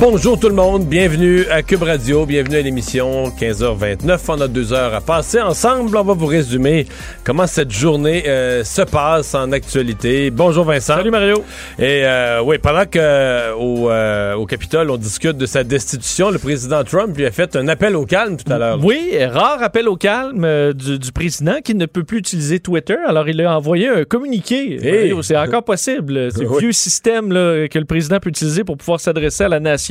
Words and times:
Bonjour 0.00 0.40
tout 0.40 0.48
le 0.48 0.54
monde, 0.54 0.86
bienvenue 0.86 1.44
à 1.50 1.62
Cube 1.62 1.82
Radio, 1.82 2.24
bienvenue 2.24 2.56
à 2.56 2.62
l'émission 2.62 3.24
15h29. 3.38 4.18
On 4.28 4.40
a 4.40 4.48
deux 4.48 4.72
heures 4.72 4.94
à 4.94 5.02
passer 5.02 5.42
ensemble. 5.42 5.94
On 5.94 6.02
va 6.02 6.14
vous 6.14 6.24
résumer 6.24 6.86
comment 7.22 7.46
cette 7.46 7.70
journée 7.70 8.22
euh, 8.26 8.64
se 8.64 8.80
passe 8.80 9.34
en 9.34 9.52
actualité. 9.52 10.30
Bonjour 10.30 10.64
Vincent. 10.64 10.96
Salut 10.96 11.10
Mario. 11.10 11.44
Et 11.78 12.06
euh, 12.06 12.40
oui, 12.42 12.56
pendant 12.56 12.86
que 12.86 12.98
euh, 12.98 13.52
au, 13.54 13.90
euh, 13.90 14.32
au 14.36 14.46
Capitole 14.46 14.90
on 14.90 14.96
discute 14.96 15.36
de 15.36 15.44
sa 15.44 15.64
destitution, 15.64 16.30
le 16.30 16.38
président 16.38 16.82
Trump 16.82 17.14
lui 17.14 17.26
a 17.26 17.30
fait 17.30 17.54
un 17.54 17.68
appel 17.68 17.94
au 17.94 18.06
calme 18.06 18.38
tout 18.38 18.50
à 18.50 18.56
l'heure. 18.56 18.78
Oui, 18.82 19.12
rare 19.22 19.62
appel 19.62 19.86
au 19.86 19.96
calme 19.96 20.72
du, 20.72 20.98
du 20.98 21.12
président 21.12 21.56
qui 21.62 21.74
ne 21.74 21.84
peut 21.84 22.04
plus 22.04 22.20
utiliser 22.20 22.58
Twitter. 22.58 22.96
Alors 23.06 23.28
il 23.28 23.38
a 23.42 23.54
envoyé 23.54 23.88
un 23.88 24.04
communiqué. 24.04 24.78
Hey. 24.82 24.92
Mario, 25.08 25.20
C'est 25.22 25.36
encore 25.36 25.64
possible. 25.64 26.32
C'est 26.32 26.40
le 26.44 26.48
Oui. 26.50 26.60
vieux 26.60 26.72
système 26.72 27.32
là, 27.34 27.68
que 27.68 27.78
le 27.78 27.84
président 27.84 28.18
peut 28.18 28.30
utiliser 28.30 28.64
pour 28.64 28.78
pouvoir 28.78 28.98
s'adresser 28.98 29.44
à 29.44 29.48
la 29.50 29.60
nation. 29.60 29.89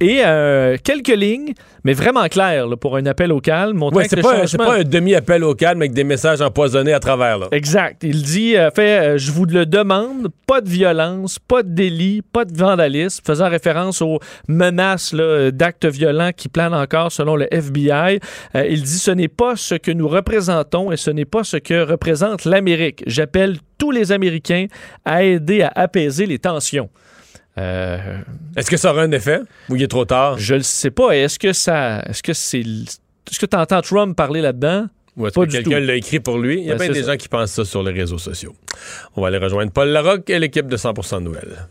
Et 0.00 0.20
euh, 0.24 0.76
quelques 0.82 1.08
lignes, 1.16 1.52
mais 1.84 1.92
vraiment 1.94 2.26
claires 2.28 2.66
là, 2.66 2.76
pour 2.76 2.96
un 2.96 3.06
appel 3.06 3.32
au 3.32 3.40
calme. 3.40 3.82
Ouais, 3.82 4.06
c'est 4.08 4.20
pas, 4.22 4.40
changement- 4.46 4.66
pas 4.66 4.76
un 4.78 4.84
demi-appel 4.84 5.42
au 5.44 5.54
calme 5.54 5.80
avec 5.82 5.92
des 5.92 6.04
messages 6.04 6.40
empoisonnés 6.40 6.92
à 6.92 7.00
travers. 7.00 7.38
Là. 7.38 7.48
Exact. 7.52 8.02
Il 8.04 8.22
dit, 8.22 8.56
euh, 8.56 8.70
fait, 8.70 9.00
euh, 9.14 9.18
je 9.18 9.32
vous 9.32 9.44
le 9.46 9.66
demande, 9.66 10.28
pas 10.46 10.60
de 10.60 10.68
violence, 10.68 11.38
pas 11.38 11.62
de 11.62 11.70
délit, 11.70 12.22
pas 12.22 12.44
de 12.44 12.56
vandalisme, 12.56 13.22
faisant 13.26 13.48
référence 13.48 14.00
aux 14.02 14.18
menaces 14.48 15.14
d'actes 15.14 15.86
violents 15.86 16.30
qui 16.36 16.48
planent 16.48 16.74
encore 16.74 17.10
selon 17.10 17.36
le 17.36 17.52
FBI. 17.52 18.20
Euh, 18.54 18.66
il 18.68 18.82
dit, 18.82 18.98
ce 18.98 19.10
n'est 19.10 19.28
pas 19.28 19.56
ce 19.56 19.74
que 19.74 19.90
nous 19.90 20.08
représentons 20.08 20.92
et 20.92 20.96
ce 20.96 21.10
n'est 21.10 21.24
pas 21.24 21.44
ce 21.44 21.56
que 21.56 21.82
représente 21.82 22.44
l'Amérique. 22.44 23.02
J'appelle 23.06 23.56
tous 23.78 23.90
les 23.90 24.12
Américains 24.12 24.66
à 25.04 25.24
aider 25.24 25.62
à 25.62 25.72
apaiser 25.74 26.26
les 26.26 26.38
tensions. 26.38 26.88
Euh, 27.58 28.18
Est-ce 28.56 28.70
que 28.70 28.76
ça 28.76 28.92
aura 28.92 29.02
un 29.02 29.12
effet 29.12 29.40
ou 29.68 29.76
il 29.76 29.82
est 29.82 29.88
trop 29.88 30.04
tard? 30.04 30.38
je 30.38 30.54
ne 30.54 30.60
sais 30.60 30.90
pas. 30.90 31.10
Est-ce 31.16 31.38
que 31.38 31.52
ça, 31.52 32.00
est-ce 32.08 32.22
que 32.22 32.32
c'est, 32.32 32.60
est-ce 32.60 33.38
que 33.38 33.46
tu 33.46 33.56
entends 33.56 33.82
Trump 33.82 34.16
parler 34.16 34.40
là-dedans? 34.40 34.86
Ou 35.18 35.26
est-ce 35.26 35.34
que 35.34 35.44
quelqu'un 35.44 35.80
l'a 35.80 35.94
écrit 35.94 36.20
pour 36.20 36.38
lui? 36.38 36.60
Il 36.60 36.66
y 36.66 36.70
a 36.72 36.76
Ben, 36.76 36.86
bien 36.90 36.94
des 36.94 37.02
ça. 37.04 37.12
gens 37.12 37.16
qui 37.18 37.28
pensent 37.28 37.52
ça 37.52 37.64
sur 37.66 37.82
les 37.82 37.92
réseaux 37.92 38.16
sociaux. 38.16 38.54
On 39.14 39.20
va 39.20 39.28
aller 39.28 39.36
rejoindre 39.36 39.70
Paul 39.70 39.88
Larocque 39.88 40.30
et 40.30 40.38
l'équipe 40.38 40.66
de 40.66 40.76
100% 40.78 41.20
Nouvelles. 41.22 41.68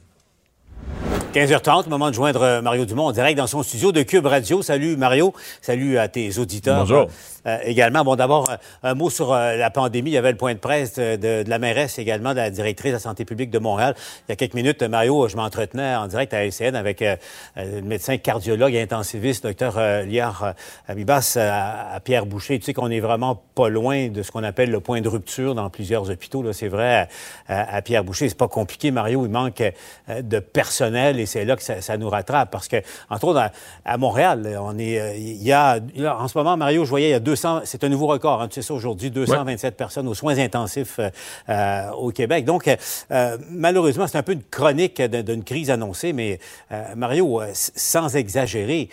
15h30, 1.33 1.87
moment 1.87 2.09
de 2.09 2.13
joindre 2.15 2.41
euh, 2.41 2.61
Mario 2.61 2.83
Dumont 2.83 3.05
en 3.05 3.11
direct 3.13 3.37
dans 3.37 3.47
son 3.47 3.63
studio 3.63 3.93
de 3.93 4.01
Cube 4.01 4.25
Radio. 4.25 4.61
Salut 4.61 4.97
Mario, 4.97 5.33
salut 5.61 5.97
à 5.97 6.09
tes 6.09 6.37
auditeurs. 6.39 6.79
Bonjour. 6.79 7.07
Euh, 7.47 7.57
également, 7.63 8.03
bon 8.03 8.15
d'abord, 8.17 8.49
euh, 8.51 8.55
un 8.83 8.93
mot 8.95 9.09
sur 9.09 9.31
euh, 9.33 9.55
la 9.55 9.69
pandémie. 9.71 10.11
Il 10.11 10.13
y 10.13 10.17
avait 10.17 10.31
le 10.31 10.37
point 10.37 10.53
de 10.53 10.59
presse 10.59 10.95
de, 10.95 11.15
de- 11.15 11.49
la 11.49 11.57
mairesse 11.57 11.97
également, 11.99 12.31
de 12.31 12.35
la 12.35 12.49
directrice 12.49 12.91
de 12.91 12.95
la 12.97 12.99
santé 12.99 13.23
publique 13.23 13.49
de 13.49 13.59
Montréal. 13.59 13.95
Il 14.27 14.31
y 14.31 14.33
a 14.33 14.35
quelques 14.35 14.53
minutes, 14.55 14.81
euh, 14.83 14.89
Mario, 14.89 15.27
je 15.29 15.37
m'entretenais 15.37 15.95
en 15.95 16.07
direct 16.07 16.33
à 16.33 16.43
LCN 16.45 16.75
avec 16.75 17.01
euh, 17.01 17.15
euh, 17.57 17.77
le 17.79 17.87
médecin 17.87 18.17
cardiologue 18.17 18.73
et 18.75 18.81
intensiviste, 18.81 19.43
docteur 19.43 19.75
euh, 19.77 20.03
Liard 20.03 20.43
euh, 20.43 20.51
Abibas, 20.89 21.35
euh, 21.37 21.49
à, 21.49 21.95
à 21.95 21.99
Pierre 22.01 22.25
Boucher. 22.25 22.59
Tu 22.59 22.65
sais 22.65 22.73
qu'on 22.73 22.91
est 22.91 22.99
vraiment 22.99 23.41
pas 23.55 23.69
loin 23.69 24.09
de 24.09 24.21
ce 24.21 24.31
qu'on 24.31 24.43
appelle 24.43 24.69
le 24.69 24.81
point 24.81 24.99
de 25.01 25.07
rupture 25.09 25.55
dans 25.55 25.69
plusieurs 25.69 26.09
hôpitaux. 26.11 26.43
Là, 26.43 26.51
c'est 26.53 26.67
vrai, 26.67 27.07
à, 27.47 27.75
à 27.77 27.81
Pierre 27.81 28.03
Boucher, 28.03 28.27
c'est 28.29 28.37
pas 28.37 28.49
compliqué, 28.49 28.91
Mario. 28.91 29.25
Il 29.25 29.31
manque 29.31 29.61
euh, 29.61 30.21
de 30.21 30.39
personnel 30.39 31.19
et 31.21 31.25
c'est 31.25 31.45
là 31.45 31.55
que 31.55 31.63
ça, 31.63 31.81
ça 31.81 31.97
nous 31.97 32.09
rattrape 32.09 32.51
parce 32.51 32.67
que, 32.67 32.77
entre 33.09 33.27
autres, 33.27 33.39
à, 33.39 33.51
à 33.85 33.97
Montréal, 33.97 34.57
on 34.61 34.77
est, 34.77 34.99
euh, 34.99 35.15
il 35.15 35.41
y 35.43 35.51
a, 35.51 35.79
là, 35.95 36.17
en 36.19 36.27
ce 36.27 36.37
moment, 36.37 36.57
Mario, 36.57 36.83
je 36.85 36.89
voyais, 36.89 37.09
il 37.09 37.11
y 37.11 37.15
a 37.15 37.19
200, 37.19 37.61
c'est 37.65 37.83
un 37.83 37.89
nouveau 37.89 38.07
record, 38.07 38.41
hein, 38.41 38.47
tu 38.47 38.55
sais 38.55 38.67
ça 38.67 38.73
aujourd'hui, 38.73 39.11
227 39.11 39.75
personnes 39.77 40.07
aux 40.07 40.13
soins 40.13 40.37
intensifs 40.37 40.99
euh, 40.99 41.09
euh, 41.49 41.91
au 41.91 42.11
Québec. 42.11 42.45
Donc, 42.45 42.67
euh, 42.67 43.37
malheureusement, 43.49 44.07
c'est 44.07 44.17
un 44.17 44.23
peu 44.23 44.33
une 44.33 44.43
chronique 44.43 45.01
d'une 45.01 45.43
crise 45.43 45.69
annoncée, 45.69 46.13
mais 46.13 46.39
euh, 46.71 46.83
Mario, 46.95 47.41
sans 47.53 48.15
exagérer, 48.15 48.89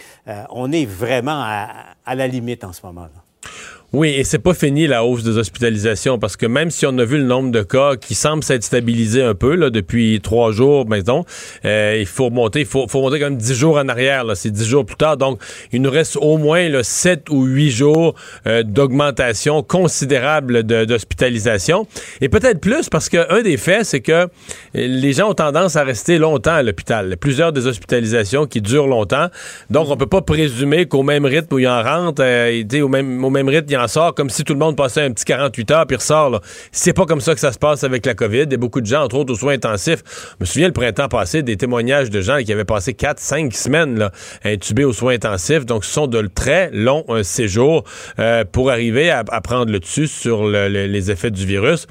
on 0.51 0.73
est 0.73 0.87
vraiment 0.87 1.41
à, 1.43 1.69
à 2.05 2.15
la 2.15 2.27
limite 2.27 2.65
en 2.65 2.73
ce 2.73 2.85
moment. 2.85 3.03
Là. 3.03 3.49
Oui, 3.95 4.11
et 4.11 4.23
c'est 4.23 4.39
pas 4.39 4.53
fini 4.53 4.87
la 4.87 5.03
hausse 5.03 5.23
des 5.23 5.39
hospitalisations 5.39 6.19
parce 6.19 6.37
que 6.37 6.45
même 6.45 6.71
si 6.71 6.85
on 6.85 6.99
a 6.99 7.07
vu 7.07 7.17
le 7.17 7.25
nombre 7.25 7.51
de 7.51 7.63
cas 7.63 7.97
qui 7.97 8.15
semble 8.15 8.45
s'être 8.45 8.63
stabilisé 8.63 9.23
un 9.23 9.35
peu 9.35 9.55
là, 9.55 9.71
depuis 9.71 10.21
trois 10.23 10.53
jours, 10.53 10.87
mettons, 10.87 11.25
euh, 11.65 11.97
il 11.99 12.05
faut 12.05 12.27
remonter, 12.27 12.61
il 12.61 12.67
faut, 12.67 12.87
faut 12.87 12.99
remonter 12.99 13.19
quand 13.19 13.31
même 13.31 13.39
dix 13.39 13.55
jours 13.55 13.79
en 13.79 13.89
arrière. 13.89 14.25
Là, 14.25 14.35
c'est 14.35 14.51
dix 14.51 14.67
jours 14.67 14.85
plus 14.85 14.97
tard, 14.97 15.17
donc 15.17 15.41
il 15.73 15.81
nous 15.81 15.91
reste 15.91 16.19
au 16.21 16.37
moins 16.37 16.69
là, 16.69 16.83
sept 16.83 17.31
ou 17.31 17.45
huit 17.45 17.71
jours 17.71 18.15
euh, 18.47 18.63
d'augmentation 18.63 19.63
considérable 19.63 20.65
d'hospitalisation 20.65 21.87
et 22.21 22.29
peut-être 22.29 22.61
plus 22.61 22.91
parce 22.91 23.09
que 23.09 23.33
un 23.33 23.41
des 23.41 23.57
faits, 23.57 23.87
c'est 23.87 24.01
que 24.01 24.13
euh, 24.13 24.27
les 24.75 25.15
gens 25.15 25.31
ont 25.31 25.35
tendance 25.35 25.77
à 25.77 25.83
rester 25.83 26.19
longtemps 26.19 26.53
à 26.53 26.63
l'hôpital. 26.63 27.17
Plusieurs 27.17 27.55
des 27.55 27.67
hospitalisations 27.67 28.45
qui 28.45 28.61
durent 28.61 28.87
longtemps, 28.87 29.29
donc 29.71 29.89
on 29.89 29.97
peut 29.97 30.07
pas 30.07 30.21
présumer 30.21 30.85
qu'au 30.85 31.03
même 31.03 31.25
rythme 31.25 31.55
où 31.55 31.59
il 31.59 31.67
en 31.67 31.83
rentre, 31.83 32.23
tu 32.23 32.67
sais, 32.71 32.83
au 32.83 32.89
même 32.89 33.25
au 33.25 33.31
même 33.31 33.49
rythme 33.49 33.78
sort 33.87 34.15
comme 34.15 34.31
si 34.31 34.43
tout 34.43 34.55
le 34.55 34.59
monde 34.59 34.77
passait 34.77 35.03
un 35.03 35.13
petit 35.13 35.25
48 35.25 35.71
heures 35.71 35.87
puis 35.87 35.97
ressort. 35.97 36.41
C'est 36.73 36.93
pas 36.93 37.05
comme 37.07 37.21
ça 37.21 37.35
que 37.35 37.41
ça 37.41 37.53
se 37.53 37.59
passe 37.59 37.85
avec 37.85 38.05
la 38.07 38.15
COVID. 38.15 38.45
Il 38.45 38.53
y 38.53 38.57
beaucoup 38.57 38.81
de 38.81 38.87
gens, 38.87 39.03
entre 39.05 39.17
autres 39.17 39.33
aux 39.33 39.37
soins 39.37 39.53
intensifs. 39.55 40.03
Je 40.07 40.37
me 40.41 40.45
souviens 40.47 40.67
le 40.67 40.73
printemps 40.73 41.09
passé 41.09 41.43
des 41.43 41.57
témoignages 41.57 42.11
de 42.11 42.21
gens 42.21 42.39
qui 42.43 42.53
avaient 42.53 42.65
passé 42.65 42.95
4, 42.95 43.21
5 43.21 43.53
semaines 43.55 43.99
là, 43.99 44.11
intubés 44.45 44.85
aux 44.85 44.93
soins 44.93 45.15
intensifs. 45.15 45.65
Donc 45.67 45.85
ce 45.85 45.93
sont 45.93 46.07
de 46.07 46.27
très 46.35 46.71
longs 46.73 47.05
euh, 47.11 47.23
séjours 47.23 47.85
euh, 48.19 48.45
pour 48.51 48.71
arriver 48.71 49.11
à, 49.11 49.23
prendre 49.43 49.71
le 49.71 49.79
dessus 49.81 50.07
sur 50.09 50.47
le- 50.47 50.69
le- 50.69 50.87
les 50.87 51.11
effets 51.11 51.31
du 51.31 51.47
virus. 51.47 51.87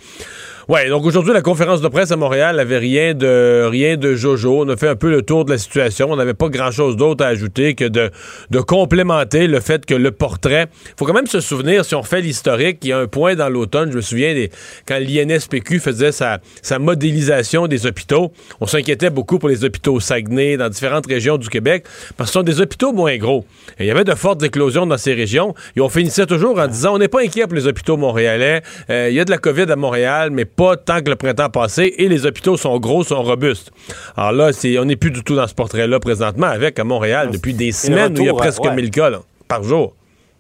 Ouais, 0.70 0.90
donc 0.90 1.06
aujourd'hui, 1.06 1.32
la 1.32 1.42
conférence 1.42 1.80
de 1.80 1.88
presse 1.88 2.12
à 2.12 2.18
Montréal 2.18 2.60
avait 2.60 2.78
rien 2.78 3.14
de 3.14 3.66
rien 3.72 3.96
de 3.96 4.16
jojo. 4.16 4.66
On 4.66 4.68
a 4.68 4.76
fait 4.76 4.90
un 4.90 4.98
peu 4.98 5.10
le 5.10 5.22
tour 5.22 5.46
de 5.46 5.52
la 5.52 5.58
situation. 5.58 6.12
On 6.12 6.18
n'avait 6.18 6.34
pas 6.34 6.50
grand-chose 6.50 6.98
d'autre 6.98 7.24
à 7.24 7.30
ajouter 7.30 7.74
que 7.74 7.86
de, 7.86 8.12
de 8.50 8.60
complémenter 8.60 9.48
le 9.48 9.62
fait 9.62 9.86
que 9.86 9.94
le 9.94 10.12
portrait. 10.12 10.68
faut 11.00 11.06
quand 11.06 11.14
même 11.14 11.26
se 11.26 11.40
souvenir, 11.40 11.86
si 11.86 11.96
on 11.96 12.02
refait 12.02 12.20
l'historique, 12.20 12.80
il 12.84 12.90
y 12.90 12.92
a 12.92 13.00
un 13.00 13.08
point 13.08 13.36
dans 13.36 13.48
l'automne, 13.48 13.92
je 13.92 13.96
me 13.96 14.02
souviens 14.02 14.34
des, 14.34 14.52
quand 14.86 15.00
l'INSPQ 15.00 15.80
faisait 15.80 16.12
sa, 16.12 16.40
sa 16.62 16.80
modélisation 16.80 17.68
des 17.68 17.86
hôpitaux, 17.86 18.34
on 18.60 18.66
s'inquiétait 18.66 19.10
beaucoup 19.10 19.40
pour 19.40 19.48
les 19.48 19.64
hôpitaux 19.64 19.94
au 19.94 20.00
Saguenay, 20.02 20.58
dans 20.58 20.68
différentes 20.68 21.08
régions 21.08 21.38
du 21.38 21.48
Québec, 21.48 21.86
parce 22.18 22.30
que 22.30 22.34
ce 22.34 22.40
sont 22.40 22.44
des 22.44 22.60
hôpitaux 22.60 22.92
moins 22.92 23.16
gros. 23.16 23.46
Il 23.80 23.86
y 23.86 23.92
avait 23.92 24.04
de 24.04 24.16
fortes 24.16 24.44
éclosions 24.44 24.86
dans 24.86 24.98
ces 24.98 25.14
régions, 25.14 25.56
et 25.78 25.80
on 25.80 25.88
finissait 25.88 26.26
toujours 26.26 26.60
en 26.60 26.68
disant, 26.68 26.96
on 26.96 26.98
n'est 26.98 27.08
pas 27.08 27.22
inquiet 27.22 27.44
pour 27.44 27.56
les 27.56 27.68
hôpitaux 27.68 27.96
montréalais. 27.96 28.64
Euh, 28.90 29.08
il 29.10 29.16
y 29.16 29.22
a 29.22 29.24
de 29.24 29.32
la 29.32 29.38
COVID 29.38 29.72
à 29.72 29.78
Montréal, 29.78 30.30
mais 30.30 30.44
pas 30.58 30.76
tant 30.76 31.02
que 31.02 31.10
le 31.10 31.16
printemps 31.16 31.50
passé, 31.50 31.94
et 31.98 32.10
les 32.10 32.26
hôpitaux 32.26 32.58
sont 32.58 32.78
gros, 32.80 33.04
sont 33.04 33.22
robustes. 33.24 33.72
Alors 34.18 34.32
là, 34.34 34.50
on 34.82 34.86
n'est 34.86 34.96
plus 34.96 35.12
du 35.12 35.24
tout 35.24 35.36
dans 35.36 35.48
ce 35.48 35.54
portrait-là 35.54 36.00
présentement, 36.00 36.48
avec 36.48 36.80
à 36.80 36.84
Montréal, 36.84 37.30
depuis 37.32 37.54
des 37.54 37.72
semaines 37.72 38.18
où 38.18 38.22
il 38.22 38.26
y 38.26 38.30
a 38.30 38.34
presque 38.34 38.64
ouais. 38.64 38.74
1000 38.76 38.90
cas 38.92 39.10
là, 39.12 39.22
par 39.48 39.64
jour. 39.64 39.94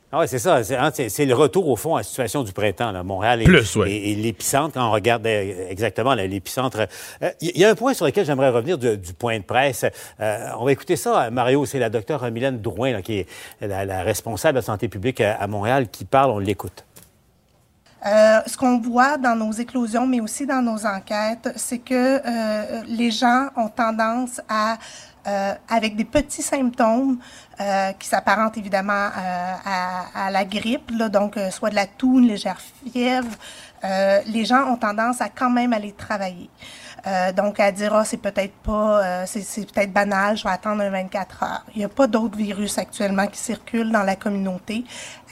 Ah 0.09 0.21
oui, 0.21 0.25
c'est 0.29 0.39
ça. 0.39 0.63
C'est 0.63 0.75
hein, 0.77 0.89
c'est- 0.93 1.25
le 1.25 1.35
retour, 1.35 1.67
au 1.67 1.75
fond, 1.75 1.95
à 1.95 1.99
la 1.99 2.03
situation 2.03 2.41
du 2.41 2.53
printemps. 2.53 2.91
Là. 2.93 3.03
Montréal 3.03 3.41
est, 3.41 3.75
ouais. 3.75 4.15
l'épicentre, 4.15 4.73
quand 4.75 4.87
on 4.87 4.91
regarde 4.91 5.27
euh, 5.27 5.67
exactement 5.69 6.13
l'épicentre. 6.15 6.87
Euh, 7.21 7.29
Il 7.41 7.57
y 7.57 7.65
a 7.65 7.69
un 7.69 7.75
point 7.75 7.93
sur 7.93 8.05
lequel 8.05 8.25
j'aimerais 8.25 8.49
revenir 8.49 8.77
du, 8.77 8.97
du 8.97 9.13
point 9.13 9.37
de 9.37 9.43
presse. 9.43 9.85
Euh, 10.21 10.47
on 10.59 10.63
va 10.65 10.71
écouter 10.71 10.95
ça, 10.95 11.29
Mario. 11.29 11.65
C'est 11.65 11.77
la 11.77 11.89
docteure 11.89 12.23
Mylène 12.31 12.61
Drouin, 12.61 12.93
là, 12.93 13.01
qui 13.01 13.19
est 13.19 13.27
la, 13.61 13.83
la 13.85 14.01
responsable 14.03 14.53
de 14.55 14.59
la 14.59 14.65
santé 14.65 14.87
publique 14.87 15.19
à, 15.19 15.35
à 15.35 15.45
Montréal, 15.45 15.89
qui 15.91 16.05
parle. 16.05 16.31
On 16.31 16.39
l'écoute. 16.39 16.85
Euh, 18.05 18.39
ce 18.45 18.55
qu'on 18.55 18.79
voit 18.79 19.17
dans 19.17 19.35
nos 19.35 19.51
éclosions, 19.51 20.05
mais 20.05 20.19
aussi 20.19 20.45
dans 20.45 20.61
nos 20.61 20.85
enquêtes, 20.85 21.49
c'est 21.55 21.79
que 21.79 22.21
euh, 22.23 22.81
les 22.87 23.09
gens 23.09 23.47
ont 23.55 23.69
tendance 23.69 24.39
à, 24.47 24.77
euh, 25.27 25.53
avec 25.67 25.95
des 25.95 26.05
petits 26.05 26.43
symptômes 26.43 27.17
euh, 27.59 27.91
qui 27.93 28.07
s'apparentent 28.07 28.57
évidemment 28.57 29.07
euh, 29.07 29.53
à, 29.65 30.27
à 30.27 30.31
la 30.31 30.45
grippe, 30.45 30.91
là, 30.91 31.09
donc 31.09 31.37
euh, 31.37 31.49
soit 31.49 31.71
de 31.71 31.75
la 31.75 31.87
toux, 31.87 32.19
une 32.19 32.27
légère 32.27 32.59
fièvre, 32.91 33.35
les 34.25 34.43
gens 34.43 34.65
ont 34.71 34.75
tendance 34.75 35.21
à 35.21 35.29
quand 35.29 35.49
même 35.49 35.71
aller 35.71 35.93
travailler. 35.93 36.49
Euh, 37.07 37.31
donc, 37.31 37.59
à 37.59 37.71
dire, 37.71 37.93
ah, 37.93 38.03
c'est 38.03 38.17
peut-être 38.17 38.53
pas, 38.63 39.03
euh, 39.03 39.23
c'est 39.25 39.71
peut-être 39.71 39.93
banal, 39.93 40.35
je 40.35 40.43
vais 40.43 40.49
attendre 40.49 40.81
un 40.81 40.89
24 40.89 41.43
heures. 41.43 41.65
Il 41.73 41.79
n'y 41.79 41.85
a 41.85 41.89
pas 41.89 42.07
d'autres 42.07 42.37
virus 42.37 42.77
actuellement 42.77 43.27
qui 43.27 43.39
circulent 43.39 43.91
dans 43.91 44.03
la 44.03 44.17
communauté. 44.17 44.83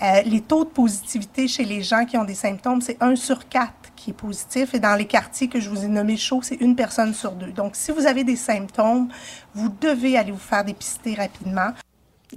Euh, 0.01 0.21
les 0.25 0.41
taux 0.41 0.63
de 0.63 0.69
positivité 0.69 1.47
chez 1.47 1.65
les 1.65 1.81
gens 1.81 2.05
qui 2.05 2.17
ont 2.17 2.23
des 2.23 2.35
symptômes, 2.35 2.81
c'est 2.81 3.01
1 3.01 3.15
sur 3.17 3.49
4 3.49 3.71
qui 3.95 4.11
est 4.11 4.13
positif. 4.13 4.73
Et 4.73 4.79
dans 4.79 4.95
les 4.95 5.05
quartiers 5.05 5.49
que 5.49 5.59
je 5.59 5.69
vous 5.69 5.83
ai 5.83 5.87
nommés 5.87 6.17
chauds, 6.17 6.41
c'est 6.41 6.61
une 6.61 6.75
personne 6.75 7.13
sur 7.13 7.33
deux. 7.33 7.51
Donc, 7.51 7.75
si 7.75 7.91
vous 7.91 8.05
avez 8.05 8.23
des 8.23 8.37
symptômes, 8.37 9.09
vous 9.53 9.69
devez 9.69 10.17
aller 10.17 10.31
vous 10.31 10.37
faire 10.37 10.63
dépister 10.63 11.15
rapidement. 11.15 11.71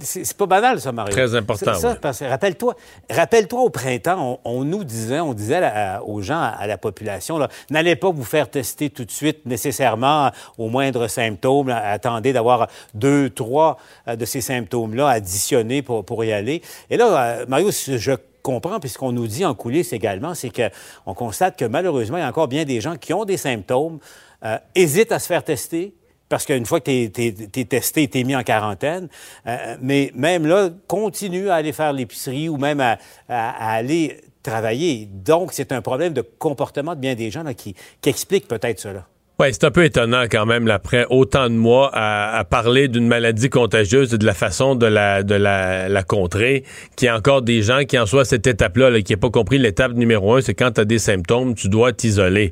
C'est 0.01 0.37
pas 0.37 0.45
banal, 0.45 0.79
ça, 0.79 0.91
Mario. 0.91 1.11
Très 1.11 1.35
important. 1.35 1.73
Ça, 1.73 1.95
parce 1.95 2.19
que 2.19 2.25
rappelle-toi, 2.25 2.75
rappelle-toi 3.09 3.61
au 3.61 3.69
printemps, 3.69 4.39
on, 4.45 4.63
nous 4.63 4.83
disait, 4.83 5.19
on 5.19 5.33
disait 5.33 5.61
aux 6.05 6.21
gens, 6.21 6.41
à, 6.41 6.67
la 6.67 6.77
population, 6.77 7.39
n'allez 7.69 7.95
pas 7.95 8.11
vous 8.11 8.23
faire 8.23 8.49
tester 8.49 8.89
tout 8.89 9.05
de 9.05 9.11
suite 9.11 9.45
nécessairement 9.45 10.31
au 10.57 10.69
moindre 10.69 11.07
symptôme. 11.07 11.69
attendez 11.69 12.33
d'avoir 12.33 12.67
deux, 12.93 13.29
trois 13.29 13.77
euh, 14.07 14.15
de 14.15 14.25
ces 14.25 14.41
symptômes-là 14.41 15.09
additionnés 15.09 15.81
pour, 15.81 16.05
pour 16.05 16.23
y 16.23 16.31
aller. 16.31 16.61
Et 16.89 16.97
là, 16.97 17.39
euh, 17.39 17.45
Mario, 17.47 17.71
je 17.71 18.15
comprends, 18.41 18.79
puisqu'on 18.79 19.11
nous 19.11 19.27
dit 19.27 19.45
en 19.45 19.55
coulisses 19.55 19.93
également, 19.93 20.33
c'est 20.33 20.51
qu'on 20.51 21.13
constate 21.13 21.57
que 21.57 21.65
malheureusement, 21.65 22.17
il 22.17 22.21
y 22.21 22.23
a 22.23 22.29
encore 22.29 22.47
bien 22.47 22.65
des 22.65 22.81
gens 22.81 22.95
qui 22.95 23.13
ont 23.13 23.25
des 23.25 23.37
symptômes, 23.37 23.99
euh, 24.45 24.57
hésitent 24.75 25.11
à 25.11 25.19
se 25.19 25.27
faire 25.27 25.43
tester, 25.43 25.93
parce 26.29 26.45
qu'une 26.45 26.65
fois 26.65 26.79
que 26.79 27.07
tu 27.07 27.21
es, 27.21 27.65
testé, 27.65 28.07
tu 28.07 28.19
es 28.19 28.23
mis 28.23 28.35
en 28.35 28.43
quarantaine. 28.43 29.09
Euh, 29.47 29.75
mais 29.81 30.11
même 30.15 30.45
là, 30.45 30.69
continue 30.87 31.49
à 31.49 31.55
aller 31.55 31.73
faire 31.73 31.91
l'épicerie 31.91 32.47
ou 32.47 32.57
même 32.57 32.79
à, 32.79 32.97
aller 33.27 34.21
travailler. 34.43 35.09
Donc, 35.11 35.49
c'est 35.51 35.71
un 35.71 35.81
problème 35.81 36.13
de 36.13 36.21
comportement 36.21 36.95
de 36.95 37.01
bien 37.01 37.15
des 37.15 37.31
gens 37.31 37.43
qui, 37.53 37.75
qui 38.01 38.09
explique 38.09 38.47
peut-être 38.47 38.79
cela. 38.79 39.05
Oui, 39.41 39.47
c'est 39.51 39.63
un 39.63 39.71
peu 39.71 39.85
étonnant 39.85 40.23
quand 40.23 40.45
même, 40.45 40.69
après 40.69 41.05
autant 41.09 41.49
de 41.49 41.55
mois, 41.55 41.91
à, 41.93 42.43
parler 42.43 42.89
d'une 42.89 43.07
maladie 43.07 43.49
contagieuse 43.49 44.13
et 44.13 44.17
de 44.17 44.25
la 44.25 44.33
façon 44.33 44.75
de 44.75 44.85
la, 44.85 45.23
de 45.23 45.33
la, 45.33 46.03
contrer, 46.03 46.65
qu'il 46.97 47.05
y 47.05 47.09
a 47.09 47.15
encore 47.15 47.41
des 47.41 47.61
gens 47.61 47.85
qui 47.85 47.97
en 47.97 48.05
soient 48.05 48.23
à 48.23 48.25
cette 48.25 48.47
étape-là, 48.47 49.01
qui 49.01 49.13
n'ont 49.13 49.19
pas 49.19 49.29
compris 49.29 49.57
l'étape 49.57 49.93
numéro 49.93 50.35
un, 50.35 50.41
c'est 50.41 50.53
quand 50.53 50.71
tu 50.71 50.81
as 50.81 50.85
des 50.85 50.99
symptômes, 50.99 51.55
tu 51.55 51.69
dois 51.69 51.93
t'isoler. 51.93 52.51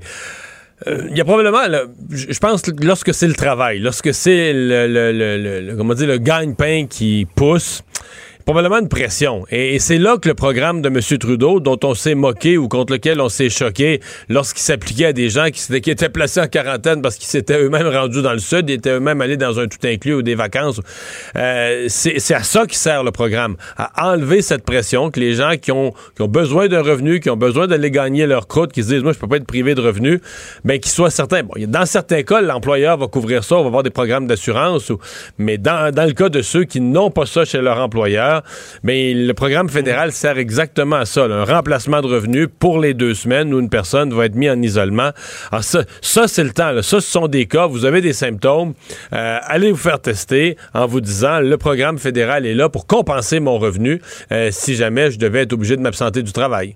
Euh, 0.86 1.08
il 1.10 1.18
y 1.18 1.22
a 1.22 1.26
probablement, 1.26 1.64
je 2.12 2.38
pense, 2.38 2.62
lorsque 2.82 3.14
c'est 3.14 3.28
le 3.28 3.34
travail, 3.34 3.80
lorsque 3.80 4.14
c'est 4.14 4.54
le, 4.54 4.86
le, 4.88 5.12
le, 5.12 5.62
le, 5.62 5.76
comment 5.76 5.96
dire, 5.96 6.08
le 6.08 6.20
gagne-pain 6.20 6.86
qui 6.88 7.26
pousse, 7.36 7.82
probablement 8.48 8.80
une 8.80 8.88
pression. 8.88 9.46
Et, 9.52 9.78
c'est 9.78 9.98
là 9.98 10.16
que 10.18 10.30
le 10.30 10.34
programme 10.34 10.82
de 10.82 10.88
M. 10.88 11.02
Trudeau, 11.20 11.60
dont 11.60 11.78
on 11.84 11.94
s'est 11.94 12.16
moqué 12.16 12.58
ou 12.58 12.70
contre 12.70 12.94
lequel 12.94 13.20
on 13.20 13.28
s'est 13.28 13.50
choqué 13.50 14.00
lorsqu'il 14.30 14.62
s'appliquait 14.62 15.08
à 15.08 15.14
des 15.14 15.30
gens 15.30 15.48
qui, 15.52 15.74
étaient 15.74 16.08
placés 16.08 16.40
en 16.40 16.48
quarantaine 16.48 17.02
parce 17.02 17.18
qu'ils 17.18 17.28
s'étaient 17.28 17.62
eux-mêmes 17.62 17.88
rendus 17.88 18.22
dans 18.22 18.32
le 18.32 18.40
sud, 18.40 18.70
ils 18.70 18.76
étaient 18.76 18.92
eux-mêmes 18.92 19.20
allés 19.20 19.36
dans 19.36 19.60
un 19.60 19.68
tout 19.68 19.86
inclus 19.86 20.14
ou 20.14 20.22
des 20.22 20.36
vacances. 20.36 20.80
Euh, 21.36 21.88
c'est 21.90 22.34
à 22.34 22.42
ça 22.42 22.66
qui 22.66 22.78
sert 22.78 23.04
le 23.04 23.12
programme, 23.12 23.58
à 23.76 24.14
enlever 24.14 24.42
cette 24.42 24.64
pression 24.64 25.12
que 25.12 25.20
les 25.20 25.34
gens 25.34 25.58
qui 25.62 25.74
ont, 25.74 25.92
qui 26.16 26.22
ont 26.22 26.30
besoin 26.30 26.70
d'un 26.70 26.82
revenu, 26.82 27.20
qui 27.20 27.30
ont 27.30 27.36
besoin 27.36 27.68
d'aller 27.68 27.92
gagner 27.92 28.28
leur 28.28 28.48
croûte, 28.48 28.72
qui 28.72 28.82
se 28.82 28.94
disent, 28.94 29.04
moi, 29.04 29.12
je 29.12 29.20
peux 29.20 29.28
pas 29.28 29.38
être 29.38 29.46
privé 29.46 29.76
de 29.76 29.82
revenus, 29.82 30.22
ben, 30.64 30.80
qu'ils 30.80 30.94
soient 30.94 31.12
certains. 31.12 31.44
Bon, 31.44 31.56
dans 31.68 31.86
certains 31.86 32.24
cas, 32.24 32.40
l'employeur 32.40 32.96
va 32.96 33.08
couvrir 33.08 33.44
ça, 33.44 33.58
on 33.58 33.64
va 33.64 33.68
avoir 33.68 33.84
des 33.84 33.90
programmes 33.90 34.26
d'assurance, 34.26 34.90
mais 35.38 35.58
dans, 35.58 35.94
dans 35.94 36.06
le 36.06 36.14
cas 36.14 36.30
de 36.30 36.42
ceux 36.42 36.64
qui 36.64 36.80
n'ont 36.80 37.12
pas 37.12 37.26
ça 37.26 37.44
chez 37.44 37.60
leur 37.60 37.82
employeur, 37.82 38.37
mais 38.84 39.14
le 39.14 39.34
programme 39.34 39.70
fédéral 39.70 40.12
sert 40.12 40.38
exactement 40.38 40.98
à 40.98 41.06
ça, 41.06 41.26
un 41.26 41.44
remplacement 41.44 42.02
de 42.02 42.08
revenus 42.08 42.48
pour 42.60 42.80
les 42.80 42.94
deux 42.94 43.14
semaines 43.14 43.54
où 43.54 43.60
une 43.60 43.70
personne 43.70 44.14
va 44.14 44.26
être 44.26 44.36
mise 44.36 44.52
en 44.52 44.62
isolement. 44.62 45.12
Alors 45.52 45.64
ça, 45.64 45.84
ça 46.02 46.28
c'est 46.28 46.44
le 46.44 46.52
temps. 46.52 46.82
Ça, 46.82 47.02
ce 47.02 47.12
sont 47.12 47.28
des 47.28 47.46
cas. 47.46 47.68
Vous 47.68 47.86
avez 47.86 48.02
des 48.02 48.14
symptômes. 48.14 48.74
Euh, 49.14 49.38
allez 49.44 49.72
vous 49.72 49.78
faire 49.78 50.00
tester 50.00 50.58
en 50.74 50.86
vous 50.86 51.02
disant 51.02 51.40
le 51.40 51.58
programme 51.58 51.98
fédéral 51.98 52.46
est 52.46 52.54
là 52.54 52.70
pour 52.70 52.88
compenser 52.88 53.40
mon 53.40 53.58
revenu 53.58 54.02
euh, 54.32 54.50
si 54.52 54.76
jamais 54.76 55.12
je 55.12 55.20
devais 55.20 55.44
être 55.44 55.54
obligé 55.54 55.76
de 55.76 55.82
m'absenter 55.82 56.24
du 56.24 56.32
travail. 56.32 56.76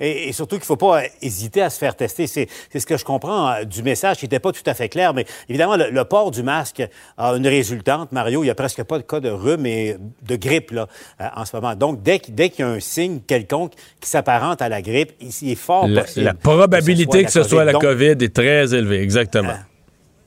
Et, 0.00 0.32
surtout 0.32 0.56
qu'il 0.56 0.62
ne 0.62 0.66
faut 0.66 0.76
pas 0.76 1.02
hésiter 1.22 1.62
à 1.62 1.70
se 1.70 1.78
faire 1.78 1.96
tester. 1.96 2.26
C'est 2.26 2.48
ce 2.74 2.86
que 2.86 2.96
je 2.96 3.04
comprends 3.04 3.50
euh, 3.50 3.64
du 3.64 3.82
message 3.82 4.18
qui 4.18 4.24
n'était 4.24 4.40
pas 4.40 4.52
tout 4.52 4.62
à 4.66 4.74
fait 4.74 4.88
clair. 4.88 5.14
Mais 5.14 5.24
évidemment, 5.48 5.76
le, 5.76 6.04
port 6.04 6.30
du 6.30 6.42
masque 6.42 6.82
a 7.16 7.30
une 7.30 7.46
résultante. 7.46 8.12
Mario, 8.12 8.42
il 8.42 8.46
n'y 8.46 8.50
a 8.50 8.54
presque 8.54 8.82
pas 8.84 8.98
de 8.98 9.02
cas 9.02 9.20
de 9.20 9.30
rhume 9.30 9.66
et 9.66 9.96
de 10.22 10.36
grippe 10.36 10.70
là, 10.70 10.86
euh, 11.20 11.28
en 11.34 11.44
ce 11.44 11.56
moment. 11.56 11.74
Donc, 11.74 12.02
dès, 12.02 12.20
dès 12.28 12.50
qu'il 12.50 12.64
y 12.64 12.68
a 12.68 12.70
un 12.70 12.80
signe 12.80 13.20
quelconque 13.26 13.72
qui 14.00 14.08
s'apparente 14.08 14.62
à 14.62 14.68
la 14.68 14.82
grippe, 14.82 15.12
il, 15.20 15.50
est 15.50 15.54
fort 15.54 15.88
la, 15.88 16.02
possible. 16.02 16.26
La 16.26 16.34
probabilité 16.34 17.24
que 17.24 17.30
ce 17.32 17.42
soit 17.42 17.64
la, 17.64 17.72
COVID. 17.72 18.16
est 18.20 18.34
très 18.34 18.74
élevée, 18.74 19.00
exactement. 19.00 19.50
Euh, 19.50 19.75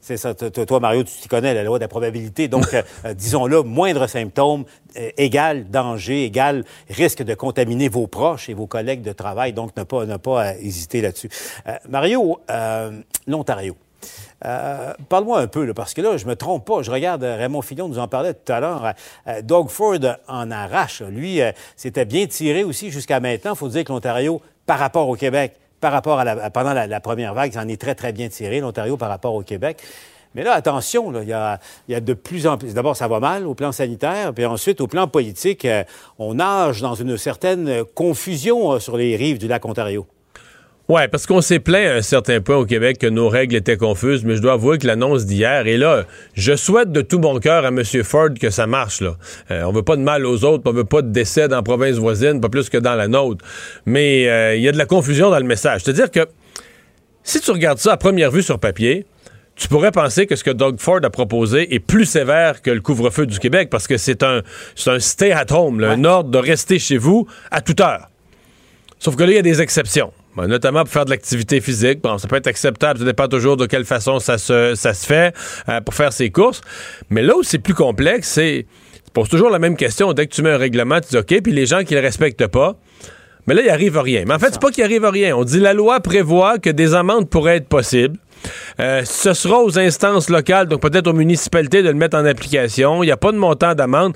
c'est 0.09 0.17
ça. 0.17 0.33
Toi, 0.33 0.79
Mario, 0.79 1.03
tu 1.03 1.13
t'y 1.13 1.27
connais, 1.27 1.53
la 1.53 1.63
loi 1.63 1.77
de 1.77 1.83
la 1.83 1.87
probabilité. 1.87 2.47
Donc, 2.47 2.65
euh, 2.73 2.81
euh, 3.05 3.13
disons-le, 3.13 3.61
moindre 3.61 4.07
symptôme 4.07 4.65
euh, 4.97 5.09
égal 5.17 5.69
danger, 5.69 6.23
égal 6.23 6.65
risque 6.89 7.21
de 7.21 7.35
contaminer 7.35 7.89
vos 7.89 8.07
proches 8.07 8.49
et 8.49 8.55
vos 8.55 8.65
collègues 8.65 9.03
de 9.03 9.11
travail. 9.11 9.53
Donc, 9.53 9.77
ne 9.77 9.83
pas, 9.83 10.05
ne 10.05 10.17
pas 10.17 10.55
hésiter 10.55 11.01
là-dessus. 11.01 11.29
Mario, 11.87 12.39
l'Ontario. 13.27 13.75
Parle-moi 14.41 15.41
un 15.41 15.47
peu, 15.47 15.71
parce 15.73 15.93
que 15.93 16.01
là, 16.01 16.17
je 16.17 16.25
me 16.25 16.35
trompe 16.35 16.65
pas. 16.65 16.81
Je 16.81 16.89
regarde, 16.89 17.23
Raymond 17.23 17.61
Fillon 17.61 17.87
nous 17.87 17.99
en 17.99 18.07
parlait 18.07 18.33
tout 18.33 18.51
à 18.51 18.59
l'heure. 18.59 18.93
Doug 19.43 19.69
Ford 19.69 19.99
en 20.27 20.49
arrache. 20.49 21.01
Lui, 21.01 21.39
c'était 21.75 22.05
bien 22.05 22.25
tiré 22.25 22.63
aussi 22.63 22.89
jusqu'à 22.89 23.19
maintenant. 23.19 23.53
Il 23.53 23.57
faut 23.57 23.67
dire 23.67 23.83
que 23.83 23.91
l'Ontario, 23.91 24.41
par 24.65 24.79
rapport 24.79 25.07
au 25.07 25.15
Québec, 25.15 25.55
par 25.79 25.91
rapport 25.91 26.19
à 26.19 26.23
la, 26.23 26.49
pendant 26.49 26.73
la, 26.73 26.99
première 26.99 27.33
vague, 27.33 27.53
ça 27.53 27.61
en 27.61 27.67
est 27.67 27.79
très, 27.79 27.95
très 27.95 28.13
bien 28.13 28.29
tiré, 28.29 28.59
l'Ontario, 28.59 28.97
par 28.97 29.09
rapport 29.09 29.33
au 29.33 29.43
Québec. 29.43 29.81
Mais 30.35 30.43
là, 30.43 30.53
attention, 30.53 31.11
il, 31.21 31.27
y 31.27 31.33
a, 31.33 31.59
de 31.87 32.13
plus 32.13 32.45
en 32.45 32.57
plus. 32.57 32.73
D'abord, 32.73 32.95
ça 32.95 33.07
va 33.07 33.19
mal 33.19 33.47
au 33.47 33.55
plan 33.55 33.71
sanitaire, 33.71 34.33
puis 34.33 34.45
ensuite, 34.45 34.79
au 34.79 34.87
plan 34.87 35.07
politique, 35.07 35.65
euh, 35.65 35.83
on 36.19 36.35
nage 36.35 36.81
dans 36.81 36.93
une 36.93 37.17
certaine 37.17 37.83
confusion 37.95 38.73
euh, 38.73 38.79
sur 38.79 38.95
les 38.95 39.15
rives 39.15 39.39
du 39.39 39.47
lac 39.47 39.65
Ontario. 39.65 40.05
Oui, 40.89 41.01
parce 41.11 41.27
qu'on 41.27 41.39
s'est 41.39 41.59
plaint 41.59 41.87
à 41.87 41.95
un 41.97 42.01
certain 42.01 42.41
point 42.41 42.55
au 42.55 42.65
Québec 42.65 42.97
que 42.97 43.05
nos 43.05 43.29
règles 43.29 43.55
étaient 43.55 43.77
confuses, 43.77 44.25
mais 44.25 44.35
je 44.35 44.41
dois 44.41 44.53
avouer 44.53 44.79
que 44.79 44.87
l'annonce 44.87 45.27
d'hier, 45.27 45.67
et 45.67 45.77
là, 45.77 46.05
je 46.33 46.55
souhaite 46.55 46.91
de 46.91 47.01
tout 47.01 47.19
mon 47.19 47.39
cœur 47.39 47.63
à 47.63 47.67
M. 47.67 47.83
Ford 48.03 48.29
que 48.41 48.49
ça 48.49 48.65
marche. 48.65 49.01
Là. 49.01 49.15
Euh, 49.51 49.61
on 49.65 49.71
veut 49.71 49.83
pas 49.83 49.97
de 49.97 50.01
mal 50.01 50.25
aux 50.25 50.43
autres, 50.45 50.63
on 50.65 50.73
veut 50.73 50.85
pas 50.85 51.03
de 51.03 51.09
décès 51.09 51.47
dans 51.47 51.57
la 51.57 51.61
province 51.61 51.97
voisine, 51.97 52.41
pas 52.41 52.49
plus 52.49 52.69
que 52.69 52.77
dans 52.79 52.95
la 52.95 53.07
nôtre. 53.07 53.45
Mais 53.85 54.27
euh, 54.27 54.55
il 54.55 54.63
y 54.63 54.67
a 54.67 54.71
de 54.71 54.79
la 54.79 54.87
confusion 54.87 55.29
dans 55.29 55.37
le 55.37 55.45
message. 55.45 55.81
C'est-à-dire 55.83 56.09
que 56.09 56.27
si 57.21 57.39
tu 57.39 57.51
regardes 57.51 57.77
ça 57.77 57.91
à 57.91 57.97
première 57.97 58.31
vue 58.31 58.41
sur 58.41 58.57
papier, 58.57 59.05
tu 59.55 59.67
pourrais 59.67 59.91
penser 59.91 60.25
que 60.25 60.35
ce 60.35 60.43
que 60.43 60.49
Doug 60.49 60.79
Ford 60.79 61.01
a 61.03 61.09
proposé 61.11 61.71
est 61.71 61.79
plus 61.79 62.05
sévère 62.05 62.63
que 62.63 62.71
le 62.71 62.81
couvre-feu 62.81 63.27
du 63.27 63.37
Québec 63.37 63.69
parce 63.69 63.85
que 63.85 63.97
c'est 63.97 64.23
un, 64.23 64.41
un 64.87 64.99
stay 64.99 65.33
at 65.33 65.51
home, 65.51 65.83
un 65.83 66.03
ordre 66.03 66.31
de 66.31 66.39
rester 66.39 66.79
chez 66.79 66.97
vous 66.97 67.27
à 67.51 67.61
toute 67.61 67.79
heure. 67.79 68.09
Sauf 68.97 69.15
que 69.15 69.21
là, 69.21 69.29
il 69.29 69.35
y 69.35 69.37
a 69.39 69.43
des 69.43 69.61
exceptions. 69.61 70.11
Ben, 70.39 70.47
notamment 70.47 70.83
pour 70.83 70.93
faire 70.93 71.03
de 71.03 71.09
l'activité 71.09 71.59
physique. 71.59 72.01
Bon, 72.01 72.17
ça 72.17 72.29
peut 72.29 72.37
être 72.37 72.47
acceptable, 72.47 72.99
ça 72.99 73.05
dépend 73.05 73.27
toujours 73.27 73.57
de 73.57 73.65
quelle 73.65 73.83
façon 73.83 74.19
ça 74.19 74.37
se, 74.37 74.73
ça 74.75 74.93
se 74.93 75.05
fait 75.05 75.35
euh, 75.67 75.81
pour 75.81 75.93
faire 75.93 76.13
ses 76.13 76.29
courses. 76.29 76.61
Mais 77.09 77.21
là 77.21 77.35
où 77.35 77.43
c'est 77.43 77.59
plus 77.59 77.73
complexe, 77.73 78.29
c'est. 78.29 78.65
Tu 79.03 79.11
poses 79.11 79.27
toujours 79.27 79.49
la 79.49 79.59
même 79.59 79.75
question. 79.75 80.13
Dès 80.13 80.27
que 80.27 80.33
tu 80.33 80.41
mets 80.41 80.51
un 80.51 80.57
règlement, 80.57 81.01
tu 81.01 81.09
dis 81.09 81.17
OK, 81.17 81.41
puis 81.41 81.51
les 81.51 81.65
gens 81.65 81.83
qui 81.83 81.93
le 81.93 81.99
respectent 81.99 82.47
pas. 82.47 82.75
Mais 83.47 83.53
là, 83.53 83.63
il 83.63 83.69
arrive 83.69 83.97
rien. 83.97 84.23
Mais 84.27 84.35
en 84.35 84.39
fait, 84.39 84.51
c'est 84.51 84.61
pas 84.61 84.69
qu'il 84.69 84.83
arrive 84.83 85.03
rien. 85.03 85.35
On 85.35 85.43
dit 85.43 85.59
la 85.59 85.73
loi 85.73 85.99
prévoit 85.99 86.59
que 86.59 86.69
des 86.69 86.93
amendes 86.93 87.29
pourraient 87.29 87.57
être 87.57 87.67
possibles. 87.67 88.17
Euh, 88.79 89.03
ce 89.05 89.33
sera 89.33 89.61
aux 89.61 89.77
instances 89.77 90.29
locales, 90.29 90.67
donc 90.67 90.81
peut-être 90.81 91.07
aux 91.07 91.13
municipalités 91.13 91.83
de 91.83 91.89
le 91.89 91.95
mettre 91.95 92.17
en 92.17 92.25
application. 92.25 93.03
Il 93.03 93.07
n'y 93.07 93.11
a 93.11 93.17
pas 93.17 93.31
de 93.31 93.37
montant 93.37 93.75
d'amende. 93.75 94.15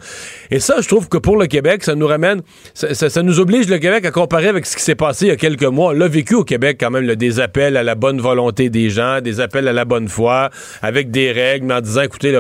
Et 0.52 0.60
ça, 0.60 0.76
je 0.82 0.88
trouve 0.88 1.10
que 1.10 1.18
pour 1.18 1.38
le 1.38 1.48
Québec, 1.48 1.84
ça 1.84 1.96
nous 1.96 2.08
ramène, 2.08 2.42
ça, 2.74 3.24
nous 3.24 3.40
oblige 3.40 3.68
le 3.68 3.78
Québec 3.78 4.06
à 4.06 4.12
comparer 4.12 4.48
avec 4.48 4.66
ce 4.66 4.76
qui 4.76 4.84
s'est 4.84 4.96
passé 4.96 5.26
il 5.26 5.30
y 5.30 5.32
a 5.32 5.36
quelques 5.36 5.64
mois. 5.64 5.90
On 5.90 5.92
l'a 5.92 6.08
vécu 6.08 6.36
au 6.36 6.44
Québec 6.44 6.78
quand 6.80 6.92
même, 6.92 7.14
des 7.16 7.40
appels 7.40 7.78
à 7.78 7.84
la 7.84 7.96
bonne 7.96 8.20
volonté 8.20 8.70
des 8.70 8.90
gens, 8.90 9.22
des 9.22 9.40
appels 9.40 9.68
à 9.68 9.74
la 9.74 9.86
bonne 9.86 10.08
foi, 10.08 10.50
avec 10.82 11.12
des 11.12 11.32
règles, 11.32 11.72
en 11.72 11.82
disant, 11.82 12.02
écoutez, 12.02 12.40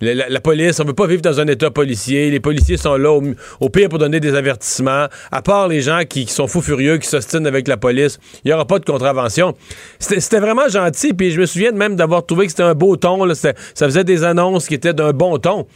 la, 0.00 0.40
police, 0.40 0.80
on 0.80 0.84
veut 0.84 0.94
pas 0.94 1.06
vivre 1.06 1.22
dans 1.22 1.40
un 1.40 1.46
état 1.46 1.70
policier. 1.70 2.30
Les 2.30 2.40
policiers 2.40 2.76
sont 2.76 2.96
là 2.96 3.18
au, 3.60 3.68
pire 3.68 3.88
pour 3.88 3.98
donner 3.98 4.20
des 4.20 4.34
avertissements. 4.34 5.06
À 5.32 5.42
part 5.42 5.68
les 5.68 5.80
gens 5.80 6.02
qui, 6.08 6.26
sont 6.26 6.46
fous 6.46 6.62
furieux, 6.62 6.98
qui 6.98 7.08
s'ostinent 7.08 7.46
avec 7.46 7.68
la 7.68 7.76
police, 7.76 8.18
il 8.44 8.48
n'y 8.48 8.52
aura 8.52 8.66
pas 8.66 8.78
de 8.78 8.84
contravention. 8.84 9.54
C'était 9.98 10.40
vraiment 10.40 10.68
gentil. 10.68 11.12
Je 11.30 11.40
me 11.40 11.46
souviens 11.46 11.72
même 11.72 11.96
d'avoir 11.96 12.24
trouvé 12.26 12.46
que 12.46 12.50
c'était 12.50 12.62
un 12.62 12.74
beau 12.74 12.96
ton. 12.96 13.32
ça 13.34 13.54
faisait 13.74 14.04
des 14.04 14.24
annonces 14.24 14.66
qui 14.66 14.74
étaient 14.74 14.94
d'un 14.94 15.12
bon 15.12 15.38
ton. 15.38 15.66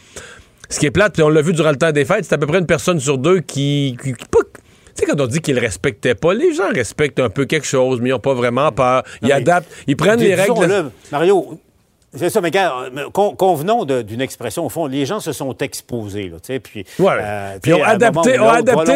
Ce 0.69 0.79
qui 0.79 0.85
est 0.85 0.91
plate, 0.91 1.13
puis 1.13 1.23
on 1.23 1.29
l'a 1.29 1.41
vu 1.41 1.53
durant 1.53 1.71
le 1.71 1.77
temps 1.77 1.91
des 1.91 2.05
fêtes, 2.05 2.25
c'est 2.25 2.35
à 2.35 2.37
peu 2.37 2.45
près 2.45 2.59
une 2.59 2.67
personne 2.67 2.99
sur 2.99 3.17
deux 3.17 3.39
qui, 3.39 3.97
tu 4.03 4.13
sais, 4.93 5.05
quand 5.05 5.19
on 5.19 5.27
dit 5.27 5.39
qu'ils 5.39 5.57
respectaient 5.57 6.13
pas, 6.13 6.33
les 6.33 6.53
gens 6.53 6.69
respectent 6.73 7.19
un 7.19 7.29
peu 7.29 7.45
quelque 7.45 7.65
chose, 7.65 7.99
mais 8.01 8.09
ils 8.09 8.11
n'ont 8.11 8.19
pas 8.19 8.33
vraiment 8.33 8.71
peur. 8.71 9.03
Ils 9.21 9.31
adaptent, 9.31 9.71
ils 9.87 9.95
prennent 9.95 10.19
les 10.19 10.35
règles. 10.35 10.91
Mario, 11.11 11.59
c'est 12.15 12.29
ça, 12.29 12.41
mais 12.41 12.51
convenons 13.11 13.85
d'une 13.85 14.21
expression. 14.21 14.65
Au 14.65 14.69
fond, 14.69 14.87
les 14.87 15.05
gens 15.05 15.19
se 15.19 15.31
sont 15.31 15.55
exposés, 15.57 16.29
là, 16.29 16.37
puis... 16.59 16.85
Euh, 16.99 17.57
puis 17.61 17.73
ont 17.73 17.83
adapté, 17.83 18.37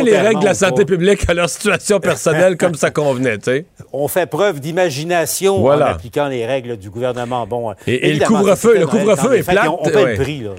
les 0.03 0.17
règles 0.17 0.39
de 0.39 0.45
la 0.45 0.53
santé 0.53 0.85
publique 0.85 1.29
à 1.29 1.33
leur 1.33 1.49
situation 1.49 1.99
personnelle 1.99 2.57
comme 2.57 2.75
ça 2.75 2.89
convenait, 2.89 3.37
tu 3.37 3.45
sais. 3.45 3.65
On 3.93 4.07
fait 4.07 4.25
preuve 4.25 4.59
d'imagination 4.59 5.63
en 5.65 5.79
appliquant 5.79 6.27
les 6.27 6.45
règles 6.45 6.77
du 6.77 6.89
gouvernement. 6.89 7.45
Bon, 7.45 7.71
euh, 7.71 7.73
et, 7.85 8.13
le 8.13 8.25
couvre-feu, 8.25 8.79
le 8.79 8.87
couvre-feu 8.87 9.37
est 9.37 9.43
plate. 9.43 9.69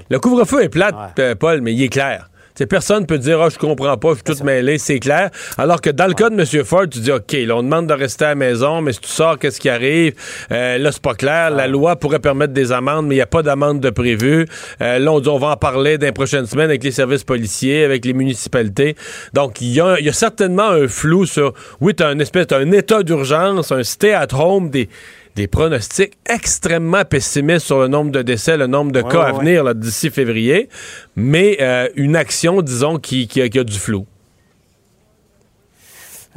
le 0.09 0.19
couvre-feu 0.19 0.63
est 0.63 0.69
plate, 0.69 0.95
Paul, 1.39 1.61
mais 1.61 1.73
il 1.73 1.83
est 1.83 1.89
clair. 1.89 2.29
Personne 2.63 3.01
ne 3.01 3.05
peut 3.05 3.17
dire, 3.17 3.39
oh, 3.39 3.49
je 3.49 3.57
comprends 3.57 3.97
pas, 3.97 4.11
je 4.11 4.15
suis 4.15 4.23
tout 4.23 4.43
mêlé, 4.45 4.77
c'est 4.77 4.99
clair. 4.99 5.29
Alors 5.57 5.81
que 5.81 5.89
dans 5.89 6.07
le 6.07 6.13
cas 6.13 6.29
de 6.29 6.39
M. 6.39 6.63
Ford, 6.63 6.85
tu 6.89 6.99
dis, 6.99 7.11
OK, 7.11 7.33
là, 7.33 7.57
on 7.57 7.63
demande 7.63 7.87
de 7.87 7.93
rester 7.93 8.25
à 8.25 8.29
la 8.29 8.35
maison, 8.35 8.81
mais 8.81 8.93
si 8.93 9.01
tu 9.01 9.09
sors, 9.09 9.37
qu'est-ce 9.37 9.59
qui 9.59 9.69
arrive? 9.69 10.13
Euh, 10.51 10.77
là, 10.77 10.91
c'est 10.91 11.01
pas 11.01 11.15
clair. 11.15 11.51
La 11.51 11.67
loi 11.67 11.97
pourrait 11.97 12.19
permettre 12.19 12.53
des 12.53 12.71
amendes, 12.71 13.07
mais 13.07 13.15
il 13.15 13.17
n'y 13.17 13.21
a 13.21 13.27
pas 13.27 13.43
d'amende 13.43 13.81
de 13.81 13.89
prévu. 13.89 14.47
Euh, 14.81 14.99
là, 14.99 15.11
on 15.11 15.19
dit, 15.19 15.29
on 15.29 15.37
va 15.37 15.49
en 15.49 15.57
parler 15.57 15.97
dans 15.97 16.05
les 16.05 16.13
prochaines 16.13 16.45
semaines 16.45 16.69
avec 16.69 16.83
les 16.83 16.91
services 16.91 17.23
policiers, 17.23 17.83
avec 17.83 18.05
les 18.05 18.13
municipalités. 18.13 18.95
Donc, 19.33 19.59
il 19.61 19.73
y 19.73 19.81
a, 19.81 20.13
certainement 20.13 20.69
un 20.69 20.87
flou 20.87 21.25
sur, 21.25 21.53
oui, 21.81 21.93
tu 21.93 22.03
as 22.03 22.07
un 22.07 22.19
espèce, 22.19 22.47
un 22.51 22.71
état 22.71 23.03
d'urgence, 23.03 23.71
un 23.71 23.83
stay 23.83 24.13
at 24.13 24.33
home, 24.33 24.69
des 24.69 24.87
des 25.35 25.47
pronostics 25.47 26.17
extrêmement 26.25 27.03
pessimistes 27.03 27.65
sur 27.65 27.79
le 27.79 27.87
nombre 27.87 28.11
de 28.11 28.21
décès, 28.21 28.55
le 28.57 28.67
nombre 28.67 28.91
de 28.91 29.01
cas 29.01 29.23
à 29.23 29.31
venir 29.33 29.75
d'ici 29.75 30.09
février, 30.09 30.69
mais 31.15 31.57
euh, 31.59 31.89
une 31.95 32.15
action, 32.15 32.61
disons, 32.61 32.97
qui, 32.97 33.27
qui, 33.27 33.41
a, 33.41 33.63
du 33.63 33.77
flou. 33.77 34.05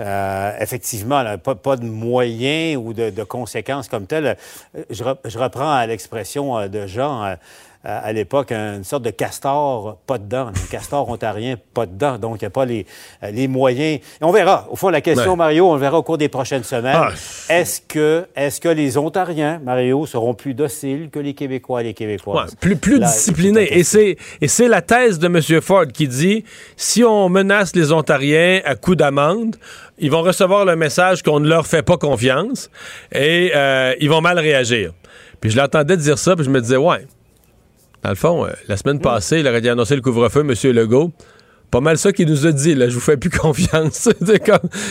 Euh, 0.01 0.53
effectivement, 0.61 1.25
pas, 1.39 1.77
de 1.77 1.85
moyens 1.85 2.77
ou 2.77 2.93
de, 2.93 3.23
conséquences 3.25 3.89
comme 3.89 4.07
telles. 4.07 4.37
Je, 4.91 5.05
je 5.25 5.39
reprends 5.39 5.85
l'expression 5.87 6.59
euh, 6.59 6.69
de 6.69 6.87
Jean 6.87 7.37
à 7.85 8.13
l'époque 8.13 8.53
une 8.53 8.85
sorte 8.85 9.05
de 9.05 9.11
castor 9.11 9.99
pas 10.07 10.19
dedans, 10.19 10.49
un 10.49 10.71
castor 10.71 11.09
ontarien 11.09 11.57
pas 11.75 11.87
dedans. 11.87 12.19
Donc, 12.19 12.37
il 12.41 12.45
n'y 12.45 12.49
a 12.49 12.51
pas 12.51 12.65
les, 12.65 12.87
les 13.33 13.49
moyens. 13.49 14.01
on 14.21 14.33
verra. 14.33 14.67
Au 14.71 14.77
fond, 14.77 14.89
la 14.89 15.01
question, 15.01 15.37
Mario, 15.37 15.71
on 15.71 15.75
le 15.75 15.81
verra 15.81 15.99
au 15.99 16.03
cours 16.03 16.19
des 16.19 16.29
prochaines 16.29 16.65
semaines. 16.65 16.97
Ah. 16.97 17.13
Est-ce 17.49 17.81
que, 17.81 18.27
est 18.35 18.61
que 18.61 18.69
les 18.69 18.99
Ontariens, 18.99 19.61
Mario, 19.65 20.07
seront 20.07 20.35
plus 20.35 20.55
dociles 20.55 21.09
que 21.11 21.19
les 21.19 21.35
Québécois 21.35 21.81
et 21.81 21.85
les 21.85 21.95
Québécoises? 21.95 22.55
plus 22.61 22.77
plus 22.77 22.99
disciplinés. 22.99 23.79
Et 23.79 23.85
c'est, 23.85 24.17
et 24.41 24.49
c'est 24.49 24.69
la 24.69 24.83
thèse 24.83 25.19
de 25.19 25.27
M. 25.27 25.61
Ford 25.61 25.87
qui 25.87 26.09
dit 26.09 26.45
si 26.77 27.05
on 27.05 27.29
menace 27.29 27.75
les 27.75 27.93
Ontariens 27.93 28.61
à 28.65 28.75
coup 28.75 28.95
d'amende, 28.95 29.57
ils 29.99 30.11
vont 30.11 30.23
recevoir 30.23 30.65
le 30.65 30.77
message 30.77 31.23
qu'on 31.23 31.41
ne 31.41 31.49
leur 31.49 31.67
fait 31.67 31.83
pas 31.83 31.97
confiance 31.97 32.71
et 33.13 33.53
euh, 33.55 33.95
ils 34.01 34.09
vont 34.09 34.21
mal 34.21 34.39
réagir. 34.39 34.93
Puis 35.41 35.51
je 35.51 35.57
l'entendais 35.57 35.97
dire 35.97 36.19
ça, 36.19 36.35
puis 36.35 36.45
je 36.45 36.51
me 36.51 36.61
disais, 36.61 36.77
ouais, 36.77 37.07
dans 38.03 38.11
le 38.11 38.15
fond, 38.15 38.45
euh, 38.45 38.51
la 38.69 38.77
semaine 38.77 39.01
passée, 39.01 39.41
il 39.41 39.49
aurait 39.49 39.67
annoncé 39.69 39.95
le 39.97 40.03
couvre-feu, 40.03 40.41
M. 40.41 40.73
Legault. 40.73 41.13
Pas 41.71 41.81
mal 41.81 41.99
ça 41.99 42.13
qu'il 42.13 42.29
nous 42.29 42.47
a 42.47 42.53
dit, 42.53 42.75
là, 42.75 42.89
je 42.89 42.95
vous 42.95 43.01
fais 43.01 43.19
plus 43.19 43.29
confiance. 43.39 44.09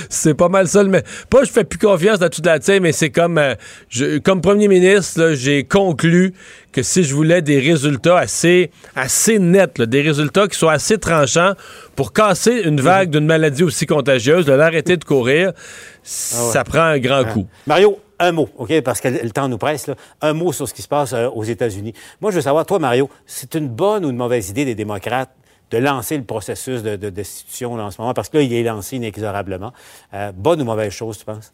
c'est 0.10 0.34
pas 0.36 0.50
mal 0.50 0.68
ça. 0.68 0.84
Mais 0.84 1.04
pas 1.30 1.44
je 1.44 1.52
fais 1.52 1.64
plus 1.64 1.80
confiance 1.80 2.20
dans 2.20 2.30
toute 2.30 2.46
la 2.46 2.60
tête, 2.60 2.82
mais 2.82 2.92
c'est 2.92 3.10
comme, 3.10 3.40
euh, 3.40 4.20
comme 4.24 4.42
premier 4.42 4.68
ministre, 4.68 5.32
j'ai 5.34 5.64
conclu 5.64 6.34
que 6.72 6.84
si 6.84 7.04
je 7.04 7.16
voulais 7.16 7.42
des 7.42 7.60
résultats 7.60 8.20
assez, 8.20 8.70
assez 8.96 9.40
nets, 9.40 9.82
des 9.82 10.02
résultats 10.02 10.48
qui 10.48 10.58
soient 10.58 10.74
assez 10.74 11.00
tranchants 11.00 11.54
pour 11.96 12.14
casser 12.14 12.62
une 12.64 12.80
vague 12.80 13.10
d'une 13.10 13.26
maladie 13.26 13.64
aussi 13.64 13.88
contagieuse, 13.88 14.46
de 14.46 14.54
l'arrêter 14.54 14.98
de 14.98 15.04
courir, 15.04 15.54
ah 15.56 16.02
ça 16.04 16.64
prend 16.64 16.82
un 16.82 17.00
grand 17.00 17.24
ah. 17.26 17.32
coup. 17.34 17.48
Mario, 17.66 17.98
un 18.20 18.32
mot, 18.32 18.50
OK, 18.58 18.82
parce 18.82 19.02
que 19.02 19.08
le 19.08 19.30
temps 19.30 19.48
nous 19.48 19.58
presse, 19.58 19.90
un 20.22 20.34
mot 20.34 20.52
sur 20.52 20.68
ce 20.68 20.74
qui 20.74 20.82
se 20.82 20.88
passe 20.88 21.14
euh, 21.14 21.30
aux 21.30 21.44
États-Unis. 21.44 21.94
Moi, 22.22 22.32
je 22.32 22.38
veux 22.38 22.42
savoir, 22.42 22.66
toi, 22.66 22.80
Mario, 22.80 23.10
c'est 23.26 23.56
une 23.56 23.68
bonne 23.68 24.06
ou 24.06 24.10
une 24.10 24.18
mauvaise 24.18 24.50
idée 24.50 24.66
des 24.66 24.76
démocrates 24.76 25.32
de 25.70 25.78
lancer 25.78 26.18
le 26.18 26.24
processus 26.24 26.82
de, 26.82 26.96
destitution 27.10 27.74
en 27.74 27.92
ce 27.92 28.02
moment, 28.02 28.14
parce 28.14 28.30
que 28.30 28.38
là, 28.38 28.44
il 28.44 28.54
est 28.54 28.64
lancé 28.64 28.96
inexorablement. 28.96 29.74
Euh, 30.14 30.32
bonne 30.32 30.62
ou 30.62 30.66
mauvaise 30.66 30.94
chose, 30.94 31.18
tu 31.18 31.26
penses? 31.26 31.54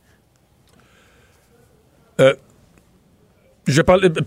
Euh, 2.22 2.36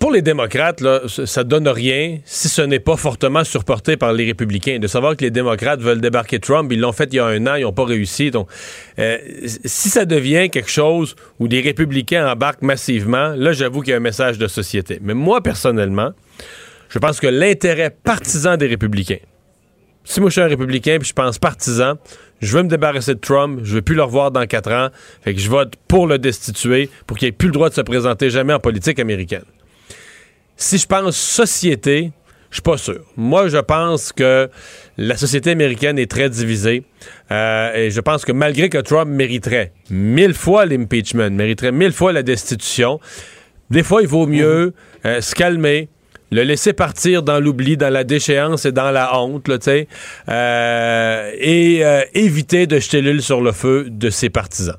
pour 0.01 0.13
les 0.13 0.23
démocrates, 0.23 0.81
là, 0.81 1.03
ça 1.07 1.45
donne 1.45 1.69
rien 1.69 2.19
si 2.25 2.49
ce 2.49 2.63
n'est 2.63 2.81
pas 2.81 2.97
fortement 2.97 3.45
surporté 3.45 3.99
par 3.99 4.15
les 4.15 4.25
républicains. 4.25 4.79
De 4.79 4.87
savoir 4.87 5.15
que 5.15 5.25
les 5.25 5.31
démocrates 5.31 5.81
veulent 5.81 6.01
débarquer 6.01 6.39
Trump, 6.39 6.73
ils 6.73 6.81
l'ont 6.81 6.93
fait 6.93 7.09
il 7.13 7.17
y 7.17 7.19
a 7.19 7.27
un 7.27 7.47
an, 7.47 7.55
ils 7.57 7.63
n'ont 7.63 7.73
pas 7.73 7.85
réussi. 7.85 8.31
Euh, 8.99 9.19
si 9.65 9.91
ça 9.91 10.07
devient 10.07 10.49
quelque 10.49 10.71
chose 10.71 11.17
où 11.39 11.47
les 11.47 11.61
républicains 11.61 12.27
embarquent 12.27 12.63
massivement, 12.63 13.35
là, 13.37 13.53
j'avoue 13.53 13.83
qu'il 13.83 13.91
y 13.91 13.95
a 13.95 13.99
un 13.99 14.01
message 14.01 14.39
de 14.39 14.47
société. 14.47 14.99
Mais 15.03 15.15
moi, 15.15 15.43
personnellement, 15.43 16.13
je 16.89 16.99
pense 16.99 17.21
que 17.21 17.27
l'intérêt 17.27 17.91
partisan 17.91 18.57
des 18.57 18.69
républicains, 18.69 19.19
si 20.05 20.21
moi 20.21 20.31
je 20.31 20.35
suis 20.35 20.41
un 20.41 20.47
républicain 20.47 20.97
puis 20.99 21.09
je 21.09 21.13
pense 21.13 21.39
partisan, 21.39 21.95
je 22.41 22.57
veux 22.57 22.63
me 22.63 22.69
débarrasser 22.69 23.15
de 23.15 23.21
Trump, 23.21 23.61
je 23.63 23.75
veux 23.75 23.83
plus 23.83 23.95
le 23.95 24.03
revoir 24.03 24.31
dans 24.31 24.47
quatre 24.47 24.73
ans, 24.73 24.89
fait 25.23 25.35
que 25.35 25.41
je 25.41 25.49
vote 25.49 25.75
pour 25.89 26.07
le 26.07 26.19
destituer, 26.19 26.91
pour 27.07 27.17
qu'il 27.17 27.29
ait 27.29 27.33
plus 27.33 27.49
le 27.49 27.53
droit 27.53 27.69
de 27.69 27.75
se 27.75 27.81
présenter 27.81 28.31
jamais 28.31 28.53
en 28.53 28.61
politique 28.61 28.99
américaine. 28.99 29.45
Si 30.57 30.79
je 30.79 30.87
pense 30.87 31.17
société, 31.17 32.13
je 32.51 32.57
suis 32.57 32.63
pas 32.63 32.79
sûr. 32.79 33.05
Moi, 33.17 33.49
je 33.49 33.59
pense 33.59 34.13
que 34.13 34.49
la 34.97 35.17
société 35.17 35.51
américaine 35.51 35.99
est 35.99 36.11
très 36.11 36.31
divisée. 36.31 36.85
Euh, 37.31 37.75
et 37.75 37.91
je 37.91 38.01
pense 38.01 38.25
que 38.25 38.33
malgré 38.33 38.71
que 38.71 38.79
Trump 38.79 39.11
mériterait 39.11 39.73
mille 39.91 40.33
fois 40.33 40.65
l'impeachment, 40.65 41.31
mériterait 41.31 41.73
mille 41.73 41.93
fois 41.93 42.13
la 42.13 42.23
destitution, 42.23 43.01
des 43.69 43.83
fois, 43.83 44.01
il 44.01 44.09
vaut 44.09 44.27
mieux 44.27 44.75
euh, 45.05 45.21
se 45.21 45.35
calmer, 45.35 45.89
le 46.31 46.43
laisser 46.43 46.73
partir 46.73 47.23
dans 47.23 47.41
l'oubli, 47.41 47.77
dans 47.77 47.93
la 47.93 48.05
déchéance 48.05 48.65
et 48.65 48.73
dans 48.73 48.91
la 48.91 49.19
honte, 49.19 49.49
là, 49.49 49.59
euh, 50.29 51.33
et 51.39 51.85
euh, 51.85 52.03
éviter 52.15 52.67
de 52.67 52.79
jeter 52.79 53.01
l'huile 53.01 53.23
sur 53.23 53.41
le 53.41 53.53
feu 53.53 53.87
de 53.89 54.11
ses 54.11 54.31
partisans. 54.31 54.77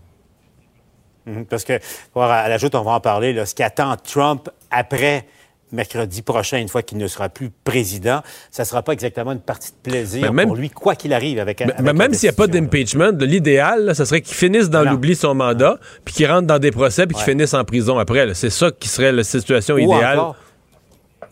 Mhm, 1.26 1.46
parce 1.46 1.64
que, 1.64 1.74
à 2.16 2.50
la 2.50 2.58
on 2.74 2.82
va 2.84 2.92
en 2.92 3.00
parler, 3.00 3.34
là, 3.34 3.46
ce 3.46 3.56
qu'attend 3.56 3.96
Trump 3.98 4.50
après 4.72 5.26
mercredi 5.72 6.22
prochain, 6.22 6.60
une 6.60 6.70
fois 6.70 6.82
qu'il 6.82 6.98
ne 6.98 7.08
sera 7.08 7.28
plus 7.28 7.50
président, 7.64 8.22
ça 8.52 8.64
ne 8.64 8.68
sera 8.68 8.84
pas 8.84 8.94
exactement 8.94 9.34
une 9.34 9.42
partie 9.42 9.72
de 9.72 9.90
plaisir 9.90 10.32
pour 10.34 10.56
lui, 10.56 10.70
quoi 10.70 10.96
qu'il 10.96 11.12
arrive 11.14 11.40
avec, 11.40 11.62
mais, 11.82 11.94
Même 11.94 12.14
s'il 12.14 12.30
n'y 12.30 12.34
a 12.34 12.38
pas 12.38 12.48
d'impeachment, 12.48 13.12
l'idéal, 13.20 13.94
ce 13.94 14.06
serait 14.06 14.22
qu'il 14.22 14.36
finisse 14.36 14.70
dans 14.70 14.84
l'oubli 14.84 15.16
son 15.16 15.36
mandat, 15.36 15.78
puis 16.06 16.14
qu'il 16.16 16.32
rentre 16.32 16.48
dans 16.48 16.60
des 16.60 16.72
procès, 16.72 17.06
puis 17.06 17.16
qu'il 17.16 17.26
finisse 17.26 17.54
en 17.54 17.66
prison 17.66 18.00
après. 18.00 18.34
C'est 18.34 18.50
ça 18.50 18.72
qui 18.72 18.88
serait 18.88 19.12
la 19.12 19.24
situation 19.24 19.78
idéale. 19.78 20.20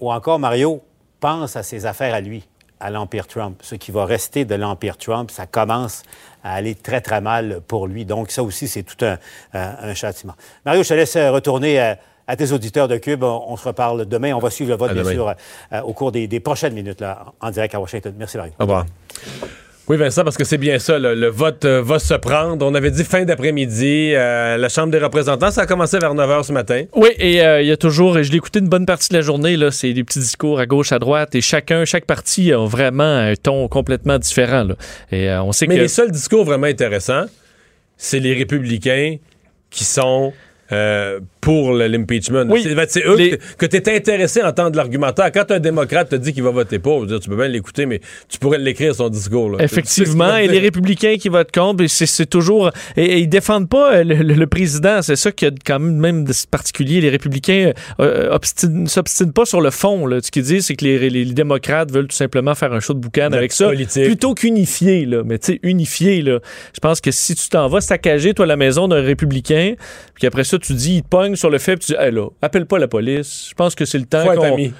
Ou 0.02 0.12
encore, 0.12 0.40
Mario, 0.40 0.82
pense 1.20 1.56
à 1.56 1.64
ses 1.64 1.86
affaires 1.86 2.14
à 2.14 2.22
lui, 2.22 2.48
à 2.80 2.90
l'Empire 2.90 3.28
Trump. 3.28 3.58
Ce 3.62 3.76
qui 3.76 3.92
va 3.92 4.06
rester 4.06 4.46
de 4.46 4.56
l'Empire 4.56 4.98
Trump, 4.98 5.32
ça 5.32 5.46
commence 5.48 6.04
à 6.44 6.54
aller 6.54 6.76
très, 6.76 7.02
très 7.02 7.22
mal 7.22 7.62
pour 7.68 7.88
lui. 7.88 8.06
Donc, 8.06 8.32
ça 8.32 8.44
aussi, 8.44 8.68
c'est 8.68 8.84
tout 8.84 9.04
un, 9.54 9.94
châtiment. 9.94 10.36
Mario, 10.66 10.84
je 10.84 10.90
te 10.90 10.94
laisse 10.94 11.16
retourner 11.16 11.80
à, 12.28 12.36
tes 12.36 12.52
auditeurs 12.52 12.88
de 12.88 12.98
Cube. 12.98 13.24
On, 13.24 13.56
se 13.58 13.68
reparle 13.68 14.06
demain. 14.06 14.34
On 14.34 14.40
va 14.40 14.50
suivre 14.50 14.72
le 14.72 14.78
vote, 14.78 14.94
bien 14.94 15.04
sûr, 15.04 15.34
euh, 15.74 15.82
au 15.82 15.94
cours 15.94 16.12
des, 16.12 16.40
prochaines 16.40 16.74
minutes 16.74 17.02
là, 17.02 17.34
en 17.40 17.52
direct 17.52 17.74
à 17.76 17.80
Washington. 17.80 18.14
Merci, 18.18 18.38
Mario. 18.38 18.54
Au 18.60 18.64
revoir. 18.64 18.86
Oui, 19.88 19.98
Vincent, 19.98 20.24
parce 20.24 20.36
que 20.36 20.44
c'est 20.44 20.58
bien 20.58 20.80
ça. 20.80 20.98
Le 20.98 21.28
vote 21.28 21.64
euh, 21.66 21.82
va 21.82 22.00
se 22.00 22.16
prendre. 22.16 22.66
On 22.66 22.74
avait 22.74 22.90
dit 22.90 23.04
fin 23.04 23.24
d'après-midi. 23.24 24.14
Euh, 24.16 24.58
la 24.58 24.68
Chambre 24.68 24.92
des 24.92 24.98
représentants, 24.98 25.52
ça 25.52 25.62
a 25.62 25.66
commencé 25.68 26.00
vers 26.00 26.16
9 26.16 26.28
h 26.28 26.44
ce 26.44 26.52
matin. 26.54 26.86
Oui, 26.96 27.10
et 27.20 27.42
euh, 27.44 27.62
il 27.62 27.68
y 27.68 27.72
a 27.72 27.78
toujours, 27.78 28.22
je 28.24 28.32
l'ai 28.32 28.38
écouté 28.38 28.60
une 28.60 28.68
bonne 28.68 28.88
partie 28.88 29.10
de 29.10 29.14
la 29.14 29.22
journée, 29.22 29.58
là, 29.58 29.70
c'est 29.70 29.94
des 29.94 30.04
petits 30.04 30.20
discours 30.20 30.60
à 30.60 30.66
gauche, 30.66 30.92
à 30.92 30.98
droite, 30.98 31.36
et 31.36 31.42
chacun, 31.42 31.86
chaque 31.86 32.06
parti 32.06 32.52
a 32.52 32.66
vraiment 32.66 33.04
un 33.04 33.36
ton 33.36 33.68
complètement 33.68 34.18
différent. 34.18 34.64
Là. 34.64 34.76
Et 35.12 35.30
on 35.32 35.52
sait 35.52 35.68
Mais 35.68 35.78
les 35.78 35.88
seuls 35.88 36.12
discours 36.12 36.46
vraiment 36.46 36.68
intéressants, 36.68 37.26
c'est 37.98 38.20
les 38.20 38.34
républicains 38.34 39.18
qui 39.70 39.84
sont 39.84 40.34
euh, 40.72 41.20
pour 41.46 41.74
l'impeachment. 41.74 42.46
Oui, 42.50 42.66
c'est 42.88 43.06
eux 43.06 43.38
que, 43.60 43.68
tu 43.68 43.78
es 43.78 43.96
intéressé 43.96 44.42
à 44.42 44.50
entendre 44.50 44.76
l'argumentaire. 44.76 45.32
Quand 45.32 45.52
un 45.52 45.60
démocrate 45.60 46.10
te 46.10 46.16
dit 46.16 46.34
qu'il 46.34 46.42
va 46.42 46.50
voter 46.50 46.80
pour, 46.80 47.06
tu 47.06 47.30
peux 47.30 47.36
bien 47.36 47.48
l'écouter, 47.48 47.86
mais 47.86 48.02
tu 48.28 48.40
pourrais 48.40 48.58
l'écrire 48.58 48.96
son 48.96 49.10
discours. 49.10 49.62
Effectivement, 49.62 50.38
et 50.38 50.48
les 50.48 50.58
républicains 50.58 51.18
qui 51.18 51.30
votent 51.30 51.52
contre, 51.52 51.86
c'est 51.86 52.26
toujours... 52.26 52.72
Et, 52.98 53.20
ils 53.20 53.30
défendent 53.30 53.70
pas 53.70 53.98
euh, 53.98 54.04
le, 54.04 54.48
président, 54.48 55.04
c'est 55.04 55.16
ça 55.16 55.32
qui 55.32 55.46
a 55.46 55.52
quand 55.64 55.78
même, 55.78 55.98
même 55.98 56.24
de 56.24 56.34
particulier. 56.50 57.00
Les 57.00 57.12
républicains 57.12 57.74
euh, 58.00 58.36
ne 58.64 58.88
s'obstinent 58.88 59.32
pas 59.32 59.46
sur 59.46 59.62
le 59.62 59.70
fond. 59.70 60.08
Là. 60.08 60.22
Ce 60.24 60.32
qu'ils 60.32 60.44
disent, 60.44 60.66
c'est 60.66 60.76
que 60.76 60.84
les, 60.84 61.26
démocrates 61.26 61.92
veulent 61.92 62.08
tout 62.08 62.16
simplement 62.16 62.56
faire 62.56 62.74
un 62.74 62.80
show 62.80 62.96
de 62.96 63.00
boucan 63.00 63.30
avec 63.32 63.52
ça. 63.52 63.70
Plutôt 63.70 64.34
qu'unifier, 64.34 65.06
là. 65.06 65.22
Mais 65.24 65.38
tu 65.38 65.54
sais, 65.54 65.60
unifier, 65.62 66.24
là. 66.24 66.40
Je 66.74 66.80
pense 66.80 67.02
que 67.02 67.12
si 67.12 67.36
tu 67.36 67.50
t'en 67.50 67.68
vas 67.68 67.82
saccager, 67.82 68.34
toi, 68.34 68.48
la 68.48 68.58
maison 68.58 68.88
d'un 68.88 69.02
républicain, 69.02 69.76
puis 70.16 70.26
après 70.26 70.44
ça, 70.44 70.58
tu 70.58 70.74
dis, 70.74 70.96
il 70.96 71.04
te 71.04 71.08
pogne 71.08 71.35
sur 71.36 71.50
le 71.50 71.58
fait, 71.58 71.78
puis 71.78 71.88
tu 71.88 71.92
dis, 71.94 71.98
hey, 72.00 72.12
là, 72.12 72.28
appelle 72.42 72.66
pas 72.66 72.80
la 72.80 72.88
police. 72.88 73.48
Je 73.50 73.54
pense 73.54 73.76
que 73.76 73.86
c'est 73.86 73.98
le 73.98 74.06
temps 74.06 74.26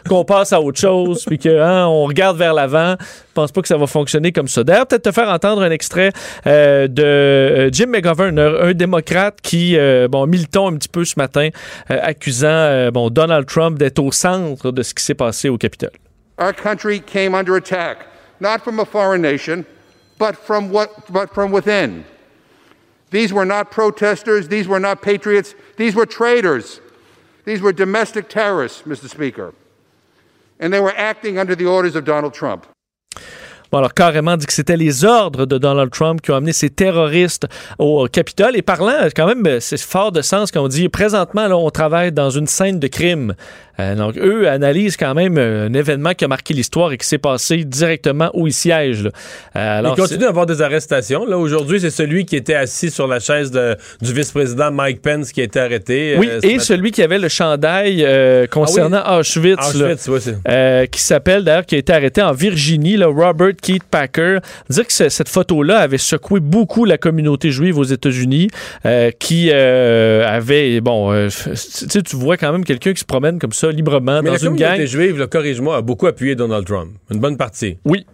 qu'on 0.08 0.26
passe 0.26 0.54
à 0.54 0.62
autre 0.62 0.80
chose, 0.80 1.24
puis 1.26 1.38
qu'on 1.38 1.60
hein, 1.60 1.86
regarde 1.86 2.38
vers 2.38 2.54
l'avant. 2.54 2.96
Je 3.00 3.34
pense 3.34 3.52
pas 3.52 3.62
que 3.62 3.68
ça 3.68 3.78
va 3.78 3.88
fonctionner 3.88 4.32
comme 4.32 4.48
ça. 4.48 4.64
D'ailleurs, 4.64 4.88
peut-être 4.88 5.04
te 5.04 5.12
faire 5.12 5.30
entendre 5.30 5.62
un 5.62 5.72
extrait 5.72 6.12
euh, 6.48 6.88
de 6.88 7.04
euh, 7.04 7.70
Jim 7.72 7.88
McGovern, 7.88 8.38
un, 8.40 8.74
démocrate 8.74 9.42
qui, 9.42 9.78
euh, 9.78 10.08
bon, 10.08 10.26
mis 10.28 10.38
le 10.38 10.46
ton 10.46 10.70
un 10.70 10.78
petit 10.78 10.90
peu 10.90 11.06
ce 11.06 11.16
matin, 11.18 11.50
accusant, 11.90 12.92
bon, 12.92 13.10
Donald 13.10 13.46
Trump 13.46 13.78
d'être 13.78 14.00
au 14.00 14.12
centre 14.12 14.72
de 14.72 14.84
ce 14.84 14.94
qui 14.94 15.04
s'est 15.04 15.16
passé 15.16 15.50
au 15.50 15.58
Capitole. 15.58 15.92
Our 16.38 16.54
country 16.54 17.00
came 17.00 17.34
under 17.34 17.56
attack, 17.56 18.08
not 18.42 18.60
from 18.60 18.80
a 18.80 18.86
foreign 18.86 19.22
nation, 19.22 19.66
but 20.20 20.36
from 20.36 20.70
what, 20.70 20.90
but 21.10 21.28
from 21.34 21.52
within. 21.52 22.04
These 23.12 23.34
were 23.34 23.46
not 23.46 23.72
protesters. 23.72 24.48
These 24.48 24.68
were 24.68 24.80
not 24.80 25.02
patriots. 25.02 25.56
These 25.78 25.96
were 25.96 26.06
traitors. 26.06 26.82
These 27.46 27.62
were 27.62 27.72
domestic 27.72 28.28
terrorists, 28.28 28.82
Mr. 28.84 29.10
Speaker. 29.10 29.54
And 30.60 30.74
they 30.74 30.80
were 30.80 30.94
acting 30.96 31.38
under 31.38 31.56
the 31.56 31.66
orders 31.66 31.96
of 31.96 32.06
Donald 32.06 32.34
Trump. 32.34 32.66
Bon, 33.72 33.80
alors 33.80 33.94
carrément 33.94 34.38
dit 34.38 34.46
que 34.46 34.54
c'était 34.54 34.78
les 34.78 35.04
ordres 35.06 35.46
de 35.46 35.58
Donald 35.58 35.92
Trump 35.92 36.22
qui 36.22 36.32
ont 36.32 36.36
amené 36.36 36.54
ces 36.54 36.70
terroristes 36.70 37.48
au 37.80 38.08
Capitole. 38.08 38.56
Et 38.56 38.62
parlant, 38.62 39.08
quand 39.16 39.28
même, 39.28 39.60
c'est 39.60 39.80
fort 39.80 40.12
de 40.12 40.22
sens 40.22 40.52
quand 40.52 40.64
on 40.64 40.68
dit 40.68 40.88
présentement, 40.88 41.48
là, 41.48 41.58
on 41.58 41.70
travaille 41.72 42.12
dans 42.12 42.30
une 42.30 42.48
scène 42.48 42.80
de 42.80 42.88
crime. 42.88 43.34
Euh, 43.80 43.96
donc, 43.96 44.18
eux 44.18 44.48
analysent 44.48 44.98
quand 44.98 45.14
même 45.14 45.38
euh, 45.38 45.68
un 45.68 45.74
événement 45.74 46.14
qui 46.14 46.26
a 46.26 46.28
marqué 46.28 46.54
l'histoire 46.54 46.92
et 46.92 46.98
qui 46.98 47.08
s'est 47.08 47.18
passé 47.18 47.64
directement 47.66 48.32
où 48.34 48.48
ils 48.48 48.54
siègent. 48.54 49.10
Euh, 49.56 49.80
alors, 49.80 49.96
Ils 49.98 50.02
continuent 50.02 50.20
d'avoir 50.20 50.46
des 50.46 50.62
arrestations. 50.62 51.26
Là, 51.26 51.38
aujourd'hui, 51.38 51.80
c'est 51.82 51.90
celui 51.90 52.26
qui 52.26 52.36
était 52.36 52.56
assis 52.56 52.90
sur 52.90 53.08
la 53.08 53.20
chaise 53.20 53.52
de, 53.52 53.76
du 54.02 54.14
vice-président 54.14 54.72
Mike 54.72 55.02
Pence 55.02 55.32
qui 55.32 55.42
a 55.42 55.44
été 55.44 55.60
arrêté. 55.60 56.16
Oui, 56.18 56.30
et 56.44 56.60
celui 56.60 56.92
qui 56.92 57.04
avait 57.04 57.20
le 57.20 57.28
chandail 57.28 58.06
concernant 58.50 59.02
ah 59.04 59.20
Auschwitz, 59.20 59.74
qui 60.92 61.02
s'appelle 61.02 61.44
d'ailleurs, 61.44 61.66
qui 61.66 61.76
a 61.76 61.78
été 61.78 61.94
arrêté 61.94 62.22
en 62.22 62.32
Virginie, 62.32 62.98
là, 62.98 63.08
Robert 63.08 63.56
Keith 63.62 63.84
Packer. 63.84 64.40
Dire 64.70 64.88
que 64.88 64.94
cette 64.94 65.30
photo-là 65.30 65.80
avait 65.80 65.98
secoué 65.98 66.40
beaucoup 66.40 66.86
la 66.86 66.98
communauté 66.98 67.52
juive 67.52 67.78
aux 67.78 67.84
États-Unis, 67.84 68.50
qui 69.20 69.52
avait, 69.52 70.80
bon, 70.82 71.30
tu 71.30 72.16
vois 72.16 72.38
quand 72.38 72.52
même 72.52 72.64
quelqu'un 72.64 72.94
qui 72.94 73.00
se 73.00 73.06
promène 73.06 73.40
comme 73.40 73.54
ça 73.54 73.65
librement 73.72 74.22
Mais 74.22 74.32
dans 74.32 74.38
une 74.38 74.56
gang. 74.56 74.78
Mais 74.78 74.88
juive, 74.88 75.18
le 75.18 75.28
corrige-moi, 75.28 75.78
a 75.78 75.82
beaucoup 75.82 76.08
appuyé 76.08 76.36
Donald 76.36 76.66
Trump. 76.66 76.92
Une 77.12 77.20
bonne 77.20 77.38
partie. 77.38 77.78
Oui. 77.86 78.06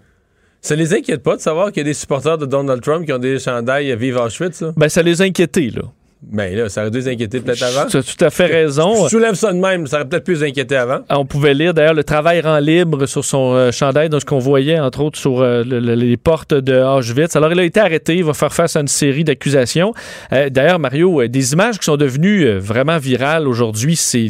Ça 0.62 0.76
les 0.76 0.94
inquiète 0.94 1.24
pas 1.24 1.36
de 1.36 1.42
savoir 1.42 1.72
qu'il 1.72 1.78
y 1.78 1.82
a 1.82 1.84
des 1.86 1.94
supporters 1.94 2.38
de 2.38 2.46
Donald 2.46 2.82
Trump 2.82 3.06
qui 3.06 3.14
ont 3.14 3.18
des 3.18 3.40
chandails 3.40 3.92
à 3.92 3.96
Vive 3.96 4.18
Auschwitz? 4.18 4.62
Là? 4.62 4.74
Ben, 4.78 4.90
ça 4.90 5.02
les 5.02 5.22
inquiétait, 5.22 5.72
là. 5.76 5.84
Ben 6.24 6.56
là, 6.56 6.70
ça 6.70 6.82
aurait 6.82 6.92
dû 6.92 7.00
les 7.00 7.08
inquiéter 7.08 7.40
peut-être 7.40 7.64
avant. 7.64 7.88
Tu 7.88 7.98
as 7.98 8.04
tout 8.04 8.24
à 8.24 8.30
fait 8.30 8.46
raison. 8.46 9.06
Je 9.06 9.10
soulève 9.10 9.34
ça 9.34 9.52
de 9.52 9.58
même, 9.58 9.88
ça 9.88 9.98
aurait 9.98 10.08
peut-être 10.08 10.24
pu 10.24 10.34
les 10.34 10.44
inquiéter 10.44 10.76
avant. 10.76 11.00
Ah, 11.10 11.20
on 11.20 11.26
pouvait 11.26 11.56
lire 11.56 11.74
d'ailleurs 11.74 11.96
le 11.96 12.04
travail 12.04 12.42
rend 12.42 12.60
libre 12.60 13.08
sur 13.08 13.26
son 13.26 13.56
euh, 13.56 13.72
chandail, 13.72 14.08
dans 14.08 14.20
ce 14.20 14.26
qu'on 14.26 14.38
voyait 14.38 14.80
entre 14.80 15.02
autres 15.02 15.18
sur 15.18 15.42
euh, 15.42 15.64
les 15.64 16.18
portes 16.18 16.54
de 16.54 16.76
Auschwitz. 16.76 17.36
Alors 17.36 17.52
il 17.52 17.60
a 17.60 17.64
été 17.64 17.80
arrêté, 17.80 18.18
il 18.18 18.24
va 18.24 18.36
faire 18.36 18.54
face 18.54 18.76
à 18.76 18.82
une 18.82 18.88
série 18.88 19.24
d'accusations. 19.24 19.94
Euh, 20.32 20.50
d'ailleurs, 20.50 20.78
Mario, 20.78 21.28
des 21.28 21.54
images 21.54 21.80
qui 21.80 21.86
sont 21.86 21.98
devenues 21.98 22.58
vraiment 22.60 23.00
virales 23.00 23.48
aujourd'hui, 23.48 23.96
c'est 23.96 24.30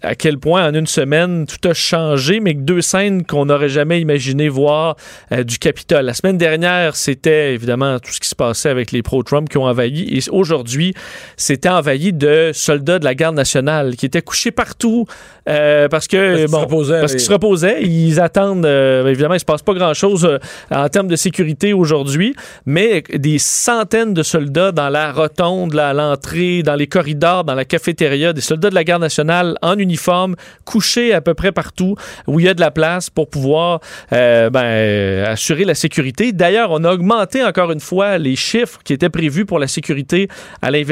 à 0.00 0.14
quel 0.14 0.38
point 0.38 0.66
en 0.66 0.74
une 0.74 0.86
semaine 0.86 1.44
tout 1.44 1.68
a 1.68 1.74
changé, 1.74 2.40
mais 2.40 2.54
que 2.54 2.60
deux 2.60 2.80
scènes 2.80 3.24
qu'on 3.26 3.46
n'aurait 3.46 3.68
jamais 3.68 4.00
imaginé 4.00 4.48
voir 4.48 4.96
du 5.30 5.58
Capitole. 5.58 6.06
La 6.06 6.14
semaine 6.14 6.38
dernière, 6.38 6.96
c'était 6.96 7.52
évidemment 7.52 7.98
tout 7.98 8.12
ce 8.12 8.20
qui 8.20 8.28
se 8.28 8.34
passait 8.34 8.70
avec 8.70 8.92
les 8.92 9.02
pro-Trump 9.02 9.48
qui 9.48 9.58
ont 9.58 9.64
envahi. 9.64 10.08
Et 10.16 10.20
aujourd'hui, 10.30 10.94
c'était 11.36 11.68
envahi 11.68 12.12
de 12.12 12.50
soldats 12.52 12.98
de 12.98 13.04
la 13.04 13.14
garde 13.14 13.36
nationale 13.36 13.96
qui 13.96 14.06
étaient 14.06 14.22
couchés 14.22 14.50
partout 14.50 15.06
euh, 15.48 15.88
parce 15.88 16.06
que 16.06 16.46
parce 16.46 16.68
bon, 16.68 16.82
qu'ils 17.06 17.20
se, 17.20 17.32
reposaient. 17.32 17.82
Ils 17.82 18.20
attendent. 18.20 18.64
Euh, 18.64 19.06
évidemment, 19.06 19.34
il 19.34 19.40
se 19.40 19.44
passe 19.44 19.62
pas 19.62 19.74
grand 19.74 19.94
chose 19.94 20.24
euh, 20.24 20.38
en 20.70 20.88
termes 20.88 21.08
de 21.08 21.16
sécurité 21.16 21.72
aujourd'hui, 21.72 22.34
mais 22.64 23.02
des 23.12 23.38
centaines 23.38 24.14
de 24.14 24.22
soldats 24.22 24.72
dans 24.72 24.88
la 24.88 25.12
rotonde, 25.12 25.76
à 25.76 25.92
l'entrée, 25.92 26.62
dans 26.62 26.76
les 26.76 26.86
corridors, 26.86 27.44
dans 27.44 27.54
la 27.54 27.64
cafétéria, 27.64 28.32
des 28.32 28.40
soldats 28.40 28.70
de 28.70 28.74
la 28.74 28.84
garde 28.84 29.02
nationale 29.02 29.56
en 29.62 29.76
uniforme, 29.78 30.36
couchés 30.64 31.12
à 31.12 31.20
peu 31.20 31.34
près 31.34 31.50
partout 31.50 31.96
où 32.26 32.38
il 32.38 32.46
y 32.46 32.48
a 32.48 32.54
de 32.54 32.60
la 32.60 32.70
place 32.70 33.10
pour 33.10 33.28
pouvoir 33.28 33.80
ben, 34.10 35.24
assurer 35.26 35.64
la 35.64 35.74
sécurité. 35.74 36.32
D'ailleurs, 36.32 36.70
on 36.70 36.84
a 36.84 36.92
augmenté 36.92 37.44
encore 37.44 37.72
une 37.72 37.80
fois 37.80 38.18
les 38.18 38.36
chiffres 38.36 38.80
qui 38.84 38.92
étaient 38.92 39.10
prévus 39.10 39.44
pour 39.44 39.58
la 39.58 39.66
sécurité 39.66 40.28
à 40.60 40.70
l'investissement 40.70 40.91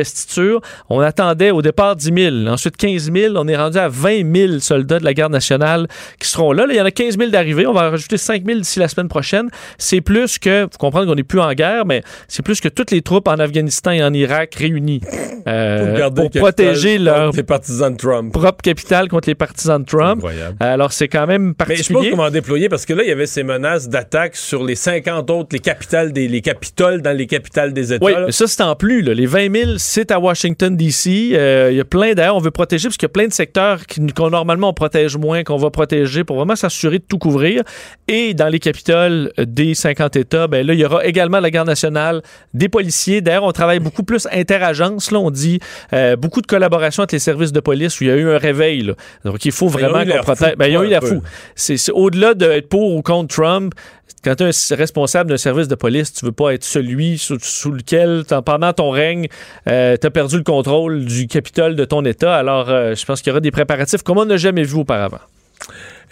on 0.88 1.00
attendait 1.00 1.50
au 1.50 1.62
départ 1.62 1.96
10 1.96 2.12
000, 2.44 2.46
ensuite 2.48 2.76
15 2.76 3.12
000. 3.12 3.34
On 3.36 3.46
est 3.48 3.56
rendu 3.56 3.78
à 3.78 3.88
20 3.88 4.34
000 4.34 4.58
soldats 4.60 4.98
de 4.98 5.04
la 5.04 5.14
garde 5.14 5.32
nationale 5.32 5.86
qui 6.18 6.28
seront 6.28 6.52
là. 6.52 6.66
il 6.68 6.76
y 6.76 6.80
en 6.80 6.84
a 6.84 6.90
15 6.90 7.18
000 7.18 7.30
d'arrivée. 7.30 7.66
On 7.66 7.72
va 7.72 7.90
rajouter 7.90 8.16
5 8.16 8.44
000 8.44 8.58
d'ici 8.60 8.78
la 8.78 8.88
semaine 8.88 9.08
prochaine. 9.08 9.48
C'est 9.78 10.00
plus 10.00 10.38
que, 10.38 10.62
vous 10.62 10.78
comprenez 10.78 11.06
qu'on 11.06 11.14
n'est 11.14 11.22
plus 11.22 11.40
en 11.40 11.52
guerre, 11.52 11.86
mais 11.86 12.02
c'est 12.28 12.42
plus 12.42 12.60
que 12.60 12.68
toutes 12.68 12.90
les 12.90 13.02
troupes 13.02 13.28
en 13.28 13.38
Afghanistan 13.38 13.90
et 13.90 14.02
en 14.02 14.12
Irak 14.12 14.54
réunies 14.54 15.00
euh, 15.46 16.10
pour, 16.10 16.30
protéger 16.30 16.98
leur 16.98 17.32
partisans 17.46 17.92
de 17.92 17.96
Trump. 17.96 18.32
propre 18.32 18.62
capitale 18.62 19.08
contre 19.08 19.28
les 19.28 19.34
partisans 19.34 19.82
de 19.82 19.86
Trump. 19.86 20.24
Alors, 20.60 20.92
c'est 20.92 21.08
quand 21.08 21.26
même 21.26 21.54
particulier. 21.54 21.76
Mais 21.76 21.98
je 21.98 22.04
sais 22.04 22.10
pas 22.10 22.16
comment 22.16 22.30
déployer 22.30 22.68
parce 22.68 22.86
que 22.86 22.92
là, 22.92 23.02
il 23.02 23.08
y 23.08 23.12
avait 23.12 23.26
ces 23.26 23.42
menaces 23.42 23.88
d'attaque 23.88 24.36
sur 24.36 24.64
les 24.64 24.74
50 24.74 25.30
autres, 25.30 25.48
les 25.52 25.58
capitales 25.58 26.12
des 26.12 26.28
les 26.28 26.40
capitoles 26.40 27.02
dans 27.02 27.16
les 27.16 27.26
capitales 27.26 27.72
des 27.72 27.92
États. 27.92 28.04
Oui, 28.04 28.12
mais 28.26 28.32
ça, 28.32 28.46
c'est 28.46 28.62
en 28.62 28.76
plus. 28.76 29.02
Les 29.02 29.26
20 29.26 29.54
000, 29.54 29.70
c'est 29.78 30.10
à 30.10 30.18
Washington, 30.18 30.76
D.C. 30.76 31.32
Euh, 31.32 31.68
il 31.70 31.76
y 31.76 31.80
a 31.80 31.84
plein, 31.84 32.12
d'ailleurs, 32.14 32.36
on 32.36 32.40
veut 32.40 32.50
protéger 32.50 32.88
parce 32.88 32.96
qu'il 32.96 33.06
y 33.06 33.10
a 33.10 33.12
plein 33.12 33.26
de 33.26 33.32
secteurs 33.32 33.80
qu'on 34.16 34.30
normalement 34.30 34.70
on 34.70 34.74
protège 34.74 35.16
moins, 35.16 35.42
qu'on 35.42 35.56
va 35.56 35.70
protéger 35.70 36.24
pour 36.24 36.36
vraiment 36.36 36.56
s'assurer 36.56 36.98
de 36.98 37.04
tout 37.04 37.18
couvrir. 37.18 37.62
Et 38.08 38.34
dans 38.34 38.48
les 38.48 38.58
capitales 38.58 39.32
des 39.38 39.74
50 39.74 40.16
États, 40.16 40.46
ben 40.46 40.66
là, 40.66 40.74
il 40.74 40.80
y 40.80 40.84
aura 40.84 41.04
également 41.04 41.40
la 41.40 41.50
garde 41.50 41.68
nationale, 41.68 42.22
des 42.54 42.68
policiers. 42.68 43.20
D'ailleurs, 43.20 43.44
on 43.44 43.52
travaille 43.52 43.80
beaucoup 43.80 44.02
plus 44.02 44.28
interagence. 44.32 45.10
Là, 45.10 45.18
on 45.18 45.29
dit 45.30 45.60
euh, 45.92 46.16
beaucoup 46.16 46.40
de 46.40 46.46
collaboration 46.46 47.02
avec 47.02 47.12
les 47.12 47.18
services 47.18 47.52
de 47.52 47.60
police 47.60 48.00
où 48.00 48.04
il 48.04 48.08
y 48.08 48.10
a 48.10 48.16
eu 48.16 48.28
un 48.28 48.38
réveil. 48.38 48.82
Là. 48.82 48.94
Donc, 49.24 49.44
il 49.44 49.52
faut 49.52 49.68
vraiment 49.68 50.04
qu'on 50.04 50.22
protège. 50.22 50.56
Ben, 50.56 50.66
ils 50.66 50.76
ont 50.76 50.82
eu 50.82 50.88
la 50.88 51.00
fou. 51.00 51.22
C'est 51.54 51.78
au-delà 51.92 52.34
d'être 52.34 52.68
pour 52.68 52.94
ou 52.94 53.02
contre 53.02 53.34
Trump 53.34 53.74
quand 54.22 54.34
tu 54.34 54.44
es 54.44 54.48
un 54.48 54.76
responsable 54.76 55.30
d'un 55.30 55.36
service 55.36 55.68
de 55.68 55.74
police, 55.74 56.12
tu 56.12 56.24
veux 56.24 56.32
pas 56.32 56.52
être 56.52 56.64
celui 56.64 57.18
sous, 57.18 57.70
lequel, 57.70 58.24
pendant 58.44 58.72
ton 58.72 58.90
règne, 58.90 59.28
euh, 59.68 59.96
tu 59.98 60.06
as 60.06 60.10
perdu 60.10 60.36
le 60.36 60.42
contrôle 60.42 61.04
du 61.04 61.26
Capitole 61.26 61.74
de 61.74 61.84
ton 61.84 62.04
État. 62.04 62.36
Alors, 62.36 62.68
euh, 62.68 62.94
je 62.94 63.04
pense 63.04 63.22
qu'il 63.22 63.30
y 63.30 63.32
aura 63.32 63.40
des 63.40 63.50
préparatifs 63.50 64.02
comme 64.02 64.18
on 64.18 64.26
n'a 64.26 64.36
jamais 64.36 64.62
vu 64.62 64.76
auparavant. 64.76 65.20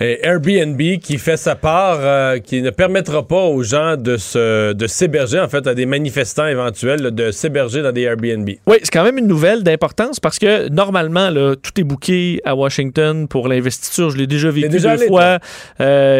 Et 0.01 0.25
Airbnb 0.25 0.81
qui 1.01 1.19
fait 1.19 1.37
sa 1.37 1.57
part, 1.57 1.99
euh, 2.01 2.39
qui 2.39 2.63
ne 2.63 2.71
permettra 2.71 3.27
pas 3.27 3.45
aux 3.45 3.63
gens 3.63 3.97
de 3.97 4.17
se 4.17 4.73
de 4.73 4.87
s'héberger, 4.87 5.41
en 5.41 5.49
fait, 5.49 5.67
à 5.67 5.75
des 5.75 5.87
manifestants 5.87 6.47
éventuels, 6.47 7.11
de 7.11 7.31
s'héberger 7.31 7.83
dans 7.83 7.93
des 7.93 8.03
Airbnb. 8.03 8.49
Oui, 8.67 8.77
c'est 8.83 8.93
quand 8.93 9.05
même 9.05 9.19
une 9.19 9.27
nouvelle 9.27 9.63
d'importance 9.63 10.21
parce 10.21 10.39
que 10.39 10.69
normalement, 10.69 11.31
là, 11.31 11.55
tout 11.57 11.81
est 11.81 11.85
booké 11.85 12.41
à 12.45 12.55
Washington 12.55 13.27
pour 13.29 13.49
l'investiture. 13.49 14.11
Je 14.11 14.17
l'ai 14.17 14.27
déjà 14.27 14.51
vécu 14.51 14.69
deux 14.69 15.07
fois. 15.09 15.39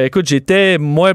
écoute, 0.05 0.27
j'étais, 0.27 0.79
moi, 0.79 1.15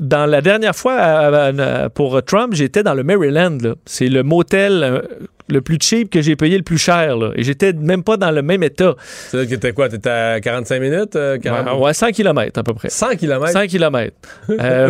dans 0.00 0.26
la 0.26 0.40
dernière 0.40 0.74
fois 0.74 1.52
pour 1.94 2.22
Trump, 2.22 2.54
j'étais 2.54 2.82
dans 2.82 2.94
le 2.94 3.04
Maryland. 3.04 3.58
C'est 3.86 4.08
le 4.08 4.22
motel 4.22 4.82
euh, 4.82 5.00
le 5.48 5.60
plus 5.60 5.78
cheap 5.80 6.10
que 6.10 6.22
j'ai 6.22 6.36
payé 6.36 6.56
le 6.56 6.62
plus 6.62 6.78
cher. 6.78 7.16
Là. 7.16 7.30
Et 7.36 7.42
j'étais 7.42 7.72
même 7.72 8.02
pas 8.02 8.16
dans 8.16 8.30
le 8.30 8.42
même 8.42 8.62
état. 8.62 8.94
C'est 9.28 9.46
que 9.46 9.70
quoi? 9.72 9.88
T'étais 9.88 10.10
à 10.10 10.40
45 10.40 10.80
minutes? 10.80 11.16
Euh, 11.16 11.38
ouais, 11.76 11.94
100 11.94 12.12
km 12.12 12.58
à 12.58 12.62
peu 12.62 12.74
près. 12.74 12.88
100 12.90 13.16
km? 13.16 13.52
100 13.52 13.66
km. 13.66 14.14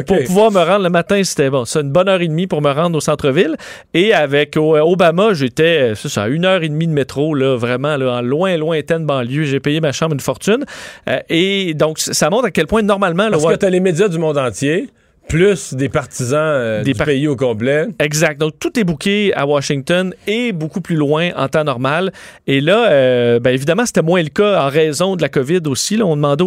Pour 0.06 0.24
pouvoir 0.24 0.52
me 0.52 0.60
rendre 0.60 0.84
le 0.84 0.90
matin, 0.90 1.22
c'était 1.24 1.50
bon. 1.50 1.64
C'est 1.64 1.80
une 1.80 1.90
bonne 1.90 2.08
heure 2.08 2.20
et 2.20 2.28
demie 2.28 2.46
pour 2.46 2.62
me 2.62 2.70
rendre 2.70 2.96
au 2.96 3.00
centre-ville. 3.00 3.56
Et 3.92 4.12
avec 4.12 4.56
Obama, 4.56 5.34
j'étais, 5.34 5.94
c'est 5.94 6.08
ça, 6.08 6.28
une 6.28 6.44
heure 6.44 6.62
et 6.62 6.68
demie 6.68 6.86
de 6.86 6.92
métro, 6.92 7.34
là, 7.34 7.56
vraiment, 7.56 7.96
là, 7.96 8.18
en 8.18 8.22
loin, 8.22 8.56
lointaine 8.56 9.06
banlieue. 9.06 9.44
J'ai 9.44 9.60
payé 9.60 9.80
ma 9.80 9.92
chambre 9.92 10.14
une 10.14 10.20
fortune. 10.20 10.64
Euh, 11.08 11.18
et 11.28 11.74
donc, 11.74 11.98
ça 11.98 12.30
montre 12.30 12.46
à 12.46 12.50
quel 12.50 12.66
point, 12.66 12.82
normalement... 12.82 13.30
Parce 13.30 13.46
que 13.46 13.54
t'as 13.54 13.70
les 13.70 13.80
médias 13.80 14.08
du 14.08 14.18
monde 14.18 14.38
entier 14.38 14.88
plus 15.28 15.74
des 15.74 15.88
partisans 15.88 16.38
euh, 16.40 16.82
des 16.82 16.92
du 16.92 17.04
pays 17.04 17.26
au 17.26 17.36
complet. 17.36 17.86
Exact. 17.98 18.40
Donc, 18.40 18.54
tout 18.58 18.78
est 18.78 18.84
bouqué 18.84 19.32
à 19.34 19.46
Washington 19.46 20.14
et 20.26 20.52
beaucoup 20.52 20.80
plus 20.80 20.96
loin 20.96 21.30
en 21.36 21.48
temps 21.48 21.64
normal. 21.64 22.12
Et 22.46 22.60
là, 22.60 22.90
euh, 22.90 23.40
ben, 23.40 23.50
évidemment, 23.50 23.86
c'était 23.86 24.02
moins 24.02 24.22
le 24.22 24.28
cas 24.28 24.64
en 24.64 24.68
raison 24.68 25.16
de 25.16 25.22
la 25.22 25.28
COVID 25.28 25.62
aussi. 25.66 25.96
Là, 25.96 26.06
on 26.06 26.16
demandait 26.16 26.44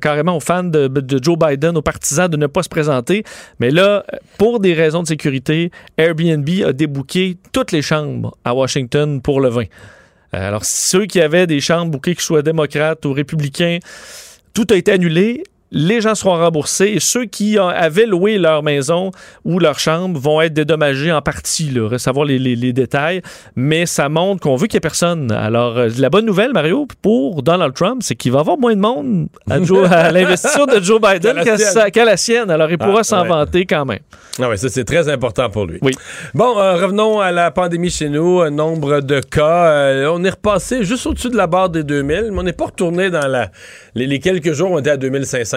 carrément 0.00 0.36
aux 0.36 0.40
fans 0.40 0.64
de, 0.64 0.88
de, 0.88 1.22
Joe 1.22 1.38
Biden, 1.38 1.76
aux 1.76 1.82
partisans, 1.82 2.28
de 2.28 2.36
ne 2.36 2.46
pas 2.46 2.62
se 2.62 2.68
présenter. 2.68 3.24
Mais 3.60 3.70
là, 3.70 4.04
pour 4.38 4.60
des 4.60 4.74
raisons 4.74 5.02
de 5.02 5.08
sécurité, 5.08 5.70
Airbnb 5.96 6.48
a 6.66 6.72
débouqué 6.72 7.36
toutes 7.52 7.72
les 7.72 7.82
chambres 7.82 8.36
à 8.44 8.54
Washington 8.54 9.20
pour 9.20 9.40
le 9.40 9.48
vin. 9.48 9.64
Euh, 10.34 10.48
alors, 10.48 10.64
ceux 10.64 11.06
qui 11.06 11.20
avaient 11.20 11.46
des 11.46 11.60
chambres 11.60 11.90
bouquées, 11.90 12.14
qu'ils 12.14 12.24
soient 12.24 12.42
démocrates 12.42 13.04
ou 13.04 13.12
républicains, 13.12 13.78
tout 14.54 14.66
a 14.70 14.76
été 14.76 14.92
annulé 14.92 15.44
les 15.72 16.00
gens 16.00 16.14
seront 16.14 16.34
remboursés 16.34 16.92
et 16.94 17.00
ceux 17.00 17.24
qui 17.24 17.58
avaient 17.58 18.06
loué 18.06 18.38
leur 18.38 18.62
maison 18.62 19.10
ou 19.44 19.58
leur 19.58 19.78
chambre 19.78 20.18
vont 20.18 20.40
être 20.40 20.52
dédommagés 20.52 21.12
en 21.12 21.22
partie, 21.22 21.70
là, 21.70 21.98
savoir 21.98 22.24
les, 22.26 22.38
les, 22.38 22.72
détails. 22.72 23.22
Mais 23.56 23.86
ça 23.86 24.08
montre 24.08 24.42
qu'on 24.42 24.56
veut 24.56 24.66
qu'il 24.66 24.76
n'y 24.76 24.78
ait 24.78 24.80
personne. 24.80 25.32
Alors, 25.32 25.78
euh, 25.78 25.88
la 25.98 26.10
bonne 26.10 26.26
nouvelle, 26.26 26.52
Mario, 26.52 26.86
pour 27.02 27.42
Donald 27.42 27.74
Trump, 27.74 28.02
c'est 28.02 28.14
qu'il 28.14 28.32
va 28.32 28.38
y 28.38 28.40
avoir 28.40 28.58
moins 28.58 28.74
de 28.74 28.80
monde 28.80 29.28
à, 29.48 29.58
l'investiture 30.12 30.66
de 30.66 30.80
Joe 30.80 31.00
Biden 31.00 31.42
qu'à 31.92 32.04
la, 32.04 32.16
sienne. 32.16 32.50
Alors, 32.50 32.70
il 32.70 32.78
pourra 32.78 33.00
ah, 33.00 33.04
s'en 33.04 33.24
vanter 33.24 33.66
quand 33.66 33.84
même. 33.84 34.00
Ah 34.38 34.48
oui, 34.48 34.58
ça, 34.58 34.68
c'est 34.68 34.84
très 34.84 35.08
important 35.08 35.48
pour 35.50 35.66
lui. 35.66 35.78
Oui. 35.82 35.92
Bon, 36.34 36.58
euh, 36.58 36.76
revenons 36.76 37.20
à 37.20 37.32
la 37.32 37.50
pandémie 37.50 37.90
chez 37.90 38.08
nous. 38.08 38.40
Un 38.40 38.50
nombre 38.50 39.00
de 39.00 39.20
cas. 39.20 39.66
Euh, 39.66 40.12
on 40.12 40.22
est 40.24 40.30
repassé 40.30 40.84
juste 40.84 41.06
au-dessus 41.06 41.30
de 41.30 41.36
la 41.36 41.46
barre 41.46 41.70
des 41.70 41.82
2000, 41.82 42.30
mais 42.30 42.38
on 42.38 42.42
n'est 42.42 42.52
pas 42.52 42.66
retourné 42.66 43.10
dans 43.10 43.26
la. 43.26 43.50
Les, 43.94 44.06
les 44.06 44.18
quelques 44.18 44.52
jours, 44.52 44.70
on 44.70 44.78
était 44.78 44.90
à 44.90 44.96
2500 44.96 45.55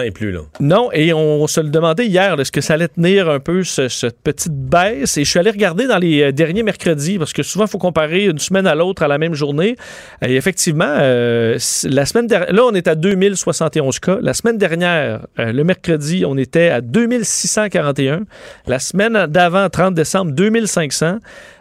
Non, 0.60 0.90
et 0.92 1.12
on 1.12 1.46
se 1.46 1.60
le 1.60 1.68
demandait 1.68 2.06
hier, 2.06 2.38
est-ce 2.40 2.52
que 2.52 2.60
ça 2.60 2.74
allait 2.74 2.88
tenir 2.88 3.28
un 3.28 3.40
peu 3.40 3.62
cette 3.64 4.20
petite 4.22 4.54
baisse? 4.54 5.16
Et 5.16 5.24
je 5.24 5.30
suis 5.30 5.38
allé 5.38 5.50
regarder 5.50 5.86
dans 5.86 5.98
les 5.98 6.22
euh, 6.22 6.32
derniers 6.32 6.62
mercredis, 6.62 7.18
parce 7.18 7.32
que 7.32 7.42
souvent, 7.42 7.64
il 7.66 7.70
faut 7.70 7.78
comparer 7.78 8.26
une 8.26 8.38
semaine 8.38 8.66
à 8.66 8.74
l'autre 8.74 9.02
à 9.02 9.08
la 9.08 9.18
même 9.18 9.34
journée. 9.34 9.76
Et 10.22 10.36
effectivement, 10.36 10.92
euh, 10.98 11.58
la 11.84 12.06
semaine 12.06 12.28
là, 12.28 12.62
on 12.64 12.74
est 12.74 12.88
à 12.88 12.94
2071 12.94 13.98
cas. 13.98 14.18
La 14.20 14.34
semaine 14.34 14.58
dernière, 14.58 15.26
euh, 15.38 15.52
le 15.52 15.64
mercredi, 15.64 16.24
on 16.26 16.36
était 16.36 16.68
à 16.68 16.80
2641. 16.80 18.24
La 18.66 18.78
semaine 18.78 19.26
d'avant, 19.26 19.68
30 19.68 19.94
décembre, 19.94 20.32
2500. 20.32 21.18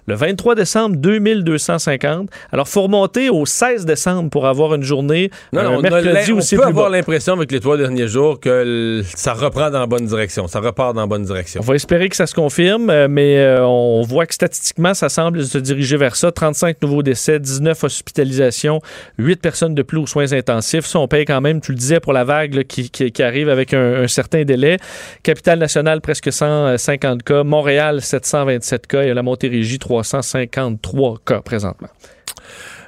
Le 0.09 0.15
23 0.15 0.55
décembre, 0.55 0.95
2250. 0.95 2.31
Alors, 2.51 2.65
il 2.67 2.71
faut 2.71 2.81
remonter 2.81 3.29
au 3.29 3.45
16 3.45 3.85
décembre 3.85 4.31
pour 4.31 4.47
avoir 4.47 4.73
une 4.73 4.81
journée, 4.81 5.29
non, 5.53 5.61
un 5.61 5.67
on 5.75 5.81
mercredi 5.81 6.31
a, 6.31 6.33
On 6.33 6.57
peut 6.57 6.65
avoir 6.65 6.89
l'impression 6.89 7.33
avec 7.33 7.51
les 7.51 7.59
trois 7.59 7.77
derniers 7.77 8.07
jours 8.07 8.39
que 8.39 9.03
ça 9.05 9.35
reprend 9.35 9.69
dans 9.69 9.77
la 9.79 9.85
bonne 9.85 10.07
direction. 10.07 10.47
Ça 10.47 10.61
repart 10.61 10.95
dans 10.95 11.01
la 11.01 11.05
bonne 11.05 11.25
direction. 11.25 11.61
On 11.61 11.63
va 11.63 11.75
espérer 11.75 12.09
que 12.09 12.15
ça 12.15 12.25
se 12.25 12.33
confirme, 12.33 12.89
euh, 12.89 13.07
mais 13.07 13.37
euh, 13.37 13.63
on 13.63 14.01
voit 14.01 14.25
que 14.25 14.33
statistiquement, 14.33 14.95
ça 14.95 15.09
semble 15.09 15.43
se 15.43 15.59
diriger 15.59 15.95
vers 15.95 16.15
ça. 16.15 16.31
35 16.31 16.81
nouveaux 16.81 17.03
décès, 17.03 17.39
19 17.39 17.83
hospitalisations, 17.83 18.81
8 19.19 19.39
personnes 19.39 19.75
de 19.75 19.83
plus 19.83 19.99
aux 19.99 20.07
soins 20.07 20.33
intensifs. 20.33 20.87
Ça, 20.87 20.97
on 20.97 21.07
paye 21.07 21.25
quand 21.25 21.41
même, 21.41 21.61
tu 21.61 21.71
le 21.71 21.77
disais, 21.77 21.99
pour 21.99 22.13
la 22.13 22.23
vague 22.23 22.63
qui, 22.63 22.89
qui, 22.89 23.21
arrive 23.21 23.47
avec 23.47 23.75
un, 23.75 24.01
un, 24.01 24.07
certain 24.07 24.43
délai. 24.43 24.77
Capitale 25.21 25.59
nationale, 25.59 26.01
presque 26.01 26.33
150 26.33 27.21
cas. 27.21 27.43
Montréal, 27.43 28.01
727 28.01 28.87
cas. 28.87 29.03
Et 29.03 29.13
la 29.13 29.21
Montérégie, 29.21 29.77
3 29.77 29.98
353 30.03 31.17
cas 31.25 31.41
présentement. 31.41 31.89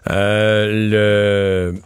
Euh, 0.09 1.71
le 1.73 1.81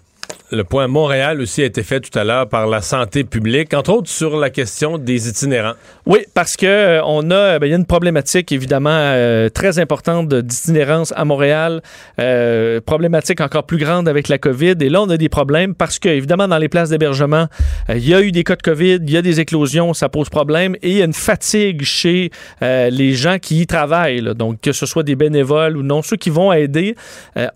le 0.52 0.64
point 0.64 0.88
Montréal 0.88 1.42
aussi 1.42 1.64
a 1.64 1.66
été 1.66 1.82
fait 1.82 2.00
tout 2.00 2.18
à 2.18 2.24
l'heure 2.24 2.48
par 2.48 2.68
la 2.68 2.82
santé 2.82 3.24
publique, 3.24 3.74
entre 3.74 3.92
autres 3.92 4.10
sur 4.10 4.38
la 4.38 4.50
question 4.52 4.98
des 4.98 5.28
itinérants. 5.28 5.74
Oui, 6.06 6.20
parce 6.36 6.56
que 6.56 6.66
euh, 6.66 7.02
on 7.04 7.32
a, 7.32 7.58
ben, 7.58 7.68
y 7.68 7.74
a 7.74 7.76
une 7.76 7.86
problématique 7.86 8.52
évidemment 8.52 8.90
euh, 8.92 9.50
très 9.50 9.80
importante 9.80 10.32
d'itinérance 10.32 11.14
à 11.16 11.26
Montréal, 11.26 11.82
euh, 12.20 12.80
problématique 12.80 13.42
encore 13.42 13.66
plus 13.66 13.78
grande 13.78 14.08
avec 14.08 14.28
la 14.28 14.38
COVID. 14.38 14.76
Et 14.82 14.90
là, 14.90 15.02
on 15.02 15.10
a 15.10 15.18
des 15.18 15.30
problèmes 15.30 15.74
parce 15.74 15.98
que 15.98 16.10
évidemment 16.10 16.48
dans 16.48 16.60
les 16.60 16.70
places 16.70 16.90
d'hébergement, 16.90 17.48
il 17.90 18.08
y 18.08 18.14
a 18.14 18.22
eu 18.22 18.32
des 18.32 18.44
cas 18.44 18.56
de 18.56 18.62
COVID, 18.62 19.00
il 19.02 19.10
y 19.10 19.18
a 19.18 19.24
des 19.24 19.40
éclosions, 19.40 19.94
ça 19.94 20.10
pose 20.10 20.30
problème, 20.30 20.76
et 20.84 20.92
il 20.92 20.98
y 20.98 21.02
a 21.02 21.06
une 21.06 21.14
fatigue 21.14 21.84
chez 21.84 22.30
les 22.62 23.14
gens 23.14 23.40
qui 23.40 23.62
y 23.62 23.68
travaillent. 23.68 24.22
Donc 24.36 24.62
que 24.62 24.72
ce 24.72 24.86
soit 24.86 25.04
des 25.04 25.16
bénévoles 25.16 25.78
ou 25.78 25.84
non, 25.84 26.02
ceux 26.02 26.18
qui 26.18 26.30
vont 26.30 26.54
aider 26.54 26.96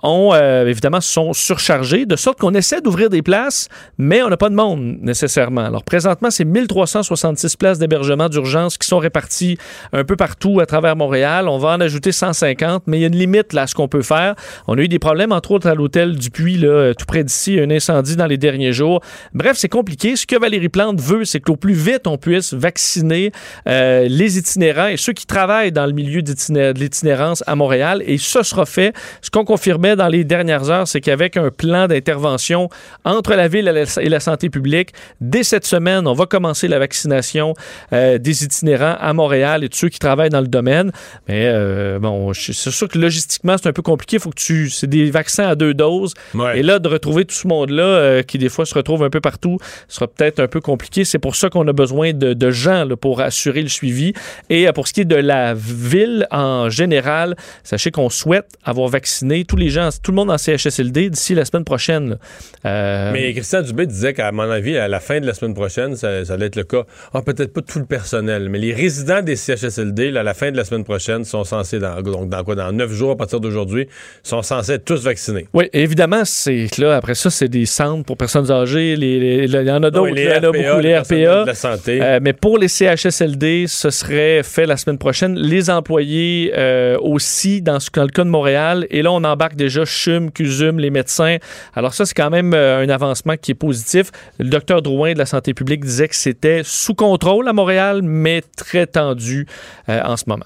ont 0.02 0.34
évidemment 0.65 1.02
sont 1.02 1.34
surchargés, 1.34 2.06
de 2.06 2.15
sorte 2.15 2.39
qu'on 2.39 2.54
essaie 2.54 2.78
d'ouvrir 2.81 3.09
des 3.09 3.21
places, 3.21 3.67
mais 3.97 4.21
on 4.23 4.29
n'a 4.29 4.37
pas 4.37 4.49
de 4.49 4.55
monde 4.55 4.97
nécessairement. 5.01 5.65
Alors 5.65 5.83
présentement, 5.83 6.29
c'est 6.31 6.45
1366 6.45 7.55
places 7.55 7.79
d'hébergement 7.79 8.29
d'urgence 8.29 8.77
qui 8.77 8.87
sont 8.87 8.99
réparties 8.99 9.57
un 9.93 10.03
peu 10.03 10.15
partout 10.15 10.59
à 10.59 10.65
travers 10.65 10.95
Montréal. 10.95 11.47
On 11.47 11.57
va 11.57 11.69
en 11.69 11.81
ajouter 11.81 12.11
150, 12.11 12.83
mais 12.87 12.97
il 12.97 13.01
y 13.01 13.03
a 13.03 13.07
une 13.07 13.15
limite 13.15 13.53
là 13.53 13.63
à 13.63 13.67
ce 13.67 13.75
qu'on 13.75 13.87
peut 13.87 14.01
faire. 14.01 14.35
On 14.67 14.77
a 14.77 14.81
eu 14.81 14.87
des 14.87 14.99
problèmes, 14.99 15.31
entre 15.31 15.51
autres, 15.51 15.67
à 15.67 15.75
l'hôtel 15.75 16.15
du 16.15 16.29
Puy, 16.29 16.57
là, 16.57 16.93
tout 16.93 17.05
près 17.05 17.23
d'ici, 17.23 17.59
un 17.59 17.69
incendie 17.69 18.15
dans 18.15 18.27
les 18.27 18.37
derniers 18.37 18.73
jours. 18.73 19.01
Bref, 19.33 19.57
c'est 19.57 19.69
compliqué. 19.69 20.15
Ce 20.15 20.25
que 20.25 20.39
Valérie 20.39 20.69
Plante 20.69 20.99
veut, 20.99 21.25
c'est 21.25 21.39
qu'au 21.39 21.55
plus 21.55 21.73
vite, 21.73 22.07
on 22.07 22.17
puisse 22.17 22.53
vacciner 22.53 23.31
euh, 23.67 24.07
les 24.07 24.37
itinérants 24.37 24.87
et 24.87 24.97
ceux 24.97 25.13
qui 25.13 25.25
travaillent 25.25 25.71
dans 25.71 25.85
le 25.85 25.93
milieu 25.93 26.21
de 26.21 26.33
l'itinérance 26.71 27.43
à 27.47 27.55
Montréal. 27.55 28.03
Et 28.05 28.17
ce 28.17 28.43
sera 28.43 28.65
fait. 28.65 28.93
Ce 29.21 29.29
qu'on 29.29 29.45
confirmait 29.45 29.95
dans 29.95 30.07
les 30.07 30.23
dernières 30.23 30.69
heures, 30.69 30.87
c'est 30.87 31.01
qu'avec 31.01 31.37
un 31.37 31.49
plan 31.51 31.87
d'intervention 31.87 32.68
entre 33.05 33.34
la 33.34 33.47
ville 33.47 33.86
et 34.01 34.10
la 34.10 34.19
santé 34.19 34.49
publique. 34.49 34.91
Dès 35.21 35.43
cette 35.43 35.65
semaine, 35.65 36.08
on 36.08 36.13
va 36.13 36.25
commencer 36.25 36.67
la 36.67 36.79
vaccination 36.79 37.53
euh, 37.93 38.17
des 38.17 38.43
itinérants 38.43 38.95
à 38.99 39.13
Montréal 39.13 39.63
et 39.63 39.69
de 39.69 39.75
ceux 39.75 39.89
qui 39.89 39.99
travaillent 39.99 40.29
dans 40.29 40.41
le 40.41 40.47
domaine. 40.47 40.91
Mais 41.27 41.45
euh, 41.47 41.99
bon, 41.99 42.34
c'est 42.34 42.53
sûr 42.53 42.88
que 42.88 42.97
logistiquement, 42.97 43.55
c'est 43.58 43.67
un 43.67 43.73
peu 43.73 43.82
compliqué. 43.82 44.17
Il 44.17 44.19
faut 44.21 44.29
que 44.29 44.39
tu. 44.39 44.69
C'est 44.69 44.88
des 44.88 45.10
vaccins 45.12 45.47
à 45.47 45.55
deux 45.55 45.73
doses. 45.73 46.13
Et 46.55 46.63
là, 46.63 46.79
de 46.79 46.88
retrouver 46.88 47.25
tout 47.25 47.36
ce 47.36 47.47
monde-là, 47.47 47.84
euh, 47.84 48.23
qui 48.23 48.38
des 48.38 48.49
fois 48.49 48.65
se 48.65 48.73
retrouve 48.73 49.03
un 49.03 49.10
peu 49.10 49.21
partout, 49.21 49.58
sera 49.88 50.08
peut-être 50.08 50.39
un 50.39 50.47
peu 50.47 50.62
compliqué. 50.62 51.05
C'est 51.05 51.19
pour 51.19 51.36
ça 51.36 51.49
qu'on 51.49 51.67
a 51.67 51.73
besoin 51.73 52.13
de, 52.13 52.49
gens 52.51 52.88
pour 52.99 53.21
assurer 53.21 53.62
le 53.62 53.69
suivi. 53.69 54.13
Et 54.49 54.67
pour 54.73 54.88
ce 54.88 54.93
qui 54.93 55.01
est 55.01 55.05
de 55.05 55.15
la 55.15 55.53
ville 55.53 56.27
en 56.32 56.69
général, 56.69 57.36
sachez 57.63 57.91
qu'on 57.91 58.10
souhaite 58.10 58.47
avoir 58.63 58.88
vacciné 58.89 59.45
tous 59.45 59.55
les 59.55 59.69
gens, 59.69 59.89
tout 60.01 60.12
le 60.12 60.15
monde 60.15 60.32
en 60.32 60.38
CHSLD 60.38 61.10
d'ici 61.10 61.36
la 61.36 61.45
semaine 61.45 61.63
prochaine. 61.63 62.17
Euh, 62.65 63.11
Mais 63.13 63.31
Christian 63.33 63.61
Dubé 63.61 63.85
disait 63.85 64.13
qu'à 64.13 64.31
mon 64.31 64.49
avis, 64.49 64.77
à 64.77 64.87
la 64.87 64.99
fin 64.99 65.19
de 65.19 65.25
la 65.25 65.33
semaine 65.33 65.53
prochaine, 65.53 65.95
ça, 65.95 66.09
allait 66.29 66.47
être 66.47 66.55
le 66.55 66.63
cas. 66.63 66.83
Ah, 67.13 67.21
peut-être 67.21 67.53
pas 67.53 67.61
tout 67.61 67.79
le 67.79 67.85
personnel, 67.85 68.49
mais 68.49 68.59
les 68.59 68.73
résidents 68.73 69.21
des 69.21 69.35
CHSLD, 69.35 70.15
à 70.17 70.23
la 70.23 70.33
fin 70.33 70.51
de 70.51 70.57
la 70.57 70.65
semaine 70.65 70.83
prochaine, 70.83 71.23
sont 71.23 71.43
censés, 71.43 71.79
dans, 71.79 72.01
donc 72.01 72.29
dans 72.29 72.43
quoi, 72.43 72.55
dans 72.55 72.71
neuf 72.71 72.91
jours 72.91 73.11
à 73.11 73.15
partir 73.15 73.39
d'aujourd'hui, 73.39 73.87
sont 74.23 74.41
censés 74.41 74.73
être 74.73 74.85
tous 74.85 75.03
vaccinés. 75.03 75.47
Oui, 75.53 75.69
évidemment, 75.73 76.23
c'est 76.25 76.67
là, 76.77 76.95
après 76.95 77.15
ça, 77.15 77.29
c'est 77.29 77.47
des 77.47 77.65
centres 77.65 78.03
pour 78.03 78.17
personnes 78.17 78.51
âgées. 78.51 78.93
il 78.93 79.51
y 79.51 79.71
en 79.71 79.83
a 79.83 79.91
d'autres, 79.91 80.13
il 80.15 80.23
y 80.23 80.29
en 80.29 80.35
a 80.35 80.51
beaucoup, 80.51 80.79
les 80.81 80.97
RPA. 80.97 81.45
la 81.45 81.55
santé. 81.55 81.99
Euh, 82.01 82.19
mais 82.21 82.33
pour 82.33 82.57
les 82.57 82.67
CHSLD, 82.67 83.65
ce 83.67 83.89
serait 83.89 84.43
fait 84.43 84.65
la 84.65 84.77
semaine 84.77 84.97
prochaine. 84.97 85.35
Les 85.35 85.69
employés 85.69 86.51
euh, 86.57 86.97
aussi, 86.99 87.61
dans, 87.61 87.77
dans, 87.93 88.03
le 88.03 88.09
cas 88.09 88.23
de 88.23 88.29
Montréal. 88.29 88.85
Et 88.89 89.01
là, 89.01 89.11
on 89.11 89.23
embarque 89.23 89.55
déjà 89.55 89.85
CHUM, 89.85 90.31
CUSUM, 90.31 90.79
les 90.79 90.89
médecins. 90.89 91.37
Alors 91.73 91.93
ça, 91.93 92.05
c'est 92.05 92.15
quand 92.15 92.29
même 92.29 92.48
euh, 92.53 92.83
un 92.83 92.89
avancement 92.89 93.35
qui 93.38 93.51
est 93.51 93.55
positif. 93.55 94.12
Le 94.39 94.49
docteur 94.49 94.81
Drouin 94.81 95.13
de 95.13 95.17
la 95.17 95.25
santé 95.25 95.53
publique 95.53 95.83
disait 95.83 96.07
que 96.07 96.15
c'était 96.15 96.62
sous 96.63 96.95
contrôle 96.95 97.47
à 97.47 97.53
Montréal, 97.53 98.01
mais 98.03 98.41
très 98.55 98.88
tendu 98.88 99.47
euh, 99.89 100.01
en 100.03 100.17
ce 100.17 100.25
moment. 100.27 100.45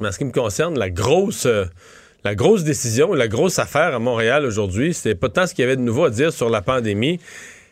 en 0.00 0.12
ce 0.12 0.18
qui 0.18 0.24
me 0.24 0.32
concerne, 0.32 0.78
la 0.78 0.90
grosse... 0.90 1.46
Euh, 1.46 1.64
la 2.26 2.34
grosse 2.34 2.64
décision, 2.64 3.12
la 3.12 3.28
grosse 3.28 3.58
affaire 3.58 3.94
à 3.94 3.98
Montréal 3.98 4.46
aujourd'hui, 4.46 4.94
c'était 4.94 5.14
pas 5.14 5.28
tant 5.28 5.46
ce 5.46 5.52
qu'il 5.52 5.62
y 5.62 5.66
avait 5.66 5.76
de 5.76 5.82
nouveau 5.82 6.06
à 6.06 6.10
dire 6.10 6.32
sur 6.32 6.48
la 6.48 6.62
pandémie, 6.62 7.20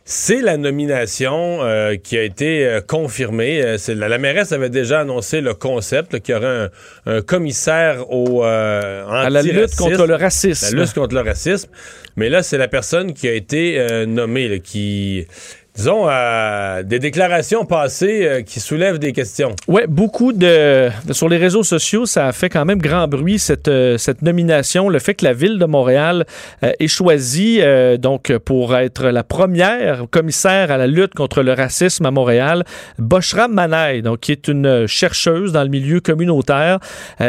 c'est 0.04 0.40
la 0.40 0.56
nomination 0.56 1.60
qui 2.02 2.18
a 2.18 2.22
été 2.22 2.80
confirmée. 2.88 3.76
la, 3.88 4.18
mairesse 4.18 4.52
avait 4.52 4.70
déjà 4.70 5.00
annoncé 5.00 5.40
le 5.40 5.54
concept 5.54 6.20
qu'il 6.20 6.34
y 6.34 6.38
aurait 6.38 6.70
un, 7.06 7.22
commissaire 7.22 8.10
au 8.10 8.42
à 8.42 9.28
la 9.30 9.42
lutte 9.42 9.76
contre 9.76 10.06
le 10.06 10.14
racisme. 10.14 10.74
La 10.74 10.82
lutte 10.82 10.94
contre 10.94 11.14
le 11.14 11.20
racisme. 11.20 11.68
Mais 12.16 12.28
là, 12.28 12.42
c'est 12.42 12.58
la 12.58 12.68
personne 12.68 13.14
qui 13.14 13.28
a 13.28 13.32
été 13.32 13.78
euh, 13.78 14.06
nommée, 14.06 14.60
qui 14.60 15.26
disons, 15.74 16.06
euh, 16.06 16.82
des 16.82 16.98
déclarations 16.98 17.64
passées 17.64 18.26
euh, 18.26 18.42
qui 18.42 18.60
soulèvent 18.60 18.98
des 18.98 19.12
questions. 19.12 19.54
Oui, 19.68 19.82
beaucoup 19.88 20.32
de, 20.32 20.90
Sur 21.12 21.28
les 21.28 21.38
réseaux 21.38 21.62
sociaux, 21.62 22.04
ça 22.04 22.26
a 22.26 22.32
fait 22.32 22.50
quand 22.50 22.64
même 22.66 22.78
grand 22.78 23.08
bruit, 23.08 23.38
cette, 23.38 23.68
euh, 23.68 23.96
cette 23.96 24.20
nomination. 24.20 24.90
Le 24.90 24.98
fait 24.98 25.14
que 25.14 25.24
la 25.24 25.32
Ville 25.32 25.58
de 25.58 25.64
Montréal 25.64 26.26
ait 26.60 26.88
choisi, 26.88 27.60
donc, 27.98 28.36
pour 28.38 28.76
être 28.76 29.06
la 29.06 29.22
première 29.22 30.04
commissaire 30.10 30.70
à 30.70 30.76
la 30.76 30.86
lutte 30.86 31.14
contre 31.14 31.42
le 31.42 31.52
racisme 31.52 32.06
à 32.06 32.10
Montréal, 32.10 32.64
Boshra 32.98 33.48
Manaï, 33.48 34.02
donc, 34.02 34.20
qui 34.20 34.32
est 34.32 34.48
une 34.48 34.86
chercheuse 34.86 35.52
dans 35.52 35.62
le 35.62 35.68
milieu 35.68 36.00
communautaire, 36.00 36.78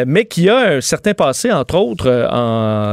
mais 0.05 0.25
qui 0.25 0.49
a 0.49 0.57
un 0.75 0.81
certain 0.81 1.13
passé, 1.13 1.51
entre 1.51 1.75
autres, 1.75 2.05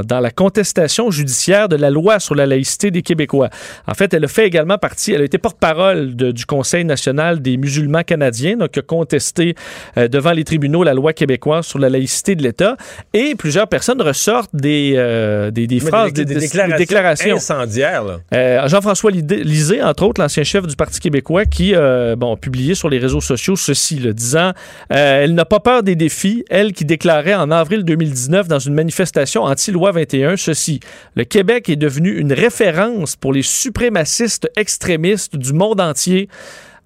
dans 0.06 0.20
la 0.20 0.30
contestation 0.30 1.10
judiciaire 1.10 1.68
de 1.68 1.76
la 1.76 1.90
loi 1.90 2.20
sur 2.20 2.34
la 2.34 2.46
laïcité 2.46 2.90
des 2.90 3.02
Québécois. 3.02 3.50
En 3.86 3.94
fait, 3.94 4.14
elle 4.14 4.24
a 4.24 4.28
fait 4.28 4.46
également 4.46 4.78
partie, 4.78 5.12
elle 5.12 5.22
a 5.22 5.24
été 5.24 5.38
porte-parole 5.40 6.14
du 6.14 6.46
Conseil 6.46 6.84
national 6.84 7.42
des 7.42 7.56
musulmans 7.56 8.02
canadiens, 8.02 8.56
donc 8.56 8.70
qui 8.70 8.78
a 8.78 8.82
contesté 8.82 9.54
euh, 9.96 10.08
devant 10.08 10.32
les 10.32 10.44
tribunaux 10.44 10.84
la 10.84 10.94
loi 10.94 11.12
québécoise 11.12 11.66
sur 11.66 11.78
la 11.78 11.88
laïcité 11.88 12.34
de 12.34 12.42
l'État. 12.42 12.76
Et 13.12 13.34
plusieurs 13.34 13.68
personnes 13.68 14.00
ressortent 14.02 14.54
des, 14.54 14.94
euh, 14.96 15.50
des, 15.50 15.80
phrases, 15.80 16.12
des, 16.12 16.24
déclarations, 16.24 17.36
incendiaires. 17.36 18.04
Euh, 18.34 18.68
Jean-François 18.68 19.10
Lisée, 19.10 19.82
entre 19.82 20.04
autres, 20.04 20.20
l'ancien 20.20 20.44
chef 20.44 20.66
du 20.66 20.76
Parti 20.76 21.00
québécois, 21.00 21.44
qui 21.44 21.72
bon, 21.72 22.34
a 22.34 22.36
publié 22.36 22.74
sur 22.74 22.88
les 22.88 22.98
réseaux 22.98 23.20
sociaux 23.20 23.56
ceci, 23.56 23.96
le 23.96 24.14
disant 24.14 24.52
Elle 24.88 25.34
n'a 25.34 25.44
pas 25.44 25.60
peur 25.60 25.82
des 25.82 25.96
défis, 25.96 26.44
elle 26.50 26.72
qui 26.72 26.84
déclarait 26.84 27.34
en 27.34 27.50
avril 27.50 27.84
2019 27.84 28.48
dans 28.48 28.58
une 28.58 28.74
manifestation 28.74 29.42
anti-loi 29.42 29.92
21 29.92 30.36
ceci 30.36 30.80
Le 31.16 31.24
Québec 31.24 31.68
est 31.68 31.76
devenu 31.76 32.18
une 32.18 32.32
référence 32.32 33.16
pour 33.16 33.32
les 33.32 33.42
suprémacistes 33.42 34.50
extrémistes 34.56 35.29
du 35.32 35.52
monde 35.52 35.80
entier. 35.80 36.28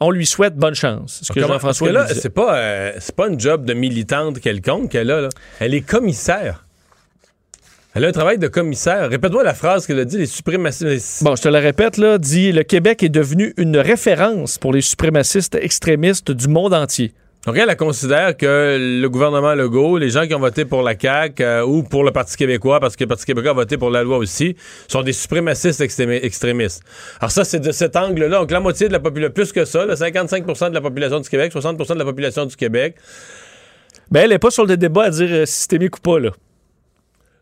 On 0.00 0.10
lui 0.10 0.26
souhaite 0.26 0.56
bonne 0.56 0.74
chance. 0.74 1.20
Ce 1.22 1.32
que 1.32 1.40
Jean-François 1.40 1.92
là, 1.92 2.06
c'est 2.08 2.30
pas, 2.30 2.56
euh, 2.56 2.92
c'est 2.98 3.14
pas 3.14 3.28
une 3.28 3.38
job 3.38 3.64
de 3.64 3.74
militante 3.74 4.40
quelconque 4.40 4.90
qu'elle 4.90 5.10
a. 5.10 5.20
Là. 5.20 5.28
Elle 5.60 5.74
est 5.74 5.82
commissaire. 5.82 6.64
Elle 7.94 8.04
a 8.04 8.08
un 8.08 8.12
travail 8.12 8.38
de 8.38 8.48
commissaire. 8.48 9.08
Répète-moi 9.08 9.44
la 9.44 9.54
phrase 9.54 9.86
qu'elle 9.86 10.00
a 10.00 10.04
dit, 10.04 10.18
les 10.18 10.26
suprémacistes. 10.26 11.22
Bon, 11.22 11.36
je 11.36 11.42
te 11.42 11.48
la 11.48 11.60
répète, 11.60 11.96
là, 11.96 12.18
dit 12.18 12.50
le 12.50 12.64
Québec 12.64 13.04
est 13.04 13.08
devenu 13.08 13.54
une 13.56 13.76
référence 13.76 14.58
pour 14.58 14.72
les 14.72 14.80
suprémacistes 14.80 15.54
extrémistes 15.54 16.32
du 16.32 16.48
monde 16.48 16.74
entier. 16.74 17.14
Donc, 17.46 17.58
elle, 17.58 17.76
considère 17.76 18.36
que 18.36 18.78
le 18.80 19.08
gouvernement 19.08 19.54
Legault, 19.54 19.98
les 19.98 20.08
gens 20.08 20.26
qui 20.26 20.34
ont 20.34 20.40
voté 20.40 20.64
pour 20.64 20.82
la 20.82 20.98
CAQ 20.98 21.42
euh, 21.42 21.62
ou 21.62 21.82
pour 21.82 22.02
le 22.02 22.10
Parti 22.10 22.36
québécois, 22.36 22.80
parce 22.80 22.96
que 22.96 23.04
le 23.04 23.08
Parti 23.08 23.26
québécois 23.26 23.50
a 23.50 23.54
voté 23.54 23.76
pour 23.76 23.90
la 23.90 24.02
loi 24.02 24.16
aussi, 24.16 24.56
sont 24.88 25.02
des 25.02 25.12
suprémacistes 25.12 25.82
extrémistes. 25.82 26.82
Alors 27.20 27.30
ça, 27.30 27.44
c'est 27.44 27.60
de 27.60 27.70
cet 27.70 27.96
angle-là. 27.96 28.38
Donc, 28.40 28.50
la 28.50 28.60
moitié 28.60 28.88
de 28.88 28.92
la 28.92 29.00
population, 29.00 29.32
plus 29.34 29.52
que 29.52 29.66
ça, 29.66 29.84
55% 29.84 30.70
de 30.70 30.74
la 30.74 30.80
population 30.80 31.20
du 31.20 31.28
Québec, 31.28 31.52
60% 31.54 31.92
de 31.92 31.98
la 31.98 32.04
population 32.04 32.46
du 32.46 32.56
Québec. 32.56 32.96
Mais 34.10 34.20
ben, 34.20 34.24
elle 34.24 34.30
n'est 34.30 34.38
pas 34.38 34.50
sur 34.50 34.64
le 34.64 34.78
débat 34.78 35.04
à 35.04 35.10
dire 35.10 35.28
euh, 35.30 35.46
systémique 35.46 35.98
ou 35.98 36.00
pas, 36.00 36.18
là. 36.18 36.30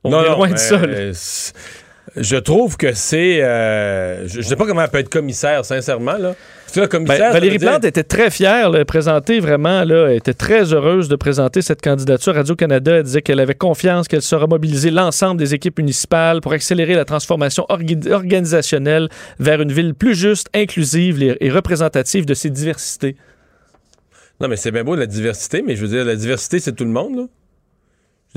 On 0.04 0.10
non, 0.10 0.22
non, 0.22 0.36
loin 0.36 0.50
de 0.50 0.56
ça. 0.56 0.80
Je 2.16 2.36
trouve 2.36 2.76
que 2.76 2.92
c'est. 2.92 3.42
Euh, 3.42 4.26
je, 4.26 4.38
ne 4.38 4.42
sais 4.42 4.56
pas 4.56 4.66
comment 4.66 4.82
elle 4.82 4.90
peut 4.90 4.98
être 4.98 5.08
commissaire, 5.08 5.64
sincèrement. 5.64 6.16
Là. 6.18 6.34
Ben, 6.74 7.32
Valérie 7.32 7.58
Plante 7.58 7.85
était 7.85 8.02
très 8.02 8.30
fière 8.30 8.70
de 8.70 8.82
présenter 8.82 9.40
vraiment, 9.40 9.85
là, 9.85 10.08
elle 10.08 10.16
était 10.16 10.35
très 10.35 10.72
heureuse 10.72 11.08
de 11.08 11.16
présenter 11.16 11.61
cette 11.61 11.82
candidature. 11.82 12.35
Radio-Canada 12.35 12.96
elle 12.96 13.02
disait 13.02 13.22
qu'elle 13.22 13.40
avait 13.40 13.54
confiance 13.54 14.08
qu'elle 14.08 14.22
sera 14.22 14.46
mobiliser 14.46 14.90
l'ensemble 14.90 15.38
des 15.38 15.54
équipes 15.54 15.78
municipales 15.78 16.40
pour 16.40 16.52
accélérer 16.52 16.94
la 16.94 17.04
transformation 17.04 17.66
organisationnelle 17.68 19.08
vers 19.38 19.61
une 19.61 19.72
ville 19.72 19.94
plus 19.94 20.14
juste, 20.14 20.48
inclusive 20.54 21.22
et 21.22 21.50
représentative 21.50 22.24
de 22.26 22.35
ses 22.35 22.50
diversités. 22.50 23.16
Non, 24.40 24.48
mais 24.48 24.56
c'est 24.56 24.70
bien 24.70 24.85
beau 24.85 24.94
la 24.94 25.06
diversité, 25.06 25.62
mais 25.62 25.76
je 25.76 25.82
veux 25.82 25.88
dire, 25.88 26.04
la 26.04 26.16
diversité, 26.16 26.58
c'est 26.58 26.72
tout 26.72 26.85
le 26.85 26.90
monde, 26.90 27.16
là 27.16 27.24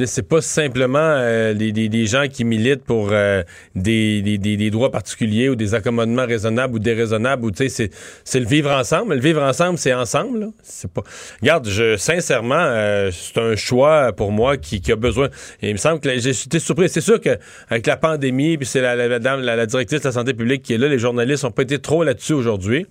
c'est 0.03 0.27
pas 0.27 0.41
simplement 0.41 0.99
euh, 0.99 1.53
des, 1.53 2.05
gens 2.05 2.27
qui 2.27 2.43
militent 2.43 2.83
pour 2.83 3.09
euh, 3.11 3.43
des, 3.75 4.21
des, 4.21 4.69
droits 4.69 4.91
particuliers 4.91 5.47
ou 5.47 5.55
des 5.55 5.73
accommodements 5.73 6.25
raisonnables 6.25 6.75
ou 6.75 6.79
déraisonnables 6.79 7.45
ou 7.45 7.51
sais 7.55 7.69
c'est 7.69 8.39
le 8.39 8.45
vivre 8.45 8.71
ensemble. 8.71 9.15
Le 9.15 9.21
vivre 9.21 9.41
ensemble 9.41 9.77
c'est 9.77 9.93
ensemble 9.93 10.49
c'est 10.63 10.91
pas 10.91 11.03
regarde 11.41 11.69
je 11.69 11.95
sincèrement 11.95 12.55
euh, 12.59 13.09
c'est 13.11 13.39
un 13.39 13.55
choix 13.55 14.11
pour 14.11 14.33
moi 14.33 14.57
qui, 14.57 14.81
qui, 14.81 14.91
a 14.91 14.97
besoin. 14.97 15.29
Et 15.61 15.69
il 15.69 15.73
me 15.73 15.77
semble 15.77 16.01
que 16.01 16.17
j'ai 16.17 16.31
été 16.31 16.59
surpris. 16.59 16.89
C'est 16.89 16.99
sûr 16.99 17.21
que 17.21 17.37
avec 17.69 17.87
la 17.87 17.95
pandémie 17.95 18.57
puis 18.57 18.65
c'est 18.65 18.81
la, 18.81 18.95
la, 18.95 19.07
la, 19.17 19.65
directrice 19.65 20.01
de 20.01 20.07
la 20.07 20.11
santé 20.11 20.33
publique 20.33 20.63
qui 20.63 20.73
est 20.73 20.77
là 20.77 20.89
les 20.89 20.99
journalistes 20.99 21.45
ont 21.45 21.51
pas 21.51 21.63
été 21.63 21.79
trop 21.79 22.03
là-dessus 22.03 22.33
aujourd'hui 22.33 22.85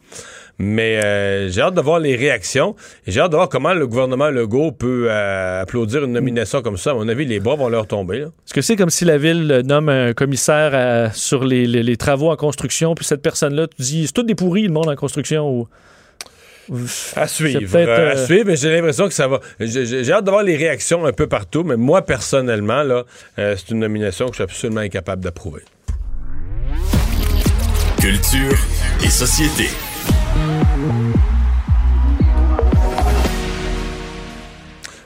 mais 0.58 1.02
euh, 1.02 1.48
j'ai 1.48 1.60
hâte 1.60 1.74
de 1.74 1.80
voir 1.80 1.98
les 1.98 2.16
réactions. 2.16 2.76
J'ai 3.06 3.20
hâte 3.20 3.30
de 3.30 3.36
voir 3.36 3.48
comment 3.48 3.74
le 3.74 3.86
gouvernement 3.86 4.30
Legault 4.30 4.72
peut 4.72 5.06
euh, 5.10 5.62
applaudir 5.62 6.04
une 6.04 6.12
nomination 6.12 6.62
comme 6.62 6.76
ça. 6.76 6.92
À 6.92 6.94
mon 6.94 7.08
avis, 7.08 7.24
les 7.24 7.40
bras 7.40 7.56
vont 7.56 7.68
leur 7.68 7.86
tomber. 7.86 8.18
Est-ce 8.18 8.54
que 8.54 8.60
c'est 8.60 8.76
comme 8.76 8.90
si 8.90 9.04
la 9.04 9.18
ville 9.18 9.62
nomme 9.64 9.88
un 9.88 10.12
commissaire 10.12 10.70
euh, 10.74 11.08
sur 11.12 11.44
les, 11.44 11.96
travaux 11.96 12.30
en 12.30 12.36
construction, 12.36 12.94
puis 12.94 13.04
cette 13.04 13.22
personne-là, 13.22 13.66
tu 13.68 13.82
dis, 13.82 14.06
c'est 14.06 14.12
tout 14.12 14.22
des 14.22 14.34
pourris, 14.34 14.62
le 14.62 14.72
monde 14.72 14.88
en 14.88 14.96
construction, 14.96 15.48
ou... 15.48 15.68
À 17.14 17.28
suivre. 17.28 17.76
À 17.76 18.16
suivre, 18.16 18.46
mais 18.46 18.56
j'ai 18.56 18.74
l'impression 18.74 19.06
que 19.06 19.12
ça 19.12 19.28
va. 19.28 19.40
J'ai 19.60 20.10
hâte 20.10 20.24
de 20.24 20.30
voir 20.30 20.42
les 20.42 20.56
réactions 20.56 21.04
un 21.04 21.12
peu 21.12 21.26
partout, 21.26 21.62
mais 21.62 21.76
moi, 21.76 22.02
personnellement, 22.02 22.82
là, 22.82 23.04
c'est 23.36 23.70
une 23.70 23.80
nomination 23.80 24.26
que 24.26 24.32
je 24.32 24.36
suis 24.36 24.44
absolument 24.44 24.80
incapable 24.80 25.22
d'approuver. 25.22 25.60
Culture 28.00 28.56
et 29.04 29.10
société. 29.10 29.68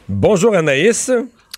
Bonjour 0.09 0.55
Anaïs. 0.55 1.11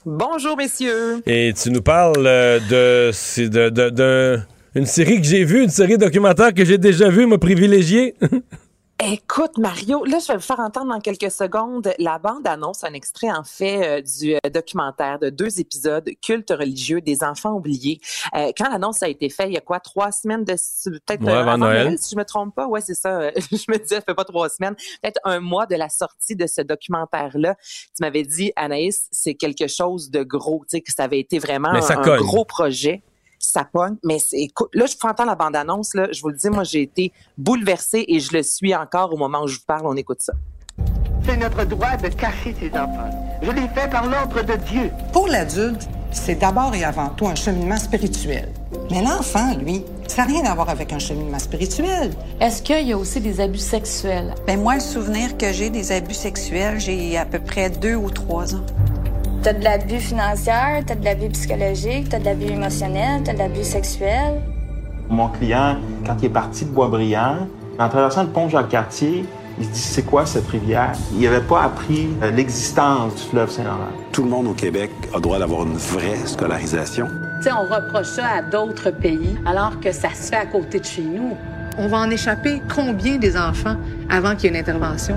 Bonjour 0.05 0.57
messieurs. 0.57 1.23
Et 1.27 1.53
tu 1.55 1.71
nous 1.71 1.83
parles 1.83 2.27
euh, 2.27 2.59
de, 2.59 3.69
de, 3.69 3.91
de, 3.91 4.39
une 4.75 4.87
série 4.87 5.21
que 5.21 5.27
j'ai 5.27 5.45
vue, 5.45 5.63
une 5.63 5.71
série 5.71 5.99
documentaire 5.99 6.55
que 6.55 6.65
j'ai 6.65 6.79
déjà 6.79 7.09
vue, 7.09 7.27
m'a 7.27 7.39
privilégié. 7.39 8.15
Écoute, 9.03 9.57
Mario, 9.57 10.05
là, 10.05 10.19
je 10.19 10.29
vais 10.29 10.35
vous 10.35 10.45
faire 10.45 10.61
entendre 10.61 10.93
dans 10.93 11.01
quelques 11.01 11.31
secondes 11.31 11.91
la 11.99 12.19
bande-annonce, 12.19 12.85
un 12.85 12.93
extrait 12.93 13.31
en 13.31 13.45
fait 13.45 14.01
euh, 14.01 14.03
du 14.03 14.35
euh, 14.35 14.51
documentaire 14.53 15.19
de 15.19 15.31
deux 15.31 15.59
épisodes 15.59 16.07
Culte 16.23 16.51
religieux 16.51 17.01
des 17.01 17.25
enfants 17.25 17.55
oubliés. 17.55 17.99
Euh, 18.35 18.53
quand 18.55 18.69
l'annonce 18.69 19.03
a 19.03 19.09
été 19.09 19.31
faite, 19.31 19.47
il 19.49 19.55
y 19.55 19.57
a 19.57 19.63
quoi, 19.63 19.81
trois 19.81 20.13
semaines 20.13 20.45
de 20.45 20.53
peut-être 20.85 21.27
avant, 21.27 21.57
Noël. 21.57 21.97
si 21.99 22.15
je 22.15 22.19
me 22.19 22.27
trompe 22.27 22.55
pas. 22.55 22.67
Ouais, 22.67 22.83
c'est 22.83 22.95
ça. 22.95 23.31
je 23.35 23.73
me 23.73 23.79
disais, 23.79 23.97
ça 23.97 24.03
fait 24.03 24.15
pas 24.15 24.25
trois 24.25 24.51
semaines, 24.51 24.75
peut-être 25.03 25.21
un 25.25 25.41
mois 25.41 25.65
de 25.65 25.77
la 25.77 25.89
sortie 25.89 26.37
de 26.37 26.47
ce 26.47 26.61
documentaire-là. 26.61 27.57
Tu 27.63 28.03
m'avais 28.03 28.25
dit, 28.25 28.53
Anaïs, 28.55 29.09
c'est 29.11 29.35
quelque 29.35 29.67
chose 29.67 30.11
de 30.11 30.23
gros, 30.25 30.63
tu 30.69 30.77
sais, 30.77 30.81
que 30.83 30.93
ça 30.93 31.05
avait 31.05 31.21
été 31.21 31.39
vraiment 31.39 31.71
un 31.71 32.17
gros 32.19 32.45
projet 32.45 33.03
ça 33.40 33.64
pogne. 33.64 33.96
Mais 34.05 34.18
écoute, 34.33 34.70
là, 34.74 34.87
je 34.87 34.94
entendre 35.03 35.31
la 35.31 35.35
bande-annonce, 35.35 35.94
là, 35.94 36.09
je 36.12 36.20
vous 36.20 36.29
le 36.29 36.37
dis, 36.37 36.50
moi, 36.50 36.62
j'ai 36.62 36.83
été 36.83 37.12
bouleversée 37.37 38.05
et 38.07 38.20
je 38.20 38.33
le 38.33 38.42
suis 38.42 38.74
encore 38.74 39.12
au 39.12 39.16
moment 39.16 39.42
où 39.42 39.48
je 39.48 39.57
vous 39.57 39.64
parle. 39.66 39.87
On 39.87 39.96
écoute 39.96 40.20
ça. 40.20 40.35
C'est 41.24 41.37
notre 41.37 41.64
droit 41.64 41.96
de 41.96 42.09
cacher 42.09 42.55
ses 42.59 42.70
enfants. 42.70 43.11
Je 43.42 43.50
l'ai 43.50 43.68
fait 43.68 43.90
par 43.90 44.07
l'ordre 44.07 44.42
de 44.42 44.57
Dieu. 44.57 44.90
Pour 45.12 45.26
l'adulte, 45.26 45.88
c'est 46.12 46.37
d'abord 46.37 46.74
et 46.74 46.85
avant 46.85 47.09
tout 47.11 47.26
un 47.26 47.35
cheminement 47.35 47.76
spirituel. 47.76 48.48
Mais 48.90 49.03
l'enfant, 49.03 49.55
lui, 49.57 49.85
ça 50.09 50.22
n'a 50.22 50.29
rien 50.29 50.44
à 50.44 50.55
voir 50.55 50.68
avec 50.68 50.92
un 50.92 50.98
cheminement 50.98 51.38
spirituel. 51.38 52.12
Est-ce 52.40 52.62
qu'il 52.62 52.87
y 52.88 52.92
a 52.92 52.98
aussi 52.98 53.20
des 53.20 53.40
abus 53.40 53.59
sexuels? 53.59 54.35
Ben 54.46 54.61
moi, 54.61 54.74
le 54.74 54.81
souvenir 54.81 55.37
que 55.38 55.53
j'ai 55.53 55.70
des 55.70 55.92
abus 55.92 56.14
sexuels, 56.14 56.81
j'ai 56.81 57.16
à 57.16 57.24
peu 57.24 57.38
près 57.38 57.70
deux 57.70 57.94
ou 57.94 58.11
trois 58.11 58.55
ans. 58.55 58.64
T'as 59.42 59.55
de 59.55 59.64
l'abus 59.64 60.00
financier, 60.00 60.85
t'as 60.87 60.94
de 60.94 61.03
l'abus 61.03 61.31
psychologique, 61.31 62.11
t'as 62.11 62.18
de 62.18 62.26
l'abus 62.26 62.53
émotionnel, 62.53 63.22
t'as 63.24 63.33
de 63.33 63.38
l'abus 63.38 63.64
sexuel. 63.64 64.42
Mon 65.09 65.29
client, 65.29 65.79
quand 66.05 66.16
il 66.20 66.26
est 66.26 66.29
parti 66.29 66.66
de 66.66 66.70
Boisbriand, 66.70 67.48
en 67.79 67.88
traversant 67.88 68.24
le 68.24 68.29
pont 68.29 68.50
Jacques-Cartier, 68.50 69.24
il 69.59 69.64
se 69.64 69.70
dit 69.70 69.79
c'est 69.79 70.03
quoi 70.03 70.26
cette 70.26 70.46
rivière? 70.46 70.92
Il 71.14 71.22
n'avait 71.22 71.40
pas 71.40 71.62
appris 71.62 72.11
euh, 72.22 72.31
l'existence 72.31 73.14
du 73.14 73.22
fleuve 73.31 73.50
Saint-Laurent. 73.50 73.88
Tout 74.12 74.24
le 74.24 74.29
monde 74.29 74.46
au 74.46 74.53
Québec 74.53 74.90
a 75.14 75.20
droit 75.20 75.38
d'avoir 75.38 75.62
une 75.62 75.72
vraie 75.72 76.18
scolarisation. 76.26 77.07
Tu 77.38 77.44
sais, 77.44 77.53
on 77.53 77.62
reproche 77.62 78.09
ça 78.09 78.26
à 78.26 78.42
d'autres 78.42 78.90
pays 78.90 79.38
alors 79.46 79.81
que 79.81 79.90
ça 79.90 80.11
se 80.11 80.29
fait 80.29 80.37
à 80.37 80.46
côté 80.46 80.81
de 80.81 80.85
chez 80.85 81.03
nous. 81.03 81.35
On 81.79 81.88
va 81.88 81.96
en 81.96 82.11
échapper 82.11 82.61
combien 82.74 83.16
des 83.16 83.38
enfants 83.38 83.76
avant 84.11 84.37
qu'il 84.37 84.44
y 84.44 84.46
ait 84.48 84.61
une 84.61 84.61
intervention? 84.61 85.16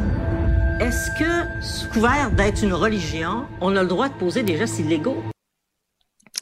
Est-ce 0.80 1.12
que, 1.12 1.94
couvert 1.94 2.32
d'être 2.32 2.64
une 2.64 2.74
religion, 2.74 3.46
on 3.62 3.76
a 3.76 3.84
le 3.84 3.88
droit 3.88 4.10
de 4.10 4.14
poser 4.16 4.42
des 4.42 4.58
gestes 4.58 4.80
illégaux? 4.80 5.24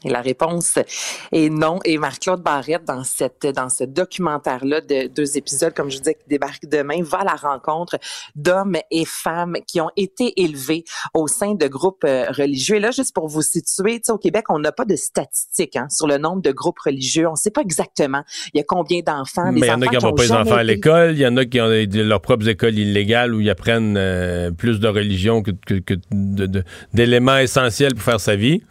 Et 0.03 0.09
la 0.09 0.21
réponse 0.21 0.79
est 1.31 1.49
non. 1.49 1.79
Et 1.85 1.97
Marc-Claude 1.97 2.41
Barrette, 2.41 2.85
dans, 2.85 3.03
cette, 3.03 3.45
dans 3.45 3.69
ce 3.69 3.83
documentaire-là 3.83 4.81
de 4.81 5.07
deux 5.07 5.37
épisodes, 5.37 5.73
comme 5.73 5.91
je 5.91 5.99
disais, 5.99 6.15
qui 6.15 6.27
débarque 6.27 6.65
demain, 6.65 7.03
va 7.03 7.19
à 7.19 7.23
la 7.23 7.35
rencontre 7.35 7.97
d'hommes 8.35 8.77
et 8.89 9.05
femmes 9.05 9.57
qui 9.67 9.79
ont 9.79 9.91
été 9.95 10.41
élevés 10.41 10.83
au 11.13 11.27
sein 11.27 11.53
de 11.53 11.67
groupes 11.67 12.03
euh, 12.03 12.25
religieux. 12.31 12.77
Et 12.77 12.79
là, 12.79 12.91
juste 12.91 13.13
pour 13.13 13.27
vous 13.27 13.41
situer, 13.41 14.01
au 14.09 14.17
Québec, 14.17 14.45
on 14.49 14.59
n'a 14.59 14.71
pas 14.71 14.85
de 14.85 14.95
statistiques 14.95 15.75
hein, 15.75 15.87
sur 15.89 16.07
le 16.07 16.17
nombre 16.17 16.41
de 16.41 16.51
groupes 16.51 16.79
religieux. 16.79 17.27
On 17.27 17.33
ne 17.33 17.37
sait 17.37 17.51
pas 17.51 17.61
exactement 17.61 18.23
il 18.53 18.57
y 18.57 18.61
a 18.61 18.63
combien 18.63 19.01
d'enfants. 19.01 19.51
Mais 19.51 19.61
il 19.61 19.65
y 19.65 19.71
en 19.71 19.81
a 19.81 19.87
qui 19.87 20.03
n'ont 20.03 20.13
pas 20.13 20.23
les 20.23 20.31
enfants 20.31 20.55
à 20.55 20.63
l'école. 20.63 21.11
Il 21.11 21.19
y 21.19 21.27
en 21.27 21.37
a 21.37 21.45
qui 21.45 21.61
ont 21.61 21.69
leurs 21.69 22.21
propres 22.21 22.47
écoles 22.47 22.77
illégales 22.77 23.33
où 23.33 23.39
ils 23.39 23.49
apprennent 23.49 23.95
euh, 23.97 24.51
plus 24.51 24.79
de 24.79 24.87
religion 24.87 25.41
que, 25.41 25.51
que, 25.51 25.93
d'éléments 26.93 27.37
essentiels 27.37 27.93
pour 27.93 28.03
faire 28.03 28.19
sa 28.19 28.35
vie. 28.35 28.63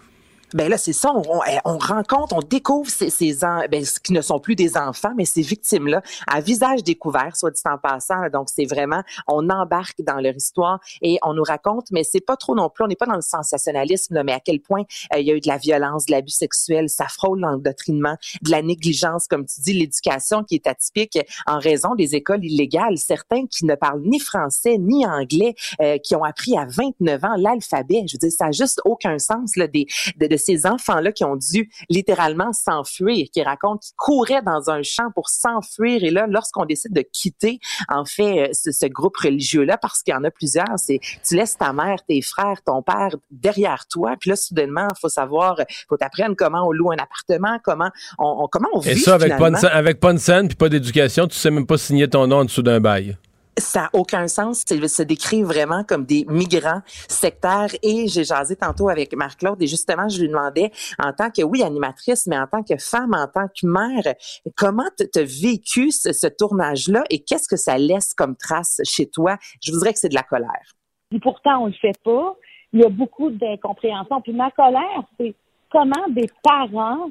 Ben 0.54 0.68
là, 0.68 0.78
c'est 0.78 0.92
ça, 0.92 1.12
on, 1.14 1.22
on, 1.64 1.78
rencontre, 1.78 2.34
on 2.34 2.40
découvre 2.40 2.90
ces, 2.90 3.10
ces 3.10 3.38
ben, 3.70 3.84
ce 3.84 4.00
qui 4.00 4.12
ne 4.12 4.20
sont 4.20 4.40
plus 4.40 4.56
des 4.56 4.76
enfants, 4.76 5.12
mais 5.16 5.24
ces 5.24 5.42
victimes-là, 5.42 6.02
à 6.26 6.40
visage 6.40 6.82
découvert, 6.82 7.36
soit 7.36 7.50
dit 7.50 7.60
en 7.64 7.78
passant. 7.78 8.28
Donc, 8.32 8.48
c'est 8.52 8.64
vraiment, 8.64 9.02
on 9.28 9.48
embarque 9.48 10.02
dans 10.02 10.16
leur 10.16 10.34
histoire 10.34 10.80
et 11.02 11.18
on 11.22 11.34
nous 11.34 11.42
raconte, 11.42 11.90
mais 11.92 12.04
c'est 12.04 12.20
pas 12.20 12.36
trop 12.36 12.54
non 12.54 12.68
plus, 12.68 12.84
on 12.84 12.88
n'est 12.88 12.96
pas 12.96 13.06
dans 13.06 13.14
le 13.14 13.20
sensationnalisme, 13.20 14.14
là, 14.14 14.24
mais 14.24 14.32
à 14.32 14.40
quel 14.40 14.60
point 14.60 14.82
euh, 15.14 15.20
il 15.20 15.26
y 15.26 15.30
a 15.30 15.34
eu 15.34 15.40
de 15.40 15.48
la 15.48 15.58
violence, 15.58 16.06
de 16.06 16.12
l'abus 16.12 16.32
sexuel, 16.32 16.88
ça 16.88 17.06
frôle 17.06 17.40
l'endoctrinement, 17.40 18.16
de 18.42 18.50
la 18.50 18.62
négligence, 18.62 19.28
comme 19.28 19.46
tu 19.46 19.60
dis, 19.60 19.72
l'éducation 19.72 20.42
qui 20.42 20.56
est 20.56 20.66
atypique 20.66 21.18
en 21.46 21.58
raison 21.58 21.94
des 21.94 22.14
écoles 22.14 22.44
illégales. 22.44 22.98
Certains 22.98 23.46
qui 23.46 23.66
ne 23.66 23.74
parlent 23.74 24.02
ni 24.02 24.18
français 24.18 24.78
ni 24.78 25.06
anglais, 25.06 25.54
euh, 25.80 25.98
qui 25.98 26.16
ont 26.16 26.24
appris 26.24 26.56
à 26.58 26.66
29 26.66 27.24
ans 27.24 27.36
l'alphabet. 27.36 28.04
Je 28.06 28.14
veux 28.14 28.18
dire, 28.18 28.32
ça 28.36 28.46
n'a 28.46 28.52
juste 28.52 28.80
aucun 28.84 29.18
sens 29.18 29.56
là, 29.56 29.66
des, 29.66 29.86
de, 30.16 30.26
de 30.26 30.36
ces 30.40 30.66
enfants-là 30.66 31.12
qui 31.12 31.24
ont 31.24 31.36
dû 31.36 31.70
littéralement 31.88 32.52
s'enfuir, 32.52 33.26
qui 33.32 33.42
racontent 33.42 33.78
qu'ils 33.78 33.96
couraient 33.96 34.42
dans 34.42 34.70
un 34.70 34.82
champ 34.82 35.10
pour 35.14 35.28
s'enfuir. 35.28 36.02
Et 36.04 36.10
là, 36.10 36.26
lorsqu'on 36.28 36.64
décide 36.64 36.92
de 36.92 37.02
quitter, 37.12 37.60
en 37.88 38.04
fait, 38.04 38.48
euh, 38.48 38.52
ce, 38.52 38.86
groupe 38.86 39.16
religieux-là, 39.16 39.78
parce 39.78 40.02
qu'il 40.02 40.12
y 40.12 40.16
en 40.16 40.24
a 40.24 40.30
plusieurs, 40.30 40.76
c'est 40.76 41.00
tu 41.26 41.36
laisses 41.36 41.56
ta 41.56 41.72
mère, 41.72 41.98
tes 42.06 42.22
frères, 42.22 42.60
ton 42.64 42.82
père 42.82 43.10
derrière 43.30 43.86
toi. 43.88 44.16
Puis 44.18 44.30
là, 44.30 44.36
soudainement, 44.36 44.88
il 44.90 44.98
faut 45.00 45.08
savoir, 45.08 45.60
faut 45.88 45.96
t'apprendre 45.96 46.34
comment 46.36 46.66
on 46.66 46.72
loue 46.72 46.90
un 46.90 46.96
appartement, 46.96 47.58
comment 47.62 47.90
on, 48.18 48.48
comment 48.50 48.68
on 48.72 48.80
vit. 48.80 48.90
Et 48.90 48.96
ça, 48.96 49.14
avec 49.14 49.36
pas, 49.36 49.50
de, 49.50 49.66
avec 49.66 50.00
pas 50.00 50.12
de 50.12 50.18
scène 50.18 50.48
puis 50.48 50.56
pas 50.56 50.68
d'éducation, 50.68 51.26
tu 51.26 51.36
sais 51.36 51.50
même 51.50 51.66
pas 51.66 51.78
signer 51.78 52.08
ton 52.08 52.26
nom 52.26 52.38
en 52.38 52.44
dessous 52.44 52.62
d'un 52.62 52.80
bail 52.80 53.16
ça 53.58 53.82
n'a 53.82 53.90
aucun 53.92 54.28
sens. 54.28 54.64
Ils 54.70 54.88
se 54.88 55.02
décrivent 55.02 55.46
vraiment 55.46 55.84
comme 55.84 56.04
des 56.04 56.24
migrants 56.28 56.82
sectaires. 56.86 57.70
Et 57.82 58.08
j'ai 58.08 58.24
jasé 58.24 58.56
tantôt 58.56 58.88
avec 58.88 59.14
Marc-Claude 59.14 59.60
et 59.62 59.66
justement, 59.66 60.08
je 60.08 60.20
lui 60.20 60.28
demandais, 60.28 60.70
en 60.98 61.12
tant 61.12 61.30
que, 61.30 61.42
oui, 61.42 61.62
animatrice, 61.62 62.26
mais 62.26 62.38
en 62.38 62.46
tant 62.46 62.62
que 62.62 62.76
femme, 62.78 63.14
en 63.14 63.26
tant 63.26 63.48
que 63.48 63.66
mère, 63.66 64.14
comment 64.56 64.88
tu 64.96 65.18
as 65.18 65.24
vécu 65.24 65.90
ce, 65.90 66.26
tournage-là 66.26 67.04
et 67.10 67.22
qu'est-ce 67.22 67.48
que 67.48 67.56
ça 67.56 67.76
laisse 67.76 68.14
comme 68.14 68.36
trace 68.36 68.80
chez 68.84 69.08
toi? 69.08 69.36
Je 69.62 69.72
voudrais 69.72 69.92
que 69.92 69.98
c'est 69.98 70.08
de 70.08 70.14
la 70.14 70.22
colère. 70.22 70.72
Puis 71.10 71.18
pourtant, 71.18 71.64
on 71.64 71.66
le 71.66 71.72
fait 71.72 71.98
pas. 72.04 72.36
Il 72.72 72.80
y 72.80 72.84
a 72.84 72.88
beaucoup 72.88 73.30
d'incompréhension. 73.30 74.20
Puis 74.20 74.32
ma 74.32 74.50
colère, 74.52 75.02
c'est 75.18 75.34
comment 75.70 76.06
des 76.10 76.28
parents, 76.42 77.10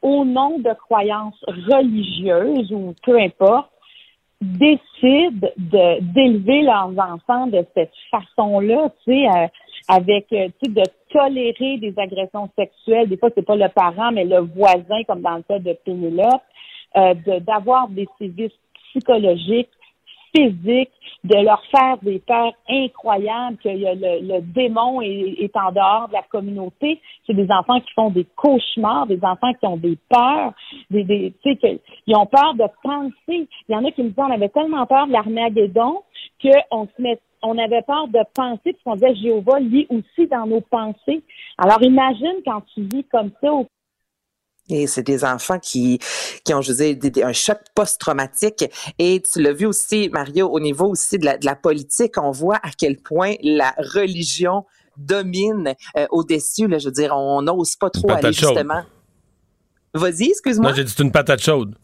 au 0.00 0.24
nom 0.24 0.58
de 0.58 0.72
croyances 0.74 1.42
religieuses 1.48 2.70
ou 2.72 2.94
peu 3.02 3.18
importe, 3.18 3.70
décident 4.40 5.48
de 5.56 6.00
d'élever 6.12 6.62
leurs 6.62 6.92
enfants 6.98 7.46
de 7.46 7.64
cette 7.74 7.92
façon-là, 8.10 8.90
tu 9.04 9.12
sais, 9.12 9.28
euh, 9.28 9.46
avec, 9.88 10.26
euh, 10.32 10.48
tu 10.62 10.66
sais, 10.66 10.72
de 10.72 10.82
tolérer 11.10 11.78
des 11.78 11.94
agressions 11.96 12.50
sexuelles. 12.56 13.08
Des 13.08 13.16
fois, 13.16 13.30
c'est 13.34 13.46
pas 13.46 13.56
le 13.56 13.68
parent, 13.68 14.12
mais 14.12 14.24
le 14.24 14.40
voisin, 14.40 15.02
comme 15.06 15.22
dans 15.22 15.36
le 15.36 15.42
cas 15.42 15.58
de 15.58 15.72
Pénélope, 15.84 16.42
euh, 16.96 17.14
d'avoir 17.40 17.88
des 17.88 18.06
services 18.18 18.52
psychologiques 18.90 19.70
physique, 20.36 20.90
de 21.24 21.36
leur 21.44 21.62
faire 21.70 21.96
des 22.02 22.20
peurs 22.20 22.52
incroyables, 22.68 23.56
que 23.56 23.68
le, 23.68 24.20
le 24.20 24.40
démon 24.40 25.00
est, 25.00 25.56
en 25.56 25.72
dehors 25.72 26.08
de 26.08 26.12
la 26.12 26.22
communauté. 26.22 27.00
C'est 27.26 27.34
des 27.34 27.50
enfants 27.50 27.80
qui 27.80 27.92
font 27.94 28.10
des 28.10 28.26
cauchemars, 28.36 29.06
des 29.06 29.18
enfants 29.22 29.52
qui 29.54 29.66
ont 29.66 29.76
des 29.76 29.98
peurs, 30.08 30.52
des, 30.90 31.04
des 31.04 31.34
tu 31.42 31.56
sais, 31.60 31.80
ils 32.06 32.16
ont 32.16 32.26
peur 32.26 32.54
de 32.54 32.64
penser. 32.82 33.48
Il 33.68 33.72
y 33.72 33.74
en 33.74 33.84
a 33.84 33.90
qui 33.90 34.02
me 34.02 34.08
disent 34.08 34.18
on 34.18 34.30
avait 34.30 34.50
tellement 34.50 34.86
peur 34.86 35.06
de 35.06 35.12
l'Armageddon 35.12 36.02
qu'on 36.42 36.86
se 36.86 37.02
met 37.02 37.18
on 37.42 37.58
avait 37.58 37.82
peur 37.82 38.08
de 38.08 38.20
penser, 38.34 38.72
puis 38.72 38.92
disait 38.94 39.14
Jéhovah 39.14 39.60
lit 39.60 39.86
aussi 39.90 40.26
dans 40.26 40.46
nos 40.46 40.60
pensées. 40.62 41.22
Alors 41.58 41.82
imagine 41.82 42.34
quand 42.44 42.62
tu 42.74 42.82
vis 42.82 43.04
comme 43.04 43.30
ça 43.40 43.52
au 43.52 43.66
et 44.68 44.86
c'est 44.86 45.02
des 45.02 45.24
enfants 45.24 45.58
qui, 45.58 45.98
qui 46.44 46.54
ont, 46.54 46.60
je 46.60 46.72
veux 46.72 46.94
dire, 46.94 47.26
un 47.26 47.32
choc 47.32 47.58
post-traumatique. 47.74 48.64
Et 48.98 49.22
tu 49.22 49.40
l'as 49.40 49.52
vu 49.52 49.66
aussi, 49.66 50.08
Mario, 50.10 50.48
au 50.48 50.60
niveau 50.60 50.86
aussi 50.86 51.18
de 51.18 51.24
la, 51.24 51.38
de 51.38 51.46
la 51.46 51.54
politique, 51.54 52.14
on 52.18 52.30
voit 52.30 52.56
à 52.56 52.70
quel 52.76 52.96
point 52.96 53.34
la 53.42 53.74
religion 53.78 54.64
domine 54.96 55.74
euh, 55.96 56.06
au-dessus. 56.10 56.66
je 56.78 56.86
veux 56.86 56.92
dire, 56.92 57.12
on 57.14 57.42
n'ose 57.42 57.76
pas 57.76 57.90
trop 57.90 58.10
aller 58.10 58.32
justement. 58.32 58.82
Vas-y, 59.94 60.30
excuse-moi. 60.30 60.70
Moi, 60.70 60.76
j'ai 60.76 60.84
dit 60.84 60.94
une 60.98 61.12
patate 61.12 61.42
chaude. 61.42 61.74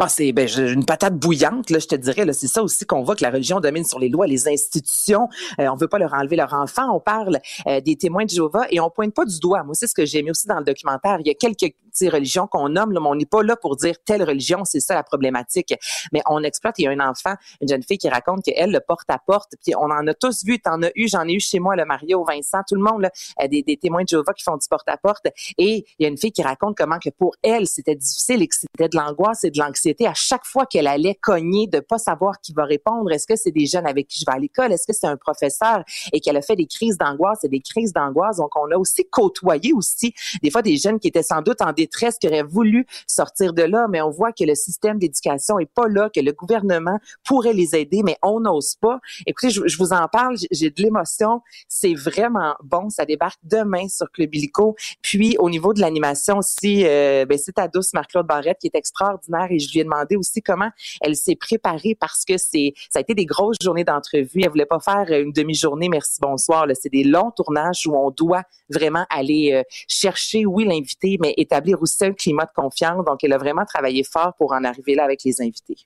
Ah, 0.00 0.08
c'est 0.08 0.30
ben, 0.30 0.48
une 0.48 0.84
patate 0.84 1.16
bouillante, 1.16 1.70
là, 1.70 1.80
je 1.80 1.88
te 1.88 1.96
dirais. 1.96 2.24
Là, 2.24 2.32
c'est 2.32 2.46
ça 2.46 2.62
aussi 2.62 2.86
qu'on 2.86 3.02
voit 3.02 3.16
que 3.16 3.24
la 3.24 3.30
religion 3.30 3.58
domine 3.58 3.82
sur 3.82 3.98
les 3.98 4.08
lois, 4.08 4.28
les 4.28 4.46
institutions. 4.46 5.28
Euh, 5.58 5.66
on 5.66 5.74
veut 5.74 5.88
pas 5.88 5.98
leur 5.98 6.14
enlever 6.14 6.36
leur 6.36 6.54
enfant. 6.54 6.94
On 6.94 7.00
parle 7.00 7.40
euh, 7.66 7.80
des 7.80 7.96
témoins 7.96 8.24
de 8.24 8.30
Jéhovah 8.30 8.68
et 8.70 8.78
on 8.78 8.90
pointe 8.90 9.12
pas 9.12 9.24
du 9.24 9.40
doigt. 9.40 9.64
Moi, 9.64 9.74
c'est 9.74 9.88
ce 9.88 9.94
que 9.94 10.06
j'ai 10.06 10.20
aimé 10.20 10.30
aussi 10.30 10.46
dans 10.46 10.60
le 10.60 10.64
documentaire. 10.64 11.16
Il 11.18 11.26
y 11.26 11.30
a 11.30 11.34
quelques 11.34 11.74
religions 12.06 12.46
qu'on 12.46 12.68
nomme, 12.68 12.92
là, 12.92 13.00
mais 13.00 13.08
on 13.08 13.16
n'est 13.16 13.26
pas 13.26 13.42
là 13.42 13.56
pour 13.56 13.74
dire 13.74 13.96
telle 14.04 14.22
religion, 14.22 14.64
c'est 14.64 14.78
ça 14.78 14.94
la 14.94 15.02
problématique. 15.02 15.74
Mais 16.12 16.22
on 16.26 16.44
exploite. 16.44 16.76
Il 16.78 16.84
y 16.84 16.86
a 16.86 16.92
un 16.92 17.00
enfant, 17.00 17.34
une 17.60 17.66
jeune 17.66 17.82
fille 17.82 17.98
qui 17.98 18.08
raconte 18.08 18.44
qu'elle 18.44 18.70
le 18.70 18.78
porte 18.78 19.10
à 19.10 19.18
porte. 19.18 19.54
Puis 19.64 19.74
on 19.74 19.90
en 19.90 20.06
a 20.06 20.14
tous 20.14 20.44
vu. 20.44 20.60
T'en 20.60 20.80
as 20.82 20.90
eu, 20.94 21.08
j'en 21.08 21.26
ai 21.26 21.32
eu 21.32 21.40
chez 21.40 21.58
moi, 21.58 21.74
le 21.74 21.84
Mario, 21.84 22.24
Vincent, 22.24 22.60
tout 22.68 22.76
le 22.76 22.82
monde, 22.82 23.02
là, 23.02 23.10
euh, 23.42 23.48
des, 23.48 23.64
des 23.64 23.76
témoins 23.76 24.04
de 24.04 24.08
Jéhovah 24.08 24.32
qui 24.32 24.44
font 24.44 24.56
du 24.56 24.68
porte 24.68 24.88
à 24.88 24.96
porte. 24.96 25.26
Et 25.56 25.84
il 25.98 26.02
y 26.02 26.06
a 26.06 26.08
une 26.08 26.18
fille 26.18 26.30
qui 26.30 26.42
raconte 26.42 26.76
comment 26.76 27.00
que 27.00 27.10
pour 27.10 27.34
elle 27.42 27.66
c'était 27.66 27.96
difficile 27.96 28.42
et 28.42 28.46
que 28.46 28.54
c'était 28.54 28.88
de 28.88 28.96
l'angoisse 28.96 29.42
et 29.42 29.50
de 29.50 29.58
l'anxiété 29.58 29.87
à 30.06 30.14
chaque 30.14 30.44
fois 30.44 30.66
qu'elle 30.66 30.86
allait 30.86 31.14
cogner, 31.14 31.66
de 31.66 31.80
pas 31.80 31.98
savoir 31.98 32.40
qui 32.40 32.52
va 32.52 32.64
répondre. 32.64 33.10
Est-ce 33.12 33.26
que 33.26 33.36
c'est 33.36 33.50
des 33.50 33.66
jeunes 33.66 33.86
avec 33.86 34.08
qui 34.08 34.20
je 34.20 34.24
vais 34.26 34.36
à 34.36 34.38
l'école? 34.38 34.72
Est-ce 34.72 34.86
que 34.86 34.92
c'est 34.92 35.06
un 35.06 35.16
professeur? 35.16 35.82
Et 36.12 36.20
qu'elle 36.20 36.36
a 36.36 36.42
fait 36.42 36.56
des 36.56 36.66
crises 36.66 36.98
d'angoisse 36.98 37.44
et 37.44 37.48
des 37.48 37.60
crises 37.60 37.92
d'angoisse. 37.92 38.36
Donc, 38.38 38.50
on 38.56 38.70
a 38.70 38.76
aussi 38.76 39.04
côtoyé 39.08 39.72
aussi 39.72 40.14
des 40.42 40.50
fois 40.50 40.62
des 40.62 40.76
jeunes 40.76 40.98
qui 40.98 41.08
étaient 41.08 41.22
sans 41.22 41.42
doute 41.42 41.60
en 41.60 41.72
détresse, 41.72 42.18
qui 42.18 42.28
auraient 42.28 42.42
voulu 42.42 42.86
sortir 43.06 43.52
de 43.52 43.62
là, 43.62 43.86
mais 43.88 44.00
on 44.00 44.10
voit 44.10 44.32
que 44.32 44.44
le 44.44 44.54
système 44.54 44.98
d'éducation 44.98 45.58
est 45.58 45.70
pas 45.72 45.88
là, 45.88 46.10
que 46.10 46.20
le 46.20 46.32
gouvernement 46.32 46.98
pourrait 47.24 47.52
les 47.52 47.74
aider, 47.74 48.02
mais 48.04 48.16
on 48.22 48.40
n'ose 48.40 48.74
pas. 48.80 49.00
Écoutez, 49.26 49.50
je, 49.50 49.78
vous 49.78 49.92
en 49.92 50.08
parle, 50.08 50.36
j'ai 50.50 50.70
de 50.70 50.82
l'émotion. 50.82 51.42
C'est 51.68 51.94
vraiment 51.94 52.54
bon. 52.62 52.90
Ça 52.90 53.04
débarque 53.04 53.40
demain 53.42 53.88
sur 53.88 54.10
Club 54.10 54.34
Illico. 54.34 54.76
Puis, 55.02 55.36
au 55.38 55.50
niveau 55.50 55.74
de 55.74 55.80
l'animation 55.80 56.38
aussi, 56.38 56.84
euh, 56.86 57.24
ben, 57.26 57.38
c'est 57.38 57.52
ta 57.52 57.68
douce 57.68 57.92
Marc-Claude 57.94 58.26
Barrette 58.26 58.58
qui 58.60 58.66
est 58.66 58.74
extraordinaire 58.76 59.46
et 59.50 59.58
lui 59.78 59.80
ai 59.80 59.84
demandé 59.84 60.16
aussi 60.16 60.42
comment 60.42 60.70
elle 61.00 61.16
s'est 61.16 61.36
préparée 61.36 61.96
parce 61.98 62.24
que 62.24 62.36
c'est 62.36 62.74
ça 62.90 62.98
a 62.98 63.02
été 63.02 63.14
des 63.14 63.26
grosses 63.26 63.56
journées 63.62 63.84
d'entrevue. 63.84 64.42
Elle 64.42 64.50
voulait 64.50 64.66
pas 64.66 64.80
faire 64.80 65.06
une 65.10 65.32
demi-journée 65.32 65.88
merci 65.88 66.20
bonsoir. 66.20 66.66
C'est 66.74 66.92
des 66.92 67.04
longs 67.04 67.30
tournages 67.30 67.86
où 67.86 67.96
on 67.96 68.10
doit 68.10 68.42
vraiment 68.70 69.04
aller 69.10 69.52
euh, 69.52 69.62
chercher 69.88 70.46
oui 70.46 70.64
l'invité, 70.64 71.16
mais 71.20 71.34
établir 71.36 71.80
aussi 71.82 72.04
un 72.04 72.12
climat 72.12 72.44
de 72.44 72.52
confiance. 72.54 73.04
Donc 73.04 73.22
elle 73.22 73.32
a 73.32 73.38
vraiment 73.38 73.64
travaillé 73.64 74.02
fort 74.04 74.34
pour 74.36 74.52
en 74.52 74.64
arriver 74.64 74.94
là 74.94 75.04
avec 75.04 75.24
les 75.24 75.40
invités. 75.40 75.76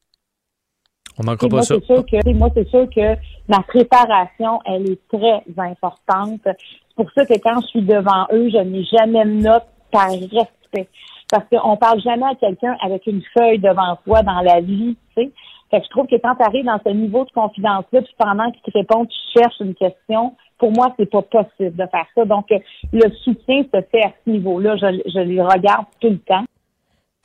On 1.19 1.25
n'en 1.25 1.37
pas 1.37 1.63
ça. 1.63 1.75
Que, 1.77 2.33
moi, 2.33 2.49
c'est 2.55 2.69
sûr 2.69 2.89
que 2.89 3.17
ma 3.49 3.63
préparation, 3.63 4.61
elle 4.65 4.91
est 4.91 5.09
très 5.09 5.43
importante. 5.59 6.41
C'est 6.45 6.97
pour 6.97 7.11
ça 7.13 7.27
que 7.27 7.35
quand 7.35 7.61
je 7.61 7.67
suis 7.67 7.83
devant 7.83 8.27
eux, 8.33 8.49
je 8.49 8.59
n'ai 8.59 8.85
jamais 8.85 9.25
de 9.25 9.43
note 9.43 9.67
par 9.91 10.11
respect 10.11 10.89
parce 11.33 11.47
qu'on 11.51 11.77
parle 11.79 12.01
jamais 12.03 12.27
à 12.27 12.35
quelqu'un 12.35 12.77
avec 12.85 13.07
une 13.07 13.23
feuille 13.37 13.59
devant 13.59 13.97
toi 14.05 14.23
dans 14.23 14.43
la 14.43 14.61
vie, 14.61 14.97
tu 15.17 15.23
sais. 15.23 15.31
Fait 15.71 15.81
que 15.81 15.87
je 15.87 15.91
trouve 15.91 16.07
que 16.07 16.17
quand 16.17 16.35
tu 16.35 16.43
arrives 16.43 16.67
dans 16.67 16.79
ce 16.85 16.93
niveau 16.93 17.25
de 17.25 17.31
confidence-là, 17.31 18.03
puis 18.03 18.15
pendant 18.19 18.51
qu'ils 18.51 18.61
te 18.73 18.79
répondent, 18.79 19.09
tu 19.09 19.41
cherches 19.41 19.59
une 19.61 19.75
question, 19.75 20.37
pour 20.59 20.71
moi, 20.71 20.95
c'est 20.99 21.11
pas 21.11 21.23
possible 21.23 21.75
de 21.75 21.87
faire 21.91 22.07
ça. 22.15 22.25
Donc, 22.27 22.49
le 22.93 23.11
soutien 23.25 23.63
se 23.63 23.81
fait 23.91 24.05
à 24.05 24.13
ce 24.25 24.31
niveau-là. 24.31 24.77
Je, 24.77 25.01
je 25.07 25.21
les 25.21 25.41
regarde 25.41 25.87
tout 25.99 26.11
le 26.11 26.19
temps. 26.19 26.45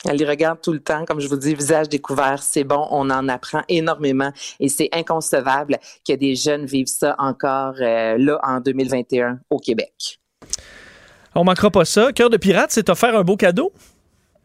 Elle 0.08 0.16
les 0.16 0.26
regarde 0.26 0.62
tout 0.62 0.72
le 0.72 0.80
temps, 0.80 1.04
comme 1.04 1.20
je 1.20 1.28
vous 1.28 1.36
dis, 1.36 1.54
visage 1.54 1.90
découvert, 1.90 2.42
c'est 2.42 2.64
bon, 2.64 2.88
on 2.92 3.10
en 3.10 3.28
apprend 3.28 3.62
énormément 3.68 4.32
et 4.60 4.70
c'est 4.70 4.90
inconcevable 4.94 5.78
que 6.08 6.14
des 6.14 6.36
jeunes 6.36 6.66
vivent 6.66 6.88
ça 6.88 7.16
encore 7.18 7.74
euh, 7.82 8.16
là 8.18 8.40
en 8.44 8.62
2021 8.62 9.40
au 9.50 9.58
Québec. 9.58 10.20
On 11.36 11.44
manquera 11.44 11.70
pas 11.70 11.86
ça. 11.86 12.12
Cœur 12.14 12.30
de 12.30 12.38
pirate, 12.38 12.72
c'est 12.72 12.90
offert 12.90 13.16
un 13.16 13.24
beau 13.24 13.38
cadeau? 13.38 13.72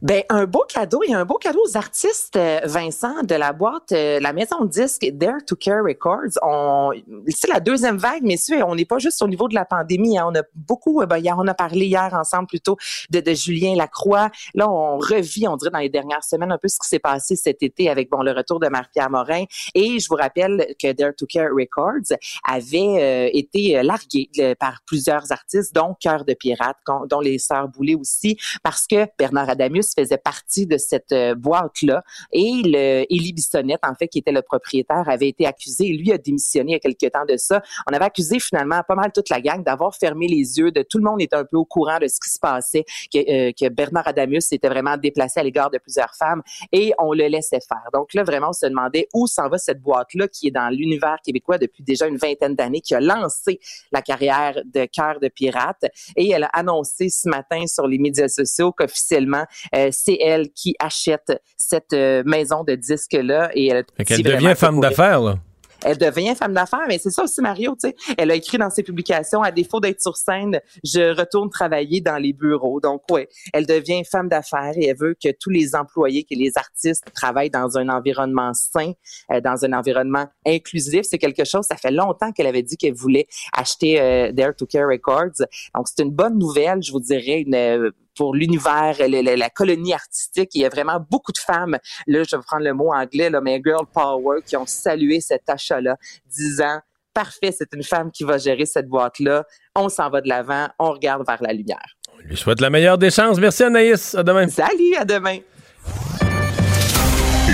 Ben 0.03 0.25
un 0.31 0.47
beau 0.47 0.65
cadeau 0.69 1.01
et 1.07 1.15
un 1.15 1.25
beau 1.25 1.37
cadeau 1.37 1.61
aux 1.65 1.77
artistes, 1.77 2.35
euh, 2.35 2.59
Vincent, 2.65 3.23
de 3.23 3.37
la 3.37 3.53
boîte, 3.53 3.93
euh, 3.93 4.19
la 4.19 4.33
maison 4.33 4.65
de 4.65 4.69
disque 4.69 5.07
Dare 5.13 5.45
to 5.47 5.55
Care 5.55 5.85
Records. 5.85 6.41
On, 6.43 6.91
c'est 7.29 7.47
la 7.47 7.61
deuxième 7.61 7.99
vague, 7.99 8.25
mais 8.25 8.37
on 8.65 8.75
n'est 8.75 8.85
pas 8.85 8.99
juste 8.99 9.23
au 9.23 9.29
niveau 9.29 9.47
de 9.47 9.55
la 9.55 9.65
pandémie. 9.65 10.19
Hein. 10.19 10.25
On 10.27 10.35
a 10.35 10.43
beaucoup, 10.57 11.03
euh, 11.03 11.07
ben, 11.07 11.23
on 11.39 11.47
a 11.47 11.55
parlé 11.55 11.87
hier 11.87 12.13
ensemble 12.15 12.49
plutôt 12.49 12.77
de, 13.11 13.21
de 13.21 13.33
Julien 13.33 13.77
Lacroix. 13.77 14.29
Là, 14.55 14.69
on 14.69 14.99
revit, 14.99 15.47
on 15.47 15.57
dirait 15.57 15.71
dans 15.71 15.79
les 15.79 15.89
dernières 15.89 16.25
semaines 16.25 16.51
un 16.51 16.59
peu 16.59 16.67
ce 16.67 16.81
qui 16.81 16.89
s'est 16.89 16.99
passé 16.99 17.37
cet 17.37 17.63
été 17.63 17.89
avec 17.89 18.11
bon 18.11 18.23
le 18.23 18.33
retour 18.33 18.59
de 18.59 18.67
Marie-Pierre 18.67 19.09
Morin. 19.09 19.45
Et 19.77 20.01
je 20.01 20.09
vous 20.09 20.17
rappelle 20.17 20.75
que 20.83 20.91
Dare 20.91 21.15
to 21.17 21.27
Care 21.27 21.51
Records 21.57 22.19
avait 22.43 23.31
été 23.33 23.81
largué 23.85 24.29
par 24.59 24.81
plusieurs 24.85 25.31
artistes, 25.31 25.73
dont 25.73 25.95
Cœur 26.01 26.25
de 26.25 26.35
pirate, 26.35 26.79
dont 27.09 27.21
les 27.21 27.39
Sœurs 27.39 27.69
Boulay 27.69 27.95
aussi, 27.95 28.37
parce 28.65 28.89
que 28.89 29.07
Bernard 29.17 29.49
Adamus 29.49 29.92
faisait 29.95 30.19
partie 30.19 30.67
de 30.67 30.77
cette 30.79 31.13
euh, 31.13 31.35
boîte-là. 31.35 32.03
Et 32.33 32.63
le 32.65 33.05
Élie 33.13 33.33
Bissonnette, 33.33 33.81
en 33.85 33.95
fait, 33.95 34.09
qui 34.09 34.19
était 34.19 34.33
le 34.33 34.43
propriétaire, 34.43 35.09
avait 35.09 35.29
été 35.29 35.47
accusé. 35.47 35.89
Lui 35.89 36.13
a 36.13 36.19
démissionné 36.19 36.73
il 36.73 36.75
y 36.75 36.77
a 36.77 36.79
quelques 36.79 37.13
temps 37.13 37.25
de 37.29 37.37
ça. 37.37 37.63
On 37.91 37.95
avait 37.95 38.05
accusé 38.05 38.39
finalement 38.41 38.83
pas 38.87 38.95
mal 38.95 39.13
toute 39.13 39.29
la 39.29 39.41
gang 39.41 39.63
d'avoir 39.63 39.95
fermé 39.95 40.27
les 40.27 40.59
yeux, 40.59 40.71
de 40.71 40.83
tout 40.83 40.99
le 40.99 41.05
monde 41.05 41.21
était 41.21 41.37
un 41.37 41.45
peu 41.45 41.57
au 41.57 41.65
courant 41.65 41.99
de 41.99 42.07
ce 42.09 42.19
qui 42.21 42.31
se 42.31 42.39
passait, 42.39 42.85
que, 43.13 43.19
euh, 43.19 43.53
que 43.53 43.69
Bernard 43.69 44.09
Adamus 44.09 44.43
s'était 44.43 44.69
vraiment 44.69 44.97
déplacé 44.97 45.41
à 45.41 45.43
l'égard 45.43 45.71
de 45.71 45.79
plusieurs 45.79 46.15
femmes 46.15 46.43
et 46.73 46.93
on 46.99 47.13
le 47.13 47.27
laissait 47.27 47.61
faire. 47.61 47.89
Donc 47.93 48.15
là, 48.15 48.23
vraiment, 48.23 48.51
on 48.51 48.53
se 48.53 48.67
demandait 48.67 49.09
où 49.15 49.27
s'en 49.27 49.49
va 49.49 49.59
cette 49.59 49.81
boîte-là 49.81 50.29
qui 50.29 50.49
est 50.49 50.51
dans 50.51 50.69
l'univers 50.69 51.19
québécois 51.25 51.59
depuis 51.59 51.83
déjà 51.83 52.07
une 52.07 52.17
vingtaine 52.17 52.55
d'années, 52.55 52.81
qui 52.81 52.95
a 52.95 53.01
lancé 53.01 53.61
la 53.93 54.03
carrière 54.03 54.61
de 54.65 54.87
cœur 54.87 55.21
de 55.21 55.29
pirate. 55.29 55.85
Et 56.17 56.31
elle 56.31 56.45
a 56.45 56.51
annoncé 56.53 57.09
ce 57.09 57.29
matin 57.29 57.67
sur 57.67 57.87
les 57.87 57.99
médias 57.99 58.29
sociaux 58.29 58.73
qu'officiellement, 58.73 59.45
euh, 59.75 59.82
euh, 59.83 59.89
c'est 59.93 60.19
elle 60.21 60.51
qui 60.51 60.75
achète 60.79 61.33
cette 61.57 61.93
euh, 61.93 62.23
maison 62.25 62.65
de 62.65 62.75
disques-là. 62.75 63.51
Et 63.55 63.69
elle, 63.69 63.85
devient 64.23 64.55
femme 64.57 64.81
d'affaires, 64.81 65.21
là 65.21 65.39
elle 65.85 65.99
devient 65.99 66.35
femme 66.35 66.55
d'affaires, 66.55 66.85
mais 66.89 66.99
c'est 66.99 67.11
ça 67.11 67.25
aussi 67.25 67.41
Mario, 67.41 67.77
tu 67.81 67.89
sais. 67.89 68.15
Elle 68.17 68.31
a 68.31 68.35
écrit 68.35 68.59
dans 68.59 68.71
ses 68.71 68.83
publications, 68.83 69.43
à 69.43 69.51
défaut 69.51 69.81
d'être 69.81 70.01
sur 70.01 70.17
scène, 70.17 70.61
je 70.85 71.17
retourne 71.17 71.51
travailler 71.51 72.01
dans 72.01 72.17
les 72.17 72.33
bureaux. 72.33 72.81
Donc 72.81 73.03
ouais, 73.11 73.29
elle 73.53 73.67
devient 73.67 74.03
femme 74.05 74.29
d'affaires 74.29 74.73
et 74.77 74.87
elle 74.87 74.97
veut 74.97 75.15
que 75.23 75.31
tous 75.39 75.51
les 75.51 75.75
employés, 75.75 76.25
que 76.25 76.35
les 76.35 76.53
artistes 76.57 77.05
travaillent 77.15 77.51
dans 77.51 77.79
un 77.79 77.89
environnement 77.89 78.53
sain, 78.55 78.93
euh, 79.31 79.41
dans 79.41 79.65
un 79.65 79.73
environnement 79.73 80.27
inclusif. 80.47 81.03
C'est 81.05 81.19
quelque 81.19 81.45
chose, 81.45 81.67
ça 81.67 81.77
fait 81.77 81.91
longtemps 81.91 82.33
qu'elle 82.33 82.47
avait 82.47 82.63
dit 82.63 82.77
qu'elle 82.77 82.95
voulait 82.95 83.27
acheter 83.53 84.01
euh, 84.01 84.33
Dare 84.33 84.55
to 84.57 84.67
Care 84.67 84.89
Records. 84.89 85.47
Donc 85.75 85.89
c'est 85.89 86.03
une 86.03 86.11
bonne 86.11 86.39
nouvelle, 86.39 86.83
je 86.83 86.93
vous 86.93 87.01
dirais, 87.01 87.41
une 87.41 87.55
euh, 87.55 87.91
pour 88.17 88.35
l'univers, 88.35 88.97
la, 89.09 89.51
colonie 89.51 89.95
artistique. 89.95 90.51
Il 90.55 90.63
y 90.63 90.65
a 90.65 90.69
vraiment 90.69 91.05
beaucoup 91.11 91.33
de 91.33 91.39
femmes, 91.39 91.79
là, 92.07 92.23
je 92.29 92.37
vais 92.37 92.43
prendre 92.43 92.65
le 92.65 92.75
mot 92.75 92.93
anglais, 92.93 93.31
là, 93.31 93.41
mais 93.41 93.61
girl 93.65 93.87
power, 93.93 94.41
qui 94.47 94.57
ont 94.57 94.67
salué 94.67 95.21
cet 95.21 95.49
achat-là, 95.49 95.97
disant 96.27 96.81
parfait, 97.15 97.53
c'est 97.57 97.73
une 97.75 97.83
femme 97.83 98.11
qui 98.11 98.25
va 98.25 98.39
gérer 98.39 98.67
cette 98.67 98.89
boîte-là. 98.89 99.45
On 99.77 99.89
s'en 99.89 100.09
va 100.09 100.21
de 100.21 100.29
l'avant, 100.29 100.69
on 100.79 100.93
regarde 100.93 101.27
vers 101.27 101.43
la 101.43 101.53
lumière. 101.53 101.97
On 102.15 102.29
lui 102.29 102.37
souhaite 102.37 102.61
la 102.61 102.71
meilleure 102.71 102.99
des 102.99 103.11
chances. 103.11 103.39
Merci 103.39 103.65
Anaïs. 103.65 104.15
À 104.15 104.23
demain. 104.23 104.49
Salut, 104.49 104.95
à 104.99 105.05
demain. 105.05 105.39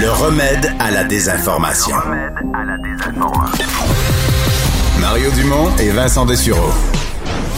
Le 0.00 0.10
remède 0.10 0.72
à 0.78 0.90
la 0.90 1.04
désinformation. 1.04 1.96
Le 1.96 2.02
remède 2.02 2.36
à 2.54 2.64
la 2.64 2.78
désinformation. 2.78 3.66
Mario 5.00 5.30
Dumont 5.32 5.76
et 5.78 5.90
Vincent 5.90 6.26
Dessureau. 6.26 6.70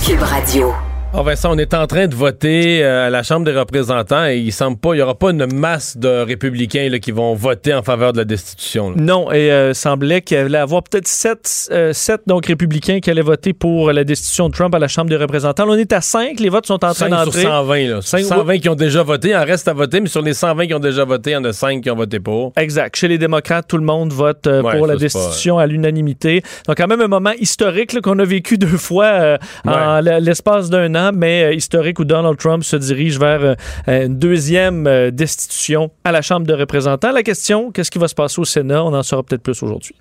Cube 0.07 0.22
Radio. 0.22 0.72
Oh 1.12 1.24
Vincent, 1.24 1.52
on 1.52 1.58
est 1.58 1.74
en 1.74 1.88
train 1.88 2.06
de 2.06 2.14
voter 2.14 2.84
euh, 2.84 3.08
à 3.08 3.11
la 3.11 3.24
Chambre 3.24 3.44
des 3.44 3.50
représentants 3.58 4.26
et 4.26 4.36
il 4.38 4.52
semble 4.52 4.78
pas, 4.78 4.94
il 4.94 4.98
y 4.98 5.02
aura 5.02 5.16
pas 5.16 5.32
une 5.32 5.52
masse 5.52 5.96
de 5.96 6.08
républicains 6.08 6.88
là, 6.88 7.00
qui 7.00 7.11
vont 7.11 7.34
voter 7.34 7.74
en 7.74 7.82
faveur 7.82 8.12
de 8.12 8.18
la 8.18 8.24
destitution. 8.24 8.90
là. 8.90 8.96
Non, 8.96 9.32
et 9.32 9.50
euh, 9.50 9.74
semblait 9.74 10.22
qu'il 10.22 10.36
allait 10.36 10.56
avoir 10.58 10.84
peut-être 10.84 11.08
sept, 11.08 11.68
euh, 11.72 11.92
sept, 11.92 12.20
donc 12.28 12.46
républicains 12.46 13.00
qui 13.00 13.11
allaient 13.11 13.22
voter 13.22 13.52
pour 13.52 13.90
la 13.90 14.04
destitution 14.04 14.48
de 14.48 14.54
Trump 14.54 14.72
à 14.72 14.78
la 14.78 14.86
Chambre 14.86 15.11
des 15.11 15.16
représentants. 15.16 15.66
Là, 15.66 15.72
on 15.72 15.78
est 15.78 15.92
à 15.92 16.00
5, 16.00 16.38
les 16.38 16.48
votes 16.48 16.66
sont 16.66 16.74
en 16.74 16.78
train 16.78 16.94
5 16.94 17.08
sur 17.08 17.24
d'entrer. 17.24 17.42
120, 17.42 17.88
là. 17.88 18.02
Cinq- 18.02 18.22
120 18.24 18.58
qui 18.58 18.68
ont 18.68 18.76
déjà 18.76 19.02
voté, 19.02 19.30
il 19.30 19.36
en 19.36 19.44
reste 19.44 19.66
à 19.66 19.72
voter, 19.72 20.00
mais 20.00 20.08
sur 20.08 20.22
les 20.22 20.32
120 20.32 20.68
qui 20.68 20.74
ont 20.74 20.78
déjà 20.78 21.04
voté, 21.04 21.30
il 21.30 21.34
y 21.34 21.36
en 21.36 21.44
a 21.44 21.52
5 21.52 21.82
qui 21.82 21.90
ont 21.90 21.96
voté 21.96 22.20
pour. 22.20 22.52
Exact. 22.56 22.94
Chez 22.94 23.08
les 23.08 23.18
démocrates, 23.18 23.66
tout 23.66 23.78
le 23.78 23.84
monde 23.84 24.12
vote 24.12 24.46
euh, 24.46 24.62
Ouais, 24.62 24.76
pour 24.78 24.86
la 24.86 24.94
pas- 24.94 25.00
destitution 25.00 25.58
à 25.58 25.66
l'unanimité. 25.66 26.40
Donc, 26.68 26.76
quand 26.76 26.86
même 26.86 27.00
un 27.00 27.08
moment 27.08 27.32
historique 27.40 28.00
qu'on 28.00 28.18
a 28.20 28.24
vécu 28.24 28.58
deux 28.58 28.68
fois 28.78 29.38
en 29.66 30.00
l'espace 30.00 30.70
d'un 30.70 30.94
an, 30.94 30.99
mais 31.12 31.44
euh, 31.44 31.55
historique 31.55 31.98
où 31.98 32.05
Donald 32.05 32.36
Trump 32.38 32.62
se 32.64 32.76
dirige 32.76 33.18
vers 33.18 33.42
euh, 33.42 34.07
une 34.07 34.18
deuxième 34.18 34.86
euh, 34.86 35.11
destitution 35.11 35.90
à 36.05 36.12
la 36.12 36.22
Chambre 36.22 36.46
de 36.46 36.55
représentants. 36.55 37.12
La 37.12 37.22
question, 37.22 37.70
qu'est-ce 37.72 37.90
qui 37.90 37.98
va 37.98 38.09
se 38.09 38.14
passer 38.14 38.40
au 38.40 38.44
Sénat? 38.44 38.84
On 38.84 38.94
en 38.94 39.03
saura 39.03 39.22
peut-être 39.22 39.42
plus 39.42 39.62
aujourd'hui. 39.62 39.94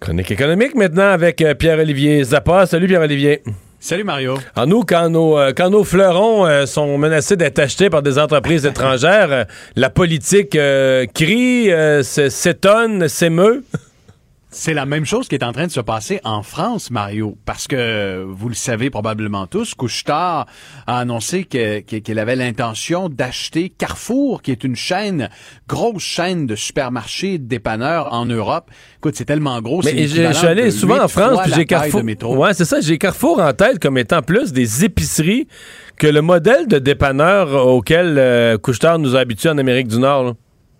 Chronique 0.00 0.30
économique 0.30 0.74
maintenant 0.74 1.10
avec 1.10 1.40
euh, 1.40 1.54
Pierre-Olivier 1.54 2.24
Zappa. 2.24 2.66
Salut 2.66 2.88
Pierre-Olivier. 2.88 3.42
Salut 3.78 4.04
Mario. 4.04 4.38
En 4.54 4.66
nous, 4.66 4.82
quand 4.84 5.08
nos, 5.10 5.36
euh, 5.36 5.52
quand 5.56 5.70
nos 5.70 5.82
fleurons 5.82 6.46
euh, 6.46 6.66
sont 6.66 6.98
menacés 6.98 7.36
d'être 7.36 7.58
achetés 7.58 7.90
par 7.90 8.00
des 8.00 8.16
entreprises 8.16 8.64
étrangères, 8.64 9.32
euh, 9.32 9.44
la 9.74 9.90
politique 9.90 10.54
euh, 10.54 11.04
crie, 11.12 11.72
euh, 11.72 12.04
s'étonne, 12.04 13.08
s'émeut. 13.08 13.64
C'est 14.54 14.74
la 14.74 14.84
même 14.84 15.06
chose 15.06 15.28
qui 15.28 15.34
est 15.34 15.44
en 15.44 15.52
train 15.52 15.66
de 15.66 15.72
se 15.72 15.80
passer 15.80 16.20
en 16.24 16.42
France, 16.42 16.90
Mario, 16.90 17.38
parce 17.46 17.66
que 17.66 18.22
vous 18.28 18.50
le 18.50 18.54
savez 18.54 18.90
probablement 18.90 19.46
tous, 19.46 19.72
Couchetard 19.74 20.44
a 20.86 20.98
annoncé 20.98 21.44
qu'il 21.44 22.18
avait 22.18 22.36
l'intention 22.36 23.08
d'acheter 23.08 23.70
Carrefour, 23.70 24.42
qui 24.42 24.50
est 24.50 24.62
une 24.62 24.76
chaîne, 24.76 25.30
grosse 25.66 26.02
chaîne 26.02 26.46
de 26.46 26.54
supermarchés, 26.54 27.38
de 27.38 27.46
dépanneurs 27.46 28.12
en 28.12 28.26
Europe. 28.26 28.70
Écoute, 28.98 29.14
c'est 29.16 29.24
tellement 29.24 29.58
gros. 29.62 29.80
c'est 29.80 29.94
Mais 29.94 30.06
je 30.06 30.32
suis 30.32 30.46
allé 30.46 30.70
souvent 30.70 31.02
en 31.02 31.08
France, 31.08 31.40
puis 31.44 31.52
j'ai 31.56 31.64
Carrefour. 31.64 32.02
Ouais, 32.38 32.52
c'est 32.52 32.66
ça, 32.66 32.82
j'ai 32.82 32.98
Carrefour 32.98 33.40
en 33.40 33.54
tête 33.54 33.78
comme 33.78 33.96
étant 33.96 34.20
plus 34.20 34.52
des 34.52 34.84
épiceries 34.84 35.48
que 35.96 36.06
le 36.06 36.20
modèle 36.20 36.68
de 36.68 36.78
dépanneur 36.78 37.66
auquel 37.68 38.18
euh, 38.18 38.58
Couche-Tard 38.58 38.98
nous 38.98 39.16
a 39.16 39.20
habitués 39.20 39.48
en 39.48 39.56
Amérique 39.56 39.88
du 39.88 39.98
Nord. 39.98 40.24
là. 40.24 40.32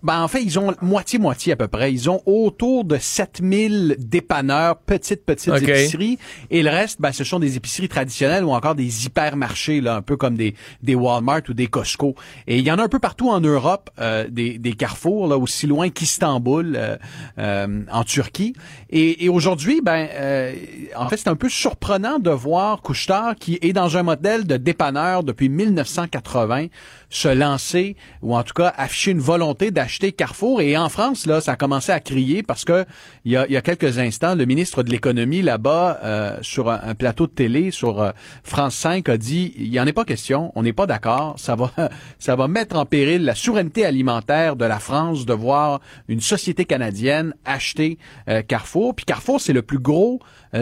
Ben, 0.03 0.21
en 0.21 0.29
fait, 0.29 0.43
ils 0.43 0.59
ont 0.59 0.75
moitié-moitié 0.83 1.53
à 1.53 1.57
peu 1.57 1.69
près. 1.69 1.93
Ils 1.93 2.11
ont 2.11 2.21
autour 2.27 2.85
de 2.85 2.99
7000 2.99 3.97
dépanneurs, 3.99 4.77
petites, 4.79 5.25
petites 5.25 5.55
épiceries. 5.55 6.19
Et 6.51 6.63
le 6.63 6.71
reste, 6.71 7.01
ben, 7.01 7.13
ce 7.13 7.23
sont 7.23 7.39
des 7.39 7.57
épiceries 7.57 7.89
traditionnelles 7.89 8.45
ou 8.45 8.51
encore 8.51 8.75
des 8.75 9.07
hypermarchés, 9.07 9.81
là, 9.81 9.97
un 9.97 10.03
peu 10.03 10.17
comme 10.17 10.37
des, 10.37 10.55
des 10.83 10.97
Walmart 10.97 11.43
ou 11.49 11.55
des 11.55 11.69
Costco. 11.69 12.17
Et 12.49 12.59
il 12.59 12.65
y 12.65 12.73
en 12.73 12.79
a 12.79 12.83
un 12.83 12.89
peu 12.89 12.99
partout 12.99 13.31
en 13.31 13.41
Europe, 13.41 13.91
euh, 14.01 14.27
des, 14.29 14.59
des 14.59 14.73
carrefours, 14.73 15.29
là, 15.29 15.39
aussi 15.39 15.69
loin 15.69 15.89
qu'Istanbul, 15.89 16.75
euh, 16.77 16.97
euh, 17.39 17.83
en 17.91 18.03
Turquie. 18.03 18.55
Et, 18.91 19.25
et 19.25 19.29
aujourd'hui, 19.29 19.83
ben, 19.83 20.09
euh, 20.13 20.53
en 20.97 21.09
fait, 21.09 21.17
c'est 21.19 21.29
un 21.29 21.37
peu 21.37 21.49
surprenant 21.49 22.19
de 22.19 22.31
voir 22.31 22.83
Couchetard, 22.83 23.37
qui 23.37 23.59
est 23.63 23.73
dans 23.73 23.97
un 23.97 24.03
modèle 24.03 24.49
de 24.49 24.57
dépanneur 24.57 25.23
depuis 25.23 25.49
1980, 25.49 26.67
se 27.09 27.29
lancer, 27.29 27.97
ou 28.21 28.35
en 28.37 28.43
tout 28.43 28.55
cas 28.55 28.73
afficher 28.77 29.13
une 29.13 29.21
volonté 29.21 29.71
d'acheter 29.71 29.92
Carrefour. 29.99 30.61
Et 30.61 30.77
en 30.77 30.89
France, 30.89 31.27
là, 31.27 31.41
ça 31.41 31.53
a 31.53 31.57
commencé 31.57 31.93
à 31.93 32.01
crier 32.01 32.43
parce 32.43 32.65
que 32.65 32.85
il 33.25 33.33
y 33.33 33.37
a, 33.37 33.61
quelques 33.63 33.99
instants, 33.99 34.35
le 34.35 34.45
ministre 34.45 34.83
de 34.83 34.91
l'économie 34.91 35.43
là-bas, 35.43 36.01
euh, 36.03 36.39
sur 36.43 36.71
un, 36.71 36.95
plateau 36.95 37.27
de 37.27 37.33
télé, 37.33 37.71
sur 37.71 38.01
euh, 38.01 38.11
France 38.43 38.75
5, 38.77 39.09
a 39.09 39.17
dit, 39.17 39.55
il 39.57 39.71
n'y 39.71 39.81
en 39.81 39.87
est 39.87 39.93
pas 39.93 40.05
question, 40.05 40.53
on 40.55 40.63
n'est 40.63 40.73
pas 40.73 40.87
d'accord, 40.87 41.35
ça 41.39 41.55
va, 41.55 41.71
ça 42.19 42.37
va 42.37 42.49
mettre 42.49 42.77
en 42.77 42.87
péril 42.87 43.25
la 43.25 43.35
souveraineté 43.35 43.85
alimentaire 43.85 44.57
de 44.57 44.65
la 44.65 44.79
France 44.79 45.27
de 45.27 45.33
voir 45.33 45.81
une 46.09 46.21
société 46.21 46.65
canadienne 46.65 47.35
acheter 47.45 47.99
euh, 48.29 48.43
Carrefour. 48.43 48.95
Puis 48.95 49.05
Carrefour, 49.05 49.41
c'est 49.41 49.53
le 49.53 49.63
plus 49.63 49.79
gros 49.79 50.21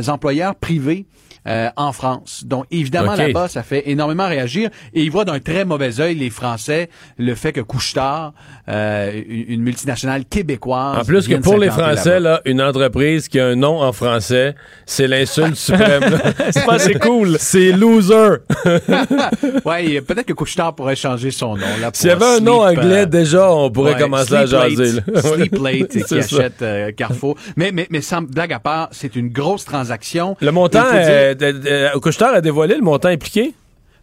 employeur 0.08 0.54
privé 0.54 1.06
euh, 1.46 1.68
en 1.76 1.92
France. 1.92 2.44
Donc, 2.44 2.66
évidemment, 2.70 3.12
OK. 3.12 3.18
là-bas, 3.18 3.48
ça 3.48 3.62
fait 3.62 3.88
énormément 3.90 4.28
réagir. 4.28 4.70
Et 4.94 5.02
ils 5.02 5.10
voient 5.10 5.24
d'un 5.24 5.40
très 5.40 5.64
mauvais 5.64 6.00
œil, 6.00 6.14
les 6.14 6.30
Français, 6.30 6.90
le 7.18 7.34
fait 7.34 7.52
que 7.52 7.60
Couchetard, 7.60 8.32
euh, 8.68 9.22
une 9.28 9.62
multinationale 9.62 10.24
québécoise... 10.24 10.98
En 10.98 11.04
plus 11.04 11.26
que 11.28 11.36
pour 11.36 11.56
les 11.58 11.70
Français, 11.70 12.20
là, 12.20 12.40
une 12.44 12.60
entreprise 12.60 13.28
qui 13.28 13.40
a 13.40 13.46
un 13.46 13.56
nom 13.56 13.80
en 13.82 13.92
français, 13.92 14.54
c'est 14.86 15.06
l'insulte 15.08 15.54
suprême. 15.56 16.02
C'est 16.50 16.66
pas 16.66 16.74
assez 16.74 16.94
cool. 16.94 17.36
C'est 17.38 17.72
loser. 17.72 18.38
ouais, 19.64 20.00
peut-être 20.00 20.26
que 20.26 20.32
Couchetard 20.32 20.74
pourrait 20.74 20.96
changer 20.96 21.30
son 21.30 21.56
nom. 21.56 21.66
S'il 21.92 22.08
y 22.08 22.12
avait 22.12 22.24
un 22.24 22.40
nom 22.40 22.66
Sleep, 22.66 22.78
anglais, 22.78 23.02
euh, 23.02 23.06
déjà, 23.06 23.52
on 23.52 23.70
pourrait 23.70 23.94
ouais, 23.94 24.00
commencer 24.00 24.34
à 24.34 24.46
jaser. 24.46 24.92
là. 24.92 25.20
Sleep 25.22 25.58
Late, 25.58 25.88
qui 25.88 26.00
C'est 26.00 26.22
ça. 26.22 26.36
achète 26.36 26.62
euh, 26.62 26.92
Carrefour. 26.92 27.36
Mais, 27.56 27.72
mais, 27.72 27.86
mais 27.90 28.00
sans 28.00 28.22
blague 28.22 28.52
à 28.52 28.58
part, 28.60 28.88
c'est 28.92 29.16
une 29.16 29.28
grosse 29.28 29.64
transaction. 29.64 30.36
Le 30.40 30.52
montant, 30.52 30.82
dire- 30.92 31.29
euh, 31.30 31.34
de- 31.34 31.52
de- 31.94 31.98
Couche-Tard 31.98 32.34
a 32.34 32.40
dévoilé 32.40 32.74
le 32.76 32.82
montant 32.82 33.08
impliqué? 33.08 33.54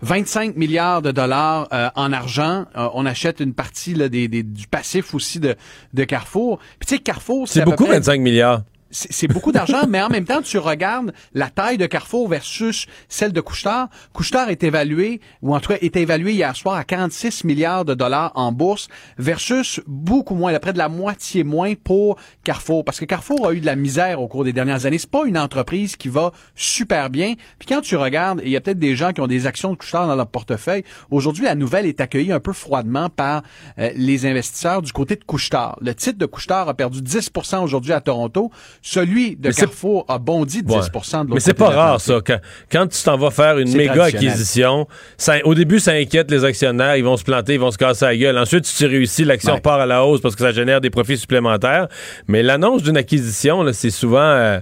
25 0.02 0.56
milliards 0.58 1.02
de 1.02 1.10
dollars 1.12 1.68
euh, 1.74 1.90
en 1.96 2.14
argent. 2.14 2.66
Euh, 2.78 2.88
on 2.94 3.06
achète 3.08 3.40
une 3.40 3.54
partie 3.54 3.96
là, 3.96 4.10
des, 4.10 4.28
des- 4.28 4.44
du 4.44 4.68
passif 4.68 5.16
aussi 5.16 5.40
de, 5.40 5.56
de 5.94 6.04
Carrefour. 6.04 6.60
Puis 6.80 6.88
tu 6.88 6.96
sais, 6.96 7.02
Carrefour, 7.02 7.48
C'est 7.48 7.66
beaucoup, 7.66 7.86
près- 7.86 7.96
25 7.98 8.22
milliards. 8.22 8.62
C'est 8.92 9.28
beaucoup 9.28 9.52
d'argent, 9.52 9.88
mais 9.88 10.02
en 10.02 10.10
même 10.10 10.26
temps, 10.26 10.42
tu 10.42 10.58
regardes 10.58 11.14
la 11.34 11.50
taille 11.50 11.78
de 11.78 11.86
Carrefour 11.86 12.28
versus 12.28 12.88
celle 13.10 13.34
de 13.34 13.42
Couchetard. 13.42 13.90
Couchetard 14.14 14.50
est 14.50 14.64
évalué, 14.64 15.22
ou 15.42 15.56
en 15.56 15.60
tout 15.60 15.70
cas 15.70 15.78
est 15.82 15.96
évalué 15.96 16.34
hier 16.34 16.56
soir 16.56 16.76
à 16.76 16.84
46 16.84 17.44
milliards 17.44 17.86
de 17.86 17.94
dollars 17.94 18.32
en 18.36 18.52
bourse 18.52 18.88
versus 19.18 19.82
beaucoup 19.88 20.36
moins, 20.36 20.52
là, 20.52 20.60
près 20.60 20.74
de 20.74 20.78
la 20.78 20.90
moitié 20.90 21.44
moins 21.44 21.74
pour 21.76 22.18
Carrefour. 22.44 22.86
Parce 22.86 23.00
que 23.00 23.06
Carrefour 23.06 23.48
a 23.48 23.54
eu 23.54 23.60
de 23.60 23.66
la 23.66 23.76
misère 23.76 24.22
au 24.22 24.28
cours 24.28 24.44
des 24.44 24.54
dernières 24.54 24.86
années. 24.86 24.98
C'est 24.98 25.10
pas 25.10 25.26
une 25.26 25.38
entreprise 25.38 25.96
qui 25.96 26.10
va 26.10 26.32
super 26.56 27.10
bien. 27.10 27.34
Puis 27.60 27.68
quand 27.68 27.82
tu 27.82 27.96
regardes, 27.96 28.42
il 28.44 28.50
y 28.50 28.56
a 28.56 28.62
peut-être 28.62 28.80
des 28.80 28.96
gens 28.96 29.14
qui 29.14 29.22
ont 29.22 29.28
des 29.28 29.46
actions 29.46 29.72
de 29.72 29.76
Couchetard 29.76 30.08
dans 30.08 30.16
leur 30.16 30.28
portefeuille, 30.28 30.84
aujourd'hui, 31.12 31.46
la 31.46 31.56
nouvelle 31.56 31.86
est 31.86 32.02
accueillie 32.02 32.32
un 32.32 32.40
peu 32.40 32.54
froidement 32.54 33.10
par 33.10 33.44
euh, 33.80 33.92
les 33.96 34.26
investisseurs 34.26 34.82
du 34.82 34.92
côté 34.92 35.16
de 35.16 35.24
Couchetard. 35.24 35.78
Le 35.82 35.94
titre 35.94 36.18
de 36.18 36.26
Couchetard 36.26 36.70
a 36.70 36.74
perdu 36.74 37.02
10% 37.02 37.64
aujourd'hui 37.64 37.94
à 37.94 38.02
Toronto. 38.02 38.52
Celui 38.82 39.36
de 39.36 39.50
Mais 39.50 39.54
Carrefour 39.54 40.06
a 40.08 40.18
bondi 40.18 40.62
de 40.64 40.68
10 40.68 40.74
Ouais. 40.74 40.80
de 40.82 40.94
l'autre 40.94 41.26
Mais 41.34 41.40
c'est 41.40 41.54
pas 41.54 41.70
de 41.70 41.76
rare, 41.76 42.00
ça. 42.02 42.20
Quand, 42.26 42.40
quand 42.72 42.88
tu 42.88 43.04
t'en 43.04 43.18
vas 43.18 43.32
faire 43.32 43.58
une 43.58 43.76
méga 43.76 44.06
acquisition, 44.06 44.88
ça- 45.18 45.38
au 45.46 45.54
début, 45.56 45.80
ça 45.80 45.92
inquiète 45.92 46.32
les 46.32 46.44
actionnaires. 46.46 46.96
Ils 46.96 47.04
vont 47.04 47.18
se 47.18 47.24
planter, 47.24 47.56
ils 47.56 47.60
vont 47.60 47.72
se 47.72 47.78
casser 47.78 48.06
la 48.06 48.16
gueule. 48.18 48.38
Ensuite, 48.38 48.66
si 48.66 48.78
tu 48.78 48.86
réussis, 48.86 49.24
l'action 49.26 49.56
Ouais. 49.56 49.62
part 49.62 49.80
à 49.80 49.86
la 49.86 50.06
hausse 50.06 50.22
parce 50.22 50.36
que 50.36 50.42
ça 50.44 50.52
génère 50.52 50.80
des 50.82 50.90
profits 50.90 51.18
supplémentaires. 51.18 51.88
Mais 52.28 52.44
l'annonce 52.44 52.84
d'une 52.84 52.98
acquisition, 52.98 53.66
c'est 53.74 53.90
souvent. 53.90 54.20
euh, 54.22 54.60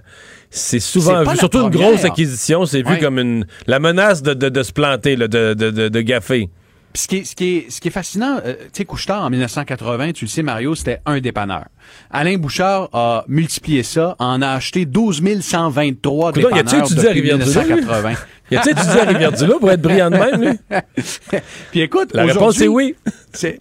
c'est 0.49 0.79
souvent 0.79 1.17
C'est 1.17 1.19
vu, 1.23 1.25
la 1.31 1.35
surtout 1.35 1.63
une 1.63 1.69
grosse 1.69 2.05
acquisition, 2.05 2.65
c'est 2.65 2.81
vu 2.81 2.93
Ouais. 2.93 2.99
comme 2.99 3.19
une 3.19 3.45
la 3.67 3.79
menace 3.79 4.21
de, 4.23 4.33
de- 4.33 4.47
de 4.49 4.63
se 4.63 4.71
planter, 4.71 5.15
là, 5.17 5.27
de, 5.27 5.53
de, 5.53 5.69
de, 5.69 5.89
de 5.89 6.01
gaffer. 6.01 6.49
Puis 6.93 7.01
ce 7.01 7.07
qui 7.09 7.15
est, 7.17 7.23
ce 7.25 7.35
qui 7.35 7.57
est, 7.57 7.65
ce 7.69 7.81
qui 7.81 7.89
est 7.89 7.91
fascinant, 7.91 8.37
euh, 8.45 8.53
tu 8.53 8.69
sais, 8.71 8.85
Couchetard, 8.85 9.23
en 9.23 9.29
1980, 9.29 10.13
tu 10.13 10.23
le 10.25 10.29
sais, 10.29 10.43
Mario, 10.43 10.73
c'était 10.75 11.01
un 11.05 11.19
dépanneur. 11.19 11.65
Alain 12.11 12.37
Bouchard 12.37 12.89
a 12.93 13.23
multiplié 13.27 13.83
ça, 13.83 14.15
en 14.19 14.41
a 14.41 14.49
acheté 14.49 14.85
12 14.85 15.21
123 15.41 16.33
Coudonc, 16.33 16.49
y 16.49 16.53
a-tu 16.59 16.63
dépanneurs 16.63 16.85
étudié 16.85 17.05
à 17.05 17.13
depuis 17.13 17.21
lui? 17.21 17.31
1980. 17.33 18.13
Y 18.51 18.57
a-tu 18.57 18.69
étudié 18.69 18.99
à 19.01 19.05
Rivière-du-Loup 19.05 19.57
pour 19.59 19.71
être 19.71 19.81
brillant 19.81 20.11
de 20.11 20.17
même, 20.17 20.39
lui? 20.39 20.59
Puis 21.71 21.81
écoute, 21.81 22.11
La 22.13 22.25
réponse 22.25 22.61
est 22.61 22.67
oui. 22.67 22.93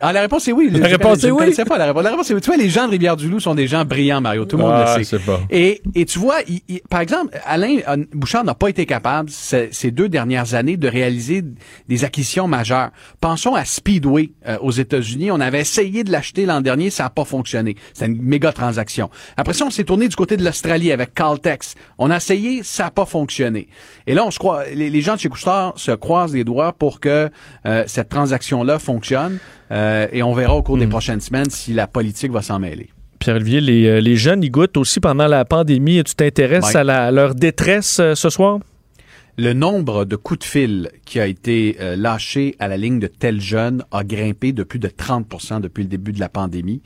Ah, 0.00 0.12
la 0.12 0.20
réponse 0.20 0.46
est 0.46 0.52
oui. 0.52 0.68
La 0.70 0.88
Je 0.88 0.92
réponse 0.94 1.24
est 1.24 1.30
oui. 1.30 1.54
pas 1.66 1.78
la 1.78 1.86
réponse. 1.86 2.02
La 2.04 2.10
réponse 2.10 2.30
est 2.30 2.34
oui. 2.34 2.40
Tu 2.42 2.48
vois, 2.50 2.58
les 2.58 2.68
gens 2.68 2.84
de 2.84 2.90
Rivière-du-Loup 2.90 3.40
sont 3.40 3.54
des 3.54 3.66
gens 3.66 3.86
brillants, 3.86 4.20
Mario. 4.20 4.44
Tout 4.44 4.58
le 4.58 4.62
monde 4.64 4.74
Ah, 4.76 4.94
le 4.98 5.02
je 5.02 5.08
sait. 5.08 5.18
pas. 5.20 5.40
Et, 5.48 5.80
et 5.94 6.04
tu 6.04 6.18
vois, 6.18 6.36
il- 6.46 6.60
il- 6.68 6.80
par 6.90 7.00
exemple, 7.00 7.34
Alain 7.46 7.78
euh, 7.88 8.04
Bouchard 8.12 8.44
n'a 8.44 8.54
pas 8.54 8.68
été 8.68 8.84
capable 8.84 9.30
ce- 9.30 9.68
ces 9.72 9.90
deux 9.90 10.10
dernières 10.10 10.52
années 10.54 10.76
de 10.76 10.86
réaliser 10.86 11.42
des 11.88 12.04
acquisitions 12.04 12.46
majeures. 12.46 12.90
Pensons 13.22 13.54
à 13.54 13.64
Speedway 13.64 14.32
euh, 14.46 14.58
aux 14.60 14.70
États-Unis. 14.70 15.30
On 15.30 15.40
avait 15.40 15.60
essayé 15.60 16.04
de 16.04 16.12
l'acheter 16.12 16.44
l'an 16.44 16.60
dernier, 16.60 16.90
ça 16.90 17.04
n'a 17.04 17.10
pas 17.10 17.24
fonctionné. 17.24 17.74
Une 18.14 18.22
méga 18.22 18.52
transaction. 18.52 19.10
Après 19.36 19.52
ça, 19.52 19.64
on 19.66 19.70
s'est 19.70 19.84
tourné 19.84 20.08
du 20.08 20.16
côté 20.16 20.36
de 20.36 20.44
l'Australie 20.44 20.92
avec 20.92 21.14
Caltex. 21.14 21.74
On 21.98 22.10
a 22.10 22.16
essayé, 22.16 22.62
ça 22.62 22.84
n'a 22.84 22.90
pas 22.90 23.06
fonctionné. 23.06 23.68
Et 24.06 24.14
là, 24.14 24.24
on 24.24 24.30
se 24.30 24.38
croit, 24.38 24.64
les, 24.72 24.90
les 24.90 25.00
gens 25.00 25.14
de 25.14 25.20
chez 25.20 25.28
Couchetard 25.28 25.74
se 25.76 25.92
croisent 25.92 26.34
les 26.34 26.44
doigts 26.44 26.72
pour 26.72 27.00
que 27.00 27.30
euh, 27.66 27.84
cette 27.86 28.08
transaction-là 28.08 28.78
fonctionne. 28.78 29.38
Euh, 29.70 30.06
et 30.12 30.22
on 30.22 30.34
verra 30.34 30.54
au 30.54 30.62
cours 30.62 30.78
des 30.78 30.86
prochaines 30.86 31.20
semaines 31.20 31.50
si 31.50 31.72
la 31.72 31.86
politique 31.86 32.30
va 32.30 32.42
s'en 32.42 32.58
mêler. 32.58 32.90
Pierre-Olivier, 33.18 33.60
les, 33.60 33.86
euh, 33.86 34.00
les 34.00 34.16
jeunes, 34.16 34.42
ils 34.42 34.50
goûtent 34.50 34.76
aussi 34.76 35.00
pendant 35.00 35.26
la 35.26 35.44
pandémie. 35.44 36.02
Tu 36.04 36.14
t'intéresses 36.14 36.74
à, 36.74 37.10
leur 37.10 37.34
détresse 37.34 37.98
euh, 37.98 38.14
ce 38.14 38.28
soir? 38.28 38.58
Le 39.36 39.52
nombre 39.52 40.04
de 40.04 40.14
coups 40.14 40.40
de 40.40 40.44
fil 40.44 40.90
qui 41.04 41.18
a 41.18 41.26
été 41.26 41.76
euh, 41.80 41.96
lâché 41.96 42.54
à 42.60 42.68
la 42.68 42.76
ligne 42.76 43.00
de 43.00 43.08
tels 43.08 43.40
jeunes 43.40 43.84
a 43.90 44.04
grimpé 44.04 44.52
de 44.52 44.62
plus 44.62 44.78
de 44.78 44.88
30 44.88 45.60
depuis 45.60 45.82
le 45.82 45.88
début 45.88 46.12
de 46.12 46.20
la 46.20 46.28
pandémie. 46.28 46.82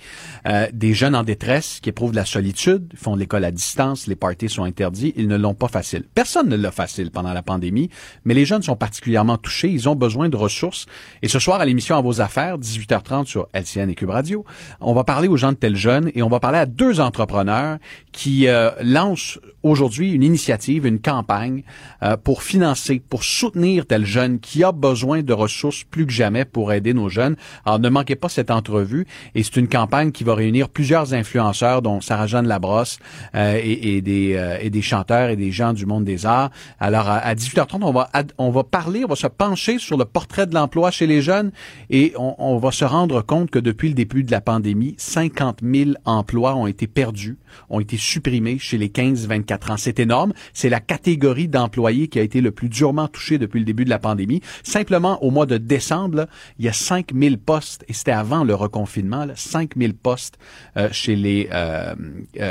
Euh, 0.46 0.66
des 0.72 0.94
jeunes 0.94 1.14
en 1.14 1.24
détresse 1.24 1.80
qui 1.82 1.90
éprouvent 1.90 2.12
de 2.12 2.16
la 2.16 2.24
solitude, 2.24 2.92
font 2.96 3.14
de 3.14 3.20
l'école 3.20 3.44
à 3.44 3.50
distance, 3.50 4.06
les 4.06 4.16
parties 4.16 4.48
sont 4.48 4.64
interdits, 4.64 5.12
ils 5.16 5.28
ne 5.28 5.36
l'ont 5.36 5.54
pas 5.54 5.68
facile. 5.68 6.04
Personne 6.14 6.48
ne 6.48 6.56
l'a 6.56 6.70
facile 6.70 7.10
pendant 7.10 7.34
la 7.34 7.42
pandémie, 7.42 7.90
mais 8.24 8.32
les 8.32 8.46
jeunes 8.46 8.62
sont 8.62 8.76
particulièrement 8.76 9.36
touchés, 9.36 9.68
ils 9.68 9.88
ont 9.88 9.96
besoin 9.96 10.30
de 10.30 10.36
ressources. 10.36 10.86
Et 11.22 11.28
ce 11.28 11.38
soir, 11.38 11.60
à 11.60 11.66
l'émission 11.66 11.96
À 11.96 12.00
vos 12.00 12.20
affaires, 12.20 12.58
18h30 12.58 13.26
sur 13.26 13.48
LCN 13.52 13.90
et 13.90 13.94
Cube 13.94 14.10
Radio, 14.10 14.44
on 14.80 14.94
va 14.94 15.04
parler 15.04 15.28
aux 15.28 15.36
gens 15.36 15.52
de 15.52 15.56
tels 15.56 15.76
jeunes 15.76 16.10
et 16.14 16.22
on 16.22 16.28
va 16.28 16.40
parler 16.40 16.58
à 16.58 16.66
deux 16.66 17.00
entrepreneurs 17.00 17.78
qui 18.12 18.48
euh, 18.48 18.70
lancent 18.82 19.38
aujourd'hui 19.62 20.12
une 20.12 20.22
initiative, 20.22 20.86
une 20.86 21.00
campagne 21.00 21.62
euh, 22.02 22.16
pour 22.38 22.44
financer, 22.44 23.02
pour 23.08 23.24
soutenir 23.24 23.84
tel 23.84 24.06
jeune 24.06 24.38
qui 24.38 24.62
a 24.62 24.70
besoin 24.70 25.24
de 25.24 25.32
ressources 25.32 25.82
plus 25.82 26.06
que 26.06 26.12
jamais 26.12 26.44
pour 26.44 26.72
aider 26.72 26.94
nos 26.94 27.08
jeunes. 27.08 27.34
Alors 27.64 27.80
ne 27.80 27.88
manquez 27.88 28.14
pas 28.14 28.28
cette 28.28 28.52
entrevue 28.52 29.08
et 29.34 29.42
c'est 29.42 29.56
une 29.56 29.66
campagne 29.66 30.12
qui 30.12 30.22
va 30.22 30.36
réunir 30.36 30.68
plusieurs 30.68 31.14
influenceurs 31.14 31.82
dont 31.82 32.00
Sarah-Jeanne 32.00 32.46
Labrosse 32.46 33.00
euh, 33.34 33.58
et, 33.60 34.00
des, 34.02 34.34
euh, 34.36 34.56
et 34.60 34.70
des 34.70 34.82
chanteurs 34.82 35.30
et 35.30 35.36
des 35.36 35.50
gens 35.50 35.72
du 35.72 35.84
monde 35.84 36.04
des 36.04 36.26
arts. 36.26 36.50
Alors 36.78 37.08
à, 37.08 37.34
18h30, 37.34 37.82
on 37.82 37.90
va, 37.90 38.08
on 38.38 38.50
va 38.50 38.62
parler, 38.62 39.02
on 39.04 39.08
va 39.08 39.16
se 39.16 39.26
pencher 39.26 39.80
sur 39.80 39.96
le 39.96 40.04
portrait 40.04 40.46
de 40.46 40.54
l'emploi 40.54 40.92
chez 40.92 41.08
les 41.08 41.22
jeunes 41.22 41.50
et 41.90 42.12
on, 42.16 42.36
on 42.38 42.58
va 42.58 42.70
se 42.70 42.84
rendre 42.84 43.20
compte 43.20 43.50
que 43.50 43.58
depuis 43.58 43.88
le 43.88 43.94
début 43.94 44.22
de 44.22 44.30
la 44.30 44.40
pandémie, 44.40 44.94
50 44.96 45.58
000 45.64 45.90
emplois 46.04 46.54
ont 46.54 46.68
été 46.68 46.86
perdus, 46.86 47.36
ont 47.70 47.80
été 47.80 47.96
supprimés 47.96 48.58
chez 48.58 48.78
les 48.78 48.88
15-24 48.88 49.72
ans. 49.72 49.76
C'est 49.76 49.98
énorme. 50.00 50.32
C'est 50.52 50.68
la 50.68 50.80
catégorie 50.80 51.48
d'employés 51.48 52.08
qui 52.08 52.18
a 52.18 52.22
été 52.22 52.40
le 52.40 52.50
plus 52.50 52.68
durement 52.68 53.08
touchée 53.08 53.38
depuis 53.38 53.58
le 53.58 53.64
début 53.64 53.84
de 53.84 53.90
la 53.90 53.98
pandémie. 53.98 54.40
Simplement, 54.62 55.22
au 55.22 55.30
mois 55.30 55.46
de 55.46 55.58
décembre, 55.58 56.26
il 56.58 56.64
y 56.64 56.68
a 56.68 56.72
5000 56.72 57.38
postes, 57.38 57.84
et 57.88 57.92
c'était 57.92 58.12
avant 58.12 58.44
le 58.44 58.54
reconfinement, 58.54 59.24
là, 59.24 59.34
5000 59.36 59.94
postes 59.94 60.38
euh, 60.76 60.88
chez 60.92 61.16
les, 61.16 61.48
euh, 61.52 61.94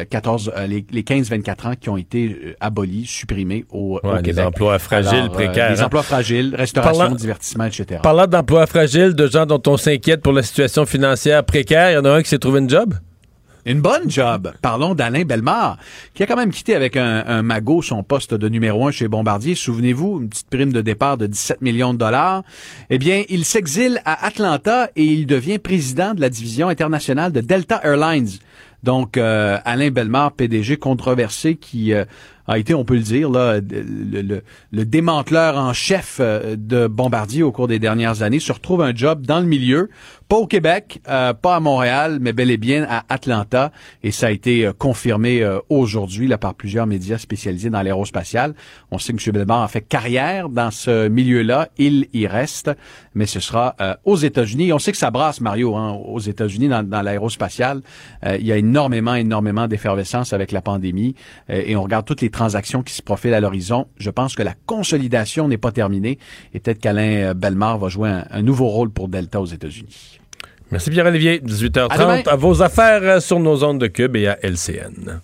14, 0.10 0.50
euh, 0.56 0.60
euh, 0.60 0.68
les, 0.68 0.86
les 0.91 1.04
15-24 1.04 1.68
ans 1.68 1.74
qui 1.80 1.89
ont 1.89 1.98
été 1.98 2.56
abolis, 2.60 3.06
supprimés 3.06 3.66
au, 3.72 4.00
ouais, 4.04 4.18
Québec. 4.18 4.36
Des 4.36 4.41
emplois 4.41 4.80
fragiles, 4.80 5.30
précaires. 5.32 5.74
Des 5.74 5.82
hein? 5.82 5.86
emplois 5.86 6.04
fragiles, 6.04 6.56
restauration, 6.56 7.00
Parlant- 7.04 7.16
divertissement, 7.16 7.66
etc. 7.66 8.00
Parlant 8.04 8.28
d'emplois 8.28 8.66
fragiles, 8.68 9.14
de 9.14 9.28
gens 9.28 9.45
dont 9.45 9.62
on 9.68 9.78
s'inquiète 9.78 10.22
pour 10.22 10.34
la 10.34 10.43
situation 10.43 10.86
financière 10.86 11.43
précaire, 11.45 11.91
il 11.91 11.93
y 11.95 11.98
en 11.98 12.06
a 12.06 12.12
un 12.12 12.22
qui 12.22 12.30
s'est 12.30 12.39
trouvé 12.39 12.60
une 12.60 12.70
job? 12.70 12.93
Une 13.68 13.82
bonne 13.82 14.09
job. 14.09 14.53
Parlons 14.61 14.95
d'Alain 14.95 15.26
Bellemare, 15.26 15.78
qui 16.13 16.24
a 16.24 16.26
quand 16.26 16.38
même 16.38 16.51
quitté 16.51 16.74
avec 16.74 16.95
un, 16.95 17.41
magot 17.41 17.82
son 17.82 18.01
poste 18.01 18.34
de 18.34 18.47
numéro 18.47 18.88
un 18.88 18.91
chez 18.91 19.09
Bombardier. 19.09 19.55
Souvenez-vous, 19.55 20.22
une 20.22 20.30
petite 20.30 20.49
prime 20.49 20.72
de 20.72 20.80
départ 20.80 21.18
de 21.18 21.28
17 21.28 21.61
millions 21.61 21.93
de 21.93 21.99
dollars. 21.99 22.43
Eh 22.89 22.97
bien, 22.97 23.24
il 23.28 23.43
s'exile 23.43 24.01
à 24.05 24.26
Atlanta 24.26 24.89
et 24.95 25.03
il 25.03 25.26
devient 25.28 25.59
président 25.59 26.13
de 26.13 26.22
la 26.22 26.30
division 26.30 26.70
internationale 26.70 27.34
de 27.34 27.41
Delta 27.41 27.82
Airlines. 27.84 28.30
Donc, 28.84 29.18
euh, 29.18 29.57
Alain 29.65 29.89
Bellemare, 29.89 30.32
PDG 30.32 30.78
controversé, 30.78 31.55
qui 31.55 31.93
euh, 31.93 32.05
a 32.47 32.59
été, 32.59 32.74
on 32.74 32.86
peut 32.86 32.93
le 32.95 33.01
dire, 33.01 33.30
le- 33.30 34.41
le 34.72 34.86
démanteleur 34.86 35.57
en 35.57 35.74
chef 35.74 36.20
euh, 36.22 36.55
de 36.57 36.88
Bombardier 36.88 37.41
au 37.43 37.51
cours 37.51 37.68
des 37.68 37.80
dernières 37.80 38.22
années, 38.22 38.39
se 38.39 38.53
retrouve 38.53 38.82
un 38.84 38.95
job 38.95 39.26
dans 39.26 39.39
le 39.39 39.47
milieu, 39.47 39.89
pas 40.28 40.36
au 40.36 40.48
Québec, 40.48 41.02
euh, 41.08 41.34
pas 41.34 41.56
à 41.56 41.60
Montréal, 41.60 42.18
mais 42.20 42.34
bel 42.34 42.52
et 42.52 42.58
bien 42.58 42.86
à 42.90 43.06
Atlanta. 43.10 43.72
Et 44.04 44.12
ça 44.12 44.28
a 44.28 44.32
été 44.32 44.66
euh, 44.66 44.74
confirmé 44.74 45.42
euh, 45.42 45.60
aujourd'hui 45.70 46.28
là, 46.28 46.38
par 46.38 46.54
plusieurs 46.54 46.86
médias 46.86 47.18
spécialisés 47.18 47.70
dans 47.70 47.82
l'aérospatial. 47.82 48.54
On 48.92 48.98
sait 48.98 49.14
que 49.14 49.30
M. 49.30 49.34
Bellemare 49.34 49.64
a 49.64 49.68
fait 49.68 49.82
carrière 49.82 50.50
dans 50.50 50.72
ce 50.72 51.08
milieu-là. 51.08 51.70
Il 51.78 52.08
y 52.14 52.28
reste, 52.28 52.72
mais 53.16 53.26
ce 53.26 53.40
sera 53.40 53.76
euh, 53.80 53.96
aux 54.04 54.18
États-Unis. 54.18 54.74
On 54.74 54.80
sait 54.80 54.92
que 54.92 54.98
ça 54.98 55.12
brasse, 55.12 55.40
Mario, 55.40 55.76
hein, 55.76 55.94
aux 55.94 56.20
États-Unis 56.20 56.68
dans, 56.68 56.84
dans 56.84 57.02
l'aérospatial. 57.02 57.82
Euh, 58.26 58.38
il 58.38 58.46
y 58.46 58.52
a 58.52 58.58
énormément, 58.58 59.16
énormément 59.16 59.68
d'effervescence 59.68 60.34
avec 60.34 60.52
la 60.52 60.62
pandémie 60.62 61.16
et 61.50 61.76
on 61.76 61.84
regarde 61.84 62.06
toutes 62.06 62.22
les 62.22 62.30
transactions 62.30 62.84
qui 62.84 62.94
se 62.94 63.02
profilent 63.02 63.34
à 63.34 63.40
l'horizon. 63.40 63.88
Je 63.98 64.10
pense 64.10 64.36
que 64.36 64.44
la 64.44 64.54
consolidation 64.66 65.48
n'est 65.48 65.58
pas 65.58 65.72
terminée 65.72 66.18
et 66.54 66.60
peut-être 66.60 66.80
qu'Alain 66.80 67.34
Bellemare 67.34 67.78
va 67.78 67.90
jouer 67.90 68.10
un 68.30 68.42
nouveau 68.42 68.68
rôle 68.68 68.90
pour 68.90 69.08
Delta 69.08 69.40
aux 69.40 69.46
États-Unis. 69.46 70.16
Merci 70.72 70.89
Pierre-Olivier. 70.89 71.36
À 71.36 71.97
demain. 71.97 72.18
18h30. 72.18 72.30
À 72.30 72.36
vos 72.36 72.61
affaires 72.61 73.01
euh, 73.03 73.20
sur 73.20 73.39
nos 73.39 73.63
ondes 73.63 73.80
de 73.80 73.88
Cube 73.88 74.15
et 74.15 74.28
à 74.28 74.38
LCN. 74.43 75.22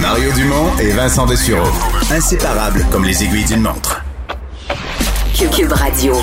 Mario 0.00 0.32
Dumont 0.32 0.78
et 0.80 0.90
Vincent 0.92 1.26
Dessureau. 1.26 1.68
Inséparables 2.10 2.84
comme 2.90 3.04
les 3.04 3.22
aiguilles 3.22 3.44
d'une 3.44 3.62
montre. 3.62 4.02
Cube 5.34 5.72
Radio. 5.72 6.14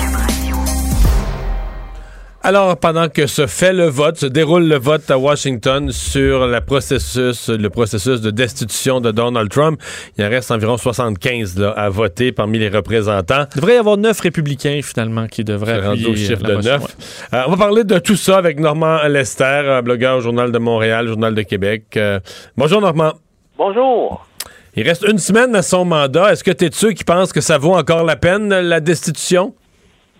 Alors, 2.44 2.76
pendant 2.76 3.08
que 3.08 3.26
se 3.26 3.48
fait 3.48 3.72
le 3.72 3.88
vote, 3.88 4.16
se 4.16 4.26
déroule 4.26 4.68
le 4.68 4.78
vote 4.78 5.10
à 5.10 5.18
Washington 5.18 5.90
sur 5.90 6.46
la 6.46 6.60
processus, 6.60 7.48
le 7.48 7.68
processus 7.68 8.20
de 8.20 8.30
destitution 8.30 9.00
de 9.00 9.10
Donald 9.10 9.50
Trump, 9.50 9.82
il 10.16 10.24
en 10.24 10.28
reste 10.28 10.52
environ 10.52 10.76
75 10.76 11.58
là, 11.58 11.70
à 11.72 11.88
voter 11.88 12.30
parmi 12.30 12.60
les 12.60 12.68
représentants. 12.68 13.46
Il 13.54 13.60
devrait 13.60 13.74
y 13.74 13.78
avoir 13.78 13.96
neuf 13.96 14.20
républicains, 14.20 14.78
finalement, 14.84 15.26
qui 15.26 15.42
devraient 15.42 15.84
appuyer 15.84 16.06
au 16.06 16.14
chiffre 16.14 16.42
la 16.44 16.50
de 16.50 16.54
motion, 16.54 16.72
9. 16.72 16.82
ouais. 16.82 16.88
Euh, 17.34 17.42
on 17.48 17.50
va 17.50 17.56
parler 17.56 17.82
de 17.82 17.98
tout 17.98 18.16
ça 18.16 18.38
avec 18.38 18.60
Normand 18.60 19.02
Lester, 19.08 19.44
euh, 19.44 19.82
blogueur 19.82 20.18
au 20.18 20.20
Journal 20.20 20.52
de 20.52 20.58
Montréal, 20.58 21.08
Journal 21.08 21.34
de 21.34 21.42
Québec. 21.42 21.84
Euh, 21.96 22.20
bonjour 22.56 22.80
Normand. 22.80 23.14
Bonjour. 23.58 24.24
Il 24.76 24.84
reste 24.88 25.02
une 25.02 25.18
semaine 25.18 25.56
à 25.56 25.62
son 25.62 25.84
mandat. 25.84 26.32
Est-ce 26.32 26.44
que 26.44 26.52
tu 26.52 26.66
es 26.66 26.68
de 26.68 26.74
ceux 26.74 26.92
qui 26.92 27.02
pensent 27.02 27.32
que 27.32 27.40
ça 27.40 27.58
vaut 27.58 27.74
encore 27.74 28.04
la 28.04 28.14
peine, 28.14 28.48
la 28.48 28.78
destitution? 28.78 29.54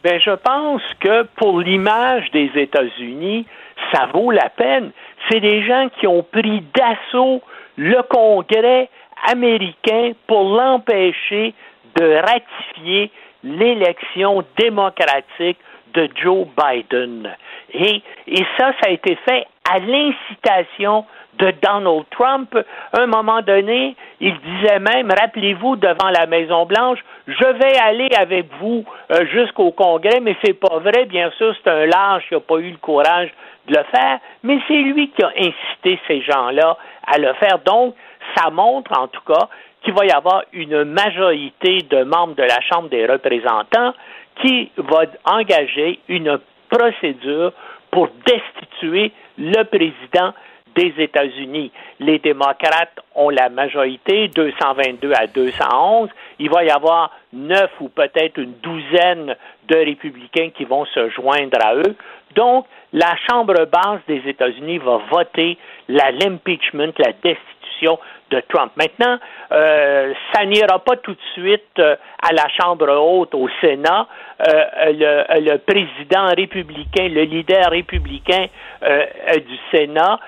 Ben, 0.09 0.19
je 0.25 0.31
pense 0.31 0.81
que 1.01 1.25
pour 1.37 1.61
l'image 1.61 2.31
des 2.31 2.51
États-Unis, 2.55 3.45
ça 3.93 4.07
vaut 4.07 4.31
la 4.31 4.49
peine. 4.49 4.91
C'est 5.29 5.41
des 5.41 5.63
gens 5.67 5.91
qui 6.01 6.07
ont 6.07 6.23
pris 6.23 6.63
d'assaut 6.75 7.43
le 7.77 8.01
Congrès 8.09 8.89
américain 9.31 10.13
pour 10.27 10.45
l'empêcher 10.45 11.53
de 11.97 12.15
ratifier 12.23 13.11
l'élection 13.45 14.43
démocratique 14.57 15.59
de 15.93 16.09
Joe 16.15 16.47
Biden. 16.57 17.31
Et, 17.75 18.03
et 18.29 18.47
ça, 18.57 18.73
ça 18.81 18.89
a 18.89 18.91
été 18.91 19.15
fait 19.29 19.45
à 19.71 19.79
l'incitation 19.79 21.05
de 21.39 21.53
Donald 21.63 22.05
Trump. 22.11 22.57
Un 22.93 23.07
moment 23.07 23.43
donné, 23.43 23.97
il 24.21 24.35
disait 24.41 24.79
même, 24.79 25.11
rappelez-vous, 25.11 25.77
devant 25.77 26.11
la 26.11 26.27
Maison-Blanche, 26.27 26.99
je 27.27 27.45
vais 27.45 27.79
aller 27.79 28.09
avec 28.17 28.47
vous 28.61 28.85
euh, 29.11 29.27
jusqu'au 29.27 29.71
Congrès, 29.71 30.21
mais 30.21 30.37
c'est 30.45 30.59
pas 30.59 30.79
vrai, 30.79 31.07
bien 31.07 31.31
sûr, 31.39 31.55
c'est 31.63 31.71
un 31.71 31.87
lâche 31.87 32.29
qui 32.29 32.35
n'a 32.35 32.41
pas 32.41 32.59
eu 32.59 32.71
le 32.71 32.79
courage 32.79 33.31
de 33.69 33.77
le 33.77 33.85
faire, 33.85 34.19
mais 34.43 34.59
c'est 34.67 34.75
lui 34.75 35.11
qui 35.11 35.23
a 35.23 35.31
incité 35.37 36.01
ces 36.07 36.23
gens-là 36.23 36.77
à 37.07 37.19
le 37.19 37.33
faire. 37.35 37.59
Donc, 37.65 37.95
ça 38.37 38.51
montre 38.51 38.99
en 38.99 39.09
tout 39.09 39.23
cas 39.27 39.49
qu'il 39.83 39.95
va 39.95 40.05
y 40.05 40.11
avoir 40.11 40.43
une 40.53 40.85
majorité 40.85 41.83
de 41.89 42.03
membres 42.03 42.35
de 42.35 42.43
la 42.43 42.61
Chambre 42.61 42.89
des 42.89 43.07
représentants 43.07 43.95
qui 44.43 44.71
va 44.77 45.03
engager 45.25 46.01
une 46.09 46.39
procédure 46.69 47.53
pour 47.91 48.09
destituer 48.27 49.13
le 49.39 49.63
président 49.65 50.33
des 50.75 50.93
États-Unis. 50.99 51.71
Les 52.01 52.19
démocrates 52.19 52.99
ont 53.15 53.31
la 53.31 53.49
majorité, 53.49 54.29
222 54.29 55.13
à 55.13 55.27
211. 55.27 56.09
Il 56.39 56.51
va 56.51 56.65
y 56.65 56.71
avoir 56.71 57.11
neuf 57.33 57.71
ou 57.81 57.89
peut-être 57.89 58.39
une 58.39 58.55
douzaine 58.63 59.35
de 59.69 59.77
républicains 59.77 60.51
qui 60.51 60.65
vont 60.65 60.85
se 60.87 61.11
joindre 61.11 61.59
à 61.63 61.75
eux. 61.75 61.97
Donc, 62.35 62.67
la 62.93 63.17
Chambre 63.29 63.67
basse 63.67 64.01
des 64.07 64.23
États-Unis 64.27 64.79
va 64.79 65.01
voter 65.11 65.59
l'impeachment, 65.89 66.93
la 66.99 67.13
destitution 67.23 67.99
de 68.31 68.43
Trump. 68.49 68.73
Maintenant, 68.77 69.19
euh, 69.53 70.13
ça 70.33 70.45
n'ira 70.45 70.79
pas 70.79 70.97
tout 70.97 71.13
de 71.13 71.21
suite 71.35 71.79
euh, 71.79 71.97
à 72.23 72.33
la 72.33 72.47
Chambre 72.49 72.91
haute, 72.91 73.35
au 73.35 73.49
Sénat. 73.61 74.07
Euh, 74.47 74.65
le, 74.91 75.57
président 75.59 76.29
républicain, 76.37 77.09
le 77.09 77.23
leader 77.23 77.71
républicain 77.71 78.47
du 78.83 79.59
Sénat, 79.71 80.19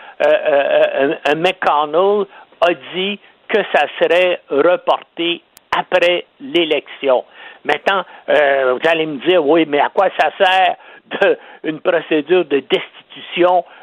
McConnell, 1.37 2.27
a 2.61 2.75
dit 2.95 3.19
que 3.49 3.59
ça 3.75 3.87
serait 4.01 4.41
reporté 4.51 5.43
après 5.77 6.27
l'élection. 6.41 7.25
Maintenant, 7.65 8.05
vous 8.27 8.89
allez 8.89 9.07
me 9.07 9.19
dire, 9.29 9.45
oui, 9.47 9.65
mais 9.69 9.81
à 9.81 9.91
quoi 9.91 10.09
ça 10.19 10.31
sert 10.39 10.77
de, 11.21 11.39
une 11.65 11.81
procédure 11.81 12.45
de 12.45 12.61
destitution 12.61 13.00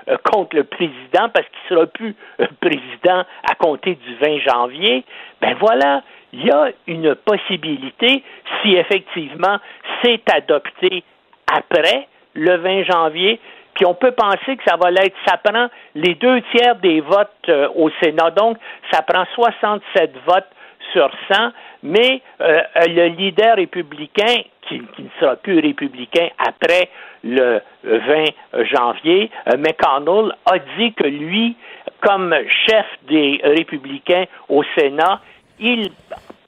euh, 0.09 0.17
contre 0.23 0.55
le 0.55 0.63
président 0.63 1.29
parce 1.33 1.45
qu'il 1.47 1.75
ne 1.75 1.75
sera 1.75 1.87
plus 1.87 2.15
euh, 2.39 2.47
président 2.61 3.23
à 3.49 3.55
compter 3.55 3.95
du 3.95 4.15
20 4.15 4.39
janvier? 4.39 5.03
Ben 5.41 5.55
voilà, 5.59 6.01
il 6.33 6.45
y 6.45 6.51
a 6.51 6.69
une 6.87 7.15
possibilité 7.15 8.23
si 8.61 8.75
effectivement 8.75 9.57
c'est 10.03 10.21
adopté 10.31 11.03
après 11.51 12.07
le 12.33 12.57
20 12.57 12.83
janvier, 12.83 13.39
puis 13.73 13.85
on 13.85 13.93
peut 13.93 14.11
penser 14.11 14.57
que 14.57 14.63
ça 14.65 14.75
va 14.75 14.91
l'être. 14.91 15.15
Ça 15.25 15.37
prend 15.37 15.67
les 15.95 16.15
deux 16.15 16.41
tiers 16.53 16.75
des 16.77 17.01
votes 17.01 17.29
euh, 17.49 17.67
au 17.75 17.89
Sénat, 18.01 18.31
donc 18.31 18.57
ça 18.91 19.01
prend 19.01 19.25
67 19.35 20.13
votes 20.25 20.47
sur 20.93 21.09
100, 21.31 21.51
mais 21.83 22.21
euh, 22.41 22.61
le 22.87 23.07
leader 23.07 23.55
républicain, 23.55 24.43
qui, 24.67 24.81
qui, 24.95 25.03
ne 25.03 25.09
sera 25.19 25.35
plus 25.35 25.59
républicain 25.59 26.27
après 26.37 26.89
le 27.23 27.61
20 27.83 28.65
janvier, 28.73 29.29
euh, 29.47 29.57
McConnell, 29.57 30.33
a 30.45 30.59
dit 30.77 30.93
que 30.93 31.07
lui, 31.07 31.55
comme 32.01 32.35
chef 32.67 32.85
des 33.07 33.39
républicains 33.43 34.25
au 34.49 34.63
Sénat, 34.77 35.21
il 35.59 35.91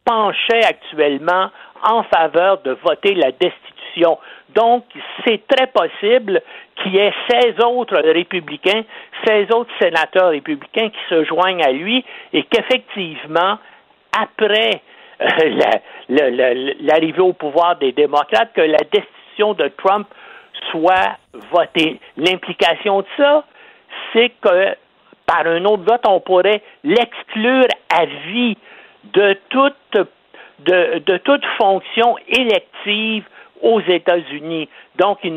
penchait 0.05 0.63
actuellement 0.65 1.49
en 1.84 2.03
faveur 2.03 2.61
de 2.61 2.71
voter 2.84 3.15
la 3.15 3.32
destitution. 3.32 4.17
Donc, 4.55 4.86
c'est 5.25 5.45
très 5.47 5.67
possible 5.67 6.41
qu'il 6.75 6.95
y 6.95 6.97
ait 6.97 7.13
16 7.30 7.55
autres 7.65 7.99
républicains, 7.99 8.84
16 9.25 9.51
autres 9.53 9.71
sénateurs 9.80 10.30
républicains 10.30 10.89
qui 10.89 10.99
se 11.09 11.23
joignent 11.25 11.63
à 11.63 11.71
lui 11.71 12.03
et 12.34 12.43
qu'effectivement, 12.43 13.59
après 14.18 14.82
euh, 15.22 15.74
l'arrivée 16.80 17.22
au 17.22 17.34
pouvoir 17.34 17.78
des 17.78 17.91
démocrates, 17.91 18.53
que 18.53 18.62
la 18.62 18.78
destitution 18.91 19.53
de 19.53 19.70
Trump 19.78 20.07
soit 20.72 21.18
votée. 21.51 21.99
L'implication 22.18 23.01
de 23.01 23.05
ça, 23.18 23.43
c'est 24.14 24.32
que 24.41 24.76
par 25.26 25.45
un 25.45 25.64
autre 25.66 25.84
vote, 25.84 26.01
on 26.07 26.20
pourrait 26.20 26.62
l'exclure 26.84 27.68
à 27.89 28.05
vie 28.05 28.57
de 29.14 29.38
toute, 29.49 30.07
de, 30.60 31.18
toute 31.18 31.45
fonction 31.57 32.16
élective 32.28 33.26
aux 33.62 33.82
États-Unis. 33.82 34.70
Donc, 34.97 35.20
il 35.24 35.34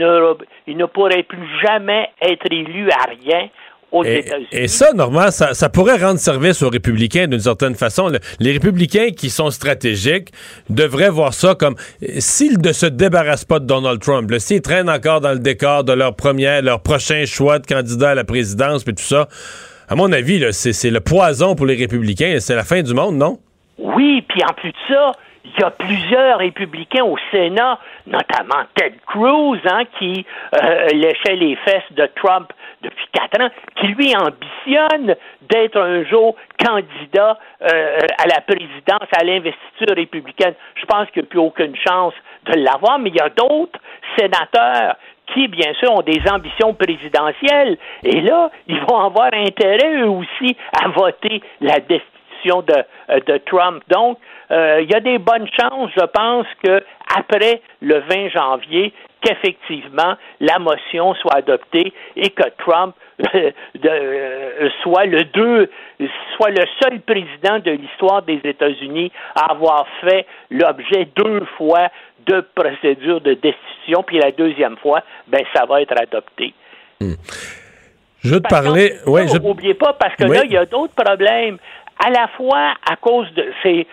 il 0.66 0.77
ne 0.77 0.87
pourrait 0.87 1.25
plus 1.25 1.47
jamais 1.61 2.11
être 2.20 2.47
élu 2.51 2.89
à 2.91 3.11
rien. 3.11 3.49
Aux 3.93 4.05
et, 4.05 4.20
États-Unis. 4.20 4.49
et 4.53 4.68
ça, 4.68 4.93
normalement, 4.95 5.30
ça, 5.30 5.53
ça, 5.53 5.68
pourrait 5.68 5.99
rendre 5.99 6.18
service 6.18 6.62
aux 6.62 6.70
républicains 6.70 7.28
d'une 7.28 7.40
certaine 7.40 7.74
façon. 7.74 8.09
Le, 8.09 8.18
les 8.40 8.53
républicains 8.53 9.11
qui 9.11 9.28
sont 9.28 9.51
stratégiques 9.51 10.30
devraient 10.70 11.11
voir 11.11 11.34
ça 11.34 11.55
comme 11.55 11.76
s'ils 12.18 12.59
ne 12.59 12.72
se 12.72 12.86
débarrassent 12.86 13.45
pas 13.45 13.59
de 13.59 13.66
Donald 13.66 14.01
Trump, 14.01 14.32
s'ils 14.38 14.62
traînent 14.62 14.90
encore 14.90 15.20
dans 15.20 15.32
le 15.32 15.38
décor 15.38 15.84
de 15.84 15.93
leur 15.93 16.16
première, 16.16 16.62
leur 16.62 16.82
prochain 16.82 17.24
choix 17.26 17.59
de 17.59 17.66
candidat 17.66 18.11
à 18.11 18.14
la 18.14 18.24
présidence, 18.24 18.82
puis 18.82 18.95
tout 18.95 19.03
ça, 19.03 19.28
à 19.88 19.95
mon 19.95 20.11
avis, 20.11 20.43
c'est 20.53 20.90
le 20.90 21.01
poison 21.01 21.55
pour 21.55 21.66
les 21.66 21.76
républicains. 21.76 22.36
C'est 22.40 22.55
la 22.55 22.64
fin 22.64 22.80
du 22.80 22.95
monde, 22.95 23.16
non? 23.16 23.38
Oui, 23.76 24.24
puis 24.26 24.43
en 24.43 24.55
plus 24.55 24.70
de 24.70 24.76
ça, 24.88 25.12
il 25.45 25.61
y 25.61 25.64
a 25.64 25.70
plusieurs 25.70 26.38
républicains 26.38 27.05
au 27.05 27.16
Sénat, 27.30 27.78
notamment 28.07 28.64
Ted 28.74 28.97
Cruz, 29.07 29.59
hein, 29.66 29.82
qui 29.99 30.24
euh, 30.55 30.86
léchait 30.93 31.36
les 31.36 31.57
fesses 31.57 31.93
de 31.93 32.09
Trump 32.16 32.51
depuis 32.83 33.07
quatre 33.12 33.41
ans, 33.41 33.49
qui 33.76 33.87
lui 33.89 34.14
ambitionne 34.16 35.16
d'être 35.43 35.80
un 35.80 36.05
jour 36.05 36.37
candidat 36.62 37.39
euh, 37.62 37.99
à 38.18 38.26
la 38.26 38.41
présidence, 38.41 39.09
à 39.16 39.24
l'investiture 39.24 39.97
républicaine. 39.97 40.55
Je 40.74 40.85
pense 40.87 41.09
qu'il 41.11 41.22
n'y 41.22 41.28
a 41.28 41.30
plus 41.30 41.39
aucune 41.39 41.76
chance 41.76 42.14
de 42.47 42.59
l'avoir, 42.61 42.99
mais 42.99 43.11
il 43.11 43.16
y 43.16 43.20
a 43.20 43.28
d'autres 43.30 43.78
sénateurs 44.18 44.97
qui, 45.33 45.49
bien 45.49 45.72
sûr, 45.74 45.93
ont 45.93 46.03
des 46.03 46.20
ambitions 46.30 46.74
présidentielles. 46.74 47.78
Et 48.03 48.20
là, 48.20 48.51
ils 48.66 48.80
vont 48.80 48.99
avoir 48.99 49.30
intérêt, 49.33 50.03
eux 50.03 50.09
aussi, 50.09 50.57
à 50.83 50.89
voter 50.89 51.43
la 51.61 51.80
destitution 52.43 52.62
de, 52.62 53.30
de 53.32 53.38
Trump. 53.47 53.82
Donc, 53.88 54.18
euh, 54.51 54.80
il 54.82 54.90
y 54.90 54.95
a 54.95 55.01
des 55.01 55.18
bonnes 55.18 55.49
chances, 55.59 55.90
je 55.97 56.05
pense, 56.07 56.47
que 56.62 56.84
après 57.16 57.62
le 57.80 58.01
20 58.01 58.28
janvier, 58.30 58.93
qu'effectivement 59.20 60.16
la 60.40 60.59
motion 60.59 61.14
soit 61.14 61.36
adoptée 61.36 61.93
et 62.16 62.30
que 62.30 62.43
Trump 62.59 62.95
euh, 63.34 63.51
de, 63.74 63.88
euh, 63.88 64.68
soit 64.82 65.07
le 65.07 65.24
deux, 65.24 65.70
soit 66.36 66.51
le 66.51 66.64
seul 66.82 67.01
président 67.01 67.59
de 67.61 67.70
l'histoire 67.70 68.22
des 68.22 68.40
États-Unis 68.43 69.12
à 69.36 69.53
avoir 69.53 69.86
fait 70.01 70.26
l'objet 70.51 71.09
deux 71.16 71.45
fois 71.57 71.88
de 72.26 72.45
procédures 72.55 73.20
de 73.20 73.34
destitution, 73.34 74.05
puis 74.05 74.18
la 74.18 74.30
deuxième 74.30 74.76
fois, 74.76 75.03
ben 75.26 75.43
ça 75.55 75.66
va 75.66 75.82
être 75.82 76.01
adopté. 76.01 76.55
Hmm. 77.01 77.14
Je 78.24 78.34
veux 78.34 78.40
te 78.40 78.49
parler. 78.49 78.95
Oui, 79.07 79.22
je... 79.26 79.38
N'oubliez 79.38 79.74
pas, 79.74 79.95
parce 79.95 80.14
que 80.14 80.24
oui. 80.24 80.36
là, 80.36 80.45
il 80.45 80.53
y 80.53 80.57
a 80.57 80.64
d'autres 80.64 80.95
problèmes. 80.95 81.59
À 82.05 82.11
la 82.11 82.28
fois 82.36 82.74
à 82.90 82.96
cause 82.96 83.32
de 83.34 83.53
ces, 83.62 83.86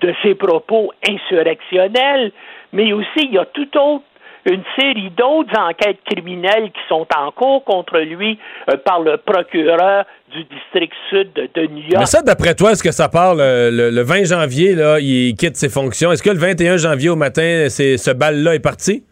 de 0.00 0.14
ses 0.22 0.34
propos 0.34 0.92
insurrectionnels, 1.08 2.32
mais 2.72 2.92
aussi 2.92 3.20
il 3.22 3.32
y 3.32 3.38
a 3.38 3.46
tout 3.46 3.76
autre 3.78 4.04
une 4.46 4.62
série 4.78 5.10
d'autres 5.10 5.58
enquêtes 5.58 5.98
criminelles 6.10 6.70
qui 6.70 6.80
sont 6.88 7.06
en 7.16 7.30
cours 7.32 7.64
contre 7.64 7.98
lui 7.98 8.38
euh, 8.70 8.76
par 8.76 9.00
le 9.00 9.18
procureur 9.18 10.04
du 10.32 10.44
district 10.44 10.92
sud 11.10 11.32
de, 11.34 11.48
de 11.54 11.66
New 11.66 11.82
York. 11.82 11.98
Mais 11.98 12.06
ça, 12.06 12.22
d'après 12.22 12.54
toi, 12.54 12.72
est-ce 12.72 12.82
que 12.82 12.92
ça 12.92 13.08
part 13.08 13.34
le, 13.34 13.70
le, 13.70 13.90
le, 13.90 14.02
20 14.02 14.24
janvier, 14.24 14.74
là, 14.74 14.98
il 15.00 15.34
quitte 15.36 15.56
ses 15.56 15.68
fonctions? 15.68 16.12
Est-ce 16.12 16.22
que 16.22 16.30
le 16.30 16.38
21 16.38 16.76
janvier 16.76 17.10
au 17.10 17.16
matin, 17.16 17.66
ce 17.68 18.12
bal-là 18.12 18.54
est 18.54 18.60
parti? 18.60 19.04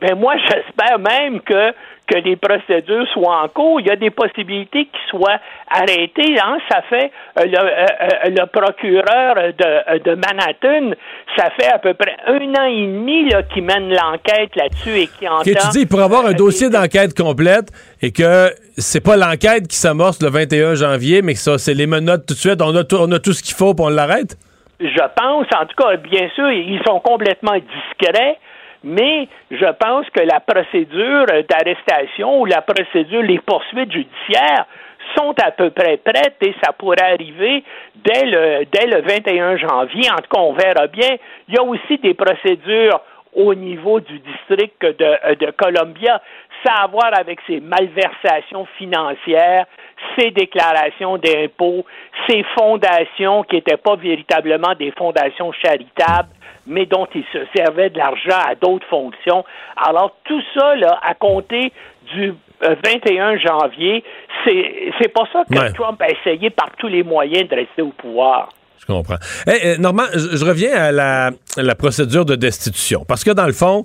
Ben 0.00 0.14
moi, 0.14 0.34
j'espère 0.48 0.98
même 0.98 1.40
que 1.40 1.72
que 2.08 2.18
les 2.18 2.36
procédures 2.36 3.06
soient 3.12 3.42
en 3.42 3.48
cours. 3.48 3.80
Il 3.80 3.86
y 3.86 3.90
a 3.90 3.96
des 3.96 4.10
possibilités 4.10 4.86
qu'ils 4.86 5.10
soient 5.10 5.38
arrêtés. 5.70 6.38
Hein? 6.40 6.58
Ça 6.70 6.82
fait 6.88 7.10
euh, 7.38 7.44
le, 7.44 7.58
euh, 7.58 8.30
le, 8.30 8.46
procureur 8.46 9.34
de, 9.34 9.98
de, 9.98 10.14
Manhattan, 10.14 10.96
ça 11.36 11.50
fait 11.58 11.70
à 11.70 11.78
peu 11.78 11.94
près 11.94 12.16
un 12.26 12.54
an 12.54 12.66
et 12.66 12.86
demi 12.86 13.28
qui 13.52 13.60
mène 13.60 13.90
l'enquête 13.90 14.54
là-dessus 14.56 15.00
et 15.00 15.06
qui 15.06 15.28
entend. 15.28 15.40
Okay, 15.40 15.54
tu 15.54 15.68
dis, 15.70 15.86
pour 15.86 16.00
avoir 16.00 16.26
un 16.26 16.32
dossier 16.32 16.70
d'enquête 16.70 17.16
complète 17.16 17.68
et 18.00 18.12
que 18.12 18.50
c'est 18.76 19.04
pas 19.04 19.16
l'enquête 19.16 19.68
qui 19.68 19.76
s'amorce 19.76 20.22
le 20.22 20.30
21 20.30 20.74
janvier, 20.74 21.22
mais 21.22 21.34
que 21.34 21.40
ça, 21.40 21.58
c'est 21.58 21.74
les 21.74 21.86
menottes 21.86 22.26
tout 22.26 22.34
de 22.34 22.38
suite. 22.38 22.62
On 22.62 22.74
a 22.74 22.84
tout, 22.84 22.96
on 22.96 23.10
a 23.12 23.18
tout 23.18 23.32
ce 23.32 23.42
qu'il 23.42 23.54
faut 23.54 23.74
pour 23.74 23.86
on 23.86 23.90
l'arrête? 23.90 24.36
Je 24.80 25.04
pense, 25.16 25.46
en 25.56 25.66
tout 25.66 25.74
cas, 25.76 25.96
bien 25.96 26.28
sûr, 26.36 26.50
ils 26.50 26.80
sont 26.86 27.00
complètement 27.00 27.54
discrets 27.54 28.38
mais 28.84 29.28
je 29.50 29.72
pense 29.78 30.08
que 30.10 30.20
la 30.20 30.40
procédure 30.40 31.26
d'arrestation 31.48 32.40
ou 32.40 32.44
la 32.46 32.62
procédure, 32.62 33.22
les 33.22 33.38
poursuites 33.38 33.92
judiciaires 33.92 34.66
sont 35.16 35.34
à 35.42 35.50
peu 35.50 35.70
près 35.70 35.96
prêtes 35.96 36.36
et 36.42 36.54
ça 36.62 36.72
pourrait 36.72 37.02
arriver 37.02 37.64
dès 37.96 38.24
le, 38.26 38.64
dès 38.66 38.86
le 38.86 39.02
21 39.02 39.56
janvier. 39.56 40.10
En 40.10 40.16
tout 40.16 40.30
cas, 40.30 40.40
on 40.40 40.52
verra 40.52 40.86
bien. 40.86 41.16
Il 41.48 41.54
y 41.54 41.58
a 41.58 41.62
aussi 41.62 41.98
des 41.98 42.14
procédures 42.14 43.00
au 43.34 43.54
niveau 43.54 44.00
du 44.00 44.18
district 44.18 44.82
de, 44.82 45.34
de 45.34 45.50
Columbia. 45.52 46.20
Ça 46.64 46.72
a 46.72 46.84
à 46.84 46.86
voir 46.86 47.10
avec 47.16 47.38
ces 47.46 47.60
malversations 47.60 48.66
financières, 48.76 49.66
ces 50.18 50.30
déclarations 50.30 51.16
d'impôts, 51.18 51.84
ces 52.28 52.44
fondations 52.58 53.42
qui 53.44 53.56
n'étaient 53.56 53.76
pas 53.76 53.96
véritablement 53.96 54.74
des 54.78 54.92
fondations 54.92 55.52
charitables, 55.52 56.30
mais 56.66 56.86
dont 56.86 57.06
ils 57.14 57.24
se 57.32 57.38
servaient 57.56 57.90
de 57.90 57.98
l'argent 57.98 58.38
à 58.46 58.54
d'autres 58.54 58.86
fonctions. 58.88 59.44
Alors, 59.76 60.16
tout 60.24 60.42
ça, 60.54 60.76
là, 60.76 60.98
à 61.02 61.14
compter 61.14 61.72
du 62.14 62.34
21 62.60 63.38
janvier, 63.38 64.04
c'est 64.44 65.12
pas 65.12 65.24
ça 65.32 65.44
que 65.50 65.58
ouais. 65.58 65.72
Trump 65.72 66.00
a 66.02 66.10
essayé 66.10 66.50
par 66.50 66.70
tous 66.78 66.88
les 66.88 67.02
moyens 67.02 67.48
de 67.48 67.54
rester 67.54 67.82
au 67.82 67.92
pouvoir. 67.92 68.50
Je 68.78 68.86
comprends. 68.86 69.16
Hey, 69.46 69.78
Normand, 69.78 70.04
je, 70.14 70.36
je 70.36 70.44
reviens 70.44 70.72
à 70.72 70.92
la, 70.92 71.30
à 71.56 71.62
la 71.62 71.74
procédure 71.74 72.24
de 72.24 72.36
destitution. 72.36 73.04
Parce 73.06 73.24
que 73.24 73.30
dans 73.30 73.46
le 73.46 73.52
fond, 73.52 73.84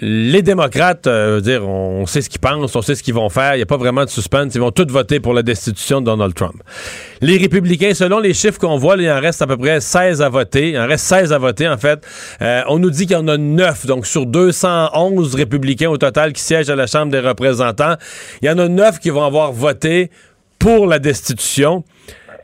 les 0.00 0.42
démocrates, 0.42 1.06
euh, 1.06 1.40
dire, 1.40 1.66
on 1.66 2.04
sait 2.06 2.20
ce 2.20 2.28
qu'ils 2.28 2.40
pensent, 2.40 2.76
on 2.76 2.82
sait 2.82 2.94
ce 2.94 3.02
qu'ils 3.02 3.14
vont 3.14 3.28
faire, 3.30 3.54
il 3.54 3.58
n'y 3.58 3.62
a 3.62 3.66
pas 3.66 3.76
vraiment 3.76 4.04
de 4.04 4.10
suspense, 4.10 4.54
ils 4.54 4.60
vont 4.60 4.70
tous 4.70 4.86
voter 4.86 5.20
pour 5.20 5.32
la 5.32 5.42
destitution 5.42 6.00
de 6.00 6.06
Donald 6.06 6.34
Trump. 6.34 6.62
Les 7.22 7.38
républicains, 7.38 7.94
selon 7.94 8.18
les 8.18 8.34
chiffres 8.34 8.58
qu'on 8.58 8.76
voit, 8.76 8.96
il 8.96 9.10
en 9.10 9.20
reste 9.20 9.40
à 9.42 9.46
peu 9.46 9.56
près 9.56 9.80
16 9.80 10.20
à 10.20 10.28
voter, 10.28 10.70
il 10.70 10.78
en 10.78 10.86
reste 10.86 11.06
16 11.06 11.32
à 11.32 11.38
voter 11.38 11.68
en 11.68 11.78
fait. 11.78 12.06
Euh, 12.42 12.62
on 12.68 12.78
nous 12.78 12.90
dit 12.90 13.06
qu'il 13.06 13.16
y 13.16 13.20
en 13.20 13.28
a 13.28 13.38
9, 13.38 13.86
donc 13.86 14.06
sur 14.06 14.26
211 14.26 15.34
républicains 15.34 15.88
au 15.88 15.96
total 15.96 16.32
qui 16.32 16.42
siègent 16.42 16.70
à 16.70 16.76
la 16.76 16.86
Chambre 16.86 17.10
des 17.10 17.20
représentants, 17.20 17.94
il 18.42 18.48
y 18.48 18.50
en 18.50 18.58
a 18.58 18.68
9 18.68 18.98
qui 18.98 19.10
vont 19.10 19.24
avoir 19.24 19.52
voté 19.52 20.10
pour 20.58 20.86
la 20.86 20.98
destitution. 20.98 21.84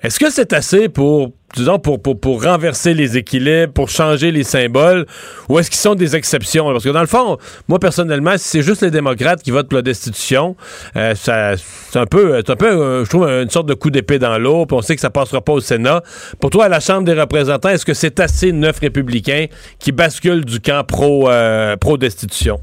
Est-ce 0.03 0.19
que 0.19 0.31
c'est 0.31 0.53
assez 0.53 0.89
pour, 0.89 1.31
disons, 1.55 1.79
pour, 1.79 2.03
pour, 2.03 2.19
pour 2.19 2.43
renverser 2.43 2.93
les 2.93 3.17
équilibres, 3.17 3.73
pour 3.73 3.89
changer 3.89 4.33
les 4.33 4.43
symboles, 4.43 5.07
ou 5.49 5.61
est-ce 5.61 5.71
qu'ils 5.71 5.79
sont 5.79 5.95
des 5.95 6.17
exceptions? 6.17 6.73
Parce 6.73 6.83
que 6.83 6.89
dans 6.89 7.03
le 7.03 7.07
fond, 7.07 7.39
moi 7.69 7.79
personnellement, 7.79 8.33
si 8.33 8.49
c'est 8.49 8.63
juste 8.63 8.83
les 8.83 8.91
démocrates 8.91 9.45
qui 9.45 9.53
votent 9.53 9.69
pour 9.69 9.77
la 9.77 9.83
destitution, 9.83 10.57
euh, 10.97 11.15
ça, 11.15 11.57
c'est 11.57 12.01
un 12.01 12.07
peu, 12.07 12.37
un 12.37 12.57
peu, 12.57 12.67
euh, 12.67 13.05
je 13.05 13.11
trouve, 13.11 13.29
une 13.29 13.51
sorte 13.51 13.67
de 13.67 13.75
coup 13.75 13.91
d'épée 13.91 14.19
dans 14.19 14.39
l'eau, 14.39 14.67
puis 14.67 14.77
on 14.77 14.83
sait 14.83 14.97
que 14.97 15.01
ça 15.01 15.11
passera 15.11 15.41
pas 15.41 15.53
au 15.53 15.61
Sénat. 15.61 16.03
Pour 16.41 16.51
toi, 16.51 16.65
à 16.65 16.69
la 16.69 16.81
Chambre 16.81 17.05
des 17.05 17.15
représentants, 17.15 17.69
est-ce 17.69 17.87
que 17.87 17.95
c'est 17.95 18.19
assez 18.19 18.51
neuf 18.51 18.81
républicains 18.81 19.47
qui 19.79 19.93
basculent 19.93 20.45
du 20.45 20.59
camp 20.59 20.85
pro, 20.85 21.31
euh, 21.31 21.77
pro-destitution? 21.77 22.59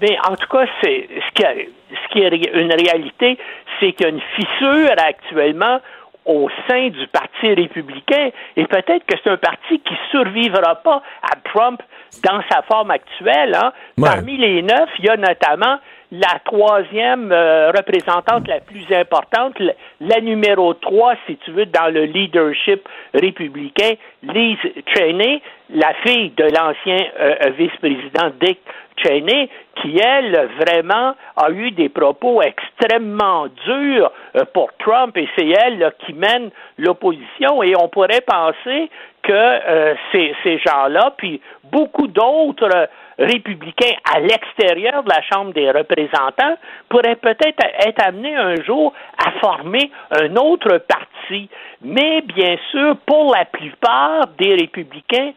Bien, 0.00 0.16
en 0.28 0.34
tout 0.34 0.48
cas, 0.50 0.64
c'est 0.82 1.08
ce 1.08 1.34
qui, 1.34 1.44
ce 1.90 2.12
qui 2.12 2.18
est 2.18 2.60
une 2.60 2.72
réalité, 2.72 3.38
c'est 3.78 3.92
qu'il 3.92 4.06
y 4.06 4.08
a 4.08 4.12
une 4.12 4.20
fissure 4.34 4.90
actuellement 4.98 5.78
au 6.24 6.48
sein 6.68 6.88
du 6.88 7.06
Parti 7.08 7.54
républicain 7.54 8.30
et 8.56 8.66
peut-être 8.66 9.04
que 9.06 9.16
c'est 9.22 9.30
un 9.30 9.36
parti 9.36 9.80
qui 9.80 9.94
survivra 10.10 10.76
pas 10.76 11.02
à 11.22 11.36
Trump 11.44 11.82
dans 12.24 12.42
sa 12.50 12.62
forme 12.62 12.90
actuelle. 12.90 13.54
Hein. 13.54 13.72
Ouais. 13.96 14.08
Parmi 14.08 14.36
les 14.36 14.62
neuf, 14.62 14.88
il 14.98 15.06
y 15.06 15.08
a 15.08 15.16
notamment 15.16 15.78
la 16.12 16.40
troisième 16.44 17.30
euh, 17.30 17.70
représentante 17.70 18.48
la 18.48 18.60
plus 18.60 18.84
importante, 18.92 19.56
la, 20.00 20.20
numéro 20.20 20.74
trois, 20.74 21.14
si 21.26 21.36
tu 21.36 21.52
veux, 21.52 21.66
dans 21.66 21.92
le 21.92 22.04
leadership 22.04 22.88
républicain, 23.14 23.94
Liz 24.22 24.58
Cheney, 24.94 25.40
la 25.70 25.94
fille 26.04 26.30
de 26.30 26.44
l'ancien 26.44 26.98
euh, 27.20 27.34
euh, 27.44 27.50
vice-président 27.50 28.32
Dick 28.40 28.58
Cheney, 28.96 29.48
qui, 29.80 29.98
elle, 29.98 30.48
vraiment 30.58 31.14
a 31.36 31.50
eu 31.50 31.70
des 31.70 31.88
propos 31.88 32.42
extrêmement 32.42 33.46
durs 33.66 34.10
euh, 34.36 34.44
pour 34.52 34.70
Trump, 34.78 35.16
et 35.16 35.28
c'est 35.36 35.48
elle 35.48 35.78
là, 35.78 35.92
qui 36.04 36.12
mène 36.12 36.50
l'opposition. 36.76 37.62
Et 37.62 37.74
on 37.76 37.88
pourrait 37.88 38.22
penser 38.22 38.90
que 39.22 39.32
euh, 39.32 39.94
ces, 40.12 40.34
ces 40.42 40.58
gens-là, 40.58 41.14
puis 41.16 41.40
beaucoup 41.64 42.08
d'autres 42.08 42.88
républicains 43.20 43.96
à 44.12 44.18
l'extérieur 44.20 45.02
de 45.02 45.10
la 45.10 45.22
Chambre 45.22 45.52
des 45.52 45.70
représentants, 45.70 46.56
pourraient 46.88 47.16
peut-être 47.16 47.62
être 47.86 48.02
amenés 48.02 48.34
un 48.34 48.56
jour 48.64 48.92
à 49.18 49.30
former 49.40 49.90
un 50.10 50.34
autre 50.36 50.78
parti. 50.78 51.48
Mais 51.82 52.22
bien 52.22 52.56
sûr, 52.70 52.96
pour 53.06 53.34
la 53.34 53.44
plupart 53.44 54.26
des 54.38 54.54
républicains, 54.54 55.32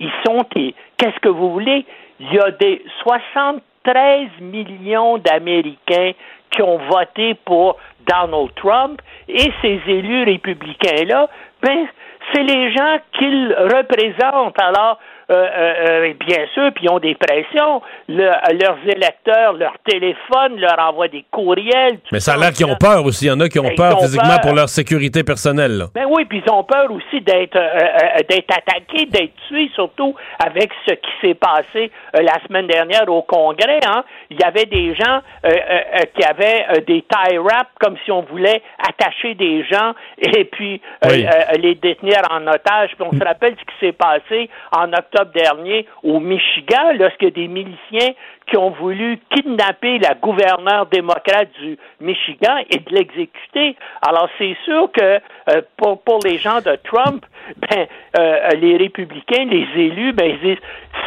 ils 0.00 0.12
sont, 0.26 0.44
qu'est-ce 0.44 1.20
que 1.20 1.28
vous 1.28 1.52
voulez, 1.52 1.86
il 2.18 2.32
y 2.34 2.38
a 2.38 2.50
des 2.50 2.82
73 3.02 4.28
millions 4.40 5.18
d'Américains 5.18 6.12
qui 6.50 6.62
ont 6.62 6.78
voté 6.78 7.34
pour 7.34 7.76
Donald 8.06 8.50
Trump 8.56 9.00
et 9.28 9.52
ces 9.62 9.80
élus 9.86 10.24
républicains-là, 10.24 11.28
ben, 11.62 11.86
c'est 12.32 12.42
les 12.42 12.72
gens 12.72 12.98
qu'ils 13.18 13.54
représentent. 13.54 14.60
Alors, 14.60 14.98
euh, 15.30 16.08
euh, 16.10 16.12
bien 16.26 16.44
sûr, 16.54 16.70
puis 16.74 16.84
ils 16.84 16.90
ont 16.90 16.98
des 16.98 17.14
pressions. 17.14 17.82
Le, 18.08 18.24
leurs 18.60 18.78
électeurs, 18.86 19.52
leur 19.54 19.74
téléphone, 19.88 20.58
leur 20.58 20.78
envoient 20.78 21.08
des 21.08 21.24
courriels. 21.30 21.98
Mais 22.12 22.20
ça 22.20 22.34
a 22.34 22.36
l'air 22.36 22.50
qu'ils 22.52 22.66
ont 22.66 22.76
peur 22.76 23.04
aussi. 23.04 23.26
Il 23.26 23.28
y 23.28 23.30
en 23.30 23.40
a 23.40 23.48
qui 23.48 23.58
ont 23.58 23.62
Ben, 23.64 23.74
peur 23.76 23.96
ont 23.98 24.00
physiquement 24.02 24.28
peur. 24.36 24.40
pour 24.40 24.54
leur 24.54 24.68
sécurité 24.68 25.22
personnelle. 25.24 25.78
là. 25.78 25.84
Ben 25.94 26.06
oui, 26.08 26.24
puis 26.24 26.42
ils 26.44 26.52
ont 26.52 26.64
peur 26.64 26.90
aussi 26.90 27.20
d'être 27.20 27.56
euh, 27.56 27.60
euh, 27.60 28.18
d'être 28.28 28.50
attaqués, 28.56 29.06
d'être 29.06 29.32
tués, 29.48 29.70
surtout 29.74 30.14
avec 30.44 30.70
ce 30.88 30.94
qui 30.94 31.10
s'est 31.20 31.34
passé 31.34 31.90
euh, 32.16 32.22
la 32.22 32.38
semaine 32.46 32.66
dernière 32.66 33.08
au 33.08 33.22
Congrès. 33.22 33.80
Hein. 33.86 34.04
Il 34.30 34.38
y 34.40 34.44
avait 34.44 34.66
des 34.66 34.94
gens 34.94 35.20
euh, 35.44 35.48
euh, 35.48 35.50
euh, 35.50 35.98
qui 36.14 36.24
avaient 36.24 36.64
euh, 36.70 36.80
des 36.86 37.02
tie 37.02 37.38
wraps 37.38 37.70
comme 37.80 37.96
si 38.04 38.10
on 38.10 38.22
voulait 38.22 38.62
attacher 38.78 39.34
des 39.34 39.64
gens 39.64 39.92
et 40.18 40.44
puis 40.44 40.80
euh, 41.04 41.08
Oui. 41.10 41.26
euh, 41.26 41.56
les 41.58 41.74
détenir 41.74 42.20
en 42.30 42.46
otage. 42.46 42.90
Puis 42.96 43.06
on 43.10 43.12
se 43.16 43.24
rappelle 43.24 43.54
ce 43.58 43.64
qui 43.64 43.86
s'est 43.86 43.92
passé 43.92 44.48
en 44.76 44.92
octobre 44.92 45.19
dernier 45.26 45.86
au 46.02 46.20
Michigan, 46.20 46.92
lorsque 46.98 47.24
des 47.24 47.48
miliciens 47.48 48.12
qui 48.48 48.56
ont 48.56 48.70
voulu 48.70 49.20
kidnapper 49.30 49.98
la 49.98 50.14
gouverneure 50.14 50.86
démocrate 50.86 51.48
du 51.60 51.78
Michigan 52.00 52.56
et 52.68 52.78
de 52.78 52.94
l'exécuter. 52.94 53.76
Alors 54.02 54.28
c'est 54.38 54.56
sûr 54.64 54.90
que 54.92 55.20
euh, 55.50 55.62
pour, 55.76 56.02
pour 56.02 56.18
les 56.24 56.38
gens 56.38 56.60
de 56.60 56.76
Trump, 56.84 57.24
ben 57.56 57.86
euh, 58.18 58.48
les 58.60 58.76
républicains, 58.76 59.44
les 59.44 59.66
élus, 59.76 60.12
ben 60.12 60.30
ils 60.30 60.40
disent 60.40 60.64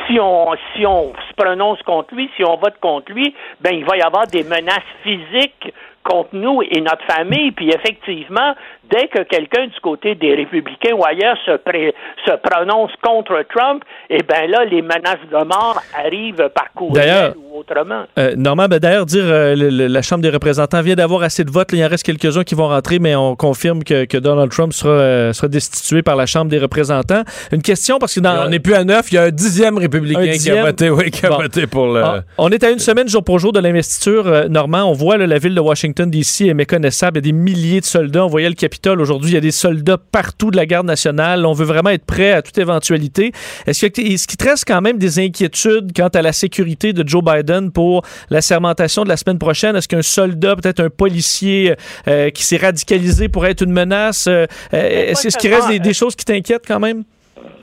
si 0.08 0.20
on 0.20 0.54
si 0.76 0.86
on 0.86 1.14
se 1.14 1.34
prononce 1.36 1.82
contre 1.84 2.16
lui, 2.16 2.30
si 2.38 2.44
on 2.44 2.56
vote 2.56 2.80
contre 2.80 3.12
lui, 3.12 3.36
ben 3.62 3.74
il 3.74 3.86
va 3.86 3.98
y 3.98 4.02
avoir 4.02 4.28
des 4.28 4.44
menaces 4.44 4.82
physiques 5.04 5.74
contre 6.04 6.30
nous 6.34 6.62
et 6.70 6.82
notre 6.82 7.04
famille. 7.08 7.52
Puis 7.52 7.70
effectivement, 7.70 8.54
dès 8.92 9.08
que 9.08 9.24
quelqu'un 9.24 9.66
du 9.68 9.80
côté 9.82 10.16
des 10.16 10.36
républicains 10.36 10.94
ou 10.96 11.04
ailleurs 11.06 11.38
se, 11.46 11.58
pré- 11.58 11.94
se 12.26 12.32
prononce 12.48 12.92
contre 13.02 13.44
Trump, 13.54 13.84
eh 14.10 14.22
bien 14.24 14.48
là, 14.48 14.66
les 14.66 14.82
menaces 14.82 15.18
de 15.32 15.38
mort 15.46 15.82
arrivent 15.98 16.50
par 16.54 16.72
courriel 16.76 17.34
ou 17.38 17.60
autrement. 17.60 18.04
Euh, 18.20 18.34
Normand, 18.36 18.68
ben, 18.68 18.80
d'ailleurs, 18.80 19.06
dire 19.06 19.24
euh, 19.26 19.56
le- 19.56 19.70
le- 19.70 19.88
la 19.88 20.02
Chambre 20.02 20.22
des 20.22 20.30
représentants 20.30 20.82
vient 20.82 20.96
d'avoir 20.96 21.24
assez 21.24 21.44
de 21.44 21.52
votes. 21.52 21.72
Là, 21.72 21.78
il 21.80 21.86
en 21.86 21.90
reste 21.90 22.06
quelques-uns 22.06 22.44
qui 22.44 22.56
vont 22.56 22.68
rentrer, 22.68 23.00
mais 23.00 23.16
on 23.16 23.36
confirme 23.36 23.84
que, 23.84 24.06
que 24.06 24.18
Donald 24.18 24.52
Trump 24.52 24.74
sera, 24.74 24.92
euh, 24.94 25.34
sera 25.34 25.48
destitué 25.48 26.02
par 26.02 26.16
la 26.16 26.26
Chambre 26.26 26.50
des 26.52 26.60
représentants. 26.60 27.24
Une 27.52 27.62
question, 27.62 27.98
parce 28.00 28.16
que 28.16 28.20
dans... 28.20 28.46
On 28.46 28.50
n'est 28.50 28.60
plus 28.60 28.74
à 28.74 28.84
neuf. 28.84 29.12
Il 29.12 29.16
y 29.16 29.18
a 29.18 29.24
un 29.24 29.30
dixième 29.32 29.78
républicain 29.78 30.20
Un 30.22 30.32
qui 30.38 30.52
a 30.52 30.66
voté, 30.66 30.90
oui, 30.90 31.12
qui 31.12 31.26
a 31.26 31.30
Bon. 31.30 31.38
voté 31.38 31.66
pour 31.68 31.88
le. 31.88 32.02
Ah, 32.04 32.22
on 32.38 32.50
est 32.50 32.64
à 32.64 32.72
une 32.72 32.80
semaine 32.80 33.08
jour 33.08 33.24
pour 33.24 33.40
jour 33.40 33.52
de 33.54 33.60
l'investiture. 33.60 34.28
euh, 34.28 34.48
Normand, 34.50 34.84
on 34.84 34.94
voit 34.94 35.18
là, 35.18 35.26
la 35.28 35.38
ville 35.38 35.56
de 35.56 35.60
Washington, 35.62 35.93
D.C. 35.94 36.48
est 36.48 36.54
méconnaissable. 36.54 37.18
Il 37.18 37.26
y 37.26 37.30
a 37.30 37.32
des 37.32 37.38
milliers 37.38 37.80
de 37.80 37.86
soldats. 37.86 38.26
On 38.26 38.28
voyait 38.28 38.50
le 38.50 38.56
Capitole 38.56 39.00
aujourd'hui. 39.02 39.32
Il 39.32 39.34
y 39.36 39.38
a 39.38 39.42
des 39.42 39.52
soldats 39.52 39.98
partout 39.98 40.52
de 40.52 40.58
la 40.58 40.66
garde 40.66 40.86
nationale. 40.86 41.46
On 41.46 41.54
veut 41.54 41.66
vraiment 41.66 41.92
être 41.92 42.06
prêt 42.06 42.32
à 42.32 42.42
toute 42.42 42.58
éventualité. 42.58 43.32
Est-ce 43.68 43.86
qu'il 43.88 44.38
te 44.38 44.44
reste 44.44 44.66
quand 44.68 44.82
même 44.82 44.98
des 44.98 45.20
inquiétudes 45.20 45.92
quant 45.96 46.10
à 46.10 46.22
la 46.22 46.34
sécurité 46.34 46.94
de 46.94 47.08
Joe 47.08 47.24
Biden 47.24 47.72
pour 47.72 48.04
la 48.30 48.42
sermentation 48.42 49.04
de 49.04 49.10
la 49.10 49.18
semaine 49.18 49.40
prochaine? 49.40 49.76
Est-ce 49.76 49.88
qu'un 49.88 50.02
soldat, 50.02 50.56
peut-être 50.56 50.80
un 50.80 50.90
policier 50.90 51.76
euh, 52.08 52.30
qui 52.30 52.44
s'est 52.44 52.58
radicalisé 52.58 53.30
pourrait 53.30 53.52
être 53.52 53.64
une 53.64 53.72
menace? 53.72 54.28
Euh, 54.28 54.46
euh, 54.74 55.12
est-ce 55.12 55.38
qu'il 55.38 55.54
reste 55.54 55.70
des, 55.70 55.80
des 55.80 55.94
choses 55.94 56.16
qui 56.16 56.26
t'inquiètent 56.26 56.68
quand 56.68 56.80
même? 56.80 57.04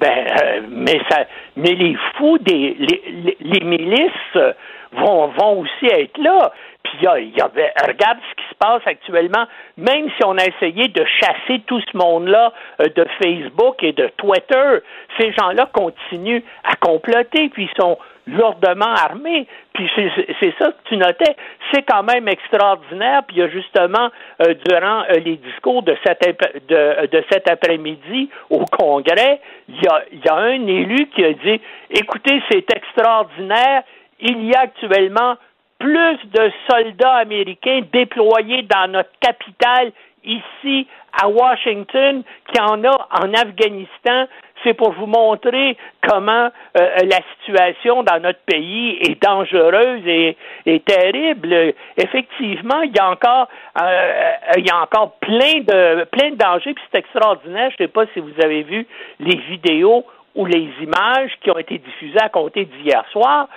Ben, 0.00 0.08
euh, 0.08 0.60
mais 0.70 1.00
ça, 1.08 1.24
mais 1.56 1.74
les 1.74 1.96
fous 2.16 2.38
des 2.38 2.76
les, 2.78 3.02
les, 3.24 3.36
les 3.40 3.64
milices 3.64 4.54
vont 4.92 5.28
vont 5.28 5.60
aussi 5.60 5.86
être 5.86 6.18
là. 6.18 6.52
Puis 6.82 6.92
il 7.00 7.04
y 7.04 7.06
a, 7.06 7.18
y 7.18 7.42
regarde 7.42 8.18
ce 8.30 8.34
qui 8.36 8.48
se 8.48 8.54
passe 8.58 8.82
actuellement. 8.86 9.46
Même 9.76 10.08
si 10.16 10.24
on 10.24 10.36
a 10.38 10.44
essayé 10.44 10.88
de 10.88 11.04
chasser 11.04 11.60
tout 11.66 11.80
ce 11.80 11.96
monde-là 11.96 12.52
euh, 12.80 12.88
de 12.88 13.06
Facebook 13.22 13.82
et 13.82 13.92
de 13.92 14.10
Twitter, 14.16 14.78
ces 15.18 15.32
gens-là 15.32 15.68
continuent 15.72 16.42
à 16.64 16.76
comploter. 16.76 17.48
Puis 17.50 17.68
ils 17.70 17.80
sont 17.82 17.98
lourdement 18.26 18.92
armés. 18.92 19.46
Puis 19.74 19.90
c'est 19.96 20.54
ça 20.58 20.72
que 20.72 20.88
tu 20.88 20.96
notais. 20.96 21.36
C'est 21.72 21.82
quand 21.82 22.02
même 22.02 22.28
extraordinaire. 22.28 23.22
Puis 23.26 23.36
il 23.36 23.40
y 23.40 23.42
a 23.42 23.48
justement, 23.48 24.10
euh, 24.42 24.54
durant 24.68 25.02
euh, 25.02 25.14
les 25.24 25.36
discours 25.36 25.82
de 25.82 25.96
cet, 26.04 26.20
de, 26.68 27.06
de 27.06 27.24
cet 27.30 27.50
après-midi 27.50 28.30
au 28.50 28.64
Congrès, 28.64 29.40
y, 29.68 29.86
a, 29.86 30.02
il 30.12 30.20
y 30.24 30.28
a 30.28 30.34
un 30.34 30.66
élu 30.66 31.06
qui 31.14 31.24
a 31.24 31.32
dit, 31.32 31.60
écoutez, 31.90 32.42
c'est 32.50 32.66
extraordinaire. 32.74 33.82
Il 34.20 34.44
y 34.44 34.54
a 34.54 34.60
actuellement 34.60 35.36
plus 35.80 36.18
de 36.32 36.52
soldats 36.70 37.14
américains 37.14 37.80
déployés 37.92 38.62
dans 38.62 38.92
notre 38.92 39.10
capitale 39.20 39.90
ici 40.24 40.86
à 41.20 41.28
Washington 41.28 42.22
qu'il 42.46 42.58
y 42.58 42.60
en 42.60 42.84
a 42.84 43.08
en 43.22 43.32
Afghanistan. 43.34 44.26
C'est 44.62 44.74
pour 44.74 44.92
vous 44.92 45.06
montrer 45.06 45.78
comment 46.06 46.50
euh, 46.78 46.96
la 47.04 47.18
situation 47.38 48.02
dans 48.02 48.20
notre 48.20 48.40
pays 48.40 48.98
est 49.00 49.20
dangereuse 49.22 50.06
et, 50.06 50.36
et 50.66 50.80
terrible. 50.80 51.72
Effectivement, 51.96 52.82
il 52.82 52.94
y 52.94 52.98
a 52.98 53.10
encore, 53.10 53.48
euh, 53.80 54.32
il 54.58 54.66
y 54.66 54.70
a 54.70 54.82
encore 54.82 55.12
plein 55.20 55.60
de 55.60 56.04
plein 56.04 56.32
de 56.32 56.36
dangers. 56.36 56.74
Puis 56.74 56.84
c'est 56.92 56.98
extraordinaire. 56.98 57.70
Je 57.70 57.82
ne 57.82 57.88
sais 57.88 57.92
pas 57.92 58.04
si 58.12 58.20
vous 58.20 58.34
avez 58.42 58.62
vu 58.62 58.86
les 59.18 59.36
vidéos 59.48 60.04
ou 60.34 60.46
les 60.46 60.70
images 60.80 61.32
qui 61.42 61.50
ont 61.50 61.58
été 61.58 61.78
diffusées 61.78 62.20
à 62.20 62.28
compter 62.28 62.64
d'hier 62.64 63.04
soir, 63.10 63.48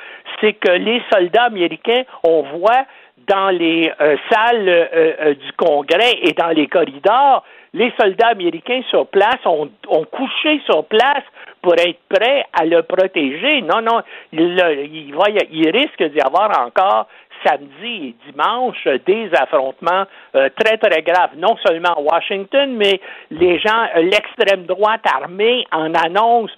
c'est 0.41 0.53
que 0.53 0.71
les 0.71 1.01
soldats 1.11 1.43
américains, 1.43 2.03
on 2.23 2.41
voit 2.57 2.85
dans 3.27 3.49
les 3.49 3.91
euh, 4.01 4.17
salles 4.29 4.67
euh, 4.67 4.85
euh, 4.93 5.33
du 5.33 5.51
Congrès 5.53 6.13
et 6.21 6.33
dans 6.33 6.49
les 6.49 6.67
corridors, 6.67 7.43
les 7.73 7.91
soldats 7.99 8.29
américains 8.29 8.81
sur 8.89 9.07
place 9.07 9.39
ont, 9.45 9.69
couché 10.11 10.61
sur 10.65 10.85
place 10.85 11.23
pour 11.61 11.73
être 11.73 11.99
prêts 12.09 12.45
à 12.53 12.65
le 12.65 12.83
protéger. 12.83 13.61
Non, 13.61 13.81
non, 13.81 14.01
il, 14.31 15.15
va, 15.15 15.29
il 15.49 15.69
risque 15.71 16.03
d'y 16.03 16.19
avoir 16.21 16.51
encore 16.59 17.07
samedi 17.43 18.09
et 18.09 18.31
dimanche 18.31 18.87
des 19.05 19.29
affrontements 19.33 20.05
très, 20.33 20.77
très 20.77 21.01
graves, 21.01 21.31
non 21.35 21.57
seulement 21.65 21.95
à 21.95 21.99
Washington, 21.99 22.75
mais 22.77 23.01
les 23.31 23.57
gens, 23.59 23.87
l'extrême 23.95 24.65
droite 24.65 25.01
armée 25.11 25.65
en 25.71 25.93
annonce 25.95 26.51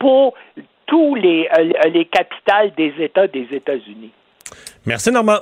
pour 0.00 0.34
tous 0.86 1.14
les, 1.14 1.48
euh, 1.56 1.88
les 1.90 2.06
capitales 2.06 2.72
des 2.76 2.92
États 2.98 3.28
des 3.28 3.46
États-Unis. 3.52 4.10
Merci, 4.84 5.12
Normand. 5.12 5.38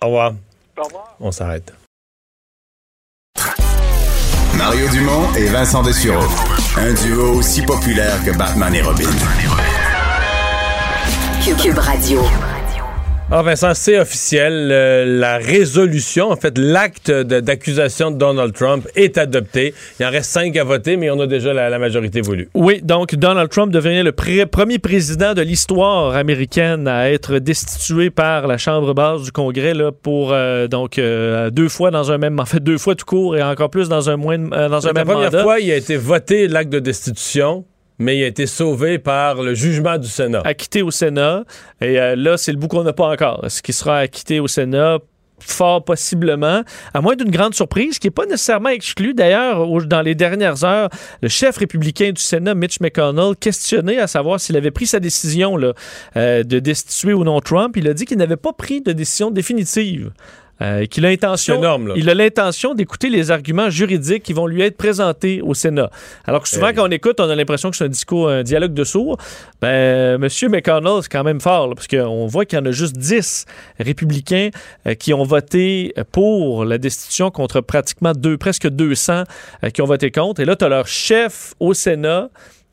Au 0.00 0.06
revoir. 0.06 0.32
Au 0.78 0.82
revoir. 0.84 1.16
On 1.18 1.32
s'arrête. 1.32 1.74
Mario 4.56 4.88
Dumont 4.90 5.34
et 5.36 5.46
Vincent 5.46 5.82
Dessureau. 5.82 6.28
Un 6.76 6.92
duo 6.92 7.38
aussi 7.38 7.62
populaire 7.62 8.22
que 8.24 8.36
Batman 8.36 8.74
et 8.74 8.82
Robin. 8.82 9.10
Cube 11.42 11.78
Radio. 11.78 12.20
Ah 13.32 13.42
Vincent, 13.42 13.74
c'est 13.74 13.96
officiel. 13.96 14.70
euh, 14.72 15.04
la 15.06 15.38
résolution, 15.38 16.32
en 16.32 16.36
fait, 16.36 16.58
l'acte 16.58 17.12
d'accusation 17.12 18.10
de, 18.10 18.16
Donald 18.16 18.52
Trump 18.52 18.88
est 18.96 19.18
adopté. 19.18 19.72
Il 20.00 20.06
en 20.06 20.10
reste 20.10 20.30
cinq 20.32 20.56
à 20.56 20.64
voter, 20.64 20.96
mais 20.96 21.10
on 21.10 21.20
a 21.20 21.28
déjà 21.28 21.52
la, 21.52 21.70
la 21.70 21.78
majorité 21.78 22.22
voulue. 22.22 22.48
Oui, 22.54 22.80
donc 22.82 23.14
Donald 23.14 23.48
Trump 23.48 23.72
devient 23.72 24.02
le 24.02 24.10
premier 24.46 24.80
président 24.80 25.32
de 25.34 25.42
l'histoire 25.42 26.16
américaine 26.16 26.88
à 26.88 27.08
être 27.12 27.38
destitué 27.38 28.10
par 28.10 28.48
la 28.48 28.58
Chambre 28.58 28.94
basse 28.94 29.22
du 29.22 29.30
Congrès 29.30 29.74
là, 29.74 29.92
pour 29.92 30.32
euh, 30.32 30.66
donc 30.66 30.98
euh, 30.98 31.50
deux 31.50 31.68
fois 31.68 31.92
dans 31.92 32.10
un 32.10 32.18
même, 32.18 32.40
en 32.40 32.46
fait 32.46 32.58
deux 32.58 32.78
fois 32.78 32.96
tout 32.96 33.06
court 33.06 33.36
et 33.36 33.42
encore 33.44 33.70
plus 33.70 33.88
dans 33.88 34.10
un 34.10 34.16
moins, 34.16 34.38
dans 34.38 34.84
un 34.84 34.88
la 34.88 34.92
même 34.92 35.06
première 35.06 35.30
mandat. 35.30 35.42
fois, 35.44 35.60
il 35.60 35.70
a 35.70 35.76
été 35.76 35.96
voté 35.96 36.48
l'acte 36.48 36.72
de 36.72 36.80
destitution, 36.80 37.64
mais 38.00 38.16
il 38.16 38.24
a 38.24 38.26
été 38.26 38.46
sauvé 38.46 38.98
par 38.98 39.42
le 39.42 39.54
jugement 39.54 39.98
du 39.98 40.08
Sénat. 40.08 40.40
Acquitté 40.44 40.82
au 40.82 40.90
Sénat. 40.90 41.44
Et 41.82 42.00
euh, 42.00 42.16
là, 42.16 42.38
c'est 42.38 42.50
le 42.50 42.58
bout 42.58 42.66
qu'on 42.66 42.82
n'a 42.82 42.94
pas 42.94 43.06
encore. 43.06 43.44
Ce 43.48 43.60
qui 43.62 43.72
sera 43.72 43.98
acquitté 43.98 44.40
au 44.40 44.48
Sénat? 44.48 44.98
Fort 45.42 45.82
possiblement, 45.86 46.64
à 46.92 47.00
moins 47.00 47.16
d'une 47.16 47.30
grande 47.30 47.54
surprise 47.54 47.98
qui 47.98 48.06
n'est 48.06 48.10
pas 48.10 48.26
nécessairement 48.26 48.68
exclue. 48.68 49.14
D'ailleurs, 49.14 49.66
dans 49.86 50.02
les 50.02 50.14
dernières 50.14 50.64
heures, 50.64 50.90
le 51.22 51.28
chef 51.28 51.56
républicain 51.56 52.12
du 52.12 52.20
Sénat, 52.20 52.54
Mitch 52.54 52.78
McConnell, 52.80 53.34
questionné 53.36 53.98
à 53.98 54.06
savoir 54.06 54.38
s'il 54.38 54.58
avait 54.58 54.70
pris 54.70 54.86
sa 54.86 55.00
décision 55.00 55.56
euh, 56.16 56.42
de 56.42 56.58
destituer 56.58 57.14
ou 57.14 57.24
non 57.24 57.40
Trump, 57.40 57.74
il 57.78 57.88
a 57.88 57.94
dit 57.94 58.04
qu'il 58.04 58.18
n'avait 58.18 58.36
pas 58.36 58.52
pris 58.52 58.82
de 58.82 58.92
décision 58.92 59.30
définitive. 59.30 60.12
Euh, 60.62 60.84
qu'il 60.86 61.06
a 61.06 61.08
intention, 61.08 61.56
énorme, 61.56 61.92
il 61.96 62.10
a 62.10 62.14
l'intention 62.14 62.74
d'écouter 62.74 63.08
les 63.08 63.30
arguments 63.30 63.70
juridiques 63.70 64.22
qui 64.22 64.32
vont 64.34 64.46
lui 64.46 64.60
être 64.60 64.76
présentés 64.76 65.40
au 65.40 65.54
Sénat. 65.54 65.90
Alors 66.26 66.42
que 66.42 66.48
souvent, 66.48 66.68
Eh. 66.68 66.74
quand 66.74 66.86
on 66.86 66.90
écoute, 66.90 67.18
on 67.18 67.30
a 67.30 67.34
l'impression 67.34 67.70
que 67.70 67.76
c'est 67.76 67.84
un 67.84 67.88
discours, 67.88 68.28
un 68.28 68.42
dialogue 68.42 68.74
de 68.74 68.84
sourds. 68.84 69.16
Ben, 69.62 70.18
Monsieur 70.18 70.48
McConnell, 70.48 71.02
c'est 71.02 71.10
quand 71.10 71.24
même 71.24 71.40
fort, 71.40 71.68
là, 71.68 71.74
parce 71.74 71.88
qu'on 71.88 72.26
voit 72.26 72.44
qu'il 72.44 72.58
y 72.58 72.62
en 72.62 72.66
a 72.66 72.72
juste 72.72 72.96
10 72.98 73.46
républicains 73.78 74.50
euh, 74.86 74.94
qui 74.94 75.14
ont 75.14 75.24
voté 75.24 75.94
pour 76.12 76.64
la 76.64 76.76
destitution 76.78 77.30
contre 77.30 77.60
pratiquement 77.62 78.12
deux, 78.12 78.36
presque 78.36 78.68
200 78.68 79.24
euh, 79.64 79.70
qui 79.70 79.80
ont 79.80 79.86
voté 79.86 80.10
contre. 80.10 80.40
Et 80.40 80.44
là, 80.44 80.56
tu 80.56 80.64
as 80.64 80.68
leur 80.68 80.86
chef 80.86 81.54
au 81.58 81.72
Sénat, 81.72 82.28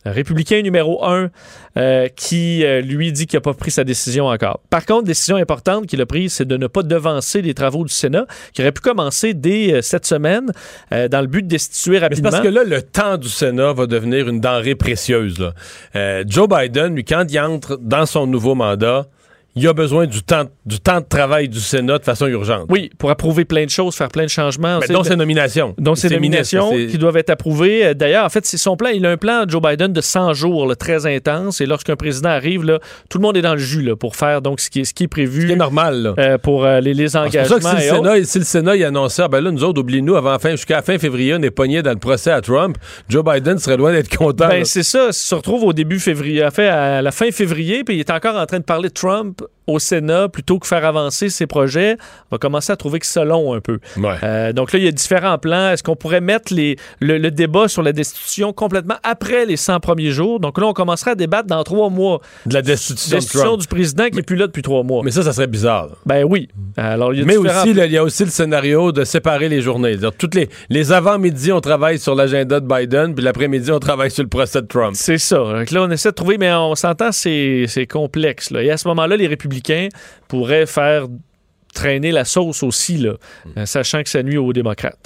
républicain 0.05 0.61
numéro 0.61 1.03
un, 1.05 1.29
euh, 1.77 2.07
qui 2.15 2.63
euh, 2.63 2.81
lui 2.81 3.11
dit 3.11 3.27
qu'il 3.27 3.37
n'a 3.37 3.41
pas 3.41 3.53
pris 3.53 3.71
sa 3.71 3.83
décision 3.83 4.27
encore. 4.27 4.61
Par 4.69 4.85
contre, 4.85 5.03
décision 5.03 5.35
importante 5.35 5.87
qu'il 5.87 6.01
a 6.01 6.05
prise, 6.05 6.33
c'est 6.33 6.47
de 6.47 6.57
ne 6.57 6.67
pas 6.67 6.83
devancer 6.83 7.41
les 7.41 7.53
travaux 7.53 7.83
du 7.83 7.93
Sénat, 7.93 8.25
qui 8.53 8.61
auraient 8.61 8.71
pu 8.71 8.81
commencer 8.81 9.33
dès 9.33 9.73
euh, 9.73 9.81
cette 9.81 10.05
semaine, 10.05 10.51
dans 10.91 11.21
le 11.21 11.27
but 11.27 11.43
de 11.43 11.47
destituer 11.47 11.93
Mais 11.93 11.99
rapidement. 11.99 12.29
parce 12.29 12.41
que 12.41 12.47
là, 12.47 12.63
le 12.63 12.81
temps 12.81 13.17
du 13.17 13.29
Sénat 13.29 13.73
va 13.73 13.87
devenir 13.87 14.27
une 14.29 14.39
denrée 14.39 14.75
précieuse. 14.75 15.37
là. 15.39 16.23
Joe 16.25 16.47
Biden, 16.47 16.95
lui, 16.95 17.03
quand 17.03 17.25
il 17.29 17.39
entre 17.39 17.77
dans 17.81 18.05
son 18.05 18.27
nouveau 18.27 18.55
mandat, 18.55 19.07
il 19.57 19.67
a 19.67 19.73
besoin 19.73 20.05
du 20.07 20.21
temps, 20.23 20.43
du 20.65 20.79
temps 20.79 20.99
de 21.01 21.05
travail 21.05 21.49
du 21.49 21.59
Sénat 21.59 21.97
de 21.99 22.03
façon 22.03 22.27
urgente. 22.27 22.65
Oui, 22.69 22.89
pour 22.97 23.09
approuver 23.09 23.45
plein 23.45 23.65
de 23.65 23.69
choses, 23.69 23.95
faire 23.95 24.09
plein 24.09 24.23
de 24.23 24.29
changements. 24.29 24.79
Mais 24.79 24.87
C'est- 24.87 24.93
dont 24.93 25.03
ses 25.03 25.15
nominations. 25.15 25.73
Donc, 25.77 25.97
ces 25.97 26.07
C'est 26.09 26.15
nominations 26.15 26.71
c'est- 26.71 26.87
qui 26.87 26.97
doivent 26.97 27.17
être 27.17 27.29
approuvées. 27.29 27.85
Euh, 27.87 27.93
D'ailleurs, 27.93 28.25
en 28.25 28.29
fait, 28.29 28.45
c'est 28.45 28.57
son 28.57 28.77
plan. 28.77 28.89
Il 28.89 29.05
a 29.05 29.09
un 29.11 29.17
plan, 29.17 29.43
Joe 29.47 29.61
Biden, 29.61 29.91
de 29.93 30.01
100 30.01 30.33
jours, 30.33 30.67
là, 30.67 30.75
très 30.75 31.05
intense. 31.05 31.61
Et 31.61 31.65
lorsqu'un 31.65 31.95
président 31.95 32.29
arrive, 32.29 32.63
là, 32.63 32.79
tout 33.09 33.17
le 33.17 33.23
monde 33.23 33.35
est 33.37 33.41
dans 33.41 33.53
le 33.53 33.57
jus 33.59 33.81
là, 33.81 33.95
pour 33.95 34.15
faire 34.15 34.41
donc 34.41 34.59
ce 34.59 34.69
qui 34.69 34.81
est, 34.81 34.85
ce 34.85 34.93
qui 34.93 35.03
est 35.03 35.07
prévu. 35.07 35.47
C'est 35.47 35.55
normal. 35.55 36.01
là. 36.03 36.13
euh, 36.19 36.37
pour 36.37 36.65
euh, 36.65 36.79
les, 36.79 36.93
les 36.93 37.15
Alors, 37.15 37.31
C'est 37.31 37.39
engagements. 37.39 37.57
pour 37.59 37.69
ça 37.69 37.75
que 37.75 37.81
si 37.81 37.87
et 37.87 37.91
le. 37.91 37.95
Sénat, 37.97 38.23
si 38.25 38.39
le 38.39 38.45
Sénat 38.45 38.75
il 38.75 38.83
annonçait, 38.83 39.21
ah 39.23 39.27
ben 39.27 39.41
là, 39.41 39.51
nous 39.51 39.63
autres, 39.63 39.81
oublie-nous, 39.81 40.15
avant 40.15 40.37
fin, 40.39 40.51
jusqu'à 40.51 40.75
la 40.77 40.81
fin 40.81 40.97
février, 40.97 41.33
on 41.35 41.41
est 41.41 41.51
pognés 41.51 41.81
dans 41.81 41.91
le 41.91 41.97
procès 41.97 42.31
à 42.31 42.41
Trump, 42.41 42.77
Joe 43.09 43.23
Biden 43.23 43.57
serait 43.57 43.77
loin 43.77 43.91
d'être 43.91 44.15
content. 44.15 44.47
Ben, 44.47 44.63
c'est 44.65 44.83
ça. 44.83 45.07
Il 45.09 45.13
se 45.13 45.33
retrouve 45.35 45.63
au 45.63 45.73
début 45.73 45.99
février, 45.99 46.43
en 46.45 46.51
fait, 46.51 46.67
à 46.67 47.01
la 47.01 47.11
fin 47.11 47.31
février, 47.31 47.83
puis 47.83 47.95
il 47.95 47.99
est 47.99 48.11
encore 48.11 48.35
en 48.35 48.45
train 48.45 48.59
de 48.59 48.63
parler 48.63 48.89
de 48.89 48.93
Trump 48.93 49.41
au 49.67 49.79
Sénat 49.79 50.29
plutôt 50.29 50.59
que 50.59 50.65
faire 50.67 50.85
avancer 50.85 51.27
ses 51.29 51.45
projets. 51.45 51.97
On 52.31 52.35
va 52.35 52.37
commencer 52.37 52.71
à 52.71 52.77
trouver 52.77 52.99
que 52.99 53.05
c'est 53.05 53.25
long 53.25 53.53
un 53.53 53.59
peu. 53.59 53.79
Ouais. 53.97 54.15
Euh, 54.23 54.53
donc 54.53 54.71
là, 54.71 54.79
il 54.79 54.85
y 54.85 54.87
a 54.87 54.91
différents 54.93 55.37
plans. 55.37 55.71
Est-ce 55.71 55.83
qu'on 55.83 55.97
pourrait 55.97 56.21
mettre 56.21 56.53
les, 56.53 56.77
le, 57.01 57.17
le 57.17 57.31
débat 57.31 57.67
sur 57.67 57.83
la 57.83 57.91
destitution 57.91 58.53
complètement 58.53 58.95
après 59.03 59.45
les 59.45 59.57
100 59.57 59.81
premiers 59.81 60.11
jours? 60.11 60.39
Donc 60.39 60.57
là, 60.57 60.67
on 60.67 60.73
commencerait 60.73 61.11
à 61.11 61.15
débattre 61.15 61.47
dans 61.47 61.63
trois 61.65 61.89
mois. 61.89 62.21
de 62.45 62.53
la 62.53 62.61
destitution 62.61 63.57
du 63.57 63.67
président 63.67 64.07
qui 64.09 64.19
est 64.19 64.23
plus 64.23 64.37
là 64.37 64.47
depuis 64.47 64.61
trois 64.61 64.83
mois. 64.83 65.01
Mais 65.03 65.11
ça, 65.11 65.21
ça 65.23 65.33
serait 65.33 65.47
bizarre. 65.47 65.87
là. 65.87 65.95
Ben 66.05 66.23
oui. 66.23 66.47
Alors, 66.77 67.13
il 67.13 67.19
y 67.19 67.23
a 67.23 67.25
Mais 67.25 67.37
différents 67.37 67.61
aussi, 67.63 67.71
il 67.71 67.91
y 67.91 67.97
a 67.97 68.03
aussi 68.05 68.23
le 68.23 68.29
scénario 68.31 68.93
de 68.93 69.03
séparer 69.03 69.49
les 69.49 69.61
journées. 69.61 69.97
Toutes 70.17 70.35
les, 70.35 70.47
les 70.69 70.93
avant-midi, 70.93 71.51
on 71.51 71.59
travaille 71.59 71.99
sur 71.99 72.15
l'agenda 72.15 72.61
de 72.61 72.65
Biden, 72.67 73.13
puis 73.13 73.23
l'après-midi, 73.25 73.69
on 73.73 73.79
travaille 73.79 74.11
sur 74.11 74.23
le 74.23 74.29
procès 74.29 74.61
de 74.61 74.67
Trump. 74.67 74.93
C'est 74.95 75.17
ça. 75.17 75.37
Donc 75.39 75.71
là, 75.71 75.83
on 75.83 75.91
essaie 75.91 76.09
de 76.11 76.15
trouver, 76.15 76.37
mais 76.37 76.53
on 76.53 76.75
s'entend, 76.75 77.11
c'est 77.11 77.65
c'est 77.67 77.85
complexe. 77.85 78.49
Là. 78.51 78.63
Et 78.63 78.71
à 78.71 78.77
ce 78.77 78.87
moment-là, 78.87 79.17
les 79.17 79.27
républicains 79.37 79.89
pourraient 80.27 80.65
faire 80.65 81.07
traîner 81.73 82.11
la 82.11 82.25
sauce 82.25 82.63
aussi, 82.63 82.97
là, 82.97 83.13
euh, 83.55 83.65
sachant 83.65 84.01
que 84.01 84.09
ça 84.09 84.23
nuit 84.23 84.37
aux 84.37 84.51
démocrates. 84.51 84.97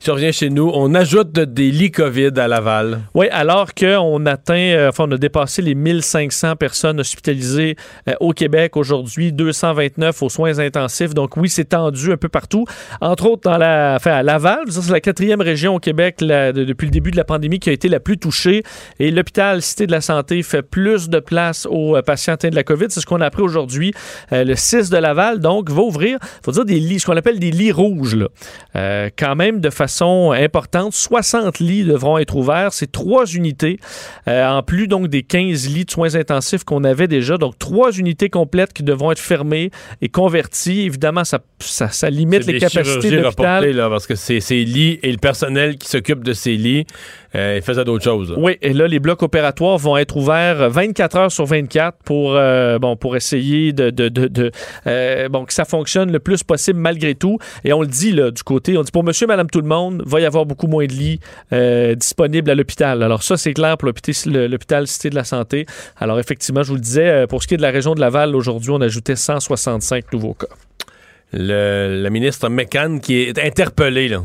Chez 0.00 0.48
nous, 0.48 0.70
on 0.72 0.94
ajoute 0.94 1.32
des 1.32 1.70
lits 1.70 1.90
COVID 1.90 2.30
à 2.36 2.48
Laval. 2.48 3.00
Oui, 3.14 3.26
alors 3.30 3.74
qu'on 3.74 4.24
atteint, 4.26 4.54
euh, 4.54 4.88
enfin, 4.88 5.04
on 5.06 5.12
a 5.12 5.18
dépassé 5.18 5.60
les 5.60 5.74
1500 5.74 6.56
personnes 6.56 7.00
hospitalisées 7.00 7.76
euh, 8.08 8.14
au 8.20 8.32
Québec 8.32 8.76
aujourd'hui, 8.76 9.32
229 9.32 10.22
aux 10.22 10.28
soins 10.28 10.60
intensifs. 10.60 11.12
Donc 11.14 11.36
oui, 11.36 11.48
c'est 11.48 11.66
tendu 11.66 12.12
un 12.12 12.16
peu 12.16 12.28
partout. 12.28 12.64
Entre 13.00 13.26
autres, 13.26 13.50
dans 13.50 13.58
la, 13.58 13.94
enfin, 13.96 14.12
à 14.12 14.22
Laval, 14.22 14.60
c'est 14.70 14.88
la 14.88 15.00
quatrième 15.00 15.40
région 15.40 15.74
au 15.74 15.78
Québec 15.78 16.18
depuis 16.20 16.86
le 16.86 16.92
début 16.92 17.10
de 17.10 17.16
la 17.16 17.24
pandémie 17.24 17.58
qui 17.58 17.68
a 17.68 17.72
été 17.72 17.88
la 17.88 18.00
plus 18.00 18.18
touchée. 18.18 18.62
Et 19.00 19.10
l'hôpital 19.10 19.60
Cité 19.60 19.86
de 19.86 19.92
la 19.92 20.00
Santé 20.00 20.42
fait 20.42 20.62
plus 20.62 21.10
de 21.10 21.18
place 21.18 21.66
aux 21.70 21.96
euh, 21.96 22.02
patients 22.02 22.34
atteints 22.34 22.50
de 22.50 22.56
la 22.56 22.64
COVID. 22.64 22.86
C'est 22.88 23.00
ce 23.00 23.06
qu'on 23.06 23.20
a 23.20 23.26
appris 23.26 23.42
aujourd'hui. 23.42 23.92
Le 24.30 24.54
6 24.54 24.90
de 24.90 24.96
Laval, 24.96 25.40
donc, 25.40 25.70
va 25.70 25.82
ouvrir, 25.82 26.18
faut 26.42 26.52
dire, 26.52 26.64
des 26.64 26.80
lits, 26.80 27.00
ce 27.00 27.06
qu'on 27.06 27.16
appelle 27.16 27.40
des 27.40 27.50
lits 27.50 27.72
rouges, 27.72 28.16
quand 28.74 29.36
même 29.36 29.60
de 29.60 29.70
façon 29.70 29.87
importante. 30.32 30.92
60 30.92 31.58
lits 31.60 31.84
devront 31.84 32.18
être 32.18 32.36
ouverts. 32.36 32.72
C'est 32.72 32.90
trois 32.90 33.26
unités, 33.26 33.78
euh, 34.28 34.46
en 34.46 34.62
plus 34.62 34.86
donc 34.86 35.08
des 35.08 35.22
15 35.22 35.68
lits 35.68 35.84
de 35.84 35.90
soins 35.90 36.14
intensifs 36.14 36.64
qu'on 36.64 36.84
avait 36.84 37.08
déjà. 37.08 37.36
Donc, 37.36 37.58
trois 37.58 37.92
unités 37.92 38.30
complètes 38.30 38.72
qui 38.72 38.82
devront 38.82 39.12
être 39.12 39.18
fermées 39.18 39.70
et 40.00 40.08
converties. 40.08 40.82
Évidemment, 40.82 41.24
ça, 41.24 41.40
ça, 41.60 41.88
ça 41.88 42.10
limite 42.10 42.46
les 42.46 42.58
capacités 42.58 43.10
de 43.10 43.18
l'hôpital. 43.18 43.74
parce 43.90 44.06
que 44.06 44.14
c'est 44.14 44.40
ces 44.40 44.64
lits 44.64 44.98
et 45.02 45.10
le 45.10 45.18
personnel 45.18 45.76
qui 45.76 45.88
s'occupe 45.88 46.24
de 46.24 46.32
ces 46.32 46.56
lits, 46.56 46.86
euh, 47.34 47.56
ils 47.56 47.62
faisaient 47.62 47.84
d'autres 47.84 48.04
choses. 48.04 48.30
là. 48.30 48.36
Oui, 48.38 48.56
et 48.62 48.72
là, 48.72 48.86
les 48.88 48.98
blocs 48.98 49.22
opératoires 49.22 49.76
vont 49.78 49.96
être 49.96 50.16
ouverts 50.16 50.70
24 50.70 51.16
heures 51.16 51.32
sur 51.32 51.44
24 51.44 51.98
pour, 52.04 52.34
euh, 52.34 52.78
bon, 52.78 52.96
pour 52.96 53.16
essayer 53.16 53.72
de, 53.72 53.90
de, 53.90 54.08
de, 54.08 54.28
de, 54.28 54.50
euh, 54.86 55.28
bon, 55.28 55.44
que 55.44 55.52
ça 55.52 55.64
fonctionne 55.64 56.10
le 56.10 56.18
plus 56.18 56.42
possible 56.42 56.78
malgré 56.78 57.14
tout. 57.14 57.38
Et 57.64 57.72
on 57.72 57.82
le 57.82 57.86
dit 57.86 58.12
là, 58.12 58.30
du 58.30 58.42
côté, 58.42 58.76
on 58.78 58.82
dit 58.82 58.92
pour 58.92 59.04
monsieur, 59.04 59.26
madame, 59.26 59.50
tout 59.50 59.60
le 59.60 59.68
monde, 59.68 60.02
va 60.06 60.20
y 60.20 60.24
avoir 60.24 60.46
beaucoup 60.46 60.66
moins 60.66 60.86
de 60.86 60.92
lits 60.92 61.20
disponibles 61.96 62.50
à 62.50 62.54
l'hôpital. 62.54 63.02
Alors 63.02 63.22
ça, 63.22 63.36
c'est 63.36 63.52
clair 63.54 63.76
pour 63.76 63.86
l'hôpital 63.86 64.86
Cité 64.86 65.10
de 65.10 65.14
la 65.14 65.24
Santé. 65.24 65.66
Alors 65.98 66.18
effectivement, 66.18 66.62
je 66.62 66.68
vous 66.68 66.74
le 66.76 66.80
disais, 66.80 67.26
pour 67.26 67.42
ce 67.42 67.48
qui 67.48 67.54
est 67.54 67.58
de 67.58 67.62
la 67.62 67.70
région 67.70 67.94
de 67.94 68.00
Laval, 68.00 68.34
aujourd'hui, 68.34 68.70
on 68.70 68.80
ajoutait 68.80 69.16
165 69.16 70.12
nouveaux 70.12 70.34
cas. 70.34 70.46
Le, 71.32 72.00
le 72.02 72.08
ministre 72.10 72.48
McCann 72.48 73.00
qui 73.00 73.16
est 73.20 73.38
interpellé 73.38 74.08
là, 74.08 74.22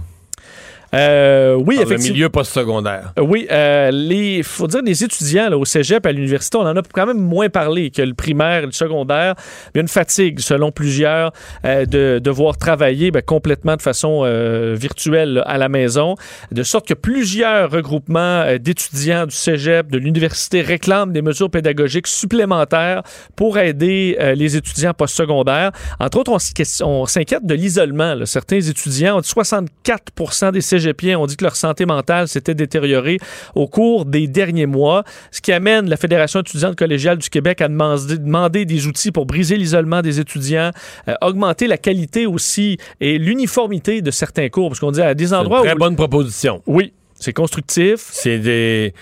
Euh, 0.93 1.55
oui, 1.55 1.77
le 1.77 1.83
effectivement. 1.83 2.13
milieu 2.13 2.29
postsecondaire. 2.29 3.13
Euh, 3.17 3.23
Oui, 3.23 3.47
euh, 3.51 3.89
les 3.91 4.43
faut 4.43 4.67
dire 4.67 4.81
les 4.83 5.03
étudiants 5.03 5.49
là, 5.49 5.57
au 5.57 5.65
cégep 5.65 6.05
à 6.05 6.11
l'université, 6.11 6.57
on 6.57 6.61
en 6.61 6.75
a 6.75 6.81
quand 6.93 7.05
même 7.05 7.19
moins 7.19 7.49
parlé 7.49 7.89
que 7.89 8.01
le 8.01 8.13
primaire 8.13 8.63
et 8.63 8.65
le 8.67 8.71
secondaire. 8.71 9.35
Il 9.73 9.77
y 9.77 9.79
a 9.79 9.81
une 9.81 9.87
fatigue, 9.87 10.39
selon 10.39 10.71
plusieurs, 10.71 11.31
euh, 11.65 11.85
de 11.85 12.19
devoir 12.19 12.57
travailler 12.57 13.11
ben, 13.11 13.21
complètement 13.21 13.75
de 13.75 13.81
façon 13.81 14.21
euh, 14.23 14.75
virtuelle 14.77 15.33
là, 15.33 15.41
à 15.41 15.57
la 15.57 15.69
maison, 15.69 16.15
de 16.51 16.63
sorte 16.63 16.87
que 16.87 16.93
plusieurs 16.93 17.71
regroupements 17.71 18.19
euh, 18.19 18.57
d'étudiants 18.57 19.25
du 19.25 19.35
cégep, 19.35 19.91
de 19.91 19.97
l'université 19.97 20.61
réclament 20.61 21.11
des 21.11 21.21
mesures 21.21 21.49
pédagogiques 21.49 22.07
supplémentaires 22.07 23.03
pour 23.35 23.57
aider 23.57 24.17
euh, 24.19 24.35
les 24.35 24.55
étudiants 24.55 24.93
postsecondaires. 24.93 25.71
Entre 25.99 26.17
autres, 26.19 26.37
on, 26.83 27.05
s'inquiète 27.05 27.45
de 27.45 27.53
l'isolement. 27.53 28.15
Certains 28.25 28.59
étudiants, 28.59 29.17
on 29.17 29.21
dit 29.21 29.29
64 29.29 30.51
des 30.51 30.61
cégepiens 30.83 31.19
ont 31.19 31.25
dit 31.25 31.37
que 31.37 31.43
leur 31.43 31.55
santé 31.55 31.85
mentale 31.85 32.27
s'était 32.27 32.55
détériorée 32.55 33.19
au 33.55 33.67
cours 33.67 34.05
des 34.05 34.27
derniers 34.27 34.65
mois, 34.65 35.03
ce 35.31 35.41
qui 35.41 35.51
amène 35.51 35.89
la 35.89 35.97
Fédération 35.97 36.41
étudiante 36.41 36.75
collégiale 36.75 37.17
du 37.17 37.29
Québec 37.29 37.61
à 37.61 37.67
demander, 37.67 38.65
des 38.65 38.87
outils 38.87 39.11
pour 39.11 39.25
briser 39.25 39.57
l'isolement 39.57 40.01
des 40.01 40.19
étudiants, 40.19 40.71
euh, 41.07 41.13
augmenter 41.21 41.67
la 41.67 41.77
qualité 41.77 42.25
aussi 42.25 42.77
et 42.99 43.17
l'uniformité 43.17 44.01
de 44.01 44.11
certains 44.11 44.49
cours, 44.49 44.69
parce 44.69 44.79
qu'on 44.79 44.91
dit 44.91 45.01
à 45.01 45.13
des 45.13 45.27
C'est 45.27 45.35
une 45.35 45.41
endroits 45.41 45.61
très 45.61 45.73
où... 45.73 45.77
bonne 45.77 45.95
proposition. 45.95 46.61
Oui, 46.67 46.93
c'est 47.15 47.33
constructif. 47.33 48.07
C'est 48.11 48.39
des 48.39 48.93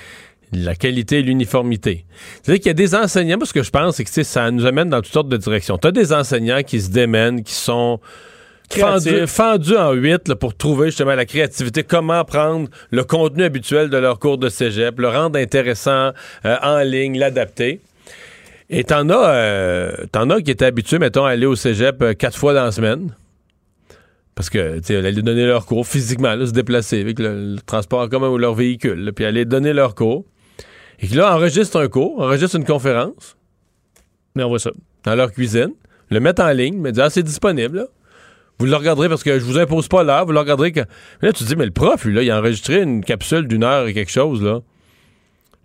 la 0.54 0.76
qualité 0.76 1.20
et 1.20 1.22
l'uniformité. 1.22 2.06
C'est-à-dire 2.44 2.62
qu'il 2.62 2.70
y 2.70 2.72
a 2.72 2.74
des 2.74 2.94
enseignants, 2.94 3.38
parce 3.38 3.54
que 3.54 3.64
je 3.64 3.70
pense 3.70 3.96
c'est 3.96 4.04
que 4.04 4.24
ça 4.24 4.52
nous 4.52 4.66
amène 4.66 4.90
dans 4.90 5.02
toutes 5.02 5.14
sortes 5.14 5.30
de 5.30 5.38
directions. 5.38 5.78
Tu 5.78 5.88
as 5.88 5.92
des 5.92 6.12
enseignants 6.12 6.62
qui 6.62 6.82
se 6.82 6.90
démènent, 6.90 7.44
qui 7.44 7.54
sont 7.54 8.00
fendus 9.28 9.78
en 9.78 9.92
huit 9.94 10.28
là, 10.28 10.36
pour 10.36 10.56
trouver 10.56 10.88
justement 10.88 11.16
la 11.16 11.26
créativité, 11.26 11.84
comment 11.84 12.24
prendre 12.26 12.70
le 12.92 13.04
contenu 13.04 13.44
habituel 13.44 13.90
de 13.90 13.98
leur 13.98 14.20
cours 14.20 14.38
de 14.38 14.50
cégep, 14.50 15.00
le 15.00 15.10
rendre 15.10 15.40
intéressant 15.40 16.12
euh, 16.46 16.58
en 16.62 16.80
ligne, 16.80 17.18
l'adapter. 17.18 17.82
Et 18.70 18.84
t'en 18.84 19.10
as, 19.10 19.30
euh, 19.30 19.92
t'en 20.12 20.30
as 20.30 20.42
qui 20.42 20.52
étaient 20.52 20.66
habitués, 20.66 21.00
mettons, 21.00 21.26
à 21.26 21.32
aller 21.32 21.46
au 21.46 21.56
cégep 21.56 22.02
euh, 22.02 22.14
quatre 22.14 22.38
fois 22.38 22.54
dans 22.54 22.64
la 22.64 22.72
semaine. 22.72 23.14
Parce 24.34 24.50
que, 24.50 24.78
tu 24.78 24.86
sais, 24.86 24.96
aller 24.96 25.22
donner 25.22 25.46
leur 25.46 25.66
cours 25.66 25.86
physiquement, 25.86 26.34
là, 26.36 26.46
se 26.46 26.52
déplacer 26.52 27.02
avec 27.02 27.20
le, 27.20 27.56
le 27.56 27.62
transport 27.62 28.02
en 28.02 28.08
commun 28.08 28.30
ou 28.30 28.38
leur 28.38 28.54
véhicule, 28.54 29.04
là, 29.04 29.12
puis 29.12 29.26
aller 29.26 29.44
donner 29.44 29.74
leur 29.74 29.94
cours. 29.94 30.26
Et 31.00 31.08
qui 31.08 31.16
là, 31.16 31.36
enregistre 31.36 31.80
un 31.80 31.88
cours, 31.88 32.22
enregistre 32.22 32.56
une 32.56 32.66
conférence. 32.66 33.36
Mais 34.36 34.44
on 34.44 34.50
voit 34.50 34.60
ça. 34.60 34.72
Dans 35.04 35.16
leur 35.16 35.32
cuisine, 35.32 35.74
le 36.10 36.20
mettre 36.20 36.44
en 36.44 36.52
ligne, 36.52 36.78
mais 36.78 36.92
dire, 36.92 37.06
ah, 37.06 37.10
c'est 37.10 37.24
disponible, 37.24 37.78
là. 37.78 37.86
Vous 38.62 38.68
le 38.68 38.76
regarderez 38.76 39.10
parce 39.10 39.24
que 39.24 39.40
je 39.40 39.44
vous 39.44 39.58
impose 39.58 39.88
pas 39.88 40.04
l'heure, 40.04 40.24
vous 40.24 40.34
le 40.34 40.40
regarderez 40.40 40.72
que. 40.72 40.82
Mais 41.20 41.30
là, 41.30 41.34
tu 41.34 41.44
te 41.44 41.50
dis, 41.50 41.56
mais 41.56 41.66
le 41.66 41.72
prof, 41.72 42.06
lui, 42.06 42.14
là, 42.14 42.22
il 42.22 42.30
a 42.30 42.38
enregistré 42.38 42.84
une 42.84 43.04
capsule 43.04 43.48
d'une 43.48 43.64
heure 43.64 43.88
et 43.88 43.94
quelque 43.96 44.12
chose, 44.12 44.44
là. 44.44 44.60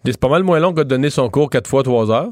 C'est 0.07 0.19
pas 0.19 0.31
mal 0.31 0.45
moins 0.45 0.61
long 0.61 0.73
que 0.73 0.79
de 0.79 0.89
donner 0.89 1.11
son 1.11 1.29
cours 1.29 1.51
quatre 1.51 1.69
fois 1.69 1.83
trois 1.83 2.11
heures. 2.11 2.31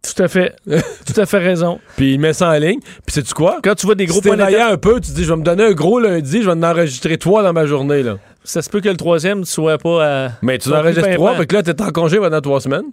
Tout 0.00 0.22
à 0.22 0.28
fait. 0.28 0.56
Tout 0.66 1.20
à 1.20 1.26
fait 1.26 1.38
raison. 1.40 1.78
Puis 1.98 2.14
il 2.14 2.20
met 2.20 2.32
ça 2.32 2.48
en 2.48 2.54
ligne. 2.54 2.80
Puis 2.80 3.12
sais-tu 3.12 3.34
quoi? 3.34 3.58
Quand 3.62 3.74
tu 3.74 3.84
vois 3.84 3.96
des 3.96 4.06
gros 4.06 4.22
si 4.22 4.30
un 4.30 4.78
peu, 4.78 4.94
tu 4.98 5.10
te 5.10 5.14
dis, 5.14 5.24
je 5.24 5.30
vais 5.30 5.36
me 5.36 5.44
donner 5.44 5.64
un 5.64 5.72
gros 5.72 6.00
lundi, 6.00 6.40
je 6.40 6.46
vais 6.46 6.52
en 6.52 6.62
enregistrer 6.62 7.18
trois 7.18 7.42
dans 7.42 7.52
ma 7.52 7.66
journée. 7.66 8.02
Là. 8.02 8.16
Ça 8.44 8.62
se 8.62 8.70
peut 8.70 8.80
que 8.80 8.88
le 8.88 8.96
troisième 8.96 9.40
ne 9.40 9.44
soit 9.44 9.76
pas 9.76 10.06
à. 10.06 10.30
Mais 10.40 10.56
tu 10.56 10.70
en 10.70 10.78
enregistres 10.78 11.10
trois, 11.16 11.34
fait 11.34 11.46
que 11.46 11.54
là, 11.54 11.62
t'es 11.62 11.82
en 11.82 11.90
congé 11.90 12.16
pendant 12.16 12.40
trois 12.40 12.62
semaines. 12.62 12.86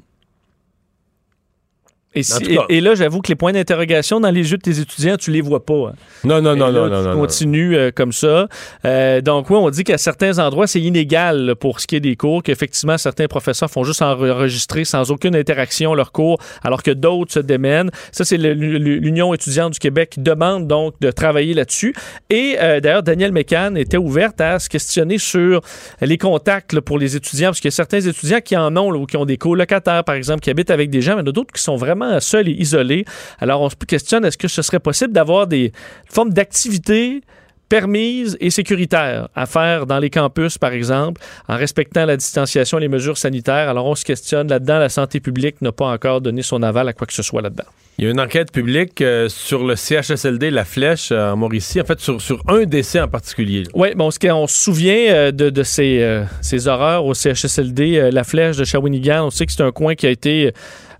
Et, 2.19 2.23
si- 2.23 2.81
là, 2.81 2.95
j'avoue 2.95 3.21
que 3.21 3.27
les 3.29 3.35
points 3.35 3.51
d'interrogation 3.53 4.19
dans 4.19 4.29
les 4.31 4.51
yeux 4.51 4.57
de 4.57 4.61
tes 4.61 4.79
étudiants, 4.79 5.17
tu 5.17 5.31
les 5.31 5.41
vois 5.41 5.65
pas. 5.65 5.73
hein. 5.89 5.93
Non, 6.23 6.41
non, 6.41 6.55
Et 6.55 6.59
non, 6.59 6.67
là, 6.71 6.87
non, 6.89 7.01
tu 7.01 7.07
non, 7.09 7.15
continues 7.21 7.75
euh, 7.75 7.91
comme 7.93 8.11
ça. 8.11 8.47
Euh, 8.85 9.21
donc, 9.21 9.49
oui, 9.49 9.57
on 9.59 9.69
dit 9.69 9.83
qu'à 9.83 9.97
certains 9.97 10.39
endroits, 10.39 10.67
c'est 10.67 10.81
inégal 10.81 11.45
là, 11.45 11.55
pour 11.55 11.79
ce 11.79 11.87
qui 11.87 11.95
est 11.95 11.99
des 11.99 12.15
cours, 12.15 12.43
qu'effectivement, 12.43 12.97
certains 12.97 13.27
professeurs 13.27 13.69
font 13.69 13.83
juste 13.83 14.01
enregistrer 14.01 14.85
sans 14.85 15.11
aucune 15.11 15.35
interaction 15.35 15.93
leurs 15.93 16.11
cours, 16.11 16.39
alors 16.63 16.83
que 16.83 16.91
d'autres 16.91 17.33
se 17.33 17.39
démènent. 17.39 17.91
Ça, 18.11 18.25
c'est 18.25 18.37
l'Union 18.37 19.33
étudiante 19.33 19.73
du 19.73 19.79
Québec 19.79 20.09
qui 20.11 20.19
demande 20.21 20.67
donc 20.67 20.95
de 21.01 21.11
travailler 21.11 21.53
là-dessus. 21.53 21.93
Et 22.29 22.55
euh, 22.59 22.79
d'ailleurs, 22.79 23.03
Danielle 23.03 23.31
Mécan 23.31 23.75
était 23.75 23.97
ouverte 23.97 24.41
à 24.41 24.59
se 24.59 24.69
questionner 24.69 25.17
sur 25.17 25.61
les 26.01 26.17
contacts 26.17 26.73
là, 26.73 26.81
pour 26.81 26.97
les 26.97 27.15
étudiants, 27.15 27.49
parce 27.49 27.59
qu'il 27.59 27.67
y 27.69 27.73
a 27.73 27.75
certains 27.75 28.01
étudiants 28.01 28.39
qui 28.43 28.55
en 28.57 28.75
ont, 28.77 28.91
ou 28.93 29.05
qui 29.05 29.17
ont 29.17 29.25
des 29.25 29.37
colocataires, 29.37 30.03
par 30.03 30.15
exemple, 30.15 30.41
qui 30.41 30.49
habitent 30.49 30.71
avec 30.71 30.89
des 30.89 31.01
gens, 31.01 31.15
mais 31.15 31.21
il 31.21 31.25
y 31.25 31.27
en 31.27 31.31
a 31.31 31.33
d'autres 31.33 31.53
qui 31.53 31.61
sont 31.61 31.75
vraiment 31.75 32.08
seuls 32.19 32.49
et 32.49 32.53
isolés. 32.53 33.05
Alors, 33.39 33.61
on 33.61 33.69
se 33.69 33.75
questionne, 33.75 34.25
est-ce 34.25 34.37
que 34.37 34.47
ce 34.47 34.61
serait 34.61 34.79
possible 34.79 35.13
d'avoir 35.13 35.47
des 35.47 35.71
formes 36.09 36.31
d'activités 36.31 37.21
permises 37.69 38.35
et 38.39 38.49
sécuritaires 38.49 39.29
à 39.35 39.45
faire 39.45 39.85
dans 39.85 39.99
les 39.99 40.09
campus, 40.09 40.57
par 40.57 40.73
exemple, 40.73 41.21
en 41.47 41.55
respectant 41.55 42.05
la 42.05 42.17
distanciation 42.17 42.79
et 42.79 42.81
les 42.81 42.87
mesures 42.87 43.17
sanitaires? 43.17 43.69
Alors, 43.69 43.85
on 43.85 43.95
se 43.95 44.03
questionne 44.03 44.47
là-dedans. 44.47 44.79
La 44.79 44.89
santé 44.89 45.19
publique 45.19 45.61
n'a 45.61 45.71
pas 45.71 45.85
encore 45.85 46.21
donné 46.21 46.41
son 46.41 46.63
aval 46.63 46.89
à 46.89 46.93
quoi 46.93 47.07
que 47.07 47.13
ce 47.13 47.23
soit 47.23 47.41
là-dedans. 47.41 47.65
Il 47.99 48.05
y 48.05 48.07
a 48.07 48.11
une 48.11 48.21
enquête 48.21 48.53
publique 48.53 49.01
euh, 49.01 49.27
sur 49.27 49.65
le 49.65 49.75
CHSLD 49.75 50.51
La 50.51 50.63
Flèche 50.63 51.09
euh, 51.11 51.31
en 51.31 51.35
Mauricie, 51.35 51.81
en 51.81 51.83
fait, 51.83 51.99
sur, 51.99 52.21
sur 52.21 52.41
un 52.47 52.63
décès 52.63 53.01
en 53.01 53.09
particulier. 53.09 53.63
Oui, 53.73 53.89
bon, 53.93 54.09
ce 54.09 54.17
qu'on 54.17 54.47
se 54.47 54.57
souvient 54.57 55.09
euh, 55.09 55.31
de, 55.31 55.49
de 55.49 55.63
ces, 55.63 56.23
ces 56.41 56.69
horreurs 56.69 57.05
au 57.05 57.13
CHSLD, 57.13 58.09
la 58.11 58.23
flèche 58.23 58.55
de 58.55 58.63
Shawinigan, 58.63 59.25
on 59.25 59.29
sait 59.29 59.45
que 59.45 59.51
c'est 59.51 59.63
un 59.63 59.71
coin 59.71 59.95
qui 59.95 60.07
a 60.07 60.11
été 60.11 60.53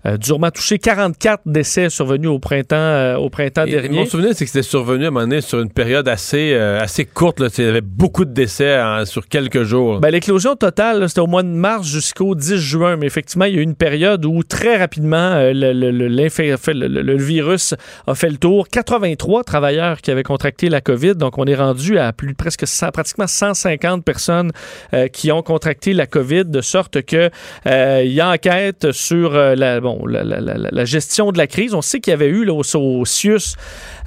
euh, 0.06 0.16
durement 0.16 0.50
touché. 0.50 0.78
44 0.78 1.42
décès 1.46 1.90
survenus 1.90 2.28
au 2.30 2.38
printemps, 2.38 2.76
euh, 2.76 3.16
au 3.16 3.30
printemps 3.30 3.64
Et 3.66 3.70
dernier. 3.72 3.88
Mon 4.00 4.06
souvenir, 4.06 4.30
c'est 4.34 4.44
que 4.44 4.50
c'était 4.50 4.62
survenu 4.62 5.04
à 5.04 5.08
un 5.08 5.10
moment 5.10 5.26
donné 5.26 5.40
sur 5.40 5.60
une 5.60 5.70
période 5.70 6.08
assez, 6.08 6.52
euh, 6.54 6.80
assez 6.80 7.04
courte. 7.04 7.40
Là. 7.40 7.48
Il 7.58 7.64
y 7.64 7.68
avait 7.68 7.80
beaucoup 7.80 8.24
de 8.24 8.32
décès 8.32 8.80
en- 8.80 9.04
sur 9.04 9.26
quelques 9.28 9.62
jours. 9.62 10.00
Ben, 10.00 10.10
l'éclosion 10.10 10.56
totale, 10.56 11.08
c'était 11.08 11.20
au 11.20 11.26
mois 11.26 11.42
de 11.42 11.48
mars 11.48 11.86
jusqu'au 11.86 12.34
10 12.34 12.56
juin. 12.58 12.96
Mais 12.96 13.06
effectivement, 13.06 13.44
il 13.44 13.54
y 13.54 13.58
a 13.58 13.60
eu 13.60 13.64
une 13.64 13.74
période 13.74 14.24
où 14.24 14.42
très 14.42 14.76
rapidement, 14.76 15.16
euh, 15.16 15.52
le, 15.52 15.72
le- 15.72 15.90
le- 15.90 16.08
le- 16.08 17.16
virus 17.16 17.74
a 18.06 18.14
fait 18.14 18.30
le 18.30 18.36
tour. 18.36 18.68
83 18.68 19.44
travailleurs 19.44 20.00
qui 20.00 20.10
avaient 20.10 20.22
contracté 20.22 20.68
la 20.68 20.80
COVID. 20.80 21.14
Donc, 21.16 21.38
on 21.38 21.44
est 21.44 21.54
rendu 21.54 21.98
à 21.98 22.12
plus 22.12 22.34
presque 22.34 22.66
100 22.66 22.90
pratiquement 22.90 23.26
150 23.26 24.04
personnes 24.04 24.50
euh, 24.94 25.08
qui 25.08 25.30
ont 25.32 25.42
contracté 25.42 25.92
la 25.92 26.06
COVID, 26.06 26.44
de 26.46 26.60
sorte 26.60 27.02
que 27.02 27.30
euh, 27.66 28.02
il 28.04 28.12
y 28.12 28.20
a 28.20 28.30
enquête 28.30 28.92
sur 28.92 29.32
la, 29.32 29.80
bon, 29.80 29.89
la, 30.06 30.22
la- 30.24 30.40
la- 30.40 30.56
la 30.70 30.84
gestion 30.84 31.32
de 31.32 31.38
la 31.38 31.46
crise. 31.46 31.74
On 31.74 31.82
sait 31.82 32.00
qu'il 32.00 32.10
y 32.10 32.14
avait 32.14 32.28
eu 32.28 32.44
là, 32.44 32.52
au, 32.54 32.62
au 32.76 33.04
CIUS 33.04 33.54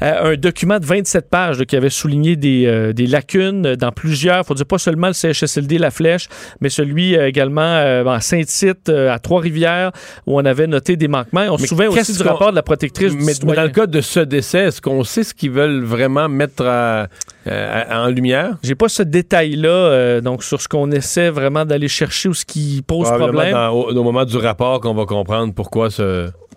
euh, 0.02 0.34
un 0.34 0.36
document 0.36 0.80
de 0.80 0.86
27 0.86 1.30
pages 1.30 1.60
là, 1.60 1.66
qui 1.66 1.76
avait 1.76 1.90
souligné 1.90 2.36
des, 2.36 2.66
euh, 2.66 2.94
des 2.94 3.08
lacunes 3.08 3.76
dans 3.76 3.92
plusieurs, 3.92 4.40
il 4.40 4.46
faut 4.46 4.54
dire 4.54 4.66
pas 4.66 4.78
seulement 4.78 5.08
le 5.08 5.14
CHSLD 5.14 5.78
La 5.78 5.92
Flèche, 5.92 6.28
mais 6.62 6.70
celui 6.70 7.16
euh, 7.18 7.28
également 7.28 7.62
à 7.62 8.20
Saint-Tite, 8.22 8.90
à 8.90 9.18
Trois-Rivières, 9.20 9.92
où 10.28 10.40
on 10.40 10.46
avait 10.46 10.68
noté 10.68 10.96
des 10.96 11.08
manquements. 11.08 11.46
On 11.50 11.58
se 11.58 11.64
Mais 11.64 11.68
souvient 11.68 11.90
aussi 11.90 12.14
du 12.16 12.24
rapport 12.24 12.52
de 12.52 12.56
la 12.56 12.64
protectrice 12.64 13.12
du 13.12 13.18
Mais, 13.18 13.26
mais 13.26 13.34
citoyen. 13.34 13.56
dans 13.56 13.64
le 13.64 13.70
cas 13.70 13.86
de 13.88 14.02
ce 14.02 14.20
décès, 14.20 14.60
est-ce 14.66 14.82
qu'on 14.82 15.04
sait 15.04 15.24
ce 15.24 15.34
qu'ils 15.34 15.52
veulent 15.52 15.84
vraiment 15.84 16.28
mettre 16.30 16.66
à- 16.66 17.08
à- 17.50 18.04
en 18.04 18.08
lumière? 18.10 18.58
J'ai 18.64 18.76
pas 18.76 18.90
ce 18.90 19.04
détail-là, 19.04 20.22
donc 20.22 20.44
sur 20.44 20.62
ce 20.62 20.68
qu'on 20.68 20.92
essaie 20.92 21.30
vraiment 21.30 21.66
d'aller 21.66 21.88
chercher 21.88 22.30
ou 22.30 22.34
ce 22.34 22.46
qui 22.46 22.82
pose 22.86 23.10
problème. 23.10 23.52
dans- 23.54 23.70
au, 23.72 23.92
au 23.92 24.04
moment 24.04 24.26
du 24.26 24.38
rapport 24.38 24.80
qu'on 24.80 24.94
va 24.94 25.06
comprendre 25.06 25.54
pourquoi 25.54 25.73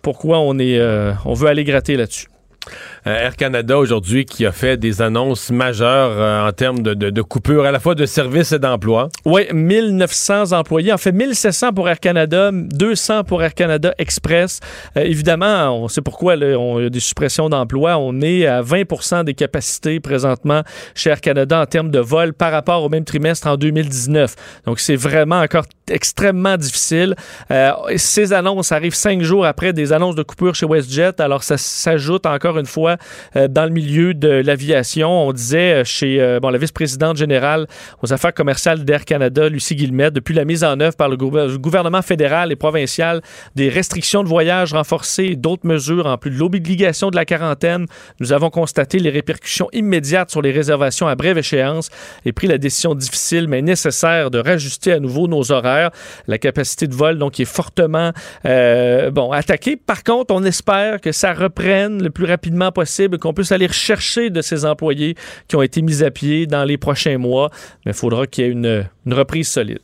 Pourquoi 0.03 0.39
on 0.41 0.59
est, 0.59 0.79
euh, 0.79 1.12
on 1.25 1.35
veut 1.35 1.49
aller 1.49 1.64
gratter 1.64 1.97
là-dessus. 1.97 2.29
Euh, 3.07 3.14
Air 3.14 3.36
Canada 3.36 3.78
aujourd'hui 3.78 4.24
qui 4.24 4.44
a 4.46 4.50
fait 4.50 4.76
des 4.76 5.00
annonces 5.00 5.50
majeures 5.50 6.11
euh, 6.11 6.48
en 6.48 6.50
termes 6.50 6.82
de, 6.82 6.92
de, 6.92 7.11
de 7.11 7.22
coupure 7.22 7.64
à 7.64 7.70
la 7.70 7.78
fois 7.78 7.94
de 7.94 8.04
services 8.04 8.50
et 8.50 8.59
d'emploi. 8.59 9.11
Oui, 9.24 9.42
1900 9.52 10.50
employés. 10.50 10.92
En 10.92 10.98
fait, 10.98 11.12
1700 11.12 11.72
pour 11.72 11.88
Air 11.88 12.00
Canada, 12.00 12.50
200 12.52 13.22
pour 13.22 13.44
Air 13.44 13.54
Canada 13.54 13.94
Express. 13.98 14.59
Euh, 14.96 15.02
évidemment, 15.02 15.70
on 15.80 15.86
sait 15.86 16.00
pourquoi 16.00 16.34
là, 16.34 16.59
on, 16.59 16.80
y 16.80 16.86
a 16.86 16.90
des 16.90 16.98
suppressions 16.98 17.48
d'emplois. 17.48 17.96
On 17.96 18.20
est 18.22 18.44
à 18.46 18.61
20% 18.62 19.22
des 19.22 19.34
capacités 19.34 20.00
présentement 20.00 20.62
chez 20.96 21.11
Air 21.11 21.20
Canada 21.20 21.61
en 21.61 21.66
termes 21.66 21.92
de 21.92 22.00
vol 22.00 22.32
par 22.32 22.50
rapport 22.50 22.82
au 22.82 22.88
même 22.88 23.04
trimestre 23.04 23.46
en 23.46 23.57
2019. 23.57 24.34
Donc, 24.66 24.80
c'est 24.80 24.96
vraiment 24.96 25.38
encore 25.38 25.66
extrêmement 25.88 26.57
difficile. 26.57 27.14
Euh, 27.52 27.70
ces 27.96 28.32
annonces 28.32 28.72
arrivent 28.72 28.94
cinq 28.94 29.22
jours 29.22 29.46
après 29.46 29.72
des 29.72 29.92
annonces 29.92 30.16
de 30.16 30.24
coupure 30.24 30.57
chez 30.57 30.66
WestJet. 30.66 31.20
Alors, 31.20 31.44
ça 31.44 31.57
s'ajoute 31.57 32.26
encore 32.26 32.59
une 32.59 32.66
fois 32.66 32.95
euh, 33.36 33.49
dans 33.49 33.64
le 33.64 33.70
milieu 33.70 34.14
de 34.14 34.28
l'aviation. 34.28 35.28
On 35.28 35.32
disait 35.32 35.80
euh, 35.80 35.84
chez 35.84 36.20
euh, 36.20 36.40
bon, 36.40 36.51
la 36.51 36.59
vice-présidente 36.59 37.16
générale 37.16 37.66
aux 38.03 38.12
affaires 38.12 38.34
commerciales 38.34 38.84
d'Air 38.84 39.05
Canada, 39.05 39.49
Lucie 39.49 39.76
Guillemette, 39.76 40.14
depuis 40.14 40.34
la 40.34 40.44
mise 40.44 40.64
en 40.64 40.78
œuvre 40.80 40.97
par 40.97 41.09
le 41.09 41.16
gouver- 41.16 41.59
gouvernement 41.59 42.03
fédéral 42.03 42.53
et 42.53 42.57
provincial 42.57 43.22
des 43.55 43.68
restrictions 43.68 44.22
de 44.22 44.28
voyage 44.28 44.72
renforcées 44.72 45.24
et 45.24 45.36
d'autres 45.36 45.66
mesures, 45.66 46.07
en 46.07 46.18
plus 46.18 46.30
de 46.30 46.38
l'obligation 46.38 47.11
de 47.11 47.16
la 47.16 47.24
quarantaine, 47.24 47.86
nous 48.20 48.32
avons 48.32 48.51
constaté 48.51 48.99
les 48.99 49.11
répercussions 49.11 49.68
immédiates 49.72 50.30
sur 50.30 50.42
les 50.42 50.53
réservations 50.53 51.09
à 51.09 51.14
brève 51.14 51.38
échéance 51.38 51.90
et 52.24 52.32
pris 52.32 52.47
la 52.47 52.59
décision 52.59 52.94
difficile 52.94 53.49
mais 53.49 53.62
nécessaire 53.62 54.30
de 54.30 54.38
rajuster 54.38 54.92
à 54.92 55.01
nouveau 55.01 55.28
nos 55.28 55.53
horaires. 55.53 55.90
La 56.26 56.38
capacité 56.38 56.86
de 56.86 56.94
vol, 56.94 57.18
donc, 57.18 57.40
est 57.40 57.44
fortement 57.44 58.12
bon, 58.44 59.32
attaquée. 59.32 59.76
Par 59.76 60.05
contre, 60.05 60.34
on 60.34 60.44
espère 60.44 61.01
que 61.01 61.12
ça 61.12 61.32
reprenne 61.32 62.03
le 62.03 62.11
plus 62.11 62.24
rapidement 62.24 62.72
possible, 62.72 62.86
qu'on 63.18 63.34
puisse 63.34 63.53
aller 63.53 63.66
rechercher 63.66 64.30
de 64.30 64.41
ces 64.41 64.64
employés 64.64 65.14
qui 65.49 65.57
ont 65.57 65.62
été 65.62 65.82
mis 65.82 66.03
à 66.03 66.11
pied 66.11 66.47
dans 66.47 66.64
les 66.64 66.78
prochains 66.78 67.18
mois. 67.18 67.51
Mais 67.84 67.93
il 67.93 67.95
faudra 67.95 68.26
qu'il 68.26 68.45
y 68.45 68.49
ait 68.49 68.51
une, 68.51 68.89
une 69.05 69.14
reprise 69.14 69.49
solide. 69.49 69.80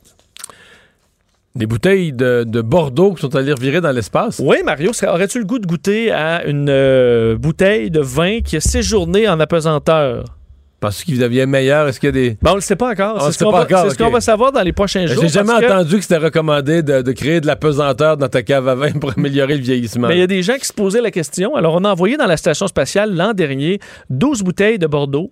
Des 1.54 1.66
bouteilles 1.66 2.14
de, 2.14 2.44
de 2.46 2.62
Bordeaux 2.62 3.12
qui 3.12 3.20
sont 3.20 3.36
allées 3.36 3.52
revirer 3.52 3.82
dans 3.82 3.92
l'espace? 3.92 4.40
Oui, 4.42 4.58
Mario, 4.64 4.92
aurais-tu 5.06 5.38
le 5.38 5.44
goût 5.44 5.58
de 5.58 5.66
goûter 5.66 6.10
à 6.10 6.46
une 6.46 6.70
euh, 6.70 7.36
bouteille 7.36 7.90
de 7.90 8.00
vin 8.00 8.40
qui 8.40 8.56
a 8.56 8.60
séjourné 8.60 9.28
en 9.28 9.38
apesanteur? 9.38 10.24
Parce 10.82 11.04
qu'ils 11.04 11.20
deviennent 11.20 11.48
meilleurs. 11.48 11.86
Est-ce 11.86 12.00
qu'il 12.00 12.08
y 12.08 12.10
a 12.10 12.12
des. 12.12 12.36
Ben, 12.42 12.50
on 12.50 12.54
le 12.56 12.60
sait 12.60 12.74
pas 12.74 12.90
encore. 12.90 13.14
On 13.14 13.20
C'est 13.20 13.26
le 13.26 13.32
ce 13.32 13.38
sait 13.38 13.44
qu'on 13.44 13.50
pas 13.52 13.58
va, 13.58 13.64
encore, 13.64 13.90
c'est 13.92 13.96
ce 13.96 14.10
va 14.10 14.20
savoir 14.20 14.50
dans 14.50 14.62
les 14.62 14.72
prochains 14.72 15.06
jours. 15.06 15.22
J'ai 15.22 15.28
jamais 15.28 15.52
que- 15.60 15.64
entendu 15.66 15.96
que 15.96 16.02
c'était 16.02 16.16
recommandé 16.16 16.82
de, 16.82 17.02
de 17.02 17.12
créer 17.12 17.40
de 17.40 17.46
la 17.46 17.54
pesanteur 17.54 18.16
dans 18.16 18.26
ta 18.28 18.42
cave 18.42 18.66
à 18.66 18.74
vin 18.74 18.90
pour 18.90 19.12
améliorer 19.16 19.54
le 19.56 19.62
vieillissement. 19.62 20.08
Mais 20.08 20.16
il 20.16 20.20
y 20.20 20.24
a 20.24 20.26
des 20.26 20.42
gens 20.42 20.56
qui 20.56 20.66
se 20.66 20.72
posaient 20.72 21.00
la 21.00 21.12
question. 21.12 21.54
Alors, 21.54 21.74
on 21.76 21.84
a 21.84 21.90
envoyé 21.92 22.16
dans 22.16 22.26
la 22.26 22.36
station 22.36 22.66
spatiale 22.66 23.14
l'an 23.14 23.32
dernier 23.32 23.78
12 24.10 24.42
bouteilles 24.42 24.80
de 24.80 24.88
Bordeaux 24.88 25.30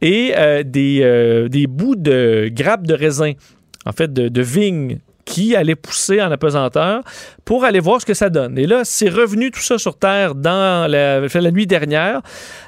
et 0.00 0.34
euh, 0.38 0.62
des, 0.62 1.00
euh, 1.02 1.48
des 1.48 1.66
bouts 1.66 1.96
de 1.96 2.48
grappes 2.52 2.86
de 2.86 2.94
raisin, 2.94 3.32
en 3.84 3.90
fait, 3.92 4.12
de, 4.12 4.28
de 4.28 4.40
vigne 4.42 4.98
qui 5.24 5.54
allaient 5.56 5.74
pousser 5.74 6.20
en 6.20 6.30
apesanteur 6.30 7.02
pour 7.44 7.64
aller 7.64 7.80
voir 7.80 8.00
ce 8.00 8.06
que 8.06 8.14
ça 8.14 8.30
donne. 8.30 8.58
Et 8.58 8.66
là, 8.66 8.82
c'est 8.84 9.08
revenu 9.08 9.50
tout 9.50 9.60
ça 9.60 9.78
sur 9.78 9.96
Terre 9.96 10.34
dans 10.34 10.90
la, 10.90 11.50
nuit 11.50 11.66
dernière. 11.66 12.20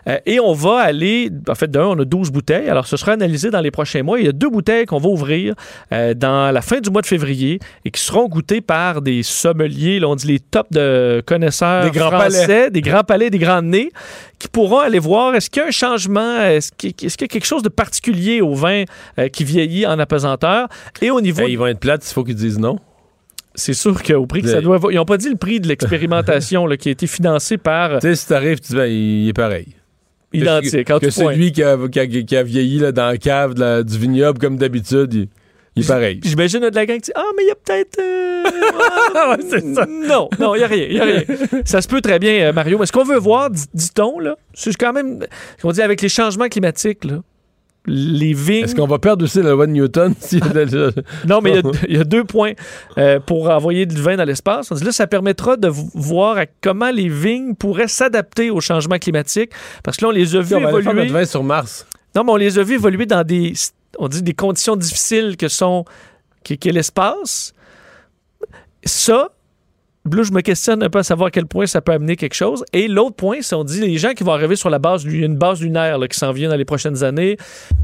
Euh, 0.08 0.18
et 0.26 0.40
on 0.40 0.52
va 0.52 0.80
aller, 0.80 1.30
en 1.48 1.54
fait, 1.54 1.70
d'un, 1.70 1.84
on 1.84 1.98
a 1.98 2.04
12 2.04 2.30
bouteilles. 2.30 2.68
Alors, 2.68 2.86
ce 2.86 2.96
sera 2.96 3.12
analysé 3.12 3.50
dans 3.50 3.60
les 3.60 3.70
prochains 3.70 4.02
mois. 4.02 4.18
Il 4.18 4.26
y 4.26 4.28
a 4.28 4.32
deux 4.32 4.50
bouteilles 4.50 4.86
qu'on 4.86 4.98
va 4.98 5.08
ouvrir 5.08 5.54
euh, 5.92 6.14
dans 6.14 6.52
la 6.52 6.60
fin 6.60 6.80
du 6.80 6.90
mois 6.90 7.02
de 7.02 7.06
février 7.06 7.60
et 7.84 7.90
qui 7.90 8.00
seront 8.00 8.28
goûtées 8.28 8.60
par 8.60 9.02
des 9.02 9.22
sommeliers, 9.22 10.00
là, 10.00 10.08
on 10.08 10.16
dit 10.16 10.26
les 10.26 10.40
tops 10.40 10.70
de 10.70 11.22
connaisseurs 11.26 11.84
Des 11.84 11.98
grands 11.98 12.10
français, 12.10 12.46
palais. 12.46 12.70
des 12.70 12.80
grands 12.80 13.04
palais, 13.04 13.30
des 13.30 13.38
grands 13.38 13.62
nez, 13.62 13.90
qui 14.44 14.48
pourront 14.48 14.80
aller 14.80 14.98
voir 14.98 15.34
est-ce 15.34 15.48
qu'il 15.48 15.60
y 15.62 15.64
a 15.64 15.68
un 15.68 15.70
changement, 15.70 16.42
est-ce 16.42 16.70
qu'il 16.76 16.92
qu'il 16.92 17.08
y 17.08 17.24
a 17.24 17.26
quelque 17.28 17.46
chose 17.46 17.62
de 17.62 17.70
particulier 17.70 18.42
au 18.42 18.52
vin 18.54 18.84
euh, 19.18 19.28
qui 19.28 19.42
vieillit 19.42 19.86
en 19.86 19.98
apesanteur? 19.98 20.68
Et 21.00 21.10
au 21.10 21.20
niveau 21.22 21.42
Hey, 21.42 21.52
ils 21.52 21.56
vont 21.58 21.66
être 21.66 21.80
plates, 21.80 22.06
il 22.08 22.12
faut 22.12 22.24
qu'ils 22.24 22.34
disent 22.34 22.58
non. 22.58 22.78
c'est 23.54 23.72
sûr 23.72 24.02
qu'au 24.02 24.26
prix 24.26 24.42
que 24.42 24.48
ça 24.48 24.60
doit. 24.60 24.78
Ils 24.90 24.96
n'ont 24.96 25.04
pas 25.06 25.16
dit 25.16 25.30
le 25.30 25.36
prix 25.36 25.60
de 25.60 25.68
l'expérimentation 25.68 26.66
qui 26.78 26.88
a 26.90 26.92
été 26.92 27.06
financé 27.06 27.56
par 27.56 28.00
Tu 28.00 28.08
sais, 28.08 28.14
si 28.16 28.26
t'arrives, 28.28 28.60
tu 28.60 28.72
dis, 28.72 28.76
ben, 28.76 28.86
il 28.86 29.28
est 29.28 29.32
pareil. 29.32 29.68
identique. 30.32 30.90
en 30.90 30.98
Que, 30.98 31.06
que 31.06 31.10
tout 31.10 31.20
point. 31.22 31.32
celui 31.32 31.52
qui 31.52 31.62
a, 31.62 31.78
qui 31.88 32.00
a- 32.00 32.06
qui 32.06 32.36
a 32.36 32.42
vieilli 32.42 32.78
là, 32.80 32.92
dans 32.92 33.06
la 33.06 33.16
cave 33.16 33.54
du 33.84 33.98
vignoble 33.98 34.38
comme 34.38 34.58
d'habitude, 34.58 35.14
il, 35.14 35.28
il 35.76 35.82
est 35.84 35.88
pareil. 35.88 36.20
J'imagine 36.22 36.60
de 36.60 36.74
la 36.74 36.86
gang 36.86 36.96
qui 36.96 37.02
dit 37.06 37.12
Ah, 37.14 37.24
mais 37.36 37.42
il 37.44 37.48
y 37.48 37.50
a 37.50 37.54
peut-être. 37.54 37.98
euh, 37.98 38.42
Ouais, 39.30 39.44
c'est 39.48 39.74
ça. 39.74 39.86
Non, 39.86 40.28
non, 40.38 40.54
il 40.54 40.58
n'y 40.58 40.64
a 40.64 40.66
rien. 40.68 40.86
y 40.86 41.00
a 41.00 41.04
rien. 41.04 41.22
Ça 41.64 41.80
se 41.82 41.88
peut 41.88 42.00
très 42.00 42.18
bien, 42.18 42.32
euh, 42.48 42.52
Mario. 42.52 42.78
Mais 42.78 42.86
ce 42.86 42.92
qu'on 42.92 43.04
veut 43.04 43.18
voir, 43.18 43.50
dit- 43.50 43.64
dit-on, 43.74 44.18
là, 44.20 44.36
c'est 44.52 44.74
quand 44.76 44.92
même. 44.92 45.24
On 45.62 45.72
dit 45.72 45.82
avec 45.82 46.00
les 46.02 46.08
changements 46.08 46.48
climatiques, 46.48 47.04
là, 47.04 47.20
les 47.86 48.32
vignes. 48.32 48.64
Est-ce 48.64 48.74
qu'on 48.74 48.86
va 48.86 48.98
perdre 48.98 49.24
aussi 49.24 49.42
la 49.42 49.50
loi 49.50 49.66
de 49.66 49.72
Newton? 49.72 50.14
si- 50.20 50.40
Non, 51.26 51.40
mais 51.42 51.50
il 51.50 51.56
y 51.56 51.58
a- 51.58 51.62
il 51.88 51.96
y, 51.96 52.00
a 52.00 52.04
deux 52.04 52.24
points 52.24 52.52
euh, 52.98 53.18
pour 53.20 53.50
envoyer 53.50 53.84
du 53.86 54.00
vin 54.00 54.16
dans 54.16 54.24
l'espace. 54.24 54.70
On 54.70 54.74
dit 54.74 54.84
Là, 54.84 54.92
ça 54.92 55.06
permettra 55.06 55.56
de 55.56 55.68
voir 55.68 56.38
comment 56.62 56.90
les 56.90 57.08
vignes 57.08 57.54
pourraient 57.54 57.88
s'adapter 57.88 58.50
au 58.50 58.60
changement 58.60 58.98
climatique. 58.98 59.50
Parce 59.82 59.96
que 59.96 60.04
là, 60.04 60.08
on 60.10 60.12
les 60.12 60.34
a 60.36 60.40
vus 60.40 60.54
on 60.54 60.60
va 60.60 60.68
faire 60.70 60.78
évoluer. 60.78 61.00
notre 61.02 61.12
vin 61.12 61.24
sur 61.24 61.42
Mars. 61.42 61.86
Non, 62.14 62.22
mais 62.24 62.32
on 62.32 62.36
les 62.36 62.58
a 62.58 62.62
vus 62.62 62.74
évoluer 62.74 63.06
dans 63.06 63.24
des, 63.24 63.52
on 63.98 64.08
dit, 64.08 64.22
des 64.22 64.34
conditions 64.34 64.76
difficiles 64.76 65.36
que 65.36 65.48
sont 65.48 65.84
qui, 66.42 66.58
qui 66.58 66.68
est 66.68 66.72
l'espace. 66.72 67.54
Ça, 68.84 69.30
là, 70.12 70.22
je 70.22 70.32
me 70.32 70.40
questionne 70.42 70.82
un 70.82 70.90
peu 70.90 70.98
à 70.98 71.02
savoir 71.02 71.28
à 71.28 71.30
quel 71.30 71.46
point 71.46 71.66
ça 71.66 71.80
peut 71.80 71.92
amener 71.92 72.16
quelque 72.16 72.34
chose. 72.34 72.64
Et 72.72 72.88
l'autre 72.88 73.16
point, 73.16 73.38
c'est 73.40 73.54
on 73.54 73.64
dit 73.64 73.80
les 73.80 73.96
gens 73.96 74.12
qui 74.12 74.22
vont 74.24 74.32
arriver 74.32 74.56
sur 74.56 74.68
la 74.70 74.78
base, 74.78 75.04
une 75.04 75.36
base 75.36 75.62
lunaire 75.62 75.98
là, 75.98 76.08
qui 76.08 76.18
s'en 76.18 76.32
vient 76.32 76.48
dans 76.50 76.56
les 76.56 76.64
prochaines 76.64 77.02
années. 77.04 77.36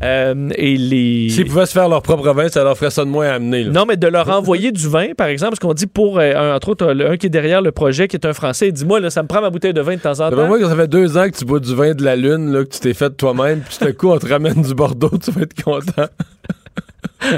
euh, 0.02 0.50
et 0.54 0.76
les. 0.76 1.28
S'ils 1.30 1.46
pouvaient 1.46 1.66
se 1.66 1.72
faire 1.72 1.88
leur 1.88 2.02
propre 2.02 2.30
vin, 2.32 2.48
ça 2.48 2.62
leur 2.62 2.76
ferait 2.76 2.90
ça 2.90 3.04
de 3.04 3.10
moins 3.10 3.28
à 3.28 3.34
amener. 3.34 3.64
là. 3.64 3.70
Non, 3.70 3.84
mais 3.86 3.96
de 3.96 4.06
leur 4.06 4.28
envoyer 4.28 4.70
du 4.72 4.88
vin, 4.88 5.14
par 5.16 5.28
exemple, 5.28 5.52
parce 5.52 5.60
qu'on 5.60 5.74
dit 5.74 5.86
pour, 5.86 6.18
euh, 6.18 6.54
entre 6.54 6.68
autres, 6.70 6.86
un 6.86 7.16
qui 7.16 7.26
est 7.26 7.30
derrière 7.30 7.62
le 7.62 7.72
projet, 7.72 8.06
qui 8.08 8.16
est 8.16 8.26
un 8.26 8.32
Français, 8.34 8.68
il 8.68 8.72
dit 8.72 8.84
Moi, 8.84 9.00
là, 9.00 9.10
ça 9.10 9.22
me 9.22 9.28
prend 9.28 9.40
ma 9.40 9.50
bouteille 9.50 9.72
de 9.74 9.80
vin 9.80 9.94
de 9.96 10.00
temps 10.00 10.20
en 10.20 10.30
temps. 10.30 10.46
moi, 10.46 10.60
ça 10.60 10.76
fait 10.76 10.88
deux 10.88 11.16
ans 11.16 11.24
que 11.30 11.36
tu 11.36 11.44
bois 11.44 11.60
du 11.60 11.74
vin 11.74 11.94
de 11.94 12.04
la 12.04 12.16
Lune, 12.16 12.52
là, 12.52 12.64
que 12.64 12.70
tu 12.70 12.80
t'es 12.80 12.94
fait 12.94 13.10
toi-même, 13.16 13.60
puis 13.60 13.78
tout 13.78 13.84
à 13.86 13.92
coup, 13.92 14.08
on 14.10 14.18
te 14.18 14.26
ramène 14.28 14.60
du 14.62 14.74
Bordeaux, 14.74 15.10
tu 15.22 15.30
vas 15.30 15.42
être 15.42 15.62
content. 15.62 16.06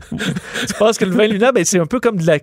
tu 0.00 0.74
penses 0.78 0.98
que 0.98 1.04
le 1.04 1.12
vin 1.12 1.26
lunaire, 1.26 1.52
ben, 1.52 1.64
c'est 1.64 1.78
un 1.78 1.86
peu 1.86 2.00
comme 2.00 2.16
de 2.16 2.26
la. 2.26 2.38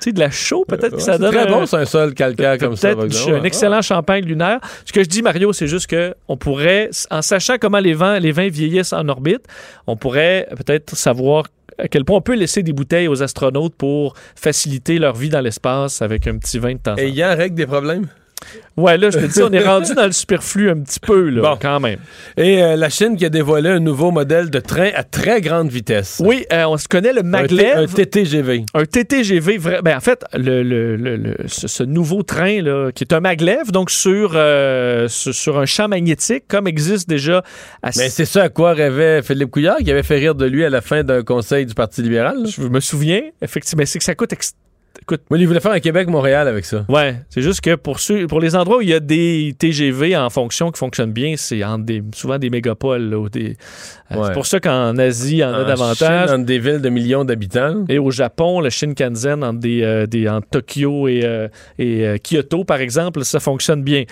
Tu 0.00 0.08
sais, 0.08 0.12
de 0.12 0.18
la 0.20 0.30
chaux, 0.30 0.64
peut-être 0.66 0.96
que 0.96 1.00
ça 1.02 1.12
c'est 1.12 1.18
donne. 1.20 1.30
très 1.32 1.46
un- 1.46 1.50
bon, 1.50 1.66
c'est 1.66 1.76
un 1.76 1.84
sol 1.84 2.12
calcaire 2.14 2.58
comme 2.58 2.74
ça. 2.76 2.94
Peut-être 2.94 3.28
un 3.30 3.44
excellent 3.44 3.82
champagne 3.82 4.24
lunaire. 4.24 4.58
Ce 4.84 4.92
que 4.92 5.02
je 5.04 5.08
dis, 5.08 5.22
Mario, 5.22 5.52
c'est 5.52 5.66
juste 5.68 5.86
que 5.86 6.14
on 6.28 6.36
pourrait, 6.36 6.90
en 7.10 7.22
sachant 7.22 7.56
comment 7.60 7.78
les 7.78 7.94
vins, 7.94 8.18
les 8.18 8.32
vins 8.32 8.48
vieillissent 8.48 8.92
en 8.92 9.08
orbite, 9.08 9.44
on 9.86 9.96
pourrait 9.96 10.48
peut-être 10.56 10.96
savoir 10.96 11.44
à 11.78 11.88
quel 11.88 12.04
point 12.04 12.16
on 12.18 12.20
peut 12.22 12.34
laisser 12.34 12.62
des 12.62 12.72
bouteilles 12.72 13.08
aux 13.08 13.22
astronautes 13.22 13.74
pour 13.76 14.14
faciliter 14.34 14.98
leur 14.98 15.14
vie 15.14 15.28
dans 15.28 15.40
l'espace 15.40 16.02
avec 16.02 16.26
un 16.26 16.36
petit 16.38 16.58
vin 16.58 16.72
de 16.74 16.78
temps 16.78 16.92
en 16.92 16.96
temps. 16.96 17.02
Et 17.02 17.08
hier, 17.08 17.36
règle 17.36 17.54
des 17.54 17.66
problèmes? 17.66 18.06
Ouais, 18.76 18.96
là, 18.96 19.10
je 19.10 19.18
te 19.18 19.24
dis, 19.26 19.42
on 19.42 19.50
est 19.52 19.64
rendu 19.64 19.94
dans 19.94 20.06
le 20.06 20.12
superflu 20.12 20.70
un 20.70 20.78
petit 20.78 21.00
peu, 21.00 21.28
là, 21.28 21.42
Bon. 21.42 21.58
quand 21.60 21.78
même. 21.80 21.98
Et 22.36 22.62
euh, 22.62 22.76
la 22.76 22.88
Chine 22.88 23.16
qui 23.16 23.24
a 23.24 23.28
dévoilé 23.28 23.68
un 23.68 23.80
nouveau 23.80 24.10
modèle 24.10 24.48
de 24.50 24.58
train 24.60 24.90
à 24.94 25.04
très 25.04 25.40
grande 25.40 25.68
vitesse. 25.70 26.20
Oui, 26.24 26.44
euh, 26.52 26.64
on 26.66 26.76
se 26.78 26.88
connaît 26.88 27.12
le 27.12 27.20
Un, 27.20 27.22
maglev. 27.24 27.76
un 27.76 27.86
TTGV. 27.86 28.64
Un 28.74 28.84
TTGV, 28.84 29.58
vrai, 29.58 29.80
ben 29.82 29.96
en 29.96 30.00
fait, 30.00 30.24
le, 30.34 30.62
le- 30.62 30.96
le- 30.96 31.16
le- 31.16 31.36
ce, 31.46 31.68
ce 31.68 31.82
nouveau 31.82 32.22
train 32.22 32.62
là, 32.62 32.90
qui 32.92 33.04
est 33.04 33.12
un 33.12 33.20
maglev, 33.20 33.70
donc 33.72 33.90
sur, 33.90 34.32
euh, 34.34 35.06
sur, 35.08 35.34
sur 35.34 35.58
un 35.58 35.66
champ 35.66 35.88
magnétique, 35.88 36.44
comme 36.48 36.66
existe 36.66 37.08
déjà 37.08 37.42
à 37.82 37.90
Mais 37.96 38.08
c'est 38.08 38.24
ça 38.24 38.44
à 38.44 38.48
quoi 38.48 38.72
rêvait 38.72 39.22
Philippe 39.22 39.50
Couillard, 39.50 39.78
qui 39.78 39.90
avait 39.90 40.02
fait 40.02 40.16
rire 40.18 40.34
de 40.34 40.46
lui 40.46 40.64
à 40.64 40.70
la 40.70 40.80
fin 40.80 41.04
d'un 41.04 41.22
conseil 41.22 41.66
du 41.66 41.74
Parti 41.74 42.02
libéral. 42.02 42.36
là. 42.42 42.48
Je 42.48 42.62
me 42.62 42.80
souviens, 42.80 43.20
effectivement, 43.42 43.84
c'est 43.86 43.98
que 43.98 44.04
ça 44.04 44.14
coûte. 44.14 44.32
ex- 44.32 44.54
Écoute, 45.02 45.22
Moi, 45.30 45.38
il 45.40 45.46
voulait 45.48 45.58
faire 45.60 45.72
un 45.72 45.80
Québec-Montréal 45.80 46.46
avec 46.46 46.64
ça. 46.64 46.84
ouais, 46.88 47.16
c'est 47.28 47.42
juste 47.42 47.60
que 47.60 47.74
pour 47.74 47.98
ceux, 47.98 48.26
pour 48.28 48.38
les 48.40 48.54
endroits 48.54 48.78
où 48.78 48.80
il 48.82 48.88
y 48.88 48.94
a 48.94 49.00
des 49.00 49.52
TGV 49.58 50.16
en 50.16 50.30
fonction 50.30 50.70
qui 50.70 50.78
fonctionnent 50.78 51.12
bien, 51.12 51.34
c'est 51.36 51.60
souvent 52.14 52.38
des 52.38 52.50
mégapoles. 52.50 53.02
là, 53.10 53.28
des, 53.28 53.56
euh, 54.12 54.16
Ouais. 54.16 54.26
C'est 54.28 54.32
pour 54.32 54.46
ça 54.46 54.60
qu'en 54.60 54.96
Asie, 54.98 55.36
il 55.36 55.38
y 55.38 55.44
en 55.44 55.52
a 55.54 55.64
davantage. 55.64 56.28
Chine, 56.28 56.36
entre 56.36 56.46
des 56.46 56.58
villes 56.60 56.80
de 56.80 56.88
millions 56.88 57.24
d'habitants. 57.24 57.84
Et 57.88 57.98
au 57.98 58.10
Japon, 58.12 58.60
le 58.60 58.70
Shinkansen 58.70 59.42
entre, 59.42 59.58
des, 59.58 59.82
euh, 59.82 60.06
des- 60.06 60.28
entre 60.28 60.46
Tokyo 60.50 61.08
et, 61.08 61.22
euh, 61.24 61.48
et 61.78 62.06
euh, 62.06 62.16
Kyoto, 62.18 62.62
par 62.64 62.80
exemple, 62.80 63.24
ça 63.24 63.40
fonctionne 63.40 63.82
bien. 63.82 64.04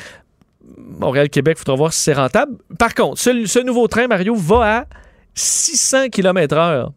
Montréal-Québec, 0.99 1.57
il 1.59 1.61
faudra 1.61 1.77
voir 1.77 1.93
si 1.93 2.01
c'est 2.01 2.13
rentable. 2.15 2.53
Par 2.79 2.95
contre, 2.95 3.19
ce, 3.21 3.45
ce 3.47 3.59
nouveau 3.61 3.87
train, 3.89 4.07
Mario, 4.07 4.35
va 4.35 4.79
à 4.81 4.85
600 5.35 6.09
km/h. 6.11 6.89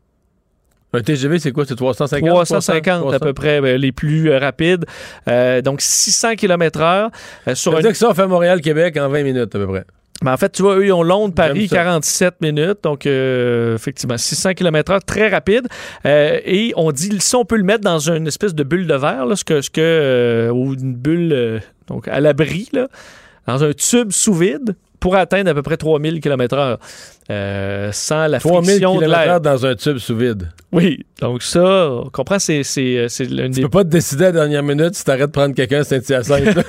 Un 0.93 1.01
TGV, 1.01 1.39
c'est 1.39 1.51
quoi? 1.51 1.65
C'est 1.65 1.75
350? 1.75 2.29
350 2.29 3.13
à 3.13 3.19
peu 3.19 3.33
près, 3.33 3.61
ben, 3.61 3.79
les 3.79 3.91
plus 3.91 4.29
euh, 4.29 4.37
rapides. 4.37 4.85
Euh, 5.27 5.61
donc 5.61 5.81
600 5.81 6.35
km/h 6.35 6.83
euh, 6.83 7.09
Ça 7.47 7.55
sur 7.55 7.71
veut 7.71 7.79
un. 7.79 7.81
dire 7.81 7.91
que 7.91 7.97
ça, 7.97 8.09
on 8.09 8.13
fait 8.13 8.27
Montréal-Québec 8.27 8.97
en 8.97 9.09
20 9.09 9.23
minutes 9.23 9.55
à 9.55 9.59
peu 9.59 9.67
près. 9.67 9.85
Mais 10.23 10.31
en 10.31 10.37
fait, 10.37 10.51
tu 10.51 10.61
vois, 10.61 10.77
eux, 10.77 10.85
ils 10.85 10.93
ont 10.93 11.03
Londres-Paris, 11.03 11.61
J'aime 11.61 11.69
ça. 11.69 11.75
47 11.75 12.41
minutes. 12.41 12.77
Donc, 12.83 13.05
euh, 13.05 13.75
effectivement, 13.75 14.17
600 14.17 14.53
km/h, 14.53 15.01
très 15.05 15.27
rapide. 15.27 15.67
Euh, 16.05 16.39
et 16.45 16.71
on 16.77 16.91
dit, 16.91 17.09
si 17.19 17.35
on 17.35 17.43
peut 17.43 17.57
le 17.57 17.63
mettre 17.63 17.83
dans 17.83 17.99
une 18.09 18.27
espèce 18.27 18.55
de 18.55 18.63
bulle 18.63 18.87
de 18.87 18.95
verre, 18.95 19.25
là, 19.25 19.35
ce 19.35 19.43
que, 19.43 19.61
ce 19.61 19.69
que, 19.69 19.81
euh, 19.81 20.49
ou 20.49 20.75
une 20.75 20.95
bulle 20.95 21.33
euh, 21.33 21.59
donc 21.87 22.07
à 22.07 22.21
l'abri, 22.21 22.69
dans 23.47 23.63
un 23.63 23.73
tube 23.73 24.11
sous 24.11 24.33
vide, 24.33 24.75
pour 25.01 25.17
atteindre 25.17 25.51
à 25.51 25.53
peu 25.53 25.61
près 25.61 25.75
3000 25.75 26.21
km/h. 26.21 26.77
Euh, 27.29 27.89
sans 27.93 28.27
la 28.27 28.39
3000 28.39 28.69
friction 28.69 28.99
de 28.99 29.05
l'air. 29.05 29.39
dans 29.39 29.65
un 29.65 29.75
tube 29.75 29.97
sous 29.97 30.15
vide. 30.15 30.49
Oui, 30.71 31.05
donc 31.21 31.41
ça, 31.41 31.89
on 31.89 32.09
comprend, 32.09 32.39
c'est, 32.39 32.63
c'est, 32.63 33.05
c'est 33.07 33.25
l'une 33.25 33.53
Tu 33.53 33.61
peux 33.61 33.69
pas 33.69 33.83
te 33.83 33.89
décider 33.89 34.25
à 34.25 34.27
la 34.27 34.31
dernière 34.33 34.63
minute 34.63 34.95
si 34.95 35.05
t'arrêtes 35.05 35.27
de 35.27 35.31
prendre 35.31 35.55
quelqu'un 35.55 35.79
à 35.79 35.83
Saint-Hyacinthe. 35.83 36.57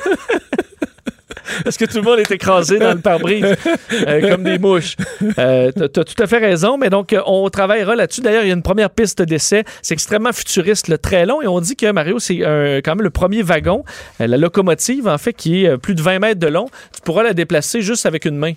Parce 1.63 1.77
que 1.77 1.85
tout 1.85 1.99
le 1.99 2.03
monde 2.03 2.19
est 2.19 2.31
écrasé 2.31 2.79
dans 2.79 2.93
le 2.93 3.01
pare-brise, 3.01 3.45
euh, 3.93 4.29
comme 4.29 4.43
des 4.43 4.59
mouches. 4.59 4.97
Euh, 5.39 5.71
t'as, 5.73 5.89
t'as 5.89 6.05
tout 6.05 6.21
à 6.23 6.27
fait 6.27 6.39
raison, 6.39 6.79
mais 6.79 6.91
donc, 6.91 7.13
euh, 7.13 7.21
on 7.27 7.49
travaillera 7.49 7.95
là-dessus. 7.95 8.23
D'ailleurs, 8.23 8.43
il 8.43 8.49
y 8.49 8.51
a 8.51 8.55
une 8.55 8.63
première 8.63 8.91
piste 8.91 9.23
d'essai. 9.23 9.65
C'est 9.83 9.95
extrêmement 9.95 10.33
futuriste, 10.33 10.89
le 10.89 10.99
très 10.99 11.27
long, 11.27 11.43
et 11.43 11.47
on 11.47 11.61
dit 11.61 11.77
que, 11.77 11.91
Mario, 11.93 12.19
c'est 12.19 12.39
quand 12.39 12.97
même 12.97 13.03
le 13.03 13.11
premier 13.11 13.43
wagon, 13.43 13.85
euh, 14.21 14.27
la 14.27 14.37
locomotive, 14.37 15.07
en 15.07 15.19
fait, 15.19 15.33
qui 15.33 15.65
est 15.65 15.69
euh, 15.69 15.77
plus 15.77 15.95
de 15.95 16.03
20 16.03 16.19
mètres 16.19 16.41
de 16.41 16.49
long. 16.49 16.67
Tu 16.95 17.01
pourras 17.03 17.23
la 17.23 17.35
déplacer 17.35 17.83
juste 17.83 18.07
avec 18.07 18.25
une 18.25 18.37
main. 18.37 18.53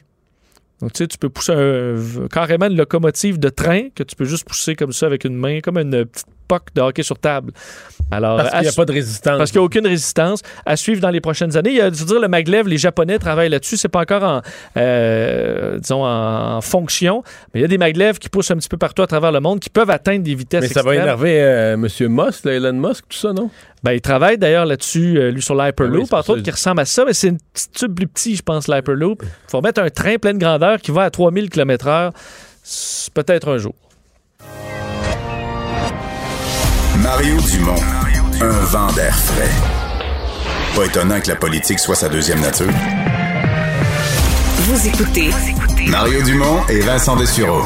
Donc, 0.81 0.93
tu 0.93 0.99
sais, 0.99 1.07
tu 1.07 1.17
peux 1.17 1.29
pousser 1.29 1.53
un- 1.53 2.27
carrément 2.31 2.67
une 2.67 2.77
locomotive 2.77 3.39
de 3.39 3.49
train 3.49 3.89
que 3.95 4.03
tu 4.03 4.15
peux 4.15 4.25
juste 4.25 4.45
pousser 4.47 4.75
comme 4.75 4.91
ça 4.93 5.07
avec 5.07 5.25
une 5.25 5.35
main, 5.35 5.59
comme 5.61 5.77
une 5.77 6.05
petite 6.05 6.27
de 6.75 6.81
hockey 6.81 7.03
sur 7.03 7.17
table. 7.17 7.51
Alors, 8.09 8.37
Parce 8.37 8.51
qu'il 8.51 8.61
n'y 8.61 8.67
a 8.67 8.71
pas 8.71 8.85
de 8.85 8.93
résistance. 8.93 9.37
parce 9.37 9.51
qu'il 9.51 9.59
n'y 9.59 9.63
a 9.63 9.65
aucune 9.65 9.85
résistance 9.85 10.41
à 10.65 10.77
suivre 10.77 11.01
dans 11.01 11.09
les 11.09 11.19
prochaines 11.19 11.57
années. 11.57 11.71
Il 11.71 11.75
y 11.75 11.81
a, 11.81 11.91
je 11.91 11.99
veux 11.99 12.05
dire, 12.05 12.21
le 12.21 12.27
maglev, 12.27 12.67
les 12.67 12.77
Japonais 12.77 13.19
travaillent 13.19 13.49
là-dessus. 13.49 13.75
C'est 13.75 13.89
pas 13.89 14.01
encore 14.01 14.23
en, 14.23 14.41
euh, 14.77 15.77
disons, 15.79 16.05
en, 16.05 16.61
fonction, 16.61 17.23
mais 17.53 17.59
il 17.59 17.61
y 17.63 17.65
a 17.65 17.67
des 17.67 17.77
maglevs 17.77 18.17
qui 18.17 18.29
poussent 18.29 18.51
un 18.51 18.55
petit 18.55 18.69
peu 18.69 18.77
partout 18.77 19.01
à 19.01 19.07
travers 19.07 19.31
le 19.31 19.39
monde 19.39 19.59
qui 19.59 19.69
peuvent 19.69 19.89
atteindre 19.89 20.23
des 20.23 20.35
vitesses 20.35 20.61
Mais 20.61 20.67
ça 20.69 20.83
va 20.83 20.95
énerver 20.95 21.41
euh, 21.41 21.73
M. 21.73 21.87
Musk, 22.09 22.45
là, 22.45 22.53
Elon 22.53 22.73
Musk, 22.73 23.05
tout 23.09 23.17
ça, 23.17 23.33
non? 23.33 23.49
Ben, 23.83 23.91
il 23.91 24.01
travaille 24.01 24.37
d'ailleurs 24.37 24.65
là-dessus, 24.65 25.17
euh, 25.17 25.31
lui, 25.31 25.41
sur 25.41 25.59
Ah 25.59 25.67
l'Hyperloop, 25.67 26.03
c'est 26.03 26.09
pour 26.09 26.19
entre 26.19 26.29
autres, 26.31 26.41
qui 26.41 26.51
ressemble 26.51 26.81
à 26.81 26.85
ça, 26.85 27.05
mais 27.05 27.13
c'est 27.13 27.29
un 27.29 27.37
petit 27.53 27.69
tube 27.71 27.93
plus 27.93 28.07
petit, 28.07 28.35
je 28.35 28.41
pense, 28.41 28.67
l'Hyperloop. 28.67 29.21
Il 29.23 29.51
faut 29.51 29.61
mettre 29.61 29.81
un 29.81 29.89
train 29.89 30.17
plein 30.17 30.33
de 30.33 30.39
grandeur 30.39 30.79
qui 30.79 30.91
va 30.91 31.03
à 31.03 31.09
3000 31.09 31.49
km/h. 31.49 32.11
Peut-être 33.13 33.49
un 33.49 33.57
jour. 33.57 33.73
Mario 37.07 37.37
Dumont, 37.39 37.81
un 38.41 38.65
vent 38.65 38.91
d'air 38.91 39.15
frais. 39.15 39.49
Pas 40.75 40.87
étonnant 40.87 41.21
que 41.21 41.29
la 41.29 41.37
politique 41.37 41.79
soit 41.79 41.95
sa 41.95 42.09
deuxième 42.09 42.41
nature. 42.41 42.67
Vous 44.57 44.87
écoutez 44.89 45.29
Mario 45.89 46.21
Dumont 46.23 46.67
et 46.67 46.81
Vincent 46.81 47.15
Dessureau. 47.15 47.61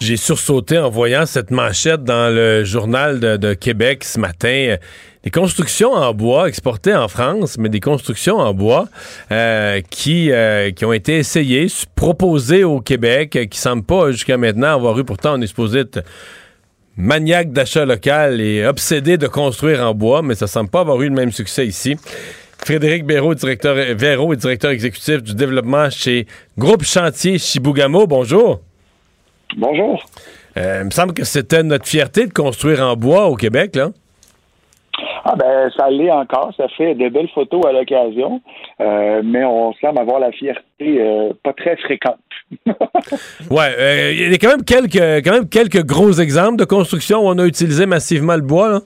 J'ai 0.00 0.16
sursauté 0.16 0.78
en 0.78 0.88
voyant 0.88 1.26
cette 1.26 1.50
manchette 1.50 2.02
dans 2.02 2.34
le 2.34 2.64
journal 2.64 3.20
de, 3.20 3.36
de 3.36 3.52
Québec 3.52 4.04
ce 4.04 4.18
matin. 4.18 4.76
Des 5.22 5.30
constructions 5.30 5.92
en 5.92 6.14
bois 6.14 6.48
exportées 6.48 6.94
en 6.94 7.08
France, 7.08 7.58
mais 7.58 7.68
des 7.68 7.78
constructions 7.78 8.38
en 8.38 8.54
bois 8.54 8.88
euh, 9.32 9.82
qui, 9.90 10.32
euh, 10.32 10.70
qui 10.70 10.86
ont 10.86 10.94
été 10.94 11.18
essayées, 11.18 11.66
proposées 11.94 12.64
au 12.64 12.80
Québec, 12.80 13.38
qui 13.50 13.58
semblent 13.58 13.84
pas 13.84 14.12
jusqu'à 14.12 14.38
maintenant 14.38 14.74
avoir 14.74 14.98
eu, 14.98 15.04
pourtant 15.04 15.34
on 15.34 15.42
est 15.42 15.46
supposé 15.46 15.80
être 15.80 16.02
maniaque 16.96 17.52
d'achat 17.52 17.84
local 17.84 18.40
et 18.40 18.66
obsédé 18.66 19.16
de 19.16 19.26
construire 19.26 19.80
en 19.82 19.94
bois, 19.94 20.22
mais 20.22 20.34
ça 20.34 20.46
semble 20.46 20.70
pas 20.70 20.80
avoir 20.80 21.00
eu 21.02 21.08
le 21.08 21.14
même 21.14 21.32
succès 21.32 21.66
ici. 21.66 21.96
Frédéric 22.64 23.04
Béraud, 23.04 23.34
directeur, 23.34 23.74
Véraud 23.74 24.32
est 24.32 24.36
directeur 24.36 24.70
exécutif 24.70 25.22
du 25.22 25.34
développement 25.34 25.90
chez 25.90 26.26
Groupe 26.56 26.84
Chantier 26.84 27.38
Chibougamau. 27.38 28.06
Bonjour. 28.06 28.60
Bonjour. 29.56 30.04
Euh, 30.56 30.80
il 30.82 30.86
me 30.86 30.90
semble 30.90 31.12
que 31.14 31.24
c'était 31.24 31.62
notre 31.62 31.86
fierté 31.86 32.26
de 32.26 32.32
construire 32.32 32.80
en 32.80 32.94
bois 32.94 33.26
au 33.26 33.36
Québec, 33.36 33.74
là. 33.74 33.90
Ah 35.24 35.36
ben 35.36 35.70
ça 35.76 35.88
l'est 35.88 36.10
encore, 36.10 36.52
ça 36.56 36.66
fait 36.76 36.94
de 36.94 37.08
belles 37.08 37.28
photos 37.32 37.64
à 37.66 37.72
l'occasion, 37.72 38.40
euh, 38.80 39.22
mais 39.24 39.44
on 39.44 39.72
semble 39.74 39.98
avoir 39.98 40.18
la 40.18 40.32
fierté 40.32 40.62
euh, 40.80 41.32
pas 41.42 41.52
très 41.52 41.76
fréquente. 41.76 42.18
Ouais, 43.50 43.70
euh, 43.78 44.12
il 44.12 44.30
y 44.30 44.34
a 44.34 44.38
quand 44.38 44.48
même 44.48 44.64
quelques 44.64 45.24
quand 45.24 45.32
même 45.32 45.48
quelques 45.48 45.84
gros 45.84 46.12
exemples 46.12 46.56
de 46.56 46.64
construction 46.64 47.20
où 47.20 47.28
on 47.28 47.38
a 47.38 47.46
utilisé 47.46 47.86
massivement 47.86 48.34
le 48.34 48.42
bois, 48.42 48.68
là. 48.68 48.80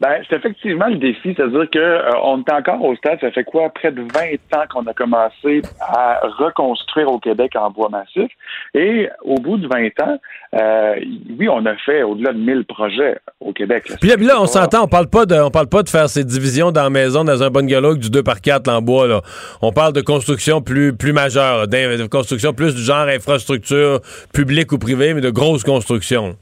Ben, 0.00 0.22
c'est 0.28 0.36
effectivement 0.36 0.88
le 0.88 0.96
défi, 0.96 1.34
c'est-à-dire 1.36 1.68
que 1.70 1.78
euh, 1.78 2.10
on 2.22 2.42
est 2.42 2.52
encore 2.52 2.82
au 2.82 2.94
stade, 2.96 3.18
ça 3.20 3.30
fait 3.30 3.44
quoi, 3.44 3.68
près 3.70 3.92
de 3.92 4.02
20 4.02 4.58
ans 4.58 4.64
qu'on 4.72 4.86
a 4.86 4.92
commencé 4.92 5.62
à 5.80 6.20
reconstruire 6.38 7.10
au 7.10 7.18
Québec 7.18 7.52
en 7.56 7.70
bois 7.70 7.88
massif, 7.88 8.30
et 8.74 9.08
au 9.22 9.36
bout 9.36 9.56
de 9.56 9.68
20 9.68 10.06
ans, 10.06 10.18
euh, 10.54 10.94
oui, 11.38 11.48
on 11.48 11.64
a 11.66 11.76
fait 11.76 12.02
au-delà 12.02 12.32
de 12.32 12.38
1000 12.38 12.64
projets 12.64 13.18
au 13.40 13.52
Québec. 13.52 13.88
Là, 13.88 13.96
puis 14.00 14.26
là, 14.26 14.40
on 14.40 14.46
s'entend, 14.46 14.84
on 14.84 14.88
parle 14.88 15.08
pas 15.08 15.26
de, 15.26 15.36
on 15.36 15.50
parle 15.50 15.68
pas 15.68 15.82
de 15.82 15.88
faire 15.88 16.08
ces 16.08 16.24
divisions 16.24 16.72
dans 16.72 16.82
la 16.82 16.90
maison, 16.90 17.24
dans 17.24 17.42
un 17.42 17.50
bungalow 17.50 17.96
du 17.96 18.10
2 18.10 18.22
par 18.22 18.40
4 18.40 18.68
en 18.68 18.82
bois, 18.82 19.06
là. 19.06 19.20
On 19.62 19.72
parle 19.72 19.92
de 19.92 20.00
construction 20.00 20.60
plus, 20.60 20.96
plus 20.96 21.12
majeure, 21.12 21.68
de 21.68 22.06
construction 22.06 22.52
plus 22.52 22.74
du 22.74 22.82
genre 22.82 23.08
infrastructure 23.08 24.00
publique 24.32 24.72
ou 24.72 24.78
privée, 24.78 25.14
mais 25.14 25.20
de 25.20 25.30
grosses 25.30 25.64
constructions. 25.64 26.36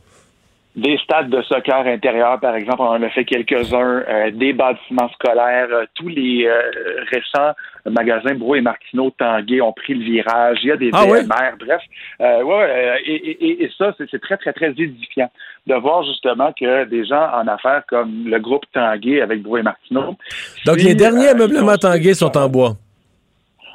Des 0.75 0.97
stades 1.05 1.29
de 1.29 1.43
soccer 1.43 1.87
intérieur, 1.87 2.41
par 2.41 2.55
exemple, 2.57 2.81
on 2.81 2.87
en 2.87 3.03
a 3.03 3.09
fait 3.11 3.27
quelques-uns, 3.27 4.05
euh, 4.09 4.31
des 4.31 4.55
bâtiments 4.55 5.11
scolaires, 5.11 5.69
euh, 5.71 5.85
tous 5.95 6.09
les 6.09 6.47
euh, 6.47 6.61
récents 7.11 7.53
magasins 7.85 8.35
Bro 8.35 8.55
et 8.55 8.63
Martineau 8.63 9.11
Tanguay 9.11 9.61
ont 9.61 9.75
pris 9.75 9.93
le 9.93 10.03
virage, 10.05 10.59
il 10.63 10.69
y 10.69 10.73
a 10.73 10.77
des 10.79 10.89
Ah 10.95 11.05
oui? 11.07 11.19
VMR, 11.21 11.57
bref. 11.59 11.83
Euh, 12.23 12.43
ouais, 12.43 12.55
euh, 12.71 12.95
et, 13.05 13.15
et- 13.15 13.65
et 13.65 13.71
ça, 13.77 13.93
c'est 13.99 14.21
très, 14.21 14.39
très, 14.39 14.53
très 14.55 14.71
édifiant 14.71 15.31
de 15.67 15.75
voir 15.75 16.05
justement 16.05 16.53
que 16.59 16.85
des 16.87 17.05
gens 17.05 17.29
en 17.35 17.47
affaires 17.49 17.83
comme 17.89 18.25
le 18.29 18.39
groupe 18.39 18.65
Tanguay 18.73 19.21
avec 19.21 19.43
Bro 19.43 19.59
et 19.59 19.63
Martineau. 19.63 20.17
Donc, 20.65 20.77
les 20.79 20.95
derniers 20.95 21.29
euh, 21.29 21.33
ameublements 21.33 21.77
Tanguay 21.77 22.15
sont 22.15 22.35
en 22.37 22.49
bois. 22.49 22.77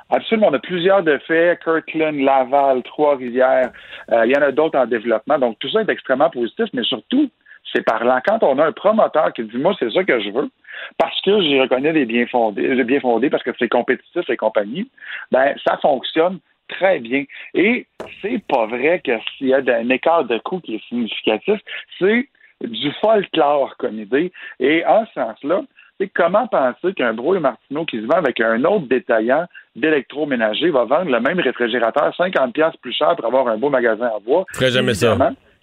Absolument. 0.10 0.48
On 0.50 0.54
a 0.54 0.60
plusieurs 0.60 1.04
de 1.04 1.18
faits, 1.20 1.62
Kirkland, 1.64 2.16
Laval, 2.16 2.84
Trois-Rivières. 2.84 3.72
Euh, 4.12 4.26
il 4.26 4.32
y 4.32 4.38
en 4.38 4.42
a 4.42 4.52
d'autres 4.52 4.80
en 4.80 4.86
développement. 4.86 5.38
Donc, 5.38 5.60
tout 5.60 5.70
ça 5.70 5.82
est 5.82 5.90
extrêmement 5.90 6.30
positif, 6.30 6.68
mais 6.74 6.84
surtout, 6.84 7.30
c'est 7.74 7.84
parlant. 7.84 8.20
Quand 8.26 8.44
on 8.44 8.58
a 8.60 8.66
un 8.66 8.72
promoteur 8.72 9.34
qui 9.34 9.44
dit, 9.44 9.58
moi, 9.58 9.76
c'est 9.78 9.92
ça 9.92 10.04
que 10.04 10.20
je 10.20 10.30
veux, 10.30 10.50
parce 10.98 11.20
que 11.22 11.42
j'y 11.42 11.60
reconnais 11.60 11.92
des 11.92 12.06
biens 12.06 12.26
fondés, 12.28 12.76
des 12.76 12.84
biens 12.84 13.02
fondés, 13.02 13.30
parce 13.30 13.44
que 13.44 13.52
c'est 13.60 13.68
compétitif 13.68 14.30
et 14.30 14.38
compagnie, 14.38 14.90
ben, 15.32 15.54
ça 15.68 15.78
fonctionne 15.78 16.40
très 16.70 17.00
bien. 17.00 17.26
Et 17.54 17.88
c'est 18.22 18.42
pas 18.48 18.66
vrai 18.66 19.02
que 19.04 19.12
s'il 19.38 19.48
y 19.48 19.54
a 19.54 19.58
un 19.58 19.90
écart 19.90 20.26
de 20.26 20.38
coût 20.40 20.60
qui 20.60 20.76
est 20.76 20.88
significatif, 20.88 21.60
c'est 22.00 22.30
du 22.62 22.92
folklore 23.02 23.76
comme 23.78 24.00
idée. 24.00 24.32
Et 24.60 24.86
en 24.86 25.06
ce 25.08 25.14
sens-là, 25.14 25.62
c'est 26.00 26.10
comment 26.10 26.48
penser 26.48 26.94
qu'un 26.94 27.14
Bro 27.14 27.36
et 27.36 27.40
Martineau 27.40 27.86
qui 27.86 28.00
se 28.00 28.06
vend 28.06 28.18
avec 28.18 28.40
un 28.40 28.64
autre 28.66 28.88
détaillant 28.88 29.46
d'électroménager 29.78 30.70
va 30.70 30.84
vendre 30.84 31.12
le 31.12 31.20
même 31.20 31.40
réfrigérateur 31.40 32.14
50$ 32.20 32.52
piastres 32.52 32.80
plus 32.80 32.94
cher 32.94 33.16
pour 33.16 33.26
avoir 33.26 33.48
un 33.48 33.58
beau 33.58 33.70
magasin 33.70 34.10
en 34.14 34.20
bois? 34.20 34.46
Ferais 34.54 34.72
jamais 34.72 34.94
ça. 34.94 35.18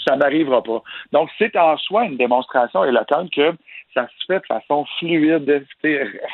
Ça 0.06 0.16
n'arrivera 0.16 0.62
pas. 0.62 0.82
Donc, 1.12 1.30
c'est 1.38 1.56
en 1.56 1.76
soi 1.78 2.04
une 2.04 2.16
démonstration 2.16 2.84
éloquente 2.84 3.30
que 3.30 3.52
ça 3.94 4.06
se 4.06 4.24
fait 4.26 4.40
de 4.40 4.46
façon 4.46 4.84
fluide, 4.98 5.66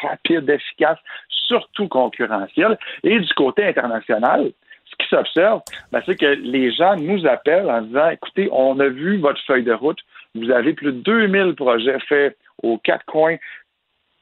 rapide, 0.02 0.51
efficace, 0.51 0.98
surtout 1.28 1.89
concurrentielle. 1.89 2.78
Et 3.05 3.19
du 3.19 3.35
côté 3.35 3.65
international, 3.65 4.52
ce 4.86 4.97
qui 4.97 5.09
s'observe, 5.09 5.61
ben, 5.93 6.02
c'est 6.05 6.19
que 6.19 6.27
les 6.27 6.73
gens 6.73 6.97
nous 6.97 7.27
appellent 7.27 7.70
en 7.70 7.82
disant, 7.82 8.11
écoutez, 8.11 8.48
on 8.52 8.78
a 8.81 8.89
vu 8.89 9.19
votre 9.19 9.40
feuille 9.47 9.65
de 9.65 9.73
route, 9.73 9.98
vous 10.35 10.51
avez 10.51 10.73
plus 10.74 10.93
de 10.93 11.01
2000 11.01 11.55
projets 11.55 11.98
faits 12.09 12.36
aux 12.62 12.78
quatre 12.78 13.05
coins 13.07 13.36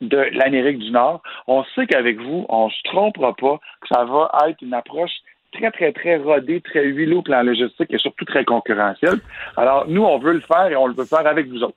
de 0.01 0.19
l'Amérique 0.33 0.79
du 0.79 0.91
Nord. 0.91 1.23
On 1.47 1.65
sait 1.75 1.87
qu'avec 1.87 2.21
vous, 2.21 2.47
on 2.49 2.67
ne 2.67 2.71
se 2.71 2.83
trompera 2.85 3.35
pas, 3.35 3.59
que 3.81 3.89
ça 3.89 4.05
va 4.05 4.31
être 4.49 4.63
une 4.63 4.75
approche 4.75 5.13
très, 5.53 5.71
très, 5.71 5.93
très 5.93 6.17
rodée, 6.17 6.61
très 6.61 6.85
huilée 6.85 7.15
au 7.15 7.23
plan 7.23 7.43
logistique 7.43 7.89
et 7.91 7.99
surtout 7.99 8.25
très 8.25 8.45
concurrentielle. 8.45 9.19
Alors, 9.57 9.87
nous, 9.89 10.03
on 10.05 10.19
veut 10.19 10.35
le 10.35 10.41
faire 10.41 10.67
et 10.67 10.77
on 10.77 10.87
le 10.87 10.95
veut 10.95 11.05
faire 11.05 11.27
avec 11.27 11.49
vous 11.49 11.63
autres. 11.63 11.75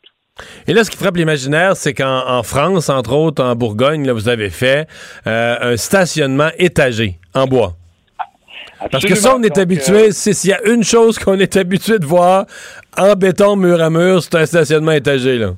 Et 0.67 0.73
là, 0.73 0.83
ce 0.83 0.91
qui 0.91 0.97
frappe 0.97 1.17
l'imaginaire, 1.17 1.75
c'est 1.75 1.93
qu'en 1.93 2.27
en 2.27 2.43
France, 2.43 2.89
entre 2.89 3.13
autres 3.13 3.43
en 3.43 3.55
Bourgogne, 3.55 4.05
là, 4.05 4.13
vous 4.13 4.29
avez 4.29 4.49
fait 4.49 4.87
euh, 5.27 5.73
un 5.73 5.77
stationnement 5.77 6.49
étagé 6.57 7.19
en 7.33 7.45
bois. 7.45 7.73
Parce 8.91 9.05
que 9.05 9.15
ça, 9.15 9.35
on 9.35 9.43
est 9.43 9.49
Donc, 9.49 9.59
habitué, 9.59 10.07
euh, 10.07 10.11
s'il 10.11 10.49
y 10.49 10.53
a 10.53 10.61
une 10.67 10.83
chose 10.83 11.19
qu'on 11.19 11.39
est 11.39 11.55
habitué 11.55 11.99
de 11.99 12.05
voir 12.05 12.45
en 12.97 13.13
béton 13.13 13.55
mur 13.55 13.81
à 13.81 13.89
mur, 13.89 14.23
c'est 14.23 14.35
un 14.35 14.45
stationnement 14.45 14.93
étagé. 14.93 15.37
Là. 15.37 15.51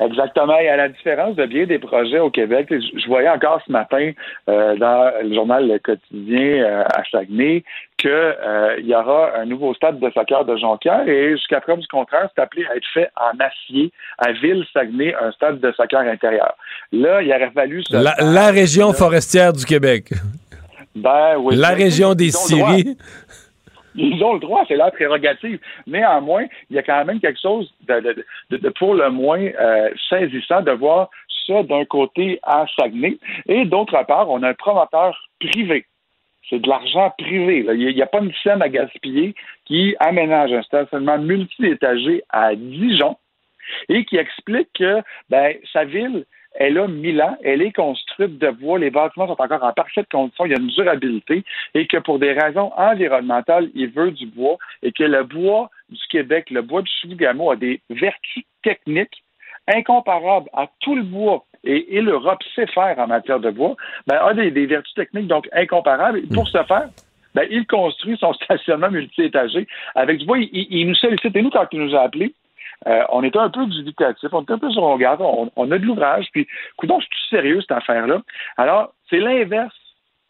Exactement. 0.00 0.58
Et 0.58 0.68
à 0.68 0.76
la 0.76 0.88
différence 0.88 1.36
de 1.36 1.46
bien 1.46 1.66
des 1.66 1.78
projets 1.78 2.18
au 2.18 2.30
Québec, 2.30 2.68
je, 2.70 3.06
voyais 3.06 3.28
encore 3.28 3.60
ce 3.66 3.72
matin 3.72 4.12
euh, 4.48 4.76
dans 4.76 5.12
le 5.22 5.34
journal 5.34 5.68
Le 5.68 5.78
Quotidien 5.78 6.64
euh, 6.64 6.84
à 6.84 7.02
Saguenay 7.10 7.64
qu'il 7.98 8.84
y 8.86 8.94
aura 8.94 9.36
un 9.38 9.44
nouveau 9.44 9.74
stade 9.74 10.00
de 10.00 10.10
soccer 10.10 10.44
de 10.44 10.56
Jonquière 10.56 11.08
et 11.08 11.30
jusqu'à 11.32 11.60
preuve 11.60 11.78
du 11.78 11.86
contraire, 11.86 12.28
c'est 12.34 12.42
appelé 12.42 12.66
à 12.66 12.76
être 12.76 12.86
fait 12.92 13.10
en 13.16 13.38
acier 13.38 13.92
à 14.18 14.32
Ville-Saguenay, 14.32 15.14
un 15.14 15.30
stade 15.32 15.60
de 15.60 15.72
soccer 15.72 16.00
intérieur. 16.00 16.54
Là, 16.90 17.22
il 17.22 17.30
aurait 17.30 17.52
fallu... 17.52 17.84
se 17.84 17.94
La, 17.94 18.16
la 18.18 18.50
région 18.50 18.92
forestière 18.92 19.52
du 19.52 19.64
Québec. 19.64 20.12
Ben 20.94 21.36
oui. 21.38 21.56
La 21.56 21.70
région 21.70 22.14
des 22.14 22.30
ils 22.50 22.96
Ils 23.94 24.22
ont 24.24 24.34
le 24.34 24.40
droit, 24.40 24.64
c'est 24.68 24.76
leur 24.76 24.92
prérogative. 24.92 25.58
Néanmoins, 25.86 26.46
il 26.70 26.76
y 26.76 26.78
a 26.78 26.82
quand 26.82 27.04
même 27.04 27.20
quelque 27.20 27.40
chose 27.40 27.72
de, 27.88 28.00
de- 28.50 28.56
de- 28.56 28.68
pour 28.70 28.94
le 28.94 29.10
moins 29.10 29.40
euh, 29.40 29.90
saisissant 30.08 30.62
de 30.62 30.72
voir 30.72 31.10
ça 31.46 31.62
d'un 31.62 31.84
côté 31.84 32.38
à 32.42 32.64
Saguenay. 32.78 33.18
Et 33.46 33.64
d'autre 33.64 34.00
part, 34.06 34.30
on 34.30 34.42
a 34.42 34.48
un 34.50 34.54
promoteur 34.54 35.18
privé. 35.40 35.84
C'est 36.48 36.60
de 36.60 36.68
l'argent 36.68 37.12
privé. 37.18 37.64
Il 37.74 37.94
n'y 37.94 38.02
a, 38.02 38.06
pas 38.06 38.20
une 38.20 38.32
scène 38.42 38.62
à 38.62 38.68
gaspiller 38.68 39.34
qui 39.64 39.94
aménage 40.00 40.52
un 40.52 40.62
stationnement 40.62 41.18
multi-étagé 41.18 42.22
à 42.30 42.54
Dijon 42.54 43.16
et 43.88 44.04
qui 44.04 44.16
explique 44.16 44.68
que 44.74 45.00
ben, 45.30 45.54
sa 45.72 45.84
ville, 45.84 46.24
elle 46.54 46.78
a 46.78 46.86
1000 46.86 47.22
ans, 47.22 47.36
elle 47.42 47.62
est 47.62 47.72
construite 47.72 48.38
de 48.38 48.50
bois, 48.50 48.78
les 48.78 48.90
bâtiments 48.90 49.26
sont 49.26 49.40
encore 49.40 49.62
en 49.64 49.72
parfaite 49.72 50.06
condition, 50.10 50.44
il 50.46 50.52
y 50.52 50.54
a 50.54 50.58
une 50.58 50.68
durabilité 50.68 51.44
et 51.74 51.86
que 51.86 51.96
pour 51.98 52.18
des 52.18 52.32
raisons 52.32 52.72
environnementales, 52.76 53.70
il 53.74 53.88
veut 53.90 54.10
du 54.10 54.26
bois 54.26 54.56
et 54.82 54.92
que 54.92 55.04
le 55.04 55.24
bois 55.24 55.70
du 55.88 56.00
Québec, 56.10 56.50
le 56.50 56.62
bois 56.62 56.82
du 56.82 56.90
Chibougamau 56.90 57.50
a 57.50 57.56
des 57.56 57.80
vertus 57.90 58.44
techniques 58.62 59.22
incomparables 59.68 60.48
à 60.52 60.68
tout 60.80 60.94
le 60.94 61.02
bois 61.02 61.44
et, 61.64 61.96
et 61.96 62.00
l'Europe 62.00 62.42
sait 62.54 62.66
faire 62.66 62.98
en 62.98 63.06
matière 63.06 63.38
de 63.40 63.50
bois, 63.50 63.76
ben, 64.06 64.16
a 64.16 64.34
des, 64.34 64.50
des 64.50 64.66
vertus 64.66 64.94
techniques 64.94 65.28
donc 65.28 65.48
incomparables. 65.52 66.18
Et 66.18 66.26
pour 66.34 66.48
ce 66.48 66.62
faire, 66.64 66.88
ben, 67.34 67.46
il 67.50 67.66
construit 67.66 68.16
son 68.18 68.32
stationnement 68.34 68.90
multi-étagé 68.90 69.66
avec 69.94 70.18
du 70.18 70.26
bois. 70.26 70.38
Il, 70.38 70.48
il- 70.52 70.66
il 70.70 70.88
nous 70.88 70.94
sollicite. 70.96 71.34
Et 71.36 71.42
nous, 71.42 71.50
quand 71.50 71.66
il 71.72 71.80
nous 71.80 71.94
a 71.94 72.00
appelés, 72.00 72.34
euh, 72.86 73.02
on 73.10 73.22
était 73.22 73.38
un 73.38 73.50
peu 73.50 73.66
dubitatif, 73.66 74.28
on 74.32 74.42
était 74.42 74.54
un 74.54 74.58
peu 74.58 74.70
sur 74.70 74.82
on 74.82 74.94
regarde, 74.94 75.20
on, 75.20 75.50
on 75.56 75.70
a 75.70 75.78
de 75.78 75.84
l'ouvrage, 75.84 76.26
puis, 76.32 76.46
coudons, 76.76 77.00
c'est 77.00 77.08
tout 77.08 77.36
sérieux 77.36 77.60
cette 77.60 77.72
affaire-là? 77.72 78.22
Alors, 78.56 78.92
c'est 79.08 79.18
l'inverse 79.18 79.74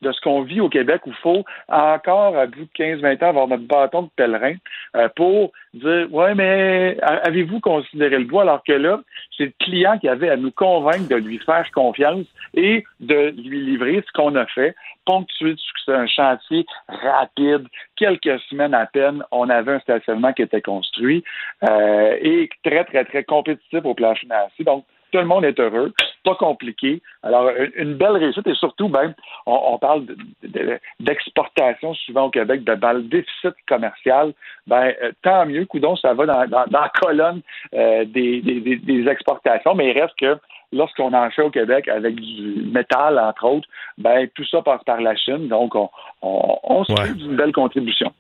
de 0.03 0.13
ce 0.13 0.21
qu'on 0.21 0.43
vit 0.43 0.61
au 0.61 0.69
Québec 0.69 1.01
où 1.07 1.11
il 1.11 1.17
faut 1.17 1.45
encore, 1.69 2.37
à 2.37 2.47
bout 2.47 2.65
de 2.65 2.85
15-20 2.85 3.25
ans, 3.25 3.29
avoir 3.29 3.49
notre 3.49 3.67
bâton 3.67 4.03
de 4.03 4.11
pèlerin 4.17 4.55
euh, 4.97 5.09
pour 5.17 5.53
dire 5.73 6.09
Ouais, 6.13 6.35
mais 6.35 6.99
a- 7.03 7.27
avez-vous 7.27 7.61
considéré 7.61 8.19
le 8.19 8.25
bois? 8.25 8.43
Alors 8.43 8.63
que 8.65 8.73
là, 8.73 9.01
c'est 9.37 9.45
le 9.47 9.53
client 9.61 9.99
qui 9.99 10.09
avait 10.09 10.29
à 10.29 10.37
nous 10.37 10.51
convaincre 10.51 11.09
de 11.09 11.17
lui 11.17 11.39
faire 11.39 11.65
confiance 11.73 12.27
et 12.55 12.85
de 13.01 13.33
lui 13.41 13.65
livrer 13.65 14.03
ce 14.07 14.13
qu'on 14.13 14.35
a 14.37 14.47
fait, 14.47 14.75
ponctué 15.07 15.55
de 15.55 15.59
succès, 15.59 15.93
un 15.93 16.07
chantier 16.07 16.67
rapide, 16.89 17.67
quelques 17.97 18.39
semaines 18.51 18.75
à 18.75 18.87
peine, 18.87 19.23
on 19.31 19.49
avait 19.49 19.73
un 19.73 19.81
stationnement 19.81 20.33
qui 20.33 20.43
était 20.43 20.61
construit 20.63 21.25
euh, 21.69 22.17
et 22.21 22.49
très, 22.65 22.85
très, 22.85 23.05
très 23.05 23.25
compétitif 23.25 23.85
au 23.85 23.95
plan 23.95 24.15
financier. 24.15 24.65
Donc, 24.65 24.85
tout 25.13 25.19
le 25.19 25.27
monde 25.27 25.45
est 25.45 25.61
heureux, 25.61 25.93
pas 26.25 26.35
compliqué. 26.35 27.01
Alors, 27.23 27.51
une- 27.51 27.73
une 27.77 27.95
belle 27.95 28.17
réussite 28.17 28.47
et 28.47 28.55
surtout, 28.55 28.89
ben, 28.89 29.15
on, 29.47 29.59
on 29.75 29.79
parle 29.79 30.07
de- 30.07 30.17
de- 30.43 30.79
d'exportation 31.01 31.95
souvent 31.95 32.25
au 32.25 32.31
Québec, 32.31 32.65
de 32.65 32.75
dans 32.75 32.93
le 32.93 33.03
déficit 33.03 33.55
commercial. 33.69 34.33
Ben, 34.67 34.93
euh, 35.03 35.13
tant 35.23 35.47
mieux, 35.47 35.67
coudon, 35.67 35.95
ça 35.97 36.15
va 36.15 36.27
dans, 36.27 36.47
dans, 36.47 36.65
dans 36.69 36.81
la 36.81 36.93
colonne 37.01 37.41
euh, 37.75 38.05
des, 38.07 38.41
des, 38.41 38.61
des- 38.61 38.77
des 38.77 39.09
exportations, 39.09 39.75
mais 39.75 39.91
il 39.91 40.01
reste 40.01 40.15
que 40.19 40.39
lorsqu'on 40.73 41.13
en 41.13 41.31
fait 41.31 41.43
au 41.43 41.51
Québec 41.51 41.87
avec 41.89 42.15
du 42.15 42.63
métal, 42.73 43.19
entre 43.19 43.45
autres, 43.45 43.69
ben, 43.99 44.27
tout 44.35 44.45
ça 44.47 44.63
passe 44.63 44.83
par 44.85 45.01
la 45.01 45.15
Chine. 45.17 45.49
Donc, 45.49 45.75
on, 45.75 45.91
on, 46.23 46.59
on 46.65 46.85
se 46.85 46.93
fait 46.95 47.15
d'une 47.15 47.37
belle 47.37 47.53
contribution. 47.53 48.11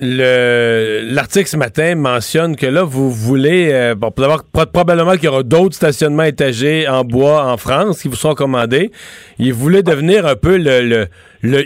Le- 0.00 1.00
L'article 1.14 1.46
ce 1.46 1.56
matin 1.56 1.94
mentionne 1.94 2.56
que 2.56 2.66
là, 2.66 2.82
vous 2.82 3.10
voulez, 3.10 3.72
euh, 3.72 3.94
bon, 3.94 4.10
probablement 4.10 5.12
qu'il 5.12 5.24
y 5.24 5.28
aura 5.28 5.42
d'autres 5.42 5.74
stationnements 5.74 6.24
étagés 6.24 6.88
en 6.88 7.04
bois 7.04 7.46
en 7.50 7.56
France 7.56 8.02
qui 8.02 8.08
vous 8.08 8.16
sont 8.16 8.34
commandés. 8.34 8.90
Il 9.38 9.52
voulait 9.54 9.82
devenir 9.82 10.26
un 10.26 10.36
peu 10.36 10.58
le, 10.58 11.08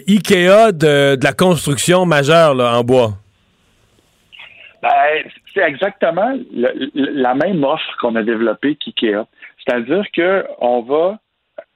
Ikea 0.07 0.73
de, 0.73 1.19
la 1.23 1.33
construction 1.33 2.05
majeure 2.07 2.59
en 2.61 2.85
bois. 2.85 3.15
Ben, 4.83 4.91
c'est 5.53 5.63
exactement 5.63 6.39
la 6.95 7.35
même 7.35 7.65
offre 7.65 7.97
qu'on 8.01 8.17
a 8.17 8.23
développée 8.23 8.77
qu'IKEA. 8.77 9.27
C'est-à-dire 9.65 10.05
qu'on 10.15 10.83
va 10.83 11.19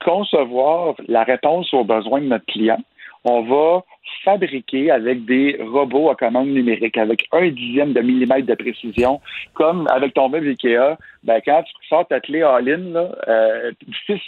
concevoir 0.05 0.95
la 1.09 1.25
réponse 1.25 1.73
aux 1.75 1.85
besoins 1.85 2.21
de 2.21 2.27
notre 2.27 2.47
client. 2.47 2.81
On 3.25 3.43
va 3.43 3.83
fabriquer 4.23 4.91
avec 4.91 5.25
des 5.25 5.59
robots 5.61 6.11
à 6.11 6.15
commande 6.15 6.49
numérique, 6.49 6.97
avec 6.97 7.27
un 7.33 7.49
dixième 7.49 7.93
de 7.93 8.01
millimètre 8.01 8.47
de 8.47 8.55
précision, 8.55 9.21
comme 9.55 9.87
avec 9.89 10.15
ton 10.15 10.29
meuble 10.29 10.49
Ikea, 10.49 10.97
ben, 11.23 11.41
quand 11.45 11.63
tu 11.63 11.73
sors 11.89 12.07
ta 12.07 12.21
clé 12.21 12.43
all-in, 12.43 12.95
euh, 13.29 13.73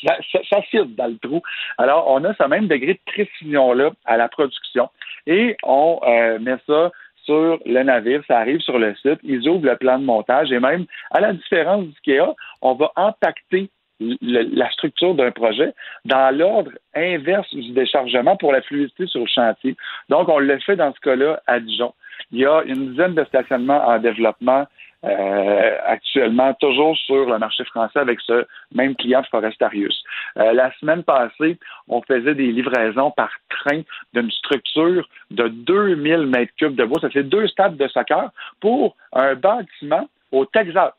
ça, 0.00 0.16
ça, 0.50 0.60
dans 0.96 1.06
le 1.06 1.18
trou. 1.18 1.42
Alors, 1.78 2.06
on 2.08 2.24
a 2.24 2.34
ce 2.34 2.48
même 2.48 2.68
degré 2.68 2.94
de 2.94 3.00
précision-là 3.12 3.90
à 4.04 4.16
la 4.16 4.28
production. 4.28 4.88
Et 5.26 5.56
on 5.62 6.00
euh, 6.06 6.38
met 6.38 6.56
ça 6.66 6.90
sur 7.24 7.58
le 7.66 7.82
navire, 7.82 8.22
ça 8.28 8.38
arrive 8.38 8.60
sur 8.60 8.78
le 8.78 8.94
site, 8.96 9.18
ils 9.24 9.48
ouvrent 9.48 9.66
le 9.66 9.76
plan 9.76 9.98
de 9.98 10.04
montage. 10.04 10.52
Et 10.52 10.60
même, 10.60 10.86
à 11.10 11.20
la 11.20 11.32
différence 11.32 11.84
d'IKEA, 11.86 12.34
on 12.62 12.74
va 12.74 12.92
impacter 12.96 13.68
la 14.00 14.70
structure 14.70 15.14
d'un 15.14 15.30
projet 15.30 15.72
dans 16.04 16.36
l'ordre 16.36 16.70
inverse 16.94 17.48
du 17.54 17.72
déchargement 17.72 18.36
pour 18.36 18.52
la 18.52 18.62
fluidité 18.62 19.06
sur 19.06 19.20
le 19.20 19.26
chantier. 19.26 19.76
Donc, 20.08 20.28
on 20.28 20.38
le 20.38 20.58
fait 20.58 20.76
dans 20.76 20.92
ce 20.92 21.00
cas-là 21.00 21.40
à 21.46 21.60
Dijon. 21.60 21.94
Il 22.32 22.40
y 22.40 22.46
a 22.46 22.62
une 22.64 22.90
dizaine 22.90 23.14
de 23.14 23.24
stationnements 23.24 23.86
en 23.86 23.98
développement 23.98 24.66
euh, 25.04 25.76
actuellement, 25.86 26.52
toujours 26.54 26.96
sur 26.96 27.26
le 27.26 27.38
marché 27.38 27.64
français 27.64 27.98
avec 27.98 28.18
ce 28.22 28.44
même 28.74 28.96
client 28.96 29.22
Forestarius. 29.30 30.02
Euh, 30.38 30.52
la 30.52 30.72
semaine 30.80 31.04
passée, 31.04 31.58
on 31.86 32.02
faisait 32.02 32.34
des 32.34 32.50
livraisons 32.50 33.12
par 33.12 33.30
train 33.48 33.82
d'une 34.14 34.30
structure 34.30 35.08
de 35.30 35.48
2000 35.48 36.26
mètres 36.26 36.52
cubes 36.56 36.74
de 36.74 36.84
bois. 36.84 37.00
Ça 37.00 37.10
fait 37.10 37.22
deux 37.22 37.46
stades 37.46 37.76
de 37.76 37.86
soccer 37.88 38.30
pour 38.60 38.96
un 39.12 39.34
bâtiment 39.34 40.08
au 40.32 40.44
Texas. 40.46 40.92